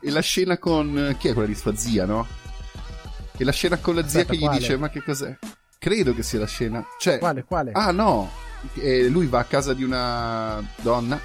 E 0.00 0.10
la 0.10 0.20
scena 0.20 0.58
con... 0.58 1.16
Chi 1.18 1.28
è 1.28 1.32
quella 1.32 1.48
di 1.48 1.54
sua 1.54 1.74
zia, 1.74 2.04
no? 2.04 2.26
E 3.36 3.44
la 3.44 3.52
scena 3.52 3.78
con 3.78 3.94
la 3.94 4.06
zia 4.06 4.20
Aspetta, 4.20 4.32
che 4.32 4.38
gli 4.38 4.44
quale? 4.44 4.58
dice, 4.58 4.76
ma 4.76 4.88
che 4.90 5.02
cos'è? 5.02 5.38
Credo 5.78 6.14
che 6.14 6.22
sia 6.22 6.38
la 6.38 6.46
scena... 6.46 6.84
Cioè... 6.98 7.18
quale, 7.18 7.44
quale? 7.44 7.72
Ah 7.72 7.90
no! 7.90 8.30
E 8.74 9.08
lui 9.08 9.26
va 9.26 9.38
a 9.38 9.44
casa 9.44 9.72
di 9.72 9.82
una 9.82 10.62
donna 10.82 11.18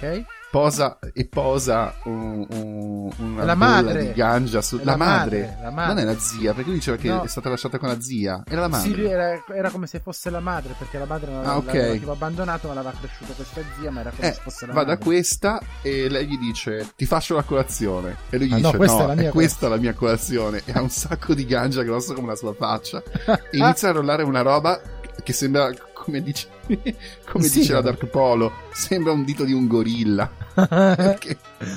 Ok? 0.00 0.24
Posa 0.50 0.98
e 1.12 1.26
posa 1.26 1.94
un, 2.04 2.46
un- 2.48 3.10
una 3.18 3.44
La 3.44 3.54
madre. 3.54 4.06
di 4.06 4.12
ganja 4.14 4.62
su... 4.62 4.78
È 4.78 4.84
la, 4.84 4.92
la 4.92 4.96
madre. 4.96 5.40
madre, 5.40 5.58
la 5.62 5.70
madre. 5.70 5.94
Non 5.94 6.02
è 6.02 6.04
la 6.14 6.18
zia, 6.18 6.52
perché 6.54 6.68
lui 6.70 6.78
diceva 6.78 6.96
che 6.96 7.08
No. 7.08 7.22
è 7.22 7.28
stata 7.28 7.48
lasciata 7.48 7.78
con 7.78 7.88
la 7.88 8.00
zia. 8.00 8.42
Era 8.48 8.62
la 8.62 8.68
madre. 8.68 8.94
Sì, 8.94 9.04
era, 9.04 9.44
era 9.54 9.70
come 9.70 9.86
se 9.86 10.00
fosse 10.00 10.30
la 10.30 10.40
madre, 10.40 10.74
perché 10.78 10.98
la 10.98 11.04
madre 11.04 11.30
non 11.32 11.44
Ah, 11.46 11.56
ok. 11.58 11.66
l'aveva 11.74 12.12
abbandonato, 12.12 12.68
ma 12.68 12.74
l'aveva 12.74 12.94
cresciuta 12.98 13.32
questa 13.34 13.60
zia, 13.78 13.90
ma 13.90 14.00
era 14.00 14.10
come 14.10 14.28
Eh, 14.28 14.32
se 14.32 14.40
fosse 14.40 14.66
la 14.66 14.72
va 14.72 14.82
da 14.84 14.88
madre. 14.92 15.04
questa 15.04 15.60
e 15.82 16.08
lei 16.08 16.26
gli 16.26 16.38
dice 16.38 16.92
ti 16.96 17.04
faccio 17.06 17.34
la 17.34 17.42
colazione 17.42 18.16
e 18.30 18.38
lui 18.38 18.46
gli 18.48 18.52
Ah, 18.52 18.56
no, 18.58 18.62
dice 18.66 18.76
questa 18.76 18.96
no, 18.98 19.04
è 19.04 19.06
la 19.08 19.14
mia 19.14 19.30
questa 19.30 19.68
la 19.68 19.76
mia 19.76 19.94
colazione 19.94 20.62
e 20.64 20.72
ha 20.72 20.80
un 20.80 20.90
sacco 20.90 21.34
di 21.34 21.44
ganja 21.44 21.82
grosso 21.82 22.14
come 22.14 22.28
la 22.28 22.36
sua 22.36 22.54
faccia 22.54 23.02
e 23.50 23.56
inizia 23.58 23.88
a 23.88 23.92
rollare 23.92 24.22
una 24.22 24.42
roba 24.42 24.80
che 25.22 25.32
sembra 25.32 25.70
come 26.06 26.22
dice, 26.22 26.46
come 27.28 27.44
Sì, 27.44 27.58
dice 27.58 27.72
la 27.72 27.80
no. 27.80 27.84
Dark 27.86 28.06
Polo 28.06 28.52
sembra 28.72 29.10
un 29.12 29.24
dito 29.24 29.42
di 29.44 29.52
un 29.52 29.66
gorilla 29.66 30.30
Perché- 30.54 31.36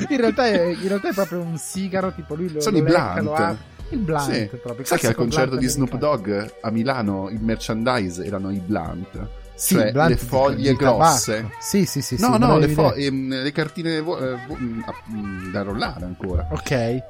in, 0.10 0.18
realtà 0.18 0.46
è, 0.46 0.68
in 0.68 0.88
realtà 0.88 1.10
è 1.10 1.14
proprio 1.14 1.42
un 1.42 1.58
sigaro, 1.58 2.14
tipo 2.14 2.36
lui 2.36 2.52
lo 2.52 2.62
Sono 2.62 2.78
lo 2.78 2.84
i 2.84 2.88
lecca, 2.88 3.22
blunt. 3.22 3.58
Il 3.90 3.98
blunt 4.00 4.32
Sì. 4.32 4.58
proprio. 4.62 4.86
sai 4.86 5.00
che 5.00 5.08
al 5.08 5.16
concerto 5.16 5.56
di 5.56 5.68
Snoop. 5.68 5.96
Dogg 5.98 6.30
a 6.62 6.70
Milano 6.70 7.30
il 7.30 7.42
merchandise 7.42 8.24
erano 8.24 8.52
i 8.52 8.60
blunt 8.60 9.28
Sì, 9.56 9.74
cioè 9.76 9.92
le 9.92 10.16
foglie 10.16 10.74
grosse. 10.76 11.50
Sì, 11.60 11.86
sì, 11.88 12.02
sì. 12.04 12.16
no 12.20 12.34
sì, 12.34 12.40
no 12.40 12.58
le, 12.60 12.68
fo- 12.68 12.94
ehm, 12.94 13.42
le 13.42 13.52
cartine 13.52 14.00
vo- 14.02 14.20
eh, 14.20 14.38
vo- 14.48 14.58
mm, 14.60 14.82
ah, 14.86 14.94
mm, 15.12 15.52
da 15.52 15.64
rollare 15.64 16.06
ancora 16.06 16.48
Ok. 16.52 16.72
E 16.72 17.04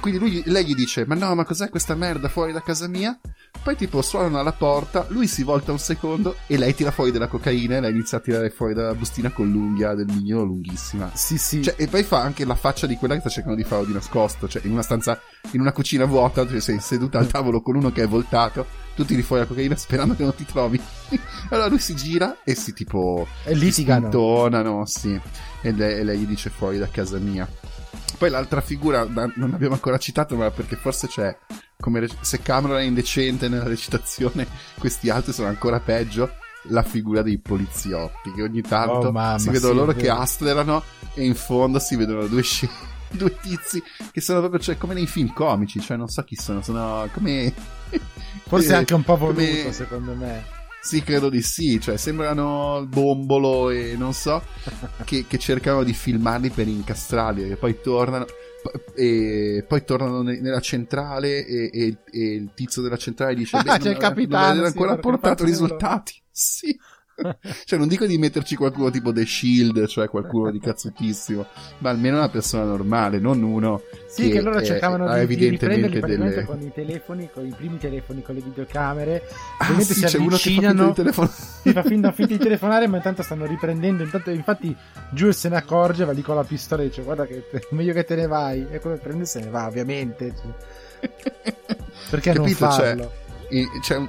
quindi 0.00 0.18
lui, 0.20 0.42
lei 0.46 0.64
gli 0.64 0.74
dice: 0.74 1.04
Ma 1.06 1.14
no, 1.14 1.34
ma 1.34 1.44
cos'è 1.44 1.68
questa 1.68 1.94
merda 1.94 2.28
fuori 2.28 2.52
da 2.52 2.62
casa 2.62 2.86
mia? 2.88 3.18
Poi, 3.62 3.76
tipo, 3.76 4.02
suonano 4.02 4.38
alla 4.38 4.52
porta. 4.52 5.06
Lui 5.08 5.26
si 5.26 5.42
volta 5.42 5.72
un 5.72 5.78
secondo 5.78 6.36
e 6.46 6.56
lei 6.56 6.74
tira 6.74 6.90
fuori 6.90 7.10
della 7.10 7.28
cocaina. 7.28 7.76
E 7.76 7.80
lei 7.80 7.90
inizia 7.90 8.18
a 8.18 8.20
tirare 8.20 8.50
fuori 8.50 8.74
dalla 8.74 8.94
bustina 8.94 9.30
con 9.30 9.50
l'unghia 9.50 9.94
del 9.94 10.06
mignolo 10.06 10.44
lunghissima. 10.44 11.10
Sì, 11.14 11.38
sì. 11.38 11.62
Cioè, 11.62 11.74
e 11.76 11.86
poi 11.86 12.02
fa 12.02 12.20
anche 12.20 12.44
la 12.44 12.54
faccia 12.54 12.86
di 12.86 12.96
quella 12.96 13.14
che 13.14 13.20
sta 13.20 13.28
cercando 13.28 13.56
di 13.56 13.64
farlo 13.64 13.84
di 13.84 13.92
nascosto. 13.92 14.48
Cioè, 14.48 14.62
in 14.64 14.72
una 14.72 14.82
stanza, 14.82 15.20
in 15.52 15.60
una 15.60 15.72
cucina 15.72 16.04
vuota, 16.04 16.46
cioè 16.46 16.60
sei 16.60 16.80
seduta 16.80 17.18
al 17.18 17.26
tavolo 17.26 17.60
con 17.60 17.76
uno 17.76 17.92
che 17.92 18.02
è 18.02 18.08
voltato. 18.08 18.66
Tu 18.94 19.04
tiri 19.04 19.22
fuori 19.22 19.42
la 19.42 19.48
cocaina 19.48 19.76
sperando 19.76 20.16
che 20.16 20.22
non 20.22 20.34
ti 20.34 20.44
trovi. 20.44 20.80
allora 21.50 21.68
lui 21.68 21.78
si 21.78 21.94
gira 21.94 22.38
e 22.44 22.54
si 22.54 22.72
tipo 22.72 23.26
e 23.44 23.54
litigano. 23.54 24.06
intonano, 24.06 24.86
sì. 24.86 25.20
E 25.60 25.72
lei, 25.72 25.98
e 25.98 26.04
lei 26.04 26.18
gli 26.18 26.26
dice 26.26 26.50
fuori 26.50 26.78
da 26.78 26.88
casa 26.88 27.18
mia. 27.18 27.48
Poi 28.16 28.30
l'altra 28.30 28.60
figura, 28.60 29.06
non 29.06 29.52
abbiamo 29.52 29.74
ancora 29.74 29.96
citato, 29.98 30.34
ma 30.34 30.50
perché 30.50 30.74
forse 30.76 31.06
c'è. 31.06 31.36
Come 31.80 32.08
se 32.22 32.40
Cameron 32.42 32.78
è 32.78 32.82
indecente 32.82 33.48
nella 33.48 33.62
recitazione, 33.68 34.46
questi 34.78 35.10
altri 35.10 35.32
sono 35.32 35.46
ancora 35.48 35.78
peggio. 35.80 36.28
La 36.70 36.82
figura 36.82 37.22
dei 37.22 37.38
poliziotti, 37.38 38.32
che 38.32 38.42
ogni 38.42 38.62
tanto 38.62 39.08
Oh, 39.08 39.12
mamma, 39.12 39.38
si 39.38 39.48
vedono 39.48 39.72
sì, 39.72 39.74
loro 39.74 39.92
che 39.92 40.08
vero. 40.08 40.18
astrerano 40.18 40.82
e 41.14 41.24
in 41.24 41.36
fondo 41.36 41.78
si 41.78 41.94
vedono 41.94 42.26
due 42.26 42.42
sci- 42.42 42.68
due 43.10 43.34
tizi 43.40 43.80
che 44.10 44.20
sono 44.20 44.40
proprio 44.40 44.60
cioè, 44.60 44.76
come 44.76 44.92
nei 44.94 45.06
film 45.06 45.32
comici, 45.32 45.80
cioè 45.80 45.96
non 45.96 46.08
so 46.08 46.24
chi 46.24 46.34
sono, 46.34 46.62
sono 46.62 47.08
come. 47.12 47.54
Forse 48.48 48.72
eh, 48.72 48.74
anche 48.74 48.94
un 48.94 49.04
po' 49.04 49.16
voluto, 49.16 49.56
come- 49.60 49.72
secondo 49.72 50.14
me. 50.14 50.44
sì, 50.80 51.02
credo 51.02 51.28
di 51.30 51.42
sì, 51.42 51.80
cioè 51.80 51.96
sembrano 51.96 52.84
bombolo 52.88 53.70
e 53.70 53.94
non 53.96 54.12
so, 54.12 54.42
che, 55.04 55.26
che 55.28 55.38
cercano 55.38 55.84
di 55.84 55.92
filmarli 55.94 56.50
per 56.50 56.66
incastrarli 56.66 57.50
e 57.50 57.56
poi 57.56 57.80
tornano, 57.80 58.26
e 58.94 59.64
poi 59.66 59.84
tornano 59.84 60.22
ne- 60.22 60.40
nella 60.40 60.60
centrale 60.60 61.44
e, 61.46 61.70
e- 61.72 61.96
e 62.10 62.34
il 62.34 62.50
tizio 62.54 62.82
della 62.82 62.96
centrale 62.96 63.34
dice, 63.34 63.56
Ah, 63.56 63.62
beh, 63.62 63.78
c'è 63.78 63.86
il 63.90 63.90
non, 63.92 63.98
capitano, 63.98 64.54
non 64.54 64.64
ancora 64.64 64.96
portato 64.96 65.28
fa 65.28 65.34
culo." 65.36 65.48
risultati. 65.50 66.14
Sì, 66.38 66.78
cioè, 67.64 67.78
non 67.78 67.88
dico 67.88 68.06
di 68.06 68.16
metterci 68.16 68.54
qualcuno 68.54 68.90
tipo 68.90 69.12
The 69.12 69.26
Shield, 69.26 69.86
cioè 69.86 70.08
qualcuno 70.08 70.50
di 70.50 70.60
cazzutissimo, 70.60 71.46
ma 71.78 71.90
almeno 71.90 72.18
una 72.18 72.28
persona 72.28 72.64
normale, 72.64 73.18
non 73.18 73.42
uno 73.42 73.82
Sì, 74.06 74.30
che, 74.30 74.40
loro 74.40 74.58
eh, 74.58 74.64
cercavano 74.64 75.06
ha 75.06 75.18
di, 75.18 75.26
di 75.26 75.44
evidentemente 75.46 75.98
praticamente 75.98 76.34
delle... 76.34 76.46
con 76.46 76.62
i 76.62 76.72
telefoni, 76.72 77.28
con 77.32 77.46
i 77.46 77.54
primi 77.56 77.78
telefoni, 77.78 78.22
con 78.22 78.34
le 78.34 78.40
videocamere. 78.40 79.22
Ah, 79.58 79.80
sì, 79.80 79.94
si 79.94 80.04
c'è 80.04 80.18
uno 80.18 80.36
che 80.36 80.50
fa 80.50 80.60
finta 80.60 80.72
di 80.72 80.92
telefono. 80.92 81.28
si 81.62 81.72
fa 81.72 81.82
finta, 81.82 82.12
finta 82.12 82.34
di 82.34 82.38
telefonare, 82.38 82.86
ma 82.86 82.96
intanto 82.96 83.22
stanno 83.22 83.46
riprendendo. 83.46 84.02
Intanto, 84.02 84.30
infatti, 84.30 84.74
Jules 85.10 85.38
se 85.38 85.48
ne 85.48 85.56
accorge, 85.56 86.04
va 86.04 86.12
lì 86.12 86.22
con 86.22 86.36
la 86.36 86.44
pistola 86.44 86.82
e 86.82 86.88
dice: 86.88 87.02
Guarda, 87.02 87.26
che 87.26 87.44
è 87.50 87.60
meglio 87.74 87.92
che 87.92 88.04
te 88.04 88.14
ne 88.14 88.26
vai. 88.26 88.66
E 88.70 88.78
come 88.78 88.96
prende 88.96 89.24
se 89.24 89.40
ne 89.40 89.50
va, 89.50 89.66
ovviamente. 89.66 90.32
Cioè, 90.34 91.54
Perché 92.10 92.32
non 92.32 92.44
Capito? 92.44 92.70
Cioè, 92.70 92.86
farlo? 92.86 93.02
E- 93.02 93.27
cioè, 93.82 94.06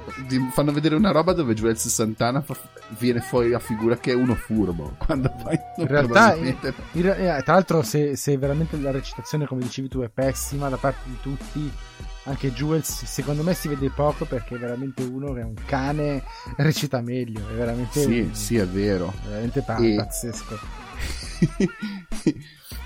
fanno 0.52 0.72
vedere 0.72 0.94
una 0.94 1.10
roba 1.12 1.32
dove 1.32 1.54
Jules 1.54 1.86
Santana 1.88 2.40
fa- 2.42 2.56
viene 2.98 3.20
fuori 3.20 3.52
a 3.54 3.58
figura 3.58 3.96
che 3.96 4.12
è 4.12 4.14
uno 4.14 4.34
furbo 4.34 4.94
quando 5.04 5.32
poi 5.42 5.58
In 5.76 5.86
realtà, 5.86 6.34
in- 6.34 6.56
in 6.92 7.06
eh, 7.06 7.42
tra 7.44 7.54
l'altro, 7.54 7.82
se, 7.82 8.16
se 8.16 8.36
veramente 8.36 8.76
la 8.78 8.90
recitazione, 8.90 9.46
come 9.46 9.62
dicevi 9.62 9.88
tu, 9.88 10.00
è 10.00 10.08
pessima 10.08 10.68
da 10.68 10.76
parte 10.76 11.02
di 11.06 11.16
tutti, 11.22 11.72
anche 12.24 12.52
Jules, 12.52 13.04
secondo 13.04 13.42
me 13.42 13.54
si 13.54 13.68
vede 13.68 13.90
poco 13.90 14.24
perché 14.26 14.56
è 14.56 14.58
veramente 14.58 15.02
uno 15.02 15.32
che 15.32 15.40
è 15.40 15.44
un 15.44 15.54
cane, 15.64 16.22
recita 16.56 17.00
meglio. 17.00 17.40
È 17.48 17.54
veramente, 17.54 18.00
sì 18.02 18.20
un- 18.20 18.34
sì 18.34 18.56
è 18.58 18.66
vero 18.66 19.12
veramente 19.26 19.62
pa- 19.62 19.78
E- 19.78 19.94
pazzesco. 19.96 20.58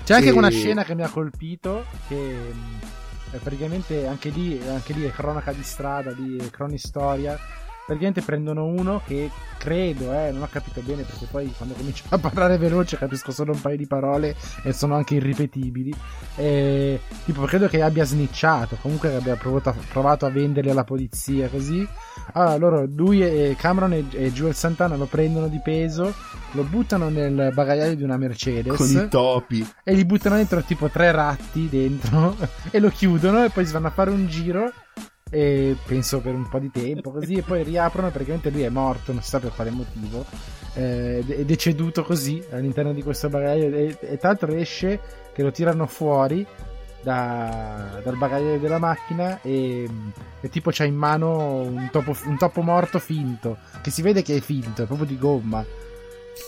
C'è 0.05 0.13
anche 0.13 0.29
E- 0.29 0.31
una 0.31 0.49
scena 0.49 0.83
che 0.83 0.93
mi 0.95 1.01
ha 1.03 1.09
colpito, 1.09 1.85
che 2.07 2.15
è 2.15 2.94
praticamente 3.39 4.07
anche 4.07 4.29
lì, 4.29 4.61
anche 4.67 4.93
lì 4.93 5.03
è 5.03 5.11
cronaca 5.11 5.51
di 5.51 5.63
strada, 5.63 6.11
è 6.37 6.49
cronistoria. 6.49 7.37
Praticamente 7.85 8.21
prendono 8.21 8.65
uno 8.65 9.01
che 9.05 9.29
credo, 9.57 10.13
eh, 10.13 10.31
non 10.31 10.41
ho 10.41 10.47
capito 10.49 10.81
bene 10.81 11.03
perché 11.03 11.27
poi 11.29 11.53
quando 11.55 11.75
comincio 11.75 12.03
a 12.09 12.17
parlare 12.17 12.57
veloce 12.57 12.97
capisco 12.97 13.31
solo 13.31 13.51
un 13.51 13.61
paio 13.61 13.77
di 13.77 13.87
parole 13.87 14.35
e 14.63 14.73
sono 14.73 14.95
anche 14.95 15.15
irripetibili. 15.15 15.93
E, 16.35 16.99
tipo, 17.25 17.43
credo 17.43 17.67
che 17.67 17.81
abbia 17.81 18.03
snitchato, 18.03 18.77
comunque 18.81 19.09
che 19.09 19.15
abbia 19.15 19.35
provato 19.35 19.69
a, 19.69 19.75
provato 19.89 20.25
a 20.25 20.29
venderli 20.29 20.69
alla 20.69 20.83
polizia 20.83 21.47
così. 21.47 21.87
Allora, 22.33 22.55
loro, 22.57 22.89
lui 22.91 23.21
e 23.21 23.55
Cameron 23.57 23.93
e, 23.93 24.05
e 24.11 24.31
Joel 24.31 24.55
Santana 24.55 24.95
lo 24.95 25.05
prendono 25.05 25.47
di 25.47 25.59
peso, 25.63 26.13
lo 26.51 26.63
buttano 26.63 27.09
nel 27.09 27.51
bagagliaio 27.53 27.95
di 27.95 28.03
una 28.03 28.17
Mercedes 28.17 28.75
con 28.75 28.89
i 28.89 29.07
topi 29.09 29.67
e 29.83 29.95
gli 29.95 30.05
buttano 30.05 30.35
dentro 30.35 30.61
tipo 30.63 30.89
tre 30.89 31.11
ratti 31.11 31.69
dentro 31.69 32.35
e 32.71 32.79
lo 32.79 32.89
chiudono 32.89 33.43
e 33.43 33.49
poi 33.49 33.65
si 33.65 33.73
vanno 33.73 33.87
a 33.87 33.91
fare 33.91 34.09
un 34.09 34.27
giro 34.27 34.71
e 35.35 35.75
penso 35.85 36.21
per 36.21 36.33
un 36.33 36.47
po' 36.47 36.59
di 36.59 36.71
tempo 36.71 37.11
così 37.11 37.33
e 37.33 37.41
poi 37.41 37.61
riaprono 37.61 38.09
praticamente 38.09 38.49
lui 38.49 38.61
è 38.61 38.69
morto 38.69 39.11
non 39.11 39.21
si 39.21 39.27
sa 39.27 39.39
per 39.41 39.51
quale 39.53 39.69
motivo 39.69 40.23
eh, 40.75 41.21
è 41.27 41.43
deceduto 41.43 42.03
così 42.03 42.41
all'interno 42.51 42.93
di 42.93 43.03
questo 43.03 43.27
bagaglio 43.27 43.75
e, 43.75 43.97
e 43.99 44.17
tra 44.17 44.29
l'altro 44.29 44.53
esce 44.53 44.97
che 45.33 45.43
lo 45.43 45.51
tirano 45.51 45.87
fuori 45.87 46.47
da- 47.01 47.99
dal 48.01 48.15
bagagliaio 48.15 48.59
della 48.59 48.79
macchina 48.79 49.41
e, 49.41 49.89
e 50.39 50.49
tipo 50.49 50.69
c'ha 50.71 50.85
in 50.85 50.95
mano 50.95 51.57
un 51.63 51.89
topo, 51.91 52.15
un 52.27 52.37
topo 52.37 52.61
morto 52.61 52.97
finto 52.99 53.57
che 53.81 53.91
si 53.91 54.01
vede 54.01 54.21
che 54.21 54.37
è 54.37 54.39
finto 54.39 54.83
è 54.83 54.85
proprio 54.85 55.05
di 55.05 55.17
gomma 55.17 55.65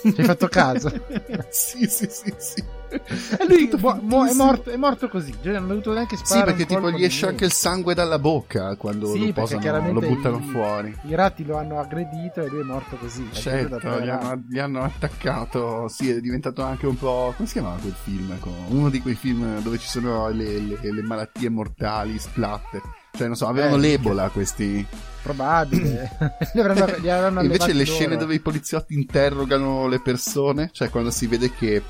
ci 0.01 0.13
hai 0.19 0.25
fatto 0.25 0.47
caso? 0.47 0.89
sì 1.49 1.85
sì 1.87 2.07
sì 2.09 2.33
sì 2.37 2.63
E 2.89 3.45
lui 3.47 3.69
mu- 3.77 3.99
mu- 4.01 4.25
è, 4.27 4.33
morto, 4.33 4.69
è 4.69 4.77
morto 4.77 5.09
così. 5.09 5.33
Cioè, 5.43 5.53
non 5.53 5.63
ha 5.65 5.67
dovuto 5.67 5.93
neanche 5.93 6.15
Sì, 6.15 6.25
sparare. 6.25 6.53
perché 6.53 6.73
un 6.73 6.79
tipo 6.81 6.91
gli 6.97 7.03
esce 7.03 7.27
anche 7.27 7.45
il 7.45 7.51
sangue 7.51 7.93
dalla 7.93 8.17
bocca 8.19 8.75
quando 8.77 9.07
Sì, 9.07 9.19
lo 9.27 9.33
perché 9.33 9.57
posano, 9.57 9.91
lo 9.91 9.99
buttano 9.99 10.37
i- 10.37 10.43
fuori. 10.51 10.97
I 11.03 11.15
ratti 11.15 11.45
lo 11.45 11.57
hanno 11.57 11.79
aggredito 11.79 12.41
e 12.41 12.47
lui 12.47 12.61
è 12.61 12.63
morto 12.63 12.95
così. 12.95 13.27
Certo, 13.31 13.99
gli 13.99 14.07
hanno, 14.09 14.43
gli 14.47 14.59
hanno 14.59 14.83
attaccato. 14.83 15.87
Sì, 15.89 16.09
è 16.11 16.19
diventato 16.21 16.61
anche 16.63 16.85
un 16.87 16.97
po'. 16.97 17.33
Come 17.35 17.47
si 17.47 17.53
chiamava 17.55 17.77
quel 17.81 17.95
film? 18.03 18.37
Uno 18.69 18.89
di 18.89 19.01
quei 19.01 19.15
film 19.15 19.61
dove 19.61 19.77
ci 19.77 19.87
sono 19.87 20.29
le, 20.29 20.59
le- 20.59 20.77
le 20.81 21.01
malattie 21.01 21.49
mortali, 21.49 22.17
splatter. 22.17 22.81
Cioè, 23.17 23.27
non 23.27 23.35
so, 23.35 23.47
avevano 23.47 23.75
Eh, 23.75 23.79
l'ebola 23.79 24.29
questi. 24.29 24.85
Probabile. 25.23 26.17
li 26.53 26.59
avranno, 26.59 26.85
li 26.99 27.09
avranno 27.09 27.41
invece 27.41 27.73
le 27.73 27.83
scene 27.83 28.15
dove 28.15 28.35
i 28.35 28.39
poliziotti 28.39 28.93
interrogano 28.93 29.87
le 29.87 29.99
persone, 29.99 30.69
cioè 30.71 30.89
quando 30.89 31.09
si 31.09 31.27
vede 31.27 31.51
che 31.51 31.81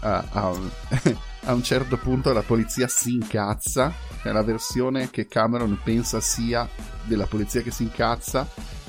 a, 0.00 0.48
un, 0.50 0.68
a 1.44 1.52
un 1.52 1.62
certo 1.62 1.96
punto 1.96 2.32
la 2.32 2.42
polizia 2.42 2.86
si 2.86 3.12
incazza, 3.12 3.92
è 4.22 4.30
la 4.30 4.42
versione 4.42 5.10
che 5.10 5.26
Cameron 5.26 5.78
pensa 5.82 6.20
sia 6.20 6.68
della 7.04 7.26
polizia 7.26 7.62
che 7.62 7.70
si 7.70 7.82
incazza, 7.84 8.46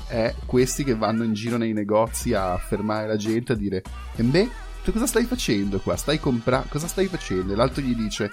è 0.08 0.34
questi 0.46 0.84
che 0.84 0.96
vanno 0.96 1.24
in 1.24 1.34
giro 1.34 1.58
nei 1.58 1.74
negozi 1.74 2.34
a 2.34 2.58
fermare 2.58 3.08
la 3.08 3.18
gente 3.18 3.54
a 3.54 3.56
dire 3.56 3.82
e 4.16 4.24
beh, 4.24 4.50
tu 4.84 4.92
cosa 4.92 5.06
stai 5.06 5.26
facendo 5.26 5.80
qua? 5.80 5.96
Stai 5.98 6.20
comprando? 6.20 6.68
Cosa 6.70 6.88
stai 6.88 7.08
facendo? 7.08 7.54
E 7.54 7.56
l'altro 7.56 7.82
gli 7.82 7.96
dice 7.96 8.32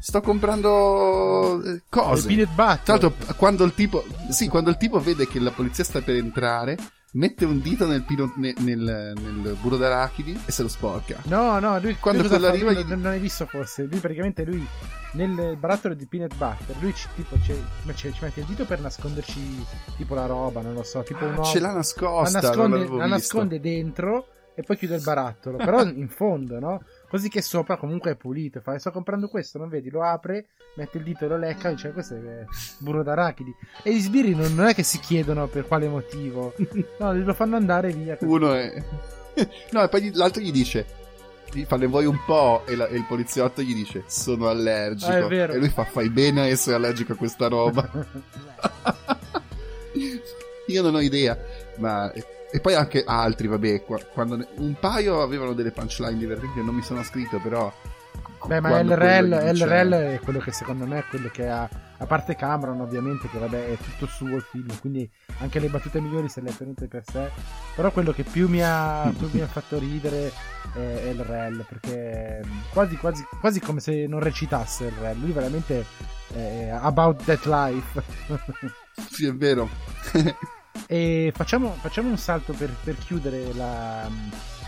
sto 0.00 0.20
comprando 0.20 1.62
eh, 1.62 1.70
Il 1.70 1.82
cose. 1.88 2.26
peanut 2.26 2.48
butter. 2.54 2.80
Tra 2.82 2.92
l'altro, 2.98 3.14
quando 3.36 3.64
il 3.64 3.74
tipo, 3.74 4.04
sì, 4.30 4.48
quando 4.48 4.70
il 4.70 4.76
tipo 4.76 4.98
vede 5.00 5.26
che 5.26 5.38
la 5.40 5.50
polizia 5.50 5.84
sta 5.84 6.00
per 6.00 6.16
entrare, 6.16 6.76
mette 7.12 7.44
un 7.44 7.60
dito 7.60 7.86
nel, 7.86 8.02
pino- 8.02 8.32
ne- 8.36 8.54
nel, 8.58 9.12
nel 9.16 9.56
burro 9.60 9.76
d'arachidi 9.76 10.42
e 10.46 10.52
se 10.52 10.62
lo 10.62 10.68
sporca. 10.68 11.18
No, 11.24 11.58
no, 11.58 11.78
lui 11.80 11.96
Quando 11.98 12.26
quello 12.26 12.46
arriva 12.46 12.72
gli- 12.72 12.84
non, 12.86 13.00
non 13.00 13.12
hai 13.12 13.18
visto 13.20 13.46
forse. 13.46 13.84
Lui 13.84 13.98
praticamente 13.98 14.44
lui 14.44 14.64
nel 15.14 15.56
barattolo 15.58 15.94
di 15.94 16.06
peanut 16.06 16.36
butter, 16.36 16.76
lui 16.80 16.94
ci, 16.94 17.08
tipo 17.16 17.36
ci, 17.42 17.52
ci 17.96 18.14
mette 18.20 18.40
il 18.40 18.46
dito 18.46 18.64
per 18.64 18.80
nasconderci 18.80 19.66
tipo 19.96 20.14
la 20.14 20.26
roba, 20.26 20.60
non 20.60 20.72
lo 20.74 20.84
so, 20.84 21.02
tipo 21.02 21.24
un 21.24 21.32
Ah, 21.32 21.36
uovo. 21.38 21.44
ce 21.50 21.58
l'ha 21.58 21.68
la 21.68 21.74
nascosta, 21.74 22.40
nasconde, 22.40 22.68
non 22.68 22.70
l'avevo 22.78 22.96
la 22.98 23.06
nasconde 23.06 23.60
dentro 23.60 24.26
e 24.54 24.62
poi 24.62 24.76
chiude 24.76 24.94
il 24.96 25.02
barattolo, 25.02 25.56
però 25.56 25.82
in 25.82 26.08
fondo, 26.08 26.60
no? 26.60 26.80
Così 27.10 27.28
che 27.28 27.42
sopra 27.42 27.76
comunque 27.76 28.12
è 28.12 28.14
pulito. 28.14 28.60
Fa, 28.60 28.78
sto 28.78 28.92
comprando 28.92 29.26
questo, 29.26 29.58
non 29.58 29.68
vedi? 29.68 29.90
Lo 29.90 30.04
apre, 30.04 30.46
mette 30.76 30.98
il 30.98 31.02
dito 31.02 31.24
e 31.24 31.28
lo 31.28 31.36
lecca 31.36 31.68
e 31.68 31.72
dice 31.74 31.90
questo 31.90 32.14
è 32.14 32.44
burro 32.78 33.02
d'arachidi. 33.02 33.52
E 33.82 33.92
gli 33.92 33.98
sbirri 33.98 34.32
non, 34.36 34.54
non 34.54 34.66
è 34.66 34.74
che 34.74 34.84
si 34.84 35.00
chiedono 35.00 35.48
per 35.48 35.66
quale 35.66 35.88
motivo, 35.88 36.54
no, 37.00 37.12
lo 37.12 37.34
fanno 37.34 37.56
andare 37.56 37.90
via. 37.90 38.16
così. 38.16 38.30
Uno 38.30 38.54
è... 38.54 38.72
no, 39.72 39.82
e 39.82 39.88
poi 39.88 40.02
gli- 40.02 40.14
l'altro 40.14 40.40
gli 40.40 40.52
dice... 40.52 40.98
Gli 41.52 41.64
fa, 41.64 41.76
ne 41.76 41.86
vuoi 41.86 42.06
un 42.06 42.20
po'? 42.24 42.64
E, 42.64 42.76
la- 42.76 42.86
e 42.86 42.94
il 42.94 43.04
poliziotto 43.08 43.60
gli 43.60 43.74
dice, 43.74 44.04
sono 44.06 44.48
allergico. 44.48 45.10
Ah. 45.10 45.34
E 45.34 45.56
lui 45.58 45.68
fa, 45.68 45.82
fai 45.82 46.08
bene 46.08 46.42
a 46.42 46.46
essere 46.46 46.76
allergico 46.76 47.14
a 47.14 47.16
questa 47.16 47.48
roba. 47.48 47.90
Io 50.68 50.82
non 50.82 50.94
ho 50.94 51.00
idea, 51.00 51.36
ma... 51.78 52.12
E 52.52 52.60
poi 52.60 52.74
anche 52.74 53.04
altri, 53.06 53.46
vabbè, 53.46 53.84
qua- 53.84 54.02
quando 54.12 54.44
un 54.56 54.74
paio 54.78 55.22
avevano 55.22 55.52
delle 55.52 55.70
punchline 55.70 56.18
divertenti, 56.18 56.62
non 56.64 56.74
mi 56.74 56.82
sono 56.82 57.02
scritto, 57.04 57.38
però... 57.38 57.72
Beh, 58.46 58.60
ma 58.60 58.82
LRL, 58.82 59.52
dice- 59.52 59.66
LRL 59.66 59.92
è 59.92 60.20
quello 60.20 60.38
che 60.38 60.50
secondo 60.50 60.86
me 60.86 61.00
è 61.00 61.04
quello 61.04 61.28
che 61.28 61.46
ha, 61.46 61.68
a 61.98 62.06
parte 62.06 62.34
Cameron 62.34 62.80
ovviamente, 62.80 63.28
che 63.28 63.38
vabbè 63.38 63.72
è 63.72 63.76
tutto 63.76 64.06
suo 64.06 64.36
il 64.36 64.42
film, 64.42 64.66
quindi 64.80 65.08
anche 65.40 65.60
le 65.60 65.68
battute 65.68 66.00
migliori 66.00 66.28
se 66.28 66.40
le 66.40 66.48
ha 66.48 66.54
tenute 66.54 66.88
per 66.88 67.04
sé, 67.04 67.30
però 67.76 67.92
quello 67.92 68.12
che 68.12 68.24
più 68.24 68.48
mi 68.48 68.62
ha, 68.62 69.12
più 69.16 69.28
mi 69.30 69.42
ha 69.42 69.46
fatto 69.46 69.78
ridere 69.78 70.32
è 70.72 71.12
LRL, 71.12 71.66
perché 71.68 72.40
quasi, 72.72 72.96
quasi, 72.96 73.24
quasi 73.38 73.60
come 73.60 73.80
se 73.80 74.06
non 74.06 74.20
recitasse 74.20 74.90
LRL, 74.90 75.20
lui 75.20 75.32
veramente 75.32 75.84
è 76.32 76.70
about 76.80 77.22
that 77.24 77.44
life. 77.44 78.02
Sì, 79.10 79.26
è 79.26 79.34
vero. 79.34 79.68
E 80.86 81.32
facciamo, 81.34 81.72
facciamo 81.80 82.08
un 82.08 82.18
salto 82.18 82.52
per, 82.52 82.70
per 82.82 82.96
chiudere 82.98 83.52
la- 83.54 84.08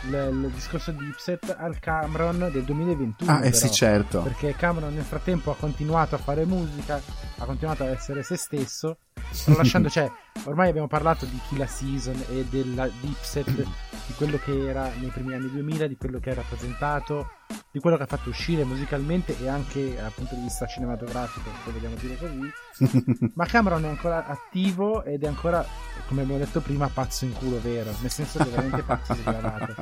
il, 0.05 0.29
il 0.45 0.51
discorso 0.53 0.91
di 0.91 1.05
Ipset 1.07 1.55
al 1.59 1.79
Cameron 1.79 2.49
del 2.53 2.65
2021. 2.65 3.31
ah, 3.31 3.37
eh 3.39 3.51
però. 3.51 3.57
sì, 3.57 3.71
certo. 3.71 4.21
perché 4.23 4.55
Cameron 4.57 4.95
nel 4.95 5.05
frattempo 5.05 5.51
ha 5.53 5.57
continuato 5.57 6.15
a 6.15 6.19
fare 6.19 6.45
musica, 6.45 7.01
ha 7.39 7.45
continuato 7.45 7.85
a 7.85 7.91
essere 7.91 8.23
se 8.23 8.37
stesso, 8.37 8.99
tralasciando, 9.45 9.89
cioè, 9.91 10.11
ormai 10.45 10.69
abbiamo 10.71 10.89
parlato 10.89 11.25
di 11.25 11.39
Killa 11.49 11.67
Season 11.67 12.21
e 12.31 12.45
della 12.51 12.89
Dipset, 13.01 13.65
di 14.07 14.15
quello 14.15 14.39
che 14.39 14.69
era 14.69 14.91
nei 14.99 15.11
primi 15.11 15.35
anni 15.35 15.51
2000, 15.51 15.87
di 15.87 15.97
quello 15.97 16.19
che 16.19 16.31
ha 16.31 16.35
rappresentato, 16.35 17.31
di 17.71 17.79
quello 17.81 17.97
che 17.97 18.03
ha 18.03 18.07
fatto 18.07 18.29
uscire 18.29 18.65
musicalmente 18.65 19.37
e 19.39 19.49
anche 19.49 19.95
dal 19.95 20.13
punto 20.13 20.35
di 20.35 20.43
vista 20.43 20.67
cinematografico, 20.67 21.49
se 21.65 21.71
vogliamo 21.71 21.95
dire 21.97 22.17
così. 22.17 23.31
Ma 23.35 23.47
Cameron 23.47 23.85
è 23.85 23.89
ancora 23.89 24.27
attivo 24.27 25.05
ed 25.05 25.25
è 25.25 25.27
ancora, 25.27 25.65
come 26.09 26.23
abbiamo 26.23 26.45
detto 26.45 26.61
prima, 26.61 26.89
pazzo 26.89 27.25
in 27.25 27.33
culo 27.33 27.61
vero, 27.61 27.95
nel 28.01 28.11
senso 28.11 28.39
che 28.39 28.45
è 28.45 28.51
veramente 28.51 28.83
pazzo 28.83 29.15
sgravato. 29.15 29.75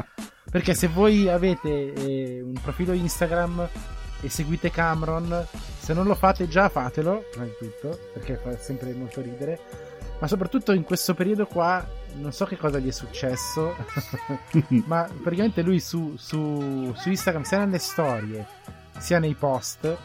Perché 0.51 0.75
se 0.75 0.89
voi 0.89 1.29
avete 1.29 1.93
eh, 1.93 2.43
un 2.43 2.59
profilo 2.61 2.93
Instagram 2.93 3.69
e 4.21 4.29
seguite 4.29 4.71
Cameron, 4.71 5.47
se 5.79 5.95
non 5.95 6.07
lo 6.07 6.15
fate 6.15 6.49
già 6.49 6.69
fatelo, 6.69 7.25
prima 7.31 7.47
di 7.47 7.55
tutto, 7.59 7.99
perché 8.13 8.37
fa 8.37 8.57
sempre 8.59 8.93
molto 8.93 9.21
ridere. 9.21 9.89
Ma 10.21 10.27
soprattutto 10.27 10.73
in 10.73 10.85
questo 10.85 11.15
periodo 11.15 11.47
qua, 11.47 11.85
non 12.17 12.33
so 12.33 12.45
che 12.45 12.59
cosa 12.59 12.79
gli 12.79 12.89
è 12.89 12.93
successo, 12.93 13.75
ma 14.87 15.09
praticamente 15.23 15.63
lui 15.63 15.81
su, 15.81 16.15
su, 16.17 16.93
su 16.95 17.09
Instagram, 17.09 17.43
sia 17.43 17.65
nelle 17.65 17.79
storie, 17.79 18.47
sia 18.99 19.19
nei 19.19 19.35
post, 19.35 19.97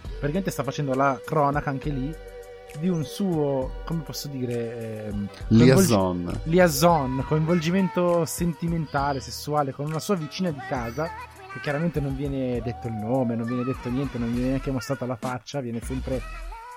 praticamente 0.00 0.50
sta 0.50 0.62
facendo 0.62 0.94
la 0.94 1.20
cronaca 1.22 1.68
anche 1.68 1.90
lì 1.90 2.14
di 2.78 2.88
un 2.88 3.04
suo, 3.04 3.82
come 3.84 4.00
posso 4.02 4.28
dire, 4.28 5.06
ehm, 5.08 5.28
coinvolgi- 5.48 5.64
Liaison. 5.64 6.40
liaison, 6.44 7.24
coinvolgimento 7.28 8.24
sentimentale, 8.24 9.20
sessuale 9.20 9.72
con 9.72 9.84
una 9.84 10.00
sua 10.00 10.14
vicina 10.14 10.50
di 10.50 10.60
casa, 10.66 11.10
che 11.52 11.60
chiaramente 11.60 12.00
non 12.00 12.16
viene 12.16 12.62
detto 12.62 12.86
il 12.86 12.94
nome, 12.94 13.34
non 13.34 13.46
viene 13.46 13.64
detto 13.64 13.90
niente, 13.90 14.16
non 14.16 14.32
viene 14.32 14.48
neanche 14.48 14.70
mostrata 14.70 15.04
la 15.04 15.16
faccia, 15.16 15.60
viene 15.60 15.80
sempre 15.82 16.22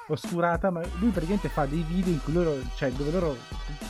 oscurata, 0.08 0.70
ma 0.70 0.82
lui 1.00 1.10
praticamente 1.10 1.50
fa 1.50 1.66
dei 1.66 1.84
video 1.88 2.14
in 2.14 2.22
cui 2.24 2.34
loro, 2.34 2.58
cioè 2.76 2.92
dove 2.92 3.12
loro, 3.12 3.36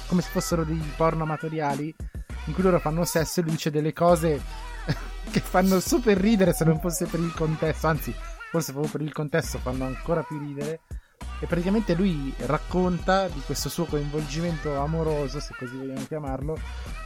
come 0.07 0.21
se 0.21 0.29
fossero 0.29 0.63
dei 0.63 0.81
porno 0.95 1.23
amatoriali, 1.23 1.95
in 2.45 2.53
cui 2.53 2.63
loro 2.63 2.79
fanno 2.79 3.03
sesso 3.05 3.39
e 3.39 3.43
lui 3.43 3.53
dice 3.53 3.71
delle 3.71 3.93
cose 3.93 4.41
che 5.31 5.39
fanno 5.39 5.79
super 5.79 6.17
ridere 6.17 6.53
se 6.53 6.63
non 6.63 6.79
fosse 6.79 7.05
per 7.05 7.19
il 7.19 7.33
contesto, 7.33 7.87
anzi, 7.87 8.13
forse 8.51 8.71
proprio 8.71 8.91
per 8.91 9.01
il 9.01 9.13
contesto 9.13 9.57
fanno 9.59 9.85
ancora 9.85 10.23
più 10.23 10.39
ridere. 10.39 10.81
E 11.41 11.47
praticamente 11.47 11.95
lui 11.95 12.33
racconta 12.45 13.27
di 13.27 13.41
questo 13.45 13.67
suo 13.67 13.83
coinvolgimento 13.83 14.79
amoroso, 14.79 15.41
se 15.41 15.53
così 15.57 15.75
vogliamo 15.75 16.05
chiamarlo, 16.05 16.57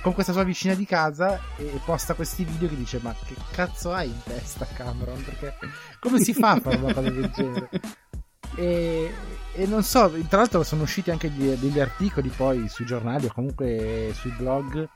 con 0.04 0.14
questa 0.14 0.34
sua 0.34 0.44
vicina 0.44 0.76
di 0.76 0.86
casa 0.86 1.40
e 1.58 1.80
posta 1.84 2.14
questi 2.14 2.44
video 2.44 2.70
che 2.70 2.76
dice 2.76 3.00
ma 3.02 3.14
che 3.26 3.36
cazzo 3.52 3.92
hai 3.92 4.08
in 4.08 4.22
testa 4.24 4.68
Cameron? 4.72 5.24
Perché 5.24 5.56
come 6.00 6.20
si 6.20 6.34
fa 6.34 6.52
a 6.52 6.60
fare 6.60 6.78
una 6.78 6.94
cosa 6.94 7.10
del 7.10 7.32
genere? 7.32 7.70
E, 8.56 9.14
e 9.54 9.66
non 9.66 9.84
so, 9.84 10.12
tra 10.28 10.40
l'altro 10.40 10.64
sono 10.64 10.84
usciti 10.84 11.12
anche 11.12 11.32
degli, 11.34 11.54
degli 11.56 11.80
articoli 11.80 12.30
poi 12.30 12.68
sui 12.70 12.86
giornali 12.86 13.26
o 13.28 13.34
comunque 13.34 14.12
sui 14.14 14.34
blog 14.38 14.90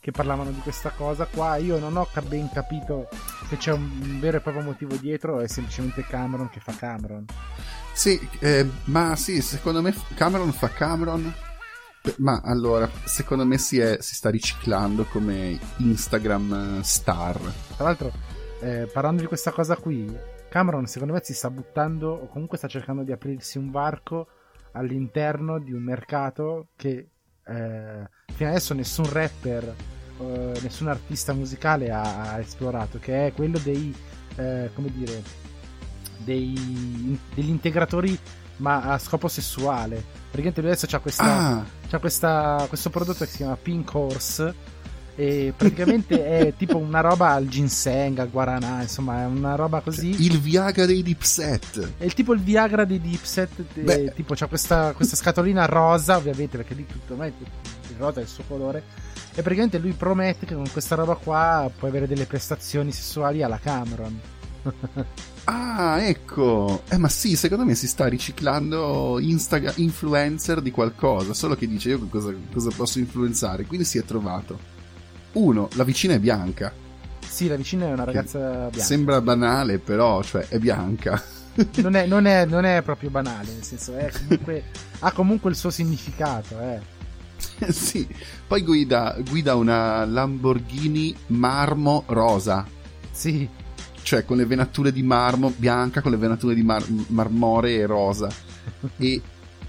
che 0.00 0.12
parlavano 0.12 0.50
di 0.50 0.60
questa 0.60 0.90
cosa 0.90 1.26
qua. 1.26 1.56
Io 1.56 1.78
non 1.78 1.96
ho 1.96 2.06
ben 2.28 2.48
capito 2.52 3.08
se 3.48 3.56
c'è 3.56 3.72
un 3.72 4.20
vero 4.20 4.36
e 4.36 4.40
proprio 4.40 4.62
motivo 4.62 4.94
dietro 4.94 5.34
o 5.34 5.40
è 5.40 5.48
semplicemente 5.48 6.04
Cameron 6.04 6.48
che 6.48 6.60
fa 6.60 6.72
Cameron. 6.76 7.24
Sì, 7.92 8.28
eh, 8.38 8.68
ma 8.84 9.16
sì, 9.16 9.40
secondo 9.40 9.82
me 9.82 9.94
Cameron 10.14 10.52
fa 10.52 10.68
Cameron. 10.68 11.32
Ma 12.18 12.40
allora, 12.44 12.88
secondo 13.04 13.44
me 13.44 13.58
si, 13.58 13.80
è- 13.80 13.96
si 14.00 14.14
sta 14.14 14.30
riciclando 14.30 15.06
come 15.06 15.58
Instagram 15.78 16.78
eh, 16.78 16.84
star. 16.84 17.36
Tra 17.74 17.84
l'altro, 17.84 18.12
eh, 18.60 18.88
parlando 18.92 19.22
di 19.22 19.26
questa 19.26 19.50
cosa 19.50 19.74
qui, 19.76 20.06
Cameron 20.48 20.86
secondo 20.86 21.12
me 21.12 21.20
si 21.22 21.34
sta 21.34 21.50
buttando 21.50 22.10
o 22.10 22.28
comunque 22.28 22.58
sta 22.58 22.68
cercando 22.68 23.02
di 23.02 23.12
aprirsi 23.12 23.58
un 23.58 23.70
varco 23.70 24.28
all'interno 24.72 25.58
di 25.58 25.72
un 25.72 25.82
mercato 25.82 26.68
che 26.76 27.08
eh, 27.44 28.08
fino 28.32 28.48
adesso 28.48 28.74
nessun 28.74 29.10
rapper, 29.10 29.74
eh, 30.20 30.58
nessun 30.60 30.88
artista 30.88 31.32
musicale 31.32 31.90
ha, 31.90 32.32
ha 32.32 32.38
esplorato, 32.38 32.98
che 32.98 33.26
è 33.28 33.32
quello 33.32 33.58
dei, 33.58 33.94
eh, 34.36 34.70
come 34.74 34.90
dire, 34.90 35.22
dei, 36.18 37.18
degli 37.34 37.48
integratori 37.48 38.18
ma 38.56 38.82
a 38.82 38.98
scopo 38.98 39.28
sessuale. 39.28 39.96
Praticamente 40.30 40.60
lui 40.60 40.70
adesso 40.70 40.86
c'ha 40.86 40.98
questa, 40.98 41.64
Ah, 41.90 41.98
questa, 41.98 42.64
questo 42.68 42.90
prodotto 42.90 43.24
che 43.24 43.30
si 43.30 43.36
chiama 43.38 43.56
Pink 43.56 43.94
Horse 43.94 44.54
e 45.16 45.52
praticamente 45.56 46.24
è 46.24 46.54
tipo 46.56 46.76
una 46.76 47.00
roba 47.00 47.30
al 47.30 47.48
ginseng, 47.48 48.18
al 48.18 48.30
guaranà, 48.30 48.82
insomma 48.82 49.22
è 49.22 49.24
una 49.24 49.54
roba 49.56 49.80
così. 49.80 50.24
il 50.24 50.38
Viagra 50.38 50.86
dei 50.86 51.02
Dipset. 51.02 51.94
È 51.96 52.06
tipo 52.08 52.34
il 52.34 52.40
Viagra 52.40 52.84
dei 52.84 53.00
Dipset, 53.00 53.64
eh, 53.74 54.12
tipo 54.14 54.34
c'ha 54.34 54.46
questa, 54.46 54.92
questa 54.92 55.16
scatolina 55.16 55.64
rosa, 55.64 56.16
ovviamente, 56.16 56.58
perché 56.58 56.74
lì 56.74 56.86
tutto 56.86 57.14
ormai 57.14 57.32
il 57.38 57.96
rosa 57.96 58.20
è 58.20 58.22
il 58.22 58.28
suo 58.28 58.44
colore. 58.46 58.84
E 59.30 59.42
praticamente 59.42 59.78
lui 59.78 59.92
promette 59.92 60.46
che 60.46 60.54
con 60.54 60.70
questa 60.70 60.94
roba 60.94 61.14
qua 61.14 61.70
puoi 61.76 61.90
avere 61.90 62.06
delle 62.06 62.26
prestazioni 62.26 62.92
sessuali 62.92 63.42
alla 63.42 63.58
Cameron. 63.58 64.20
Ah, 65.48 66.02
ecco. 66.02 66.82
Eh, 66.88 66.96
ma 66.96 67.08
sì, 67.08 67.36
secondo 67.36 67.64
me 67.64 67.76
si 67.76 67.86
sta 67.86 68.08
riciclando 68.08 69.20
Instagram 69.20 69.74
influencer 69.76 70.60
di 70.60 70.72
qualcosa. 70.72 71.34
Solo 71.34 71.54
che 71.54 71.68
dice 71.68 71.90
io 71.90 72.04
cosa, 72.08 72.34
cosa 72.52 72.70
posso 72.74 72.98
influenzare. 72.98 73.64
Quindi 73.64 73.86
si 73.86 73.96
è 73.96 74.04
trovato. 74.04 74.58
Uno, 75.36 75.68
la 75.74 75.84
vicina 75.84 76.14
è 76.14 76.18
bianca. 76.18 76.72
Sì, 77.26 77.48
la 77.48 77.56
vicina 77.56 77.86
è 77.88 77.92
una 77.92 78.04
ragazza 78.04 78.38
bianca. 78.38 78.80
Sembra 78.80 79.20
banale, 79.20 79.78
però, 79.78 80.22
cioè, 80.22 80.46
è 80.48 80.58
bianca. 80.58 81.22
Non, 81.76 81.94
è, 81.94 82.06
non 82.06 82.26
è- 82.26 82.44
non 82.48 82.64
è 82.64 82.80
proprio 82.82 83.10
banale, 83.10 83.52
nel 83.52 83.62
senso 83.62 83.94
è 83.96 84.10
comunque, 84.10 84.64
ha 85.00 85.12
comunque 85.12 85.50
il 85.50 85.56
suo 85.56 85.70
significato. 85.70 86.58
Eh. 86.60 86.80
sì. 87.72 88.06
Poi 88.46 88.62
guida, 88.62 89.14
guida 89.28 89.54
una 89.56 90.04
Lamborghini 90.06 91.14
marmo 91.28 92.04
rosa. 92.06 92.66
Sì, 93.10 93.46
Cioè, 94.02 94.24
con 94.24 94.36
le 94.38 94.46
venature 94.46 94.92
di 94.92 95.02
marmo 95.02 95.52
bianca, 95.54 96.00
con 96.00 96.12
le 96.12 96.16
venature 96.16 96.54
di 96.54 96.62
mar- 96.62 96.86
marmore 97.08 97.74
e 97.74 97.84
rosa. 97.86 98.28
E, 98.96 99.20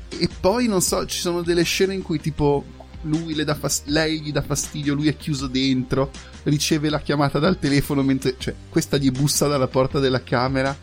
e 0.10 0.30
poi, 0.40 0.68
non 0.68 0.82
so, 0.82 1.06
ci 1.06 1.20
sono 1.20 1.42
delle 1.42 1.64
scene 1.64 1.94
in 1.94 2.02
cui 2.04 2.20
tipo 2.22 2.64
lui 3.02 3.34
le 3.36 3.44
dà 3.44 3.56
fas- 3.56 3.84
lei 3.86 4.22
gli 4.22 4.32
dà 4.32 4.42
fastidio, 4.42 4.94
lui 4.94 5.08
è 5.08 5.16
chiuso 5.16 5.48
dentro, 5.48 6.12
riceve 6.44 6.90
la 6.90 7.00
chiamata 7.00 7.40
dal 7.40 7.60
telefono 7.60 8.02
mentre, 8.04 8.36
cioè, 8.38 8.54
questa 8.70 8.98
gli 8.98 9.12
bussa 9.12 9.48
dalla 9.48 9.68
porta 9.68 10.00
della 10.00 10.24
camera 10.24 10.76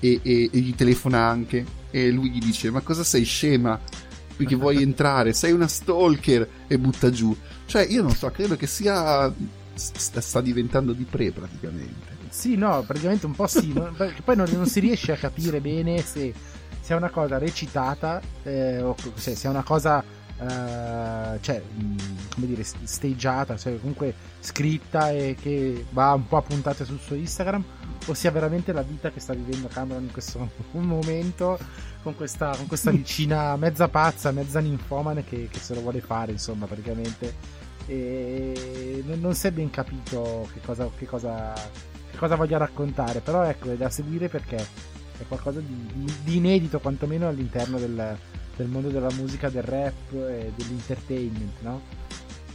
e, 0.00 0.20
e- 0.22 0.50
e 0.52 0.58
gli 0.58 0.74
telefona 0.74 1.26
anche. 1.26 1.64
E 1.90 2.10
lui 2.10 2.30
gli 2.30 2.38
dice: 2.38 2.70
Ma 2.70 2.80
cosa 2.80 3.04
sei 3.04 3.24
scema? 3.24 3.78
Perché 4.36 4.54
vuoi 4.56 4.80
entrare? 4.82 5.32
Sei 5.32 5.52
una 5.52 5.68
stalker 5.68 6.48
e 6.66 6.78
butta 6.78 7.10
giù. 7.10 7.36
Cioè, 7.66 7.86
io 7.88 8.02
non 8.02 8.12
so, 8.14 8.30
credo 8.30 8.56
che 8.56 8.66
sia. 8.66 9.32
sta, 9.74 10.20
sta 10.20 10.40
diventando 10.40 10.92
di 10.92 11.04
pre 11.04 11.30
praticamente. 11.32 12.20
Sì, 12.30 12.56
no, 12.56 12.82
praticamente 12.86 13.26
un 13.26 13.32
po' 13.34 13.46
sì, 13.46 13.72
no? 13.74 13.92
perché 13.94 14.22
poi 14.22 14.36
non, 14.36 14.48
non 14.52 14.66
si 14.66 14.80
riesce 14.80 15.12
a 15.12 15.16
capire 15.16 15.60
bene 15.60 16.02
se 16.02 16.32
sia 16.80 16.96
una 16.96 17.10
cosa 17.10 17.36
recitata 17.36 18.20
eh, 18.42 18.80
o 18.80 18.96
se 19.14 19.34
sia 19.36 19.50
una 19.50 19.62
cosa, 19.62 20.02
eh, 20.42 21.38
cioè, 21.40 21.62
mh, 21.62 21.96
come 22.34 22.46
dire, 22.46 22.62
st- 22.64 22.82
stageata, 22.84 23.56
cioè 23.56 23.78
comunque 23.78 24.14
scritta 24.40 25.10
e 25.10 25.36
che 25.40 25.86
va 25.90 26.12
un 26.14 26.26
po' 26.26 26.38
a 26.38 26.42
puntate 26.42 26.84
sul 26.84 26.98
suo 26.98 27.14
Instagram, 27.16 27.64
o 28.06 28.14
sia 28.14 28.30
veramente 28.30 28.72
la 28.72 28.82
vita 28.82 29.10
che 29.10 29.20
sta 29.20 29.32
vivendo 29.34 29.68
Cameron 29.68 30.02
in 30.04 30.12
questo 30.12 30.50
momento 30.72 31.58
con 32.02 32.16
questa, 32.16 32.54
con 32.56 32.66
questa 32.66 32.90
vicina 32.90 33.56
mezza 33.56 33.88
pazza, 33.88 34.32
mezza 34.32 34.60
ninfomane 34.60 35.24
che, 35.24 35.48
che 35.50 35.58
se 35.58 35.74
lo 35.74 35.80
vuole 35.80 36.00
fare, 36.00 36.32
insomma, 36.32 36.66
praticamente. 36.66 37.60
E 37.86 39.02
non, 39.06 39.20
non 39.20 39.34
si 39.34 39.46
è 39.48 39.50
ben 39.52 39.70
capito 39.70 40.48
che 40.52 40.60
cosa, 40.60 40.88
che 40.96 41.06
cosa 41.06 41.52
che 42.12 42.18
cosa 42.18 42.36
voglia 42.36 42.58
raccontare, 42.58 43.20
però 43.20 43.42
ecco, 43.42 43.70
è 43.72 43.76
da 43.76 43.88
seguire 43.88 44.28
perché 44.28 44.56
è 44.56 45.24
qualcosa 45.26 45.60
di, 45.60 45.88
di- 45.94 46.14
di 46.22 46.36
inedito, 46.36 46.78
quantomeno 46.78 47.26
all'interno 47.26 47.78
del, 47.78 48.16
del 48.62 48.70
mondo 48.70 48.88
della 48.88 49.10
musica, 49.16 49.48
del 49.50 49.62
rap 49.62 50.12
e 50.12 50.52
dell'entertainment, 50.54 51.60
no? 51.60 51.82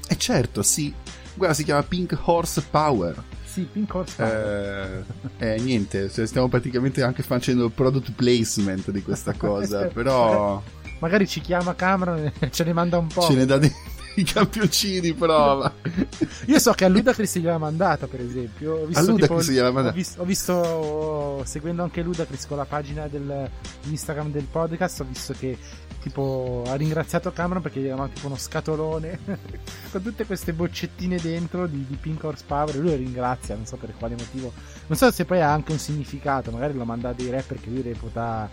E 0.07 0.17
certo, 0.17 0.63
sì. 0.63 0.93
Guarda, 1.33 1.53
si 1.53 1.63
chiama 1.63 1.83
Pink 1.83 2.17
Horse 2.23 2.63
Power. 2.69 3.21
Sì, 3.43 3.67
Pink 3.71 3.93
Horse 3.93 4.15
Power. 4.15 5.05
Eh, 5.37 5.53
eh, 5.53 5.59
niente, 5.59 6.09
cioè, 6.09 6.25
stiamo 6.25 6.47
praticamente 6.47 7.03
anche 7.03 7.23
facendo 7.23 7.69
product 7.69 8.11
placement 8.13 8.89
di 8.91 9.03
questa 9.03 9.33
cosa, 9.33 9.85
però 9.93 10.61
Magari 10.99 11.27
ci 11.27 11.41
chiama 11.41 11.75
Cameron 11.75 12.31
e 12.39 12.49
ce 12.49 12.63
ne 12.63 12.73
manda 12.73 12.97
un 12.97 13.07
po'. 13.07 13.21
ce 13.21 13.33
ne 13.33 13.45
dà 13.45 13.57
dei, 13.57 13.71
dei 14.17 14.23
campioncini 14.23 15.13
prova. 15.13 15.71
Io 16.47 16.57
so 16.59 16.71
che 16.71 16.85
a 16.85 16.87
Ludacris 16.87 17.37
gliel'ha 17.37 17.57
mandata, 17.59 18.07
per 18.07 18.21
esempio. 18.21 18.73
Ho 18.81 18.85
visto, 18.85 18.99
A 18.99 19.03
Ludacris 19.05 19.39
tipo- 19.41 19.51
gliel'ha 19.51 19.69
ho 19.69 19.71
mandata. 19.73 19.95
visto, 19.95 20.21
ho 20.21 20.25
visto, 20.25 21.43
seguendo 21.45 21.83
anche 21.83 22.01
Ludacris 22.01 22.47
con 22.47 22.57
la 22.57 22.65
pagina 22.65 23.07
del 23.07 23.47
Instagram 23.89 24.31
del 24.31 24.45
podcast, 24.45 25.01
ho 25.01 25.05
visto 25.07 25.33
che 25.37 25.57
tipo 26.01 26.63
ha 26.67 26.75
ringraziato 26.75 27.31
Cameron 27.33 27.61
perché 27.61 27.79
gli 27.79 27.87
avevano 27.87 28.09
tipo 28.09 28.27
uno 28.27 28.37
scatolone 28.37 29.19
con 29.91 30.01
tutte 30.01 30.25
queste 30.25 30.53
boccettine 30.53 31.17
dentro 31.17 31.67
di, 31.67 31.85
di 31.87 31.95
Pink 31.95 32.23
Horsepower 32.23 32.75
e 32.75 32.79
lui 32.79 32.89
lo 32.91 32.95
ringrazia, 32.95 33.55
non 33.55 33.65
so 33.65 33.75
per 33.77 33.93
quale 33.97 34.15
motivo. 34.17 34.51
Non 34.87 34.97
so 34.97 35.11
se 35.11 35.25
poi 35.25 35.41
ha 35.41 35.51
anche 35.51 35.71
un 35.73 35.79
significato, 35.79 36.49
magari 36.51 36.73
lo 36.73 36.85
manda 36.85 37.09
a 37.09 37.13
dei 37.13 37.29
rapper 37.29 37.59
che 37.59 37.69
lui 37.69 37.81
reputa, 37.81 38.47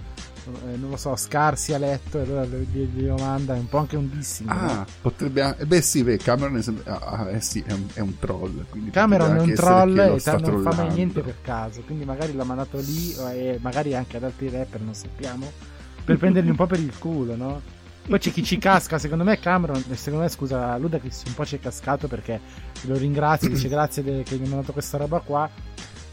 eh, 0.66 0.77
non 0.77 0.91
lo 0.91 0.97
so, 0.97 1.16
scarsi 1.16 1.73
a 1.73 1.79
letto 1.79 2.19
e 2.19 2.23
allora 2.23 2.45
gli- 2.45 2.89
glielo 2.95 3.16
manda, 3.16 3.55
è 3.55 3.59
un 3.59 3.69
po' 3.69 3.79
anche 3.79 3.97
un 3.97 4.09
dissing. 4.11 4.49
no? 4.51 4.55
Ah, 4.55 4.87
potrebbe 5.01 5.57
eh, 5.59 5.66
Beh 5.66 5.81
sì, 5.81 6.03
beh, 6.03 6.16
Cameron 6.19 6.57
è, 6.57 6.62
sempre- 6.62 6.91
ah, 6.91 7.31
eh, 7.31 7.41
sì, 7.41 7.62
è, 7.66 7.73
un, 7.73 7.87
è 7.95 8.01
un 8.01 8.19
troll. 8.19 8.65
Cameron 8.91 9.37
è 9.37 9.41
un 9.41 9.53
troll 9.55 9.95
che 10.23 10.31
e 10.31 10.39
non 10.39 10.62
fa 10.62 10.73
mai 10.75 10.93
niente 10.93 11.21
per 11.23 11.37
caso, 11.43 11.83
quindi 11.83 12.05
magari 12.05 12.35
l'ha 12.35 12.45
mandato 12.45 12.79
lì 12.79 13.15
e 13.33 13.59
magari 13.61 13.95
anche 13.95 14.16
ad 14.16 14.25
altri 14.25 14.49
rapper, 14.51 14.81
non 14.81 14.95
sappiamo, 14.95 15.51
per 16.05 16.19
prenderli 16.19 16.51
un 16.51 16.57
po' 16.57 16.66
per 16.66 16.81
il 16.81 16.97
culo, 16.99 17.37
no? 17.37 17.61
Poi 18.07 18.19
c'è 18.19 18.31
chi 18.33 18.45
ci 18.45 18.59
casca, 18.59 18.99
secondo 18.99 19.25
me 19.25 19.39
Cameron, 19.39 19.83
secondo 19.95 20.25
me 20.25 20.29
scusa, 20.29 20.77
Ludacris 20.77 21.23
un 21.27 21.35
po' 21.35 21.47
ci 21.47 21.57
è 21.57 21.59
cascato 21.59 22.07
perché 22.07 22.39
lo 22.83 22.97
ringrazia, 22.99 23.49
dice 23.49 23.69
grazie 23.69 24.03
de- 24.03 24.23
che 24.25 24.37
mi 24.37 24.45
ha 24.45 24.49
mandato 24.51 24.73
questa 24.73 24.99
roba 24.99 25.21
qua 25.21 25.49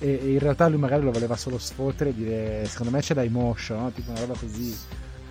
e, 0.02 0.20
e 0.22 0.32
in 0.32 0.40
realtà 0.40 0.68
lui 0.68 0.80
magari 0.80 1.04
lo 1.04 1.12
voleva 1.12 1.36
solo 1.36 1.60
sfottere 1.60 2.10
e 2.10 2.14
dire 2.16 2.66
secondo 2.66 2.92
me 2.92 3.02
c'è 3.02 3.14
da 3.14 3.24
emotion, 3.24 3.80
no? 3.80 3.92
tipo 3.92 4.10
una 4.10 4.20
roba 4.20 4.34
così. 4.34 4.76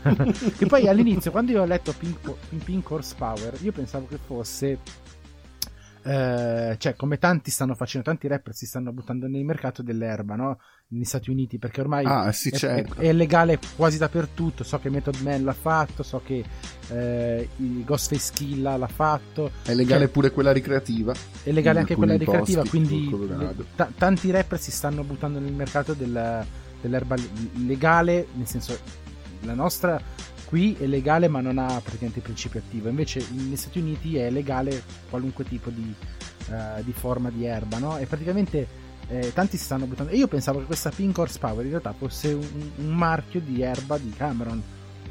che 0.57 0.65
poi 0.67 0.89
all'inizio 0.89 1.31
quando 1.31 1.53
io 1.53 1.61
ho 1.61 1.67
letto 1.67 1.93
Pink, 1.93 2.33
Pink 2.65 2.91
Horsepower 2.91 3.59
io 3.61 3.71
pensavo 3.71 4.07
che 4.07 4.17
fosse 4.17 4.79
eh, 6.03 6.75
cioè 6.79 6.95
come 6.97 7.19
tanti 7.19 7.51
stanno 7.51 7.75
facendo 7.75 8.07
tanti 8.07 8.27
rapper 8.27 8.55
si 8.55 8.65
stanno 8.65 8.93
buttando 8.93 9.27
nel 9.29 9.45
mercato 9.45 9.83
dell'erba 9.83 10.37
no 10.37 10.59
negli 10.93 11.05
Stati 11.05 11.31
Uniti 11.31 11.59
perché 11.59 11.81
ormai 11.81 12.05
Ah, 12.05 12.33
sì, 12.33 12.49
è, 12.51 12.57
certo. 12.57 12.95
è- 13.01 13.07
è 13.09 13.13
legale 13.13 13.59
quasi 13.77 13.97
dappertutto. 13.99 14.65
So 14.65 14.79
che 14.79 14.91
Method 14.91 15.17
Man 15.21 15.45
l'ha 15.45 15.53
fatto, 15.53 16.03
so 16.03 16.21
che 16.25 16.45
eh, 16.89 17.49
Ghostface 17.57 18.33
Killa 18.35 18.77
l'ha 18.77 18.89
fatto. 18.89 19.51
È 19.65 19.73
legale 19.75 20.05
Cioè, 20.05 20.13
pure 20.13 20.31
quella 20.33 20.53
ricreativa. 20.53 21.15
è 21.45 21.53
legale 21.53 21.79
anche 21.81 21.95
quella 21.95 22.17
ricreativa, 22.17 22.65
quindi 22.69 23.09
ta- 23.77 23.91
tanti 23.97 24.31
rapper 24.31 24.59
si 24.61 24.71
stanno 24.73 25.05
buttando 25.05 25.39
nel 25.39 25.53
mercato 25.53 25.95
del- 25.95 26.45
dell'erba 26.81 27.15
le- 27.15 27.29
legale, 27.67 28.27
nel 28.35 28.47
senso 28.47 28.77
la 29.43 29.55
nostra 29.55 30.01
qui 30.47 30.75
è 30.75 30.87
legale 30.87 31.29
ma 31.29 31.41
non 31.41 31.59
ha 31.59 31.67
praticamente 31.81 32.19
il 32.19 32.25
principio 32.25 32.59
attivo, 32.59 32.89
invece 32.89 33.25
negli 33.31 33.55
Stati 33.57 33.79
Uniti 33.79 34.17
è 34.17 34.29
legale 34.31 34.83
qualunque 35.09 35.45
tipo 35.45 35.71
di, 35.71 35.95
eh, 36.51 36.83
di 36.83 36.93
forma 36.93 37.31
di 37.31 37.45
erba, 37.45 37.79
no? 37.79 37.97
E 37.99 38.07
praticamente 38.07 38.80
eh, 39.11 39.33
tanti 39.33 39.57
si 39.57 39.65
stanno 39.65 39.87
buttando. 39.87 40.13
E 40.13 40.17
io 40.17 40.29
pensavo 40.29 40.61
che 40.61 40.65
questa 40.67 40.91
Pink 40.91 41.19
Horsepower 41.19 41.65
in 41.65 41.71
realtà 41.71 41.93
fosse 41.97 42.33
un, 42.33 42.71
un 42.77 42.95
marchio 42.95 43.41
di 43.41 43.61
erba 43.61 43.99
di 43.99 44.11
Cameron. 44.17 44.63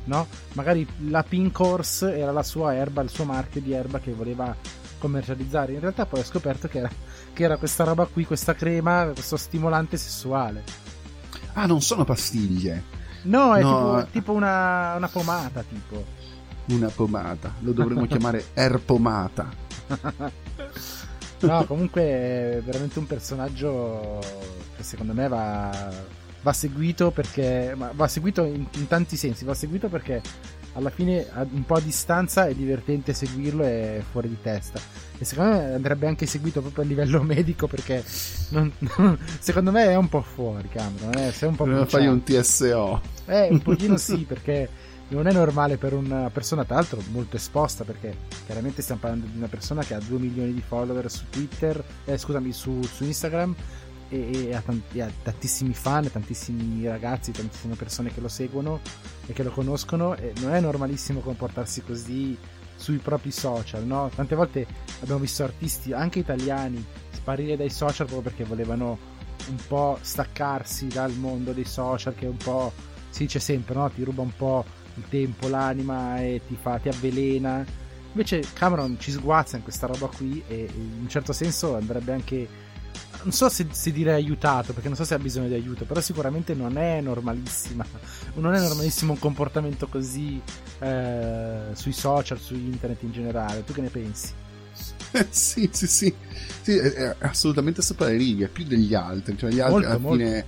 No? 0.05 0.25
Magari 0.53 0.87
la 1.09 1.21
Pink 1.23 1.59
Horse 1.59 2.17
era 2.17 2.31
la 2.31 2.41
sua 2.41 2.73
erba, 2.73 3.01
il 3.01 3.09
suo 3.09 3.25
marchio 3.25 3.61
di 3.61 3.73
erba 3.73 3.99
che 3.99 4.11
voleva 4.13 4.55
commercializzare. 4.97 5.73
In 5.73 5.79
realtà 5.81 6.05
poi 6.05 6.21
ho 6.21 6.23
scoperto 6.23 6.67
che 6.67 6.79
era, 6.79 6.89
che 7.33 7.43
era 7.43 7.57
questa 7.57 7.83
roba 7.83 8.05
qui, 8.05 8.25
questa 8.25 8.55
crema, 8.55 9.05
questo 9.13 9.37
stimolante 9.37 9.97
sessuale. 9.97 10.63
Ah, 11.53 11.65
non 11.65 11.81
sono 11.81 12.05
pastiglie. 12.05 12.83
No, 13.23 13.53
è 13.53 13.61
No. 13.61 13.97
tipo, 13.97 14.07
tipo 14.11 14.31
una, 14.31 14.95
una 14.95 15.07
pomata, 15.09 15.61
tipo. 15.63 16.03
Una 16.67 16.87
pomata. 16.89 17.53
Lo 17.59 17.73
dovremmo 17.73 18.05
chiamare 18.07 18.45
erpomata. 18.53 19.49
No, 21.41 21.65
comunque 21.65 22.01
è 22.01 22.61
veramente 22.63 22.99
un 22.99 23.07
personaggio 23.07 24.19
che 24.75 24.83
secondo 24.83 25.13
me 25.13 25.27
va, 25.27 25.89
va 26.41 26.53
seguito 26.53 27.11
perché 27.11 27.73
ma 27.75 27.91
va 27.93 28.07
seguito 28.07 28.43
in, 28.43 28.65
in 28.75 28.87
tanti 28.87 29.15
sensi, 29.15 29.45
va 29.45 29.53
seguito 29.53 29.87
perché 29.87 30.21
alla 30.73 30.89
fine 30.89 31.25
un 31.51 31.65
po' 31.65 31.75
a 31.75 31.81
distanza 31.81 32.47
è 32.47 32.53
divertente 32.53 33.13
seguirlo 33.13 33.63
e 33.63 33.97
è 33.97 34.03
fuori 34.09 34.29
di 34.29 34.37
testa. 34.41 34.79
E 35.17 35.25
secondo 35.25 35.57
me 35.57 35.73
andrebbe 35.73 36.07
anche 36.07 36.25
seguito 36.25 36.61
proprio 36.61 36.83
a 36.83 36.87
livello 36.87 37.21
medico 37.23 37.67
perché 37.67 38.03
non- 38.49 38.71
non- 38.97 39.17
secondo 39.39 39.71
me 39.71 39.85
è 39.85 39.95
un 39.95 40.07
po' 40.07 40.21
fuori, 40.21 40.69
Cameron. 40.69 41.17
Eh, 41.17 41.31
sei 41.31 41.49
un 41.49 41.55
po' 41.55 41.65
bruciato. 41.65 42.09
un 42.09 42.23
TSO. 42.23 43.01
Eh, 43.25 43.47
un 43.51 43.61
pochino 43.61 43.97
sì, 43.97 44.25
perché 44.27 44.69
non 45.09 45.27
è 45.27 45.31
normale 45.31 45.77
per 45.77 45.93
una 45.93 46.29
persona, 46.29 46.65
tra 46.65 46.75
l'altro 46.75 47.01
molto 47.11 47.35
esposta, 47.35 47.83
perché 47.83 48.15
chiaramente 48.45 48.81
stiamo 48.81 49.01
parlando 49.01 49.25
di 49.27 49.37
una 49.37 49.47
persona 49.47 49.83
che 49.83 49.93
ha 49.93 49.99
2 49.99 50.19
milioni 50.19 50.53
di 50.53 50.61
follower 50.61 51.09
su 51.09 51.25
Twitter, 51.29 51.83
eh, 52.05 52.17
scusami, 52.17 52.51
su, 52.51 52.81
su 52.83 53.03
Instagram 53.03 53.55
e, 54.09 54.53
ha, 54.53 54.61
tanti- 54.61 55.01
ha 55.01 55.11
tantissimi 55.21 55.73
fan, 55.73 56.11
tantissimi 56.11 56.87
ragazzi, 56.87 57.31
tantissime 57.31 57.75
persone 57.75 58.13
che 58.13 58.21
lo 58.21 58.27
seguono 58.27 58.79
e 59.25 59.33
che 59.33 59.43
lo 59.43 59.51
conoscono 59.51 60.15
e 60.15 60.33
non 60.41 60.53
è 60.53 60.59
normalissimo 60.59 61.19
comportarsi 61.19 61.83
così 61.83 62.37
sui 62.75 62.97
propri 62.97 63.31
social, 63.31 63.83
no? 63.85 64.09
Tante 64.13 64.35
volte 64.35 64.65
abbiamo 65.01 65.19
visto 65.19 65.43
artisti, 65.43 65.91
anche 65.91 66.19
italiani, 66.19 66.83
sparire 67.11 67.57
dai 67.57 67.69
social 67.69 68.07
proprio 68.07 68.21
perché 68.21 68.45
volevano 68.45 69.17
un 69.49 69.57
po' 69.67 69.97
staccarsi 70.01 70.87
dal 70.87 71.11
mondo 71.13 71.51
dei 71.51 71.65
social 71.65 72.15
che 72.15 72.25
un 72.25 72.37
po' 72.37 72.71
si 73.09 73.23
dice 73.23 73.39
sempre, 73.39 73.75
no? 73.75 73.89
Ti 73.89 74.03
ruba 74.03 74.21
un 74.21 74.35
po' 74.35 74.65
il 74.99 75.09
tempo, 75.09 75.47
l'anima 75.47 76.21
e 76.21 76.41
ti 76.47 76.57
fa, 76.59 76.77
ti 76.77 76.89
avvelena. 76.89 77.65
Invece 78.11 78.43
Cameron 78.53 78.97
ci 78.99 79.11
sguazza 79.11 79.57
in 79.57 79.63
questa 79.63 79.87
roba 79.87 80.07
qui 80.07 80.41
e 80.47 80.69
in 80.73 80.97
un 81.01 81.09
certo 81.09 81.31
senso 81.31 81.75
andrebbe 81.75 82.11
anche 82.11 82.47
non 83.23 83.33
so 83.33 83.49
se, 83.49 83.67
se 83.71 83.91
dire 83.91 84.13
aiutato, 84.13 84.71
perché 84.73 84.87
non 84.87 84.95
so 84.95 85.03
se 85.03 85.13
ha 85.13 85.19
bisogno 85.19 85.47
di 85.47 85.53
aiuto, 85.53 85.83
però 85.85 85.99
sicuramente 85.99 86.53
non 86.53 86.77
è 86.77 87.01
normalissima. 87.01 87.85
Non 88.35 88.53
è 88.53 88.59
normalissimo 88.59 89.13
un 89.13 89.19
comportamento 89.19 89.87
così 89.87 90.39
eh, 90.79 91.61
sui 91.73 91.91
social, 91.91 92.39
su 92.39 92.53
internet 92.53 93.01
in 93.01 93.11
generale. 93.11 93.65
Tu 93.65 93.73
che 93.73 93.81
ne 93.81 93.89
pensi? 93.89 94.31
sì, 95.29 95.67
sì, 95.73 95.87
sì. 95.87 96.13
Sì, 96.61 96.77
è, 96.77 96.93
è 96.93 97.15
assolutamente 97.19 97.81
sopra 97.81 98.05
le 98.05 98.15
righe, 98.15 98.47
più 98.47 98.63
degli 98.63 98.93
altri. 98.93 99.37
Cioè, 99.37 99.49
gli 99.49 99.59
altri 99.59 99.73
Molto, 99.73 99.87
alla 99.89 99.97
molto. 99.97 100.23
fine 100.23 100.45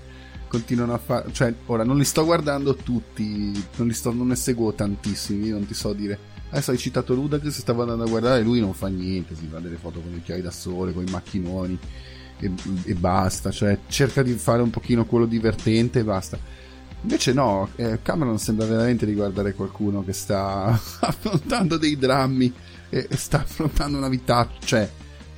continuano 0.52 0.94
a 0.94 0.98
fare. 0.98 1.32
Cioè, 1.32 1.54
ora 1.68 1.86
non 1.86 1.98
li 1.98 2.04
sto 2.04 2.26
guardando 2.26 2.76
tutti, 2.76 3.54
non 3.78 3.88
li 3.88 3.94
sto, 3.94 4.12
non 4.12 4.28
ne 4.28 4.36
seguo 4.36 4.74
tantissimi, 4.74 5.48
non 5.48 5.66
ti 5.66 5.74
so 5.74 5.94
dire. 5.94 6.20
Adesso 6.50 6.72
hai 6.72 6.78
citato 6.78 7.14
Ludacris, 7.14 7.60
stavo 7.60 7.84
andando 7.84 8.04
a 8.04 8.10
guardare, 8.10 8.42
lui 8.42 8.60
non 8.60 8.74
fa 8.74 8.88
niente, 8.88 9.34
si 9.34 9.48
fa 9.50 9.60
delle 9.60 9.78
foto 9.78 10.02
con 10.02 10.12
gli 10.12 10.18
occhiali 10.18 10.42
da 10.42 10.52
sole, 10.52 10.92
con 10.92 11.08
i 11.08 11.10
macchinoni 11.10 11.80
e, 12.38 12.52
e 12.84 12.94
basta. 12.96 13.50
Cioè, 13.50 13.80
cerca 13.88 14.22
di 14.22 14.34
fare 14.34 14.62
un 14.62 14.70
pochino 14.70 15.06
quello 15.06 15.26
divertente 15.26 16.00
e 16.00 16.04
basta. 16.04 16.38
Invece 17.04 17.32
no, 17.32 17.70
eh, 17.78 18.00
Cameron 18.02 18.38
sembra 18.38 18.66
veramente 18.66 19.06
riguardare 19.06 19.54
qualcuno 19.54 20.04
che 20.04 20.12
sta 20.12 20.66
affrontando 21.00 21.78
dei 21.78 21.98
drammi 21.98 22.54
e, 22.90 23.08
e 23.10 23.16
sta 23.16 23.40
affrontando 23.40 23.98
una 23.98 24.10
vita, 24.10 24.50
cioè 24.60 24.90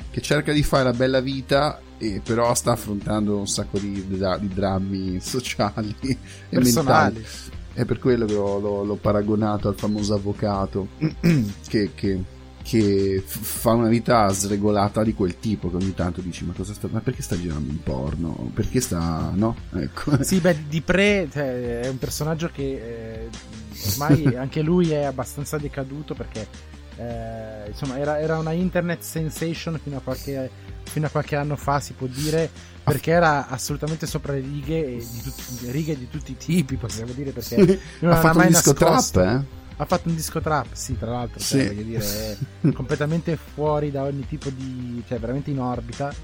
che 0.10 0.22
cerca 0.22 0.52
di 0.52 0.64
fare 0.64 0.86
la 0.86 0.94
bella 0.94 1.22
vita 1.22 1.80
e 2.04 2.22
però 2.24 2.54
sta 2.54 2.72
affrontando 2.74 3.38
un 3.38 3.48
sacco 3.48 3.80
di, 3.80 4.06
di 4.08 4.48
drammi 4.48 5.20
sociali 5.22 5.96
e 6.50 6.60
mentali. 6.60 7.26
È 7.74 7.86
per 7.86 7.98
quello 8.00 8.26
che 8.26 8.34
l'ho, 8.34 8.60
l'ho- 8.60 8.84
l'ho 8.84 8.96
paragonato 8.96 9.68
al 9.68 9.76
famoso 9.76 10.14
avvocato 10.14 10.90
che, 11.68 11.92
che- 11.96 12.24
che 12.64 13.22
fa 13.26 13.72
una 13.72 13.90
vita 13.90 14.30
sregolata 14.30 15.04
di 15.04 15.14
quel 15.14 15.38
tipo 15.40 15.70
che 15.70 15.76
ogni 15.76 15.94
tanto 15.94 16.22
dici 16.22 16.46
ma 16.46 16.54
cosa 16.54 16.74
sta 16.74 16.88
ma 16.90 17.02
perché 17.02 17.22
sta 17.22 17.38
girando 17.38 17.70
in 17.70 17.82
porno? 17.84 18.50
Perché 18.54 18.80
sta 18.80 19.32
no? 19.34 19.56
Ecco. 19.74 20.24
Sì, 20.24 20.40
beh, 20.40 20.68
di 20.70 20.82
Pre 20.82 21.28
cioè, 21.32 21.80
è 21.82 21.90
un 21.90 21.98
personaggio 21.98 22.50
che 22.54 23.28
eh, 23.28 23.30
ormai 23.92 24.36
anche 24.38 24.62
lui 24.62 24.92
è 24.92 25.04
abbastanza 25.04 25.58
decaduto 25.58 26.14
perché 26.14 26.48
eh, 26.96 27.70
insomma 27.70 27.98
era, 27.98 28.20
era 28.20 28.38
una 28.38 28.52
internet 28.52 29.02
sensation 29.02 29.80
fino 29.82 29.98
a, 29.98 30.02
qualche, 30.02 30.50
fino 30.84 31.08
a 31.08 31.10
qualche 31.10 31.36
anno 31.36 31.56
fa, 31.56 31.80
si 31.80 31.94
può 31.94 32.08
dire, 32.08 32.52
perché 32.84 33.12
era 33.12 33.48
assolutamente 33.48 34.06
sopra 34.08 34.34
le 34.34 34.40
righe 34.42 35.08
di, 35.10 35.22
tutti- 35.22 35.44
righe 35.72 35.98
di 35.98 36.10
tutti 36.10 36.32
i 36.34 36.38
tipi, 36.38 36.78
possiamo 36.78 37.14
dire, 37.14 37.32
perché 37.32 37.68
non 38.00 38.12
ha 38.12 38.18
ha 38.18 38.18
fatto 38.18 38.38
mai 38.38 38.48
un 38.48 38.48
disco 38.48 38.74
nascosto. 38.74 39.12
trap 39.14 39.16
eh 39.18 39.48
Ha 39.76 39.86
fatto 39.86 40.10
un 40.10 40.16
disco 40.16 40.40
trap, 40.42 40.74
sì, 40.74 40.98
tra 40.98 41.12
l'altro, 41.12 41.40
Sì. 41.40 41.46
cioè, 41.46 41.64
voglio 41.64 41.84
dire, 41.84 42.12
è 42.12 42.38
completamente 42.72 43.38
fuori 43.38 43.92
da 43.92 44.04
ogni 44.04 44.26
tipo 44.26 44.50
di... 44.50 45.04
cioè 45.08 45.20
veramente 45.20 45.50
in 45.52 45.60
orbita. 45.60 46.16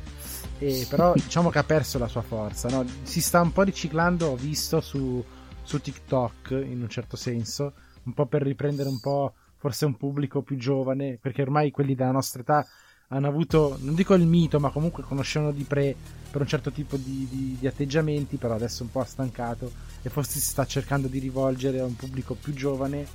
E 0.58 0.86
però 0.90 1.16
diciamo 1.18 1.50
che 1.50 1.60
ha 1.60 1.64
perso 1.64 1.98
la 1.98 2.08
sua 2.08 2.22
forza, 2.22 2.70
no? 2.70 2.86
Si 3.04 3.22
sta 3.22 3.42
un 3.42 3.52
po' 3.52 3.64
riciclando, 3.64 4.28
ho 4.28 4.36
visto 4.36 4.82
su, 4.82 5.24
su 5.62 5.80
TikTok 5.82 6.52
in 6.52 6.82
un 6.82 6.90
certo 6.90 7.16
senso, 7.18 7.74
un 8.04 8.14
po' 8.14 8.26
per 8.28 8.42
riprendere 8.44 8.90
un 8.90 9.00
po' 9.00 9.34
forse 9.58 9.86
un 9.86 9.98
pubblico 9.98 10.42
più 10.42 10.58
giovane, 10.58 11.18
perché 11.22 11.42
ormai 11.42 11.72
quelli 11.72 11.96
della 11.96 12.12
nostra 12.12 12.42
età 12.42 12.66
hanno 13.10 13.28
avuto, 13.28 13.78
non 13.82 13.96
dico 13.96 14.14
il 14.14 14.26
mito, 14.26 14.60
ma 14.60 14.70
comunque 14.70 15.04
conoscevano 15.04 15.52
di 15.52 15.64
pre 15.64 15.96
per 16.30 16.42
un 16.42 16.48
certo 16.48 16.72
tipo 16.72 16.96
di, 16.96 17.28
di- 17.30 17.58
di 17.60 17.68
atteggiamenti, 17.68 18.38
però 18.38 18.54
adesso 18.54 18.84
un 18.84 18.92
po' 18.92 19.04
stancato 19.04 19.72
e 20.02 20.10
forse 20.10 20.40
si 20.40 20.46
sta 20.46 20.66
cercando 20.66 21.08
di 21.08 21.18
rivolgere 21.18 21.80
a 21.80 21.86
un 21.86 21.96
pubblico 21.96 22.36
più 22.36 22.54
giovane 22.54 23.08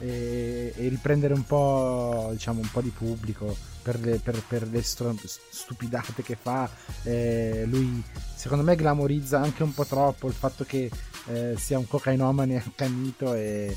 e, 0.00 0.72
e 0.76 0.88
riprendere 0.88 1.32
un 1.32 1.46
po', 1.46 2.28
diciamo, 2.32 2.60
un 2.60 2.68
po' 2.70 2.82
di 2.82 2.90
pubblico 2.90 3.56
per 3.82 3.98
le, 4.00 4.18
per- 4.22 4.42
per 4.46 4.68
le 4.68 4.82
stupidate 4.82 6.22
che 6.22 6.36
fa. 6.40 6.68
Eh, 7.04 7.64
lui, 7.66 8.02
secondo 8.34 8.62
me, 8.64 8.76
glamorizza 8.76 9.40
anche 9.40 9.62
un 9.62 9.72
po' 9.72 9.86
troppo 9.86 10.28
il 10.28 10.34
fatto 10.34 10.64
che 10.64 10.90
eh, 11.28 11.54
sia 11.56 11.78
un 11.78 11.86
cocainomane 11.86 12.58
accanito 12.58 13.32
e, 13.32 13.74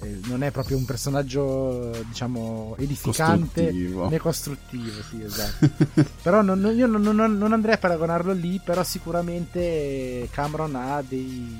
e 0.00 0.20
non 0.24 0.42
è 0.42 0.50
proprio 0.50 0.76
un 0.76 0.84
personaggio, 0.84 1.90
diciamo, 2.06 2.76
edificante 2.78 3.64
Costruttivo. 3.64 4.08
né 4.08 4.18
costruttivo, 4.18 5.02
sì, 5.08 5.22
esatto. 5.22 5.68
però 6.22 6.42
non- 6.42 6.60
non- 6.60 6.76
io 6.76 6.86
non, 6.86 7.02
non- 7.02 7.36
non 7.36 7.52
andrei 7.52 7.74
a 7.74 7.78
paragonarlo 7.78 8.32
lì, 8.32 8.60
però 8.64 8.82
sicuramente 8.84 10.28
Cameron 10.30 10.74
ha 10.76 11.02
dei, 11.06 11.56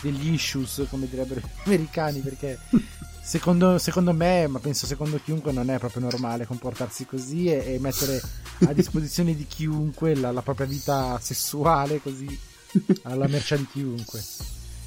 degli 0.00 0.32
issues, 0.32 0.84
come 0.90 1.08
direbbero 1.08 1.40
gli 1.40 1.48
americani, 1.66 2.20
perché 2.20 2.58
secondo, 3.22 3.78
secondo 3.78 4.12
me, 4.12 4.46
ma 4.46 4.58
penso 4.58 4.86
secondo 4.86 5.18
chiunque, 5.22 5.52
non 5.52 5.70
è 5.70 5.78
proprio 5.78 6.02
normale 6.02 6.46
comportarsi 6.46 7.06
così 7.06 7.46
e, 7.46 7.74
e 7.74 7.78
mettere 7.78 8.20
a 8.66 8.72
disposizione 8.74 9.34
di 9.34 9.46
chiunque 9.46 10.14
la, 10.14 10.32
la 10.32 10.42
propria 10.42 10.66
vita 10.66 11.18
sessuale 11.20 12.00
così 12.02 12.38
alla 13.04 13.26
merce 13.26 13.56
di 13.56 13.66
chiunque. 13.72 14.22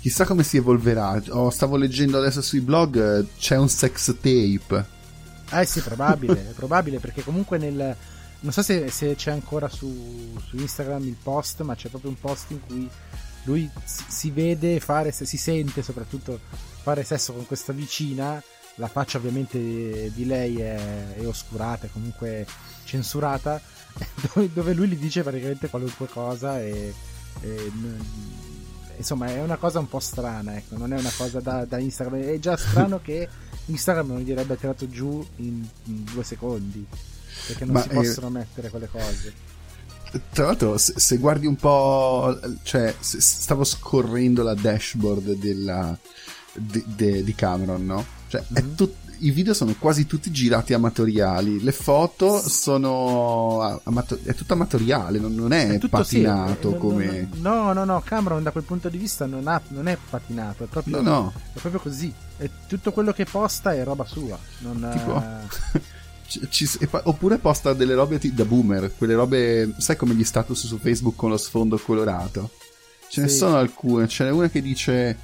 Chissà 0.03 0.25
come 0.25 0.43
si 0.43 0.57
evolverà. 0.57 1.23
Oh, 1.29 1.49
stavo 1.49 1.77
leggendo 1.77 2.17
adesso 2.17 2.41
sui 2.41 2.59
blog 2.59 3.21
eh, 3.21 3.25
c'è 3.37 3.55
un 3.55 3.69
sex 3.69 4.13
tape. 4.19 4.85
Eh 5.49 5.65
sì, 5.65 5.79
è 5.79 5.81
probabile, 5.81 6.49
è 6.49 6.51
probabile 6.53 6.99
perché 6.99 7.23
comunque 7.23 7.57
nel... 7.57 7.95
Non 8.41 8.51
so 8.51 8.61
se, 8.61 8.91
se 8.91 9.15
c'è 9.15 9.31
ancora 9.31 9.69
su, 9.69 10.37
su 10.45 10.57
Instagram 10.57 11.03
il 11.03 11.15
post, 11.23 11.61
ma 11.61 11.73
c'è 11.75 11.87
proprio 11.87 12.09
un 12.09 12.19
post 12.19 12.51
in 12.51 12.59
cui 12.67 12.89
lui 13.43 13.69
si, 13.85 14.03
si 14.09 14.31
vede 14.31 14.81
fare, 14.81 15.13
si 15.13 15.37
sente 15.37 15.81
soprattutto 15.81 16.37
fare 16.81 17.05
sesso 17.05 17.31
con 17.31 17.47
questa 17.47 17.71
vicina, 17.71 18.43
la 18.75 18.89
faccia 18.89 19.19
ovviamente 19.19 20.11
di 20.13 20.25
lei 20.25 20.59
è, 20.59 21.13
è 21.13 21.25
oscurata, 21.25 21.85
è 21.85 21.89
comunque 21.89 22.45
censurata, 22.83 23.61
dove, 24.33 24.49
dove 24.51 24.73
lui 24.73 24.89
gli 24.89 24.97
dice 24.97 25.23
praticamente 25.23 25.69
qualunque 25.69 26.07
cosa 26.07 26.59
e, 26.59 26.93
e 27.39 27.71
insomma 28.97 29.27
è 29.27 29.41
una 29.41 29.57
cosa 29.57 29.79
un 29.79 29.87
po' 29.87 29.99
strana, 29.99 30.55
ecco, 30.55 30.77
non 30.77 30.93
è 30.93 30.99
una 30.99 31.11
cosa 31.15 31.39
da, 31.39 31.65
da 31.65 31.77
Instagram, 31.77 32.21
è 32.21 32.39
già 32.39 32.55
strano 32.57 32.99
che 33.01 33.27
Instagram 33.65 34.07
non 34.07 34.23
direbbe 34.23 34.57
tirato 34.57 34.87
giù 34.89 35.25
in, 35.37 35.65
in 35.85 36.03
due 36.11 36.23
secondi, 36.23 36.85
perché 37.47 37.65
non 37.65 37.75
Ma, 37.75 37.81
si 37.81 37.89
eh, 37.89 37.93
possono 37.93 38.29
mettere 38.29 38.69
quelle 38.69 38.87
cose. 38.87 39.33
Tra 40.31 40.45
l'altro, 40.45 40.77
se, 40.77 40.93
se 40.97 41.17
guardi 41.17 41.47
un 41.47 41.55
po', 41.55 42.39
cioè, 42.63 42.93
se- 42.99 43.19
stavo 43.19 43.63
scorrendo 43.63 44.43
la 44.43 44.53
dashboard 44.53 45.33
della, 45.33 45.97
de- 46.53 46.83
de- 46.85 47.23
di 47.23 47.33
Cameron, 47.33 47.83
no? 47.85 48.05
Cioè, 48.27 48.43
è 48.53 48.61
Mhm. 48.61 48.75
I 49.25 49.31
video 49.31 49.53
sono 49.53 49.73
quasi 49.79 50.05
tutti 50.05 50.31
girati 50.31 50.73
amatoriali, 50.73 51.61
le 51.63 51.71
foto 51.71 52.37
sono 52.39 53.79
amato- 53.83 54.19
è 54.23 54.33
tutto 54.35 54.53
amatoriale, 54.53 55.19
non, 55.19 55.33
non 55.35 55.51
è, 55.53 55.69
È 55.69 55.79
sì, 55.79 55.87
patinato 55.89 56.69
non- 56.71 56.79
come... 56.79 57.29
No, 57.35 57.71
no, 57.73 57.85
no, 57.85 58.01
Cameron 58.03 58.43
da 58.43 58.51
quel 58.51 58.63
punto 58.63 58.89
di 58.89 58.97
vista 58.97 59.25
non, 59.25 59.47
ha- 59.47 59.61
non 59.69 59.87
è 59.87 59.97
patinato, 60.09 60.63
è 60.65 60.67
proprio, 60.67 61.01
No, 61.01 61.09
no, 61.09 61.33
è 61.53 61.59
proprio 61.59 61.79
così. 61.81 62.13
E 62.37 62.49
tutto 62.67 62.91
quello 62.91 63.13
che 63.13 63.25
posta 63.25 63.73
è 63.73 63.83
roba 63.83 64.05
sua. 64.05 64.37
Non, 64.59 64.89
Tipo? 64.91 65.17
eh, 65.17 65.81
Ci- 66.49 66.67
oppure 67.03 67.37
posta 67.37 67.73
delle 67.73 67.93
robe 67.93 68.19
da 68.33 68.43
boomer, 68.45 68.91
quelle 68.97 69.13
robe, 69.13 69.73
sai 69.77 69.95
come 69.95 70.15
gli 70.15 70.23
status 70.23 70.65
su 70.65 70.77
Facebook 70.79 71.15
con 71.15 71.29
lo 71.29 71.37
sfondo 71.37 71.77
colorato? 71.77 72.49
Ce 73.09 73.21
ne 73.21 73.27
Sì. 73.27 73.37
sono 73.37 73.55
alcune, 73.57 74.07
ce 74.07 74.23
n'è 74.23 74.31
una 74.31 74.49
che 74.49 74.61
dice 74.61 75.15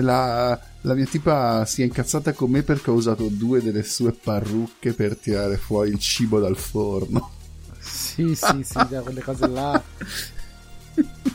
la, 0.00 0.58
la 0.82 0.94
mia 0.94 1.04
tipa 1.06 1.64
si 1.66 1.82
è 1.82 1.84
incazzata 1.84 2.32
con 2.32 2.50
me 2.50 2.62
perché 2.62 2.90
ho 2.90 2.94
usato 2.94 3.28
due 3.28 3.62
delle 3.62 3.82
sue 3.82 4.12
parrucche 4.12 4.94
per 4.94 5.16
tirare 5.16 5.56
fuori 5.58 5.90
il 5.90 5.98
cibo 5.98 6.40
dal 6.40 6.56
forno. 6.56 7.30
Sì, 7.78 8.34
sì, 8.34 8.62
sì, 8.62 8.86
da 8.88 9.02
quelle 9.02 9.22
cose 9.22 9.46
là. 9.48 9.82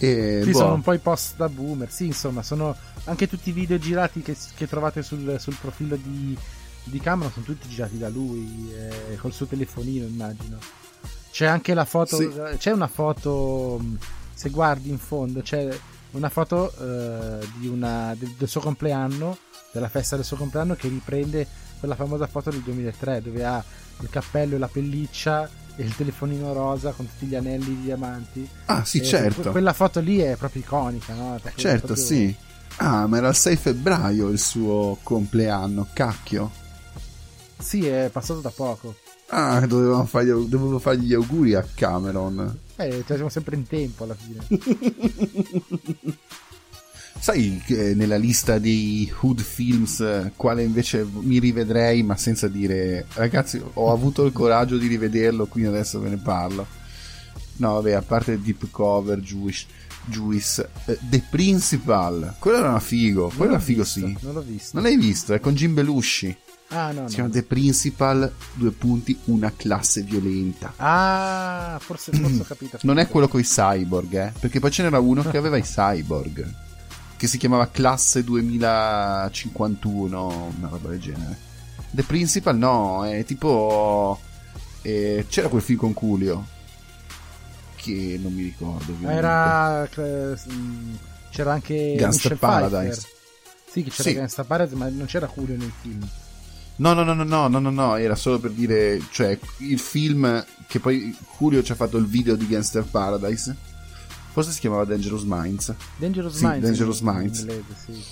E 0.00 0.40
Sì, 0.44 0.50
boh, 0.52 0.58
sono 0.58 0.74
un 0.74 0.82
po' 0.82 0.92
i 0.92 0.98
post 0.98 1.36
da 1.36 1.48
boomer. 1.48 1.90
Sì, 1.90 2.06
insomma, 2.06 2.42
sono 2.42 2.76
anche 3.04 3.28
tutti 3.28 3.48
i 3.48 3.52
video 3.52 3.78
girati 3.78 4.22
che, 4.22 4.36
che 4.54 4.68
trovate 4.68 5.02
sul, 5.02 5.36
sul 5.40 5.56
profilo 5.60 5.96
di, 5.96 6.36
di 6.84 7.00
Cameron 7.00 7.32
sono 7.32 7.44
tutti 7.44 7.68
girati 7.68 7.98
da 7.98 8.08
lui, 8.08 8.72
eh, 8.72 9.16
col 9.16 9.32
suo 9.32 9.46
telefonino, 9.46 10.06
immagino. 10.06 10.58
C'è 11.32 11.46
anche 11.46 11.74
la 11.74 11.84
foto, 11.84 12.16
Sì. 12.16 12.30
c'è 12.58 12.70
una 12.70 12.86
foto, 12.86 13.80
se 14.34 14.50
guardi 14.50 14.88
in 14.88 14.98
fondo, 14.98 15.40
c'è 15.40 15.68
una 16.12 16.28
foto 16.28 16.72
eh, 16.78 17.46
di 17.56 17.66
una, 17.68 18.14
del, 18.18 18.34
del 18.38 18.48
suo 18.48 18.60
compleanno, 18.60 19.36
della 19.72 19.88
festa 19.88 20.16
del 20.16 20.24
suo 20.24 20.36
compleanno, 20.36 20.74
che 20.74 20.88
riprende 20.88 21.46
quella 21.78 21.94
famosa 21.94 22.26
foto 22.26 22.50
del 22.50 22.60
2003, 22.62 23.22
dove 23.22 23.44
ha 23.44 23.62
il 24.00 24.08
cappello 24.10 24.56
e 24.56 24.58
la 24.58 24.68
pelliccia 24.68 25.48
e 25.76 25.82
il 25.84 25.94
telefonino 25.94 26.52
rosa 26.52 26.90
con 26.92 27.06
tutti 27.06 27.26
gli 27.26 27.34
anelli 27.36 27.66
di 27.76 27.82
diamanti. 27.82 28.48
Ah, 28.66 28.84
sì, 28.84 28.98
Eh, 28.98 29.04
certo. 29.04 29.42
que- 29.42 29.50
quella 29.52 29.72
foto 29.72 30.00
lì 30.00 30.18
è 30.18 30.34
proprio 30.36 30.62
iconica, 30.62 31.14
no? 31.14 31.38
Proprio- 31.40 31.52
certo, 31.56 31.86
proprio- 31.86 32.04
sì. 32.04 32.34
Ah, 32.80 33.06
ma 33.06 33.16
era 33.18 33.28
il 33.28 33.34
6 33.34 33.56
febbraio 33.56 34.28
il 34.28 34.38
suo 34.38 34.98
compleanno, 35.02 35.86
cacchio. 35.92 36.50
Sì, 37.58 37.86
è 37.86 38.08
passato 38.10 38.40
da 38.40 38.50
poco. 38.50 38.94
Ah, 39.30 39.60
dovevamo 39.66 40.04
fargli, 40.06 40.30
dovevo 40.30 40.78
fargli 40.78 41.06
gli 41.06 41.14
auguri 41.14 41.54
a 41.54 41.64
Cameron. 41.74 42.58
Eh, 42.80 43.02
cioè, 43.04 43.16
siamo 43.16 43.28
sempre 43.28 43.56
in 43.56 43.66
tempo 43.66 44.04
alla 44.04 44.14
fine. 44.14 44.46
Sai 47.20 47.60
che 47.66 47.94
nella 47.96 48.16
lista 48.16 48.60
dei 48.60 49.12
Hood 49.20 49.40
Films 49.40 49.98
eh, 49.98 50.32
quale 50.36 50.62
invece 50.62 51.04
mi 51.04 51.40
rivedrei 51.40 52.04
ma 52.04 52.16
senza 52.16 52.46
dire 52.46 53.06
ragazzi 53.14 53.60
ho 53.72 53.90
avuto 53.90 54.24
il 54.24 54.32
coraggio 54.32 54.78
di 54.78 54.86
rivederlo 54.86 55.46
quindi 55.46 55.70
adesso 55.70 55.98
ve 55.98 56.10
ne 56.10 56.18
parlo. 56.18 56.64
No 57.56 57.72
vabbè 57.74 57.92
a 57.92 58.02
parte 58.02 58.40
Deep 58.40 58.70
Cover, 58.70 59.18
Jewish, 59.18 59.66
Juice, 60.04 60.68
eh, 60.84 60.96
The 61.00 61.24
Principal, 61.28 62.36
quello 62.38 62.58
era 62.58 62.68
una 62.68 62.78
figo, 62.78 63.32
quello 63.34 63.54
era 63.54 63.60
figo 63.60 63.82
visto, 63.82 63.98
sì. 63.98 64.16
Non 64.20 64.34
l'ho 64.34 64.42
visto. 64.42 64.70
Non 64.74 64.84
l'hai 64.84 64.96
visto? 64.96 65.34
È 65.34 65.40
con 65.40 65.54
Jim 65.54 65.74
Belushi. 65.74 66.36
Ah, 66.70 66.92
no, 66.92 67.08
Si 67.08 67.16
no. 67.16 67.18
chiama 67.24 67.30
The 67.30 67.42
Principal, 67.44 68.30
due 68.52 68.70
punti, 68.72 69.18
una 69.24 69.50
classe 69.56 70.02
violenta. 70.02 70.74
Ah, 70.76 71.78
forse, 71.80 72.12
forse 72.12 72.42
ho 72.42 72.44
capito. 72.44 72.78
Non 72.82 72.98
è 72.98 73.08
quello 73.08 73.26
con 73.28 73.40
i 73.40 73.44
cyborg, 73.44 74.12
eh? 74.14 74.32
Perché 74.38 74.60
poi 74.60 74.70
ce 74.70 74.82
n'era 74.82 74.98
uno 74.98 75.22
che 75.22 75.36
aveva 75.38 75.56
i 75.56 75.62
cyborg. 75.62 76.54
Che 77.16 77.26
si 77.26 77.38
chiamava 77.38 77.68
Classe 77.70 78.22
2051, 78.22 80.52
una 80.58 80.68
roba 80.68 80.88
del 80.90 81.00
genere. 81.00 81.38
The 81.90 82.02
Principal, 82.02 82.56
no, 82.56 83.04
è 83.06 83.24
tipo. 83.24 84.20
eh, 84.82 85.24
c'era 85.28 85.48
quel 85.48 85.62
film 85.62 85.78
con 85.78 85.94
Culio. 85.94 86.46
Che 87.76 88.18
non 88.22 88.32
mi 88.34 88.42
ricordo. 88.42 88.92
Ovviamente. 88.92 89.18
Era. 89.18 89.84
eh, 89.84 90.36
mm, 90.52 90.94
C'era 91.30 91.52
anche. 91.52 91.96
Michelle 91.98 92.36
Paradise. 92.36 93.00
Pfeiffer. 93.00 93.16
Sì, 93.70 93.82
che 93.82 93.90
c'era 93.90 94.08
Sì. 94.08 94.14
Gangster 94.14 94.44
Paradise, 94.46 94.76
ma 94.76 94.88
non 94.88 95.06
c'era 95.06 95.30
Julio 95.34 95.56
nel 95.56 95.72
film. 95.80 96.06
No, 96.78 96.92
no, 96.94 97.02
no, 97.04 97.12
no, 97.14 97.24
no, 97.24 97.48
no, 97.48 97.58
no, 97.58 97.70
no, 97.70 97.96
era 97.96 98.14
solo 98.14 98.38
per 98.38 98.50
dire. 98.52 99.00
Cioè, 99.10 99.38
il 99.58 99.78
film. 99.78 100.44
Che 100.66 100.80
poi 100.80 101.16
Culio 101.36 101.62
ci 101.62 101.72
ha 101.72 101.74
fatto 101.74 101.96
il 101.96 102.06
video 102.06 102.36
di 102.36 102.46
Gangster 102.46 102.84
Paradise. 102.84 103.56
Forse 104.32 104.50
si 104.52 104.60
chiamava 104.60 104.84
Dangerous 104.84 105.22
Minds. 105.24 105.74
Dangerous 105.96 106.36
Sì, 106.36 106.44
Minds. 106.46 106.62
Dangerous 106.66 107.00
in- 107.00 107.06
in 107.08 107.14
Minds. 107.14 107.38
inglese, 107.40 107.62
sì. 107.84 108.02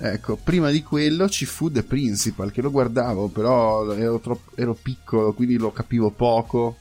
Ecco, 0.00 0.36
prima 0.36 0.70
di 0.70 0.82
quello 0.84 1.28
ci 1.28 1.44
fu 1.44 1.70
The 1.72 1.82
Principal, 1.82 2.52
che 2.52 2.62
lo 2.62 2.70
guardavo, 2.70 3.28
però 3.28 3.92
ero, 3.92 4.20
troppo, 4.20 4.52
ero 4.54 4.74
piccolo, 4.80 5.32
quindi 5.32 5.56
lo 5.56 5.72
capivo 5.72 6.10
poco. 6.10 6.78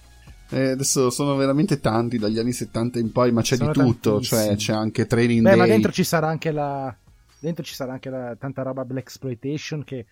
E 0.49 0.70
adesso 0.70 1.10
sono 1.10 1.36
veramente 1.36 1.80
tanti 1.82 2.18
dagli 2.20 2.38
anni 2.40 2.54
70 2.54 2.99
in 2.99 3.12
poi, 3.12 3.32
ma 3.34 3.41
c'è 3.41 3.58
Sono 3.58 3.72
di 3.74 3.80
tutto, 3.80 4.12
tantissimi. 4.12 4.41
cioè 4.45 4.56
c'è 4.56 4.74
anche 4.74 5.08
Training 5.08 5.41
Beh, 5.41 5.49
Day. 5.49 5.58
ma 5.60 5.66
dentro 5.66 5.91
ci 5.91 6.04
sarà 6.06 6.28
anche 6.28 6.52
la. 6.52 6.95
Dentro 7.40 7.64
ci 7.64 7.74
sarà 7.74 7.94
anche 7.94 8.10
la, 8.10 8.36
tanta 8.40 8.62
roba 8.62 8.86
Black 8.86 9.08
Exploitation 9.08 9.84
che 9.84 9.98
eh, 9.98 10.06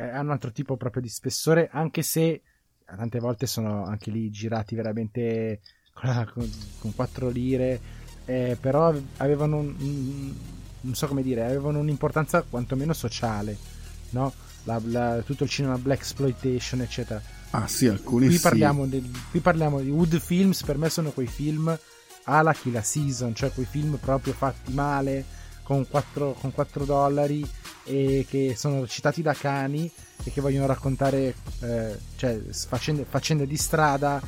ha 0.00 0.20
un 0.20 0.30
altro 0.30 0.52
tipo 0.52 0.76
proprio 0.76 1.02
di 1.02 1.08
spessore, 1.08 1.68
anche 1.72 2.02
se 2.02 2.42
tante 2.84 3.18
volte 3.20 3.46
sono 3.46 3.84
anche 3.84 4.10
lì 4.10 4.30
girati 4.30 4.74
veramente 4.74 5.60
con, 5.92 6.08
la- 6.08 6.26
con, 6.32 6.50
con 6.78 6.94
4 6.94 7.28
lire, 7.28 7.80
eh, 8.24 8.56
però 8.60 8.92
avevano 9.18 9.58
un, 9.58 9.74
un- 9.78 10.34
non 10.80 10.94
so 10.94 11.06
come 11.06 11.22
dire, 11.22 11.44
avevano 11.44 11.78
un'importanza 11.80 12.42
quantomeno 12.42 12.92
sociale, 12.92 13.56
no? 14.10 14.32
La- 14.64 14.80
la- 14.84 15.22
tutto 15.24 15.44
il 15.44 15.50
cinema 15.50 15.78
Black 15.78 16.00
Exploitation, 16.00 16.80
eccetera. 16.80 17.22
Ah 17.50 17.66
sì, 17.66 17.86
alcuni 17.88 18.30
Qui 18.30 18.32
sì. 18.32 18.38
parliamo, 18.38 18.86
qui 19.30 19.40
parliamo 19.40 19.80
di 19.80 19.90
Wood 19.90 20.18
Films, 20.20 20.62
per 20.64 20.76
me 20.78 20.90
sono 20.90 21.12
quei 21.12 21.26
film 21.26 21.76
alla 22.24 22.52
Kill 22.52 22.72
la 22.72 22.82
Season, 22.82 23.34
cioè 23.34 23.52
quei 23.52 23.64
film 23.66 23.96
proprio 23.96 24.34
fatti 24.34 24.72
male, 24.72 25.24
con 25.68 25.86
4, 25.86 26.32
con 26.40 26.50
4 26.50 26.84
dollari 26.86 27.46
e 27.84 28.24
che 28.26 28.54
sono 28.56 28.86
citati 28.86 29.20
da 29.20 29.34
cani 29.34 29.90
e 30.24 30.32
che 30.32 30.40
vogliono 30.40 30.64
raccontare 30.64 31.34
eh, 31.60 31.98
cioè, 32.16 32.40
faccende, 32.50 33.04
faccende 33.06 33.46
di 33.46 33.56
strada 33.58 34.18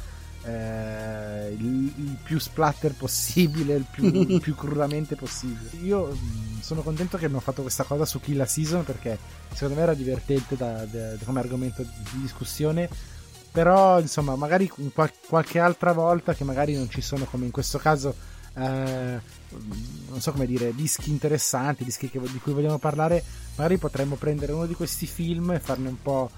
eh, 0.45 1.57
il, 1.59 1.93
il 1.97 2.19
più 2.23 2.39
splatter 2.39 2.93
possibile, 2.93 3.75
il 3.75 3.87
più, 3.91 4.05
il 4.05 4.39
più 4.43 4.55
crudamente 4.55 5.17
possibile. 5.17 5.71
Io 5.83 6.09
mh, 6.09 6.61
sono 6.61 6.83
contento 6.83 7.17
che 7.17 7.25
abbiamo 7.25 7.43
fatto 7.43 7.63
questa 7.63 7.85
cosa 7.85 8.05
su 8.05 8.21
Kill 8.21 8.37
la 8.37 8.45
Season 8.45 8.85
perché 8.85 9.19
secondo 9.55 9.77
me 9.77 9.81
era 9.81 9.95
divertente 9.95 10.57
da- 10.57 10.85
da- 10.85 11.17
come 11.25 11.41
argomento 11.41 11.83
di 11.83 12.21
discussione 12.21 12.87
però 13.51 13.99
insomma 13.99 14.37
magari 14.37 14.69
qual- 14.69 15.11
qualche 15.27 15.59
altra 15.59 15.93
volta 15.93 16.35
che 16.35 16.45
magari 16.45 16.75
non 16.75 16.89
ci 16.91 17.01
sono 17.01 17.25
come 17.25 17.47
in 17.47 17.51
questo 17.51 17.79
caso 17.79 18.15
eh, 18.55 19.39
non 20.09 20.21
so 20.21 20.33
come 20.33 20.47
dire 20.47 20.75
dischi 20.75 21.11
interessanti 21.11 21.85
dischi 21.85 22.09
che- 22.11 22.21
di 22.21 22.39
cui 22.39 22.53
vogliamo 22.53 22.79
parlare 22.79 23.23
magari 23.57 23.79
potremmo 23.79 24.17
prendere 24.17 24.53
uno 24.53 24.67
di 24.67 24.75
questi 24.75 25.07
film 25.07 25.51
e 25.53 25.61
farne 25.61 25.89
un 25.89 26.01
po' 26.01 26.31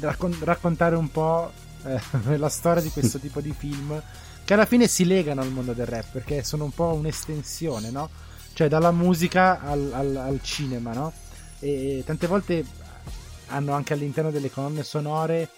raccon- 0.00 0.36
raccontare 0.44 0.96
un 0.96 1.10
po' 1.10 1.50
eh, 1.84 2.00
la 2.38 2.48
storia 2.48 2.82
di 2.82 2.90
questo 2.90 3.18
tipo 3.20 3.40
di 3.40 3.52
film 3.56 4.00
che 4.44 4.54
alla 4.54 4.66
fine 4.66 4.86
si 4.86 5.04
legano 5.04 5.40
al 5.40 5.50
mondo 5.50 5.72
del 5.72 5.86
rap 5.86 6.06
perché 6.12 6.44
sono 6.44 6.64
un 6.64 6.72
po' 6.72 6.92
un'estensione 6.94 7.90
no? 7.90 8.08
cioè 8.52 8.68
dalla 8.68 8.92
musica 8.92 9.60
al, 9.60 9.90
al- 9.92 10.16
al 10.16 10.40
cinema 10.42 10.92
no? 10.92 11.12
e 11.58 12.02
tante 12.06 12.26
volte 12.26 12.64
hanno 13.48 13.72
anche 13.72 13.92
all'interno 13.92 14.30
delle 14.30 14.50
colonne 14.50 14.82
sonore 14.82 15.50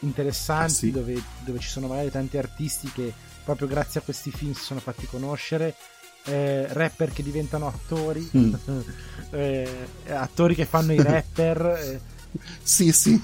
interessanti 0.00 0.64
Ah, 0.64 0.68
sì. 0.68 0.90
dove, 0.90 1.22
dove 1.44 1.58
ci 1.58 1.68
sono 1.68 1.86
magari 1.88 2.10
tanti 2.10 2.38
artisti 2.38 2.90
che 2.90 3.12
proprio 3.44 3.68
grazie 3.68 4.00
a 4.00 4.02
questi 4.02 4.30
film 4.30 4.52
si 4.52 4.62
sono 4.62 4.80
fatti 4.80 5.06
conoscere 5.06 5.74
eh, 6.24 6.66
rapper 6.70 7.12
che 7.12 7.22
diventano 7.22 7.66
attori 7.68 8.28
Mm. 8.36 8.54
eh, 9.30 9.86
attori 10.08 10.54
che 10.54 10.64
fanno 10.66 10.92
i 10.92 11.00
rapper 11.02 11.60
eh. 11.66 12.00
Sì, 12.62 12.92
sì. 12.92 13.20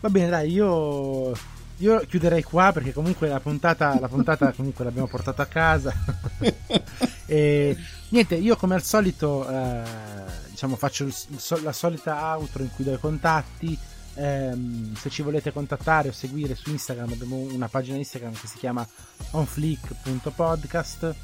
va 0.00 0.08
bene 0.08 0.28
dai 0.30 0.50
io 0.50 1.32
io 1.78 2.00
chiuderei 2.00 2.42
qua 2.42 2.72
perché 2.72 2.92
comunque 2.92 3.28
la 3.28 3.40
puntata, 3.40 3.98
la 3.98 4.08
puntata 4.08 4.52
comunque 4.52 4.84
l'abbiamo 4.84 5.08
portata 5.08 5.42
a 5.42 5.46
casa 5.46 5.92
e 7.26 7.76
niente 8.08 8.34
io 8.34 8.56
come 8.56 8.74
al 8.74 8.82
solito 8.82 9.48
eh, 9.48 9.82
diciamo 10.50 10.76
faccio 10.76 11.04
il- 11.04 11.14
la 11.62 11.72
solita 11.72 12.36
outro 12.36 12.62
in 12.62 12.70
cui 12.74 12.84
do 12.84 12.92
i 12.92 12.98
contatti 12.98 13.78
Ehm, 14.20 14.94
se 14.96 15.08
ci 15.08 15.22
volete 15.22 15.50
contattare 15.50 16.10
o 16.10 16.12
seguire 16.12 16.54
su 16.54 16.68
Instagram 16.68 17.12
abbiamo 17.12 17.36
una 17.36 17.68
pagina 17.68 17.96
Instagram 17.96 18.34
che 18.34 18.46
si 18.46 18.58
chiama 18.58 18.86
onflick.podcast 19.30 21.14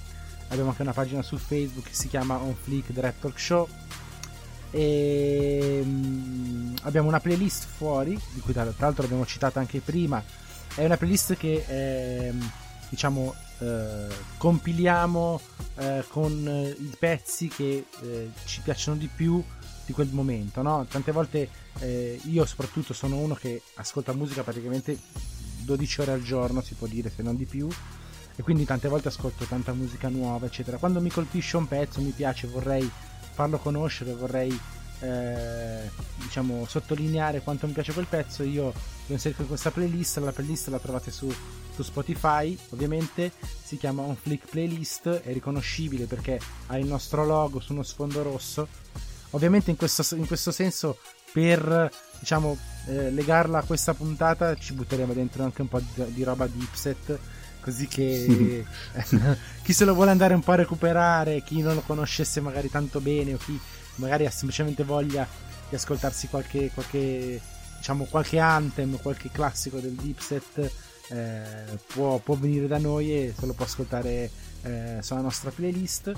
abbiamo 0.49 0.71
anche 0.71 0.81
una 0.81 0.95
pagina 0.95 1.21
su 1.21 1.37
Facebook 1.37 1.89
che 1.89 1.95
si 1.95 2.09
chiama 2.09 2.39
On 2.39 2.55
Flick 2.55 2.93
Direct 2.93 3.21
Talk 3.21 3.39
Show 3.39 3.69
e 4.71 5.83
mm, 5.85 6.77
abbiamo 6.85 7.09
una 7.09 7.21
playlist 7.21 7.67
fuori 7.67 8.19
di 8.33 8.41
cui 8.41 8.55
tra 8.55 8.65
l'altro 8.65 9.03
l'abbiamo 9.03 9.27
citata 9.27 9.61
anche 9.61 9.81
prima 9.81 10.25
è 10.75 10.83
una 10.83 10.97
playlist 10.97 11.37
che 11.37 11.65
ehm, 11.67 12.51
diciamo 12.89 13.35
eh, 13.59 14.07
compiliamo 14.39 15.41
eh, 15.77 16.03
con 16.09 16.75
i 16.79 16.97
pezzi 16.99 17.49
che 17.49 17.85
eh, 18.01 18.31
ci 18.47 18.63
piacciono 18.63 18.97
di 18.97 19.11
più 19.15 19.43
di 19.87 19.93
quel 19.93 20.09
momento 20.11 20.61
no? 20.63 20.85
tante 20.91 21.13
volte 21.13 21.49
eh, 21.79 22.21
io 22.25 22.45
soprattutto 22.45 22.93
sono 22.93 23.17
uno 23.17 23.35
che 23.35 23.63
ascolta 23.77 24.13
musica 24.13 24.43
praticamente 24.43 24.99
12 25.61 26.01
ore 26.01 26.13
al 26.13 26.23
giorno 26.23 26.61
si 26.61 26.75
può 26.75 26.87
dire 26.87 27.11
se 27.11 27.23
non 27.23 27.37
di 27.37 27.47
più 27.47 27.69
e 28.35 28.43
quindi 28.43 28.65
tante 28.65 28.89
volte 28.89 29.09
ascolto 29.09 29.45
tanta 29.45 29.73
musica 29.73 30.09
nuova 30.09 30.47
eccetera 30.47 30.77
quando 30.77 31.01
mi 31.01 31.11
colpisce 31.11 31.57
un 31.57 31.69
pezzo 31.69 32.01
mi 32.01 32.11
piace 32.11 32.49
vorrei 32.49 32.91
farlo 33.33 33.59
conoscere 33.59 34.13
vorrei 34.15 34.59
eh, 35.01 35.91
diciamo 36.17 36.67
sottolineare 36.67 37.43
quanto 37.43 37.67
mi 37.67 37.73
piace 37.73 37.93
quel 37.93 38.07
pezzo 38.07 38.43
io 38.43 38.65
lo 38.65 39.13
inserisco 39.13 39.43
in 39.43 39.49
questa 39.49 39.71
playlist 39.71 40.19
la 40.19 40.33
playlist 40.33 40.69
la 40.69 40.79
trovate 40.79 41.11
su, 41.11 41.33
su 41.75 41.83
Spotify 41.83 42.59
ovviamente 42.71 43.33
si 43.63 43.77
chiama 43.77 44.03
On 44.03 44.17
Flick 44.17 44.49
Playlist 44.49 45.09
è 45.09 45.33
riconoscibile 45.33 46.07
perché 46.07 46.41
ha 46.67 46.79
il 46.79 46.87
nostro 46.87 47.25
logo 47.25 47.61
su 47.61 47.73
uno 47.73 47.83
sfondo 47.83 48.23
rosso 48.23 48.67
ovviamente 49.31 49.71
in 49.71 49.77
questo, 49.77 50.15
in 50.15 50.27
questo 50.27 50.51
senso 50.51 50.99
per 51.33 51.91
diciamo 52.19 52.57
eh, 52.87 53.11
legarla 53.11 53.59
a 53.59 53.63
questa 53.63 53.95
puntata 53.95 54.55
ci 54.57 54.73
butteremo 54.73 55.13
dentro 55.13 55.43
anche 55.43 55.63
un 55.63 55.69
po' 55.69 55.81
di, 55.81 56.13
di 56.13 56.23
roba 56.23 56.47
di 56.47 56.59
Ipset 56.59 57.19
così 57.61 57.87
che 57.89 58.65
chi 59.63 59.73
se 59.73 59.85
lo 59.85 59.95
vuole 59.95 60.11
andare 60.11 60.35
un 60.35 60.43
po' 60.43 60.53
a 60.53 60.57
recuperare 60.57 61.43
chi 61.43 61.61
non 61.61 61.75
lo 61.75 61.83
conoscesse 61.83 62.41
magari 62.41 62.71
tanto 62.71 63.01
bene 63.01 63.35
o 63.35 63.39
chi 63.39 63.59
magari 63.97 64.25
ha 64.25 64.31
semplicemente 64.31 64.85
voglia 64.85 65.27
di 65.69 65.75
ascoltarsi 65.75 66.29
qualche, 66.29 66.71
qualche 66.73 67.41
diciamo 67.77 68.05
qualche 68.05 68.39
anthem 68.39 68.99
qualche 69.01 69.31
classico 69.31 69.79
del 69.79 69.93
Dipset 69.93 70.71
eh, 71.09 71.79
può, 71.87 72.19
può 72.19 72.35
venire 72.35 72.67
da 72.67 72.79
noi 72.79 73.13
e 73.13 73.35
se 73.37 73.47
lo 73.47 73.53
può 73.53 73.65
ascoltare 73.65 74.31
eh, 74.63 74.99
sulla 75.01 75.21
nostra 75.21 75.51
playlist. 75.51 76.13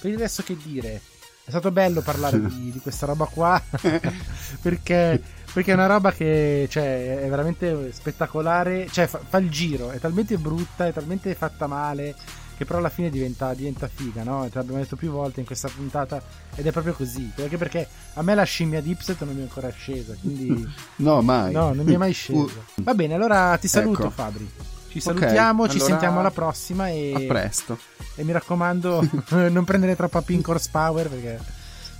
Per 0.00 0.10
il 0.10 0.18
resto 0.18 0.42
che 0.42 0.56
dire 0.56 1.00
è 1.46 1.50
stato 1.50 1.70
bello 1.70 2.00
parlare 2.00 2.40
di, 2.40 2.72
di 2.72 2.78
questa 2.80 3.04
roba 3.06 3.26
qua 3.26 3.60
perché, 4.62 5.20
perché 5.52 5.70
è 5.70 5.74
una 5.74 5.86
roba 5.86 6.10
che 6.12 6.66
cioè, 6.70 7.20
è 7.20 7.28
veramente 7.28 7.92
spettacolare, 7.92 8.88
cioè 8.90 9.06
fa, 9.06 9.20
fa 9.28 9.38
il 9.38 9.50
giro, 9.50 9.90
è 9.90 9.98
talmente 9.98 10.36
brutta, 10.38 10.86
è 10.86 10.92
talmente 10.92 11.34
fatta 11.34 11.66
male 11.66 12.14
che 12.56 12.64
però 12.64 12.78
alla 12.78 12.88
fine 12.88 13.10
diventa, 13.10 13.52
diventa 13.52 13.88
figa, 13.92 14.22
no? 14.22 14.48
Te 14.48 14.58
l'abbiamo 14.58 14.78
detto 14.78 14.94
più 14.94 15.10
volte 15.10 15.40
in 15.40 15.46
questa 15.46 15.68
puntata 15.68 16.22
ed 16.54 16.64
è 16.64 16.70
proprio 16.70 16.94
così, 16.94 17.28
anche 17.36 17.56
perché 17.58 17.86
a 18.14 18.22
me 18.22 18.34
la 18.36 18.44
scimmia 18.44 18.80
di 18.80 18.90
Ipset 18.90 19.22
non 19.24 19.34
mi 19.34 19.40
è 19.40 19.42
ancora 19.42 19.70
scesa, 19.70 20.14
quindi 20.20 20.72
No, 20.96 21.20
mai. 21.20 21.52
no, 21.52 21.72
non 21.74 21.84
mi 21.84 21.94
è 21.94 21.96
mai 21.96 22.12
scesa. 22.12 22.38
Uh, 22.38 22.82
Va 22.82 22.94
bene, 22.94 23.14
allora 23.14 23.56
ti 23.58 23.66
saluto 23.66 24.02
Ecco. 24.02 24.10
Fabri. 24.10 24.50
Ci 24.94 25.00
salutiamo, 25.00 25.64
ci 25.68 25.72
allora- 25.76 25.84
sentiamo 25.90 26.20
alla 26.20 26.30
prossima 26.30 26.88
e 26.88 27.12
A 27.14 27.20
presto. 27.26 27.78
e 28.14 28.22
mi 28.24 28.32
raccomando, 28.32 29.08
non 29.50 29.64
prendere 29.64 29.96
troppa 29.96 30.22
pink 30.22 30.46
horsepower 30.48 31.08
perché 31.08 31.40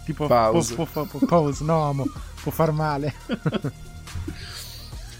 tipo 0.04 0.26
Pause. 0.26 0.74
Può, 0.74 0.84
può- 0.86 1.04
può- 1.04 1.26
pause, 1.26 1.64
no, 1.64 1.92
mo, 1.92 2.04
può 2.42 2.52
far 2.52 2.70
male. 2.72 3.14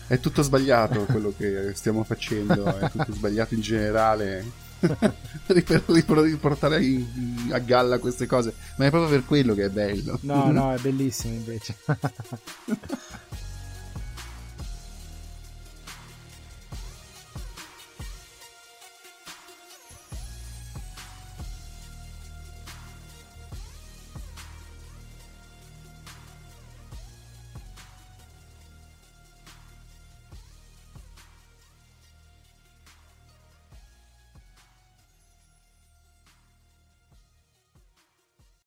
È 0.07 0.21
tutto 0.21 0.43
sbagliato 0.43 1.05
quello 1.07 1.33
che 1.37 1.73
stiamo 1.75 2.05
facendo, 2.05 2.67
è 2.79 2.91
tutto 2.91 3.13
sbagliato 3.15 3.55
in 3.55 3.61
generale. 3.63 4.45
riportare 5.47 6.85
a 7.51 7.59
galla 7.59 7.99
queste 7.99 8.27
cose, 8.27 8.53
ma 8.77 8.85
è 8.85 8.91
proprio 8.91 9.11
per 9.11 9.25
quello 9.27 9.55
che 9.55 9.65
è 9.65 9.69
bello. 9.71 10.19
No, 10.23 10.51
no, 10.53 10.73
è 10.75 10.79
bellissimo 10.79 11.33
invece. 11.35 11.75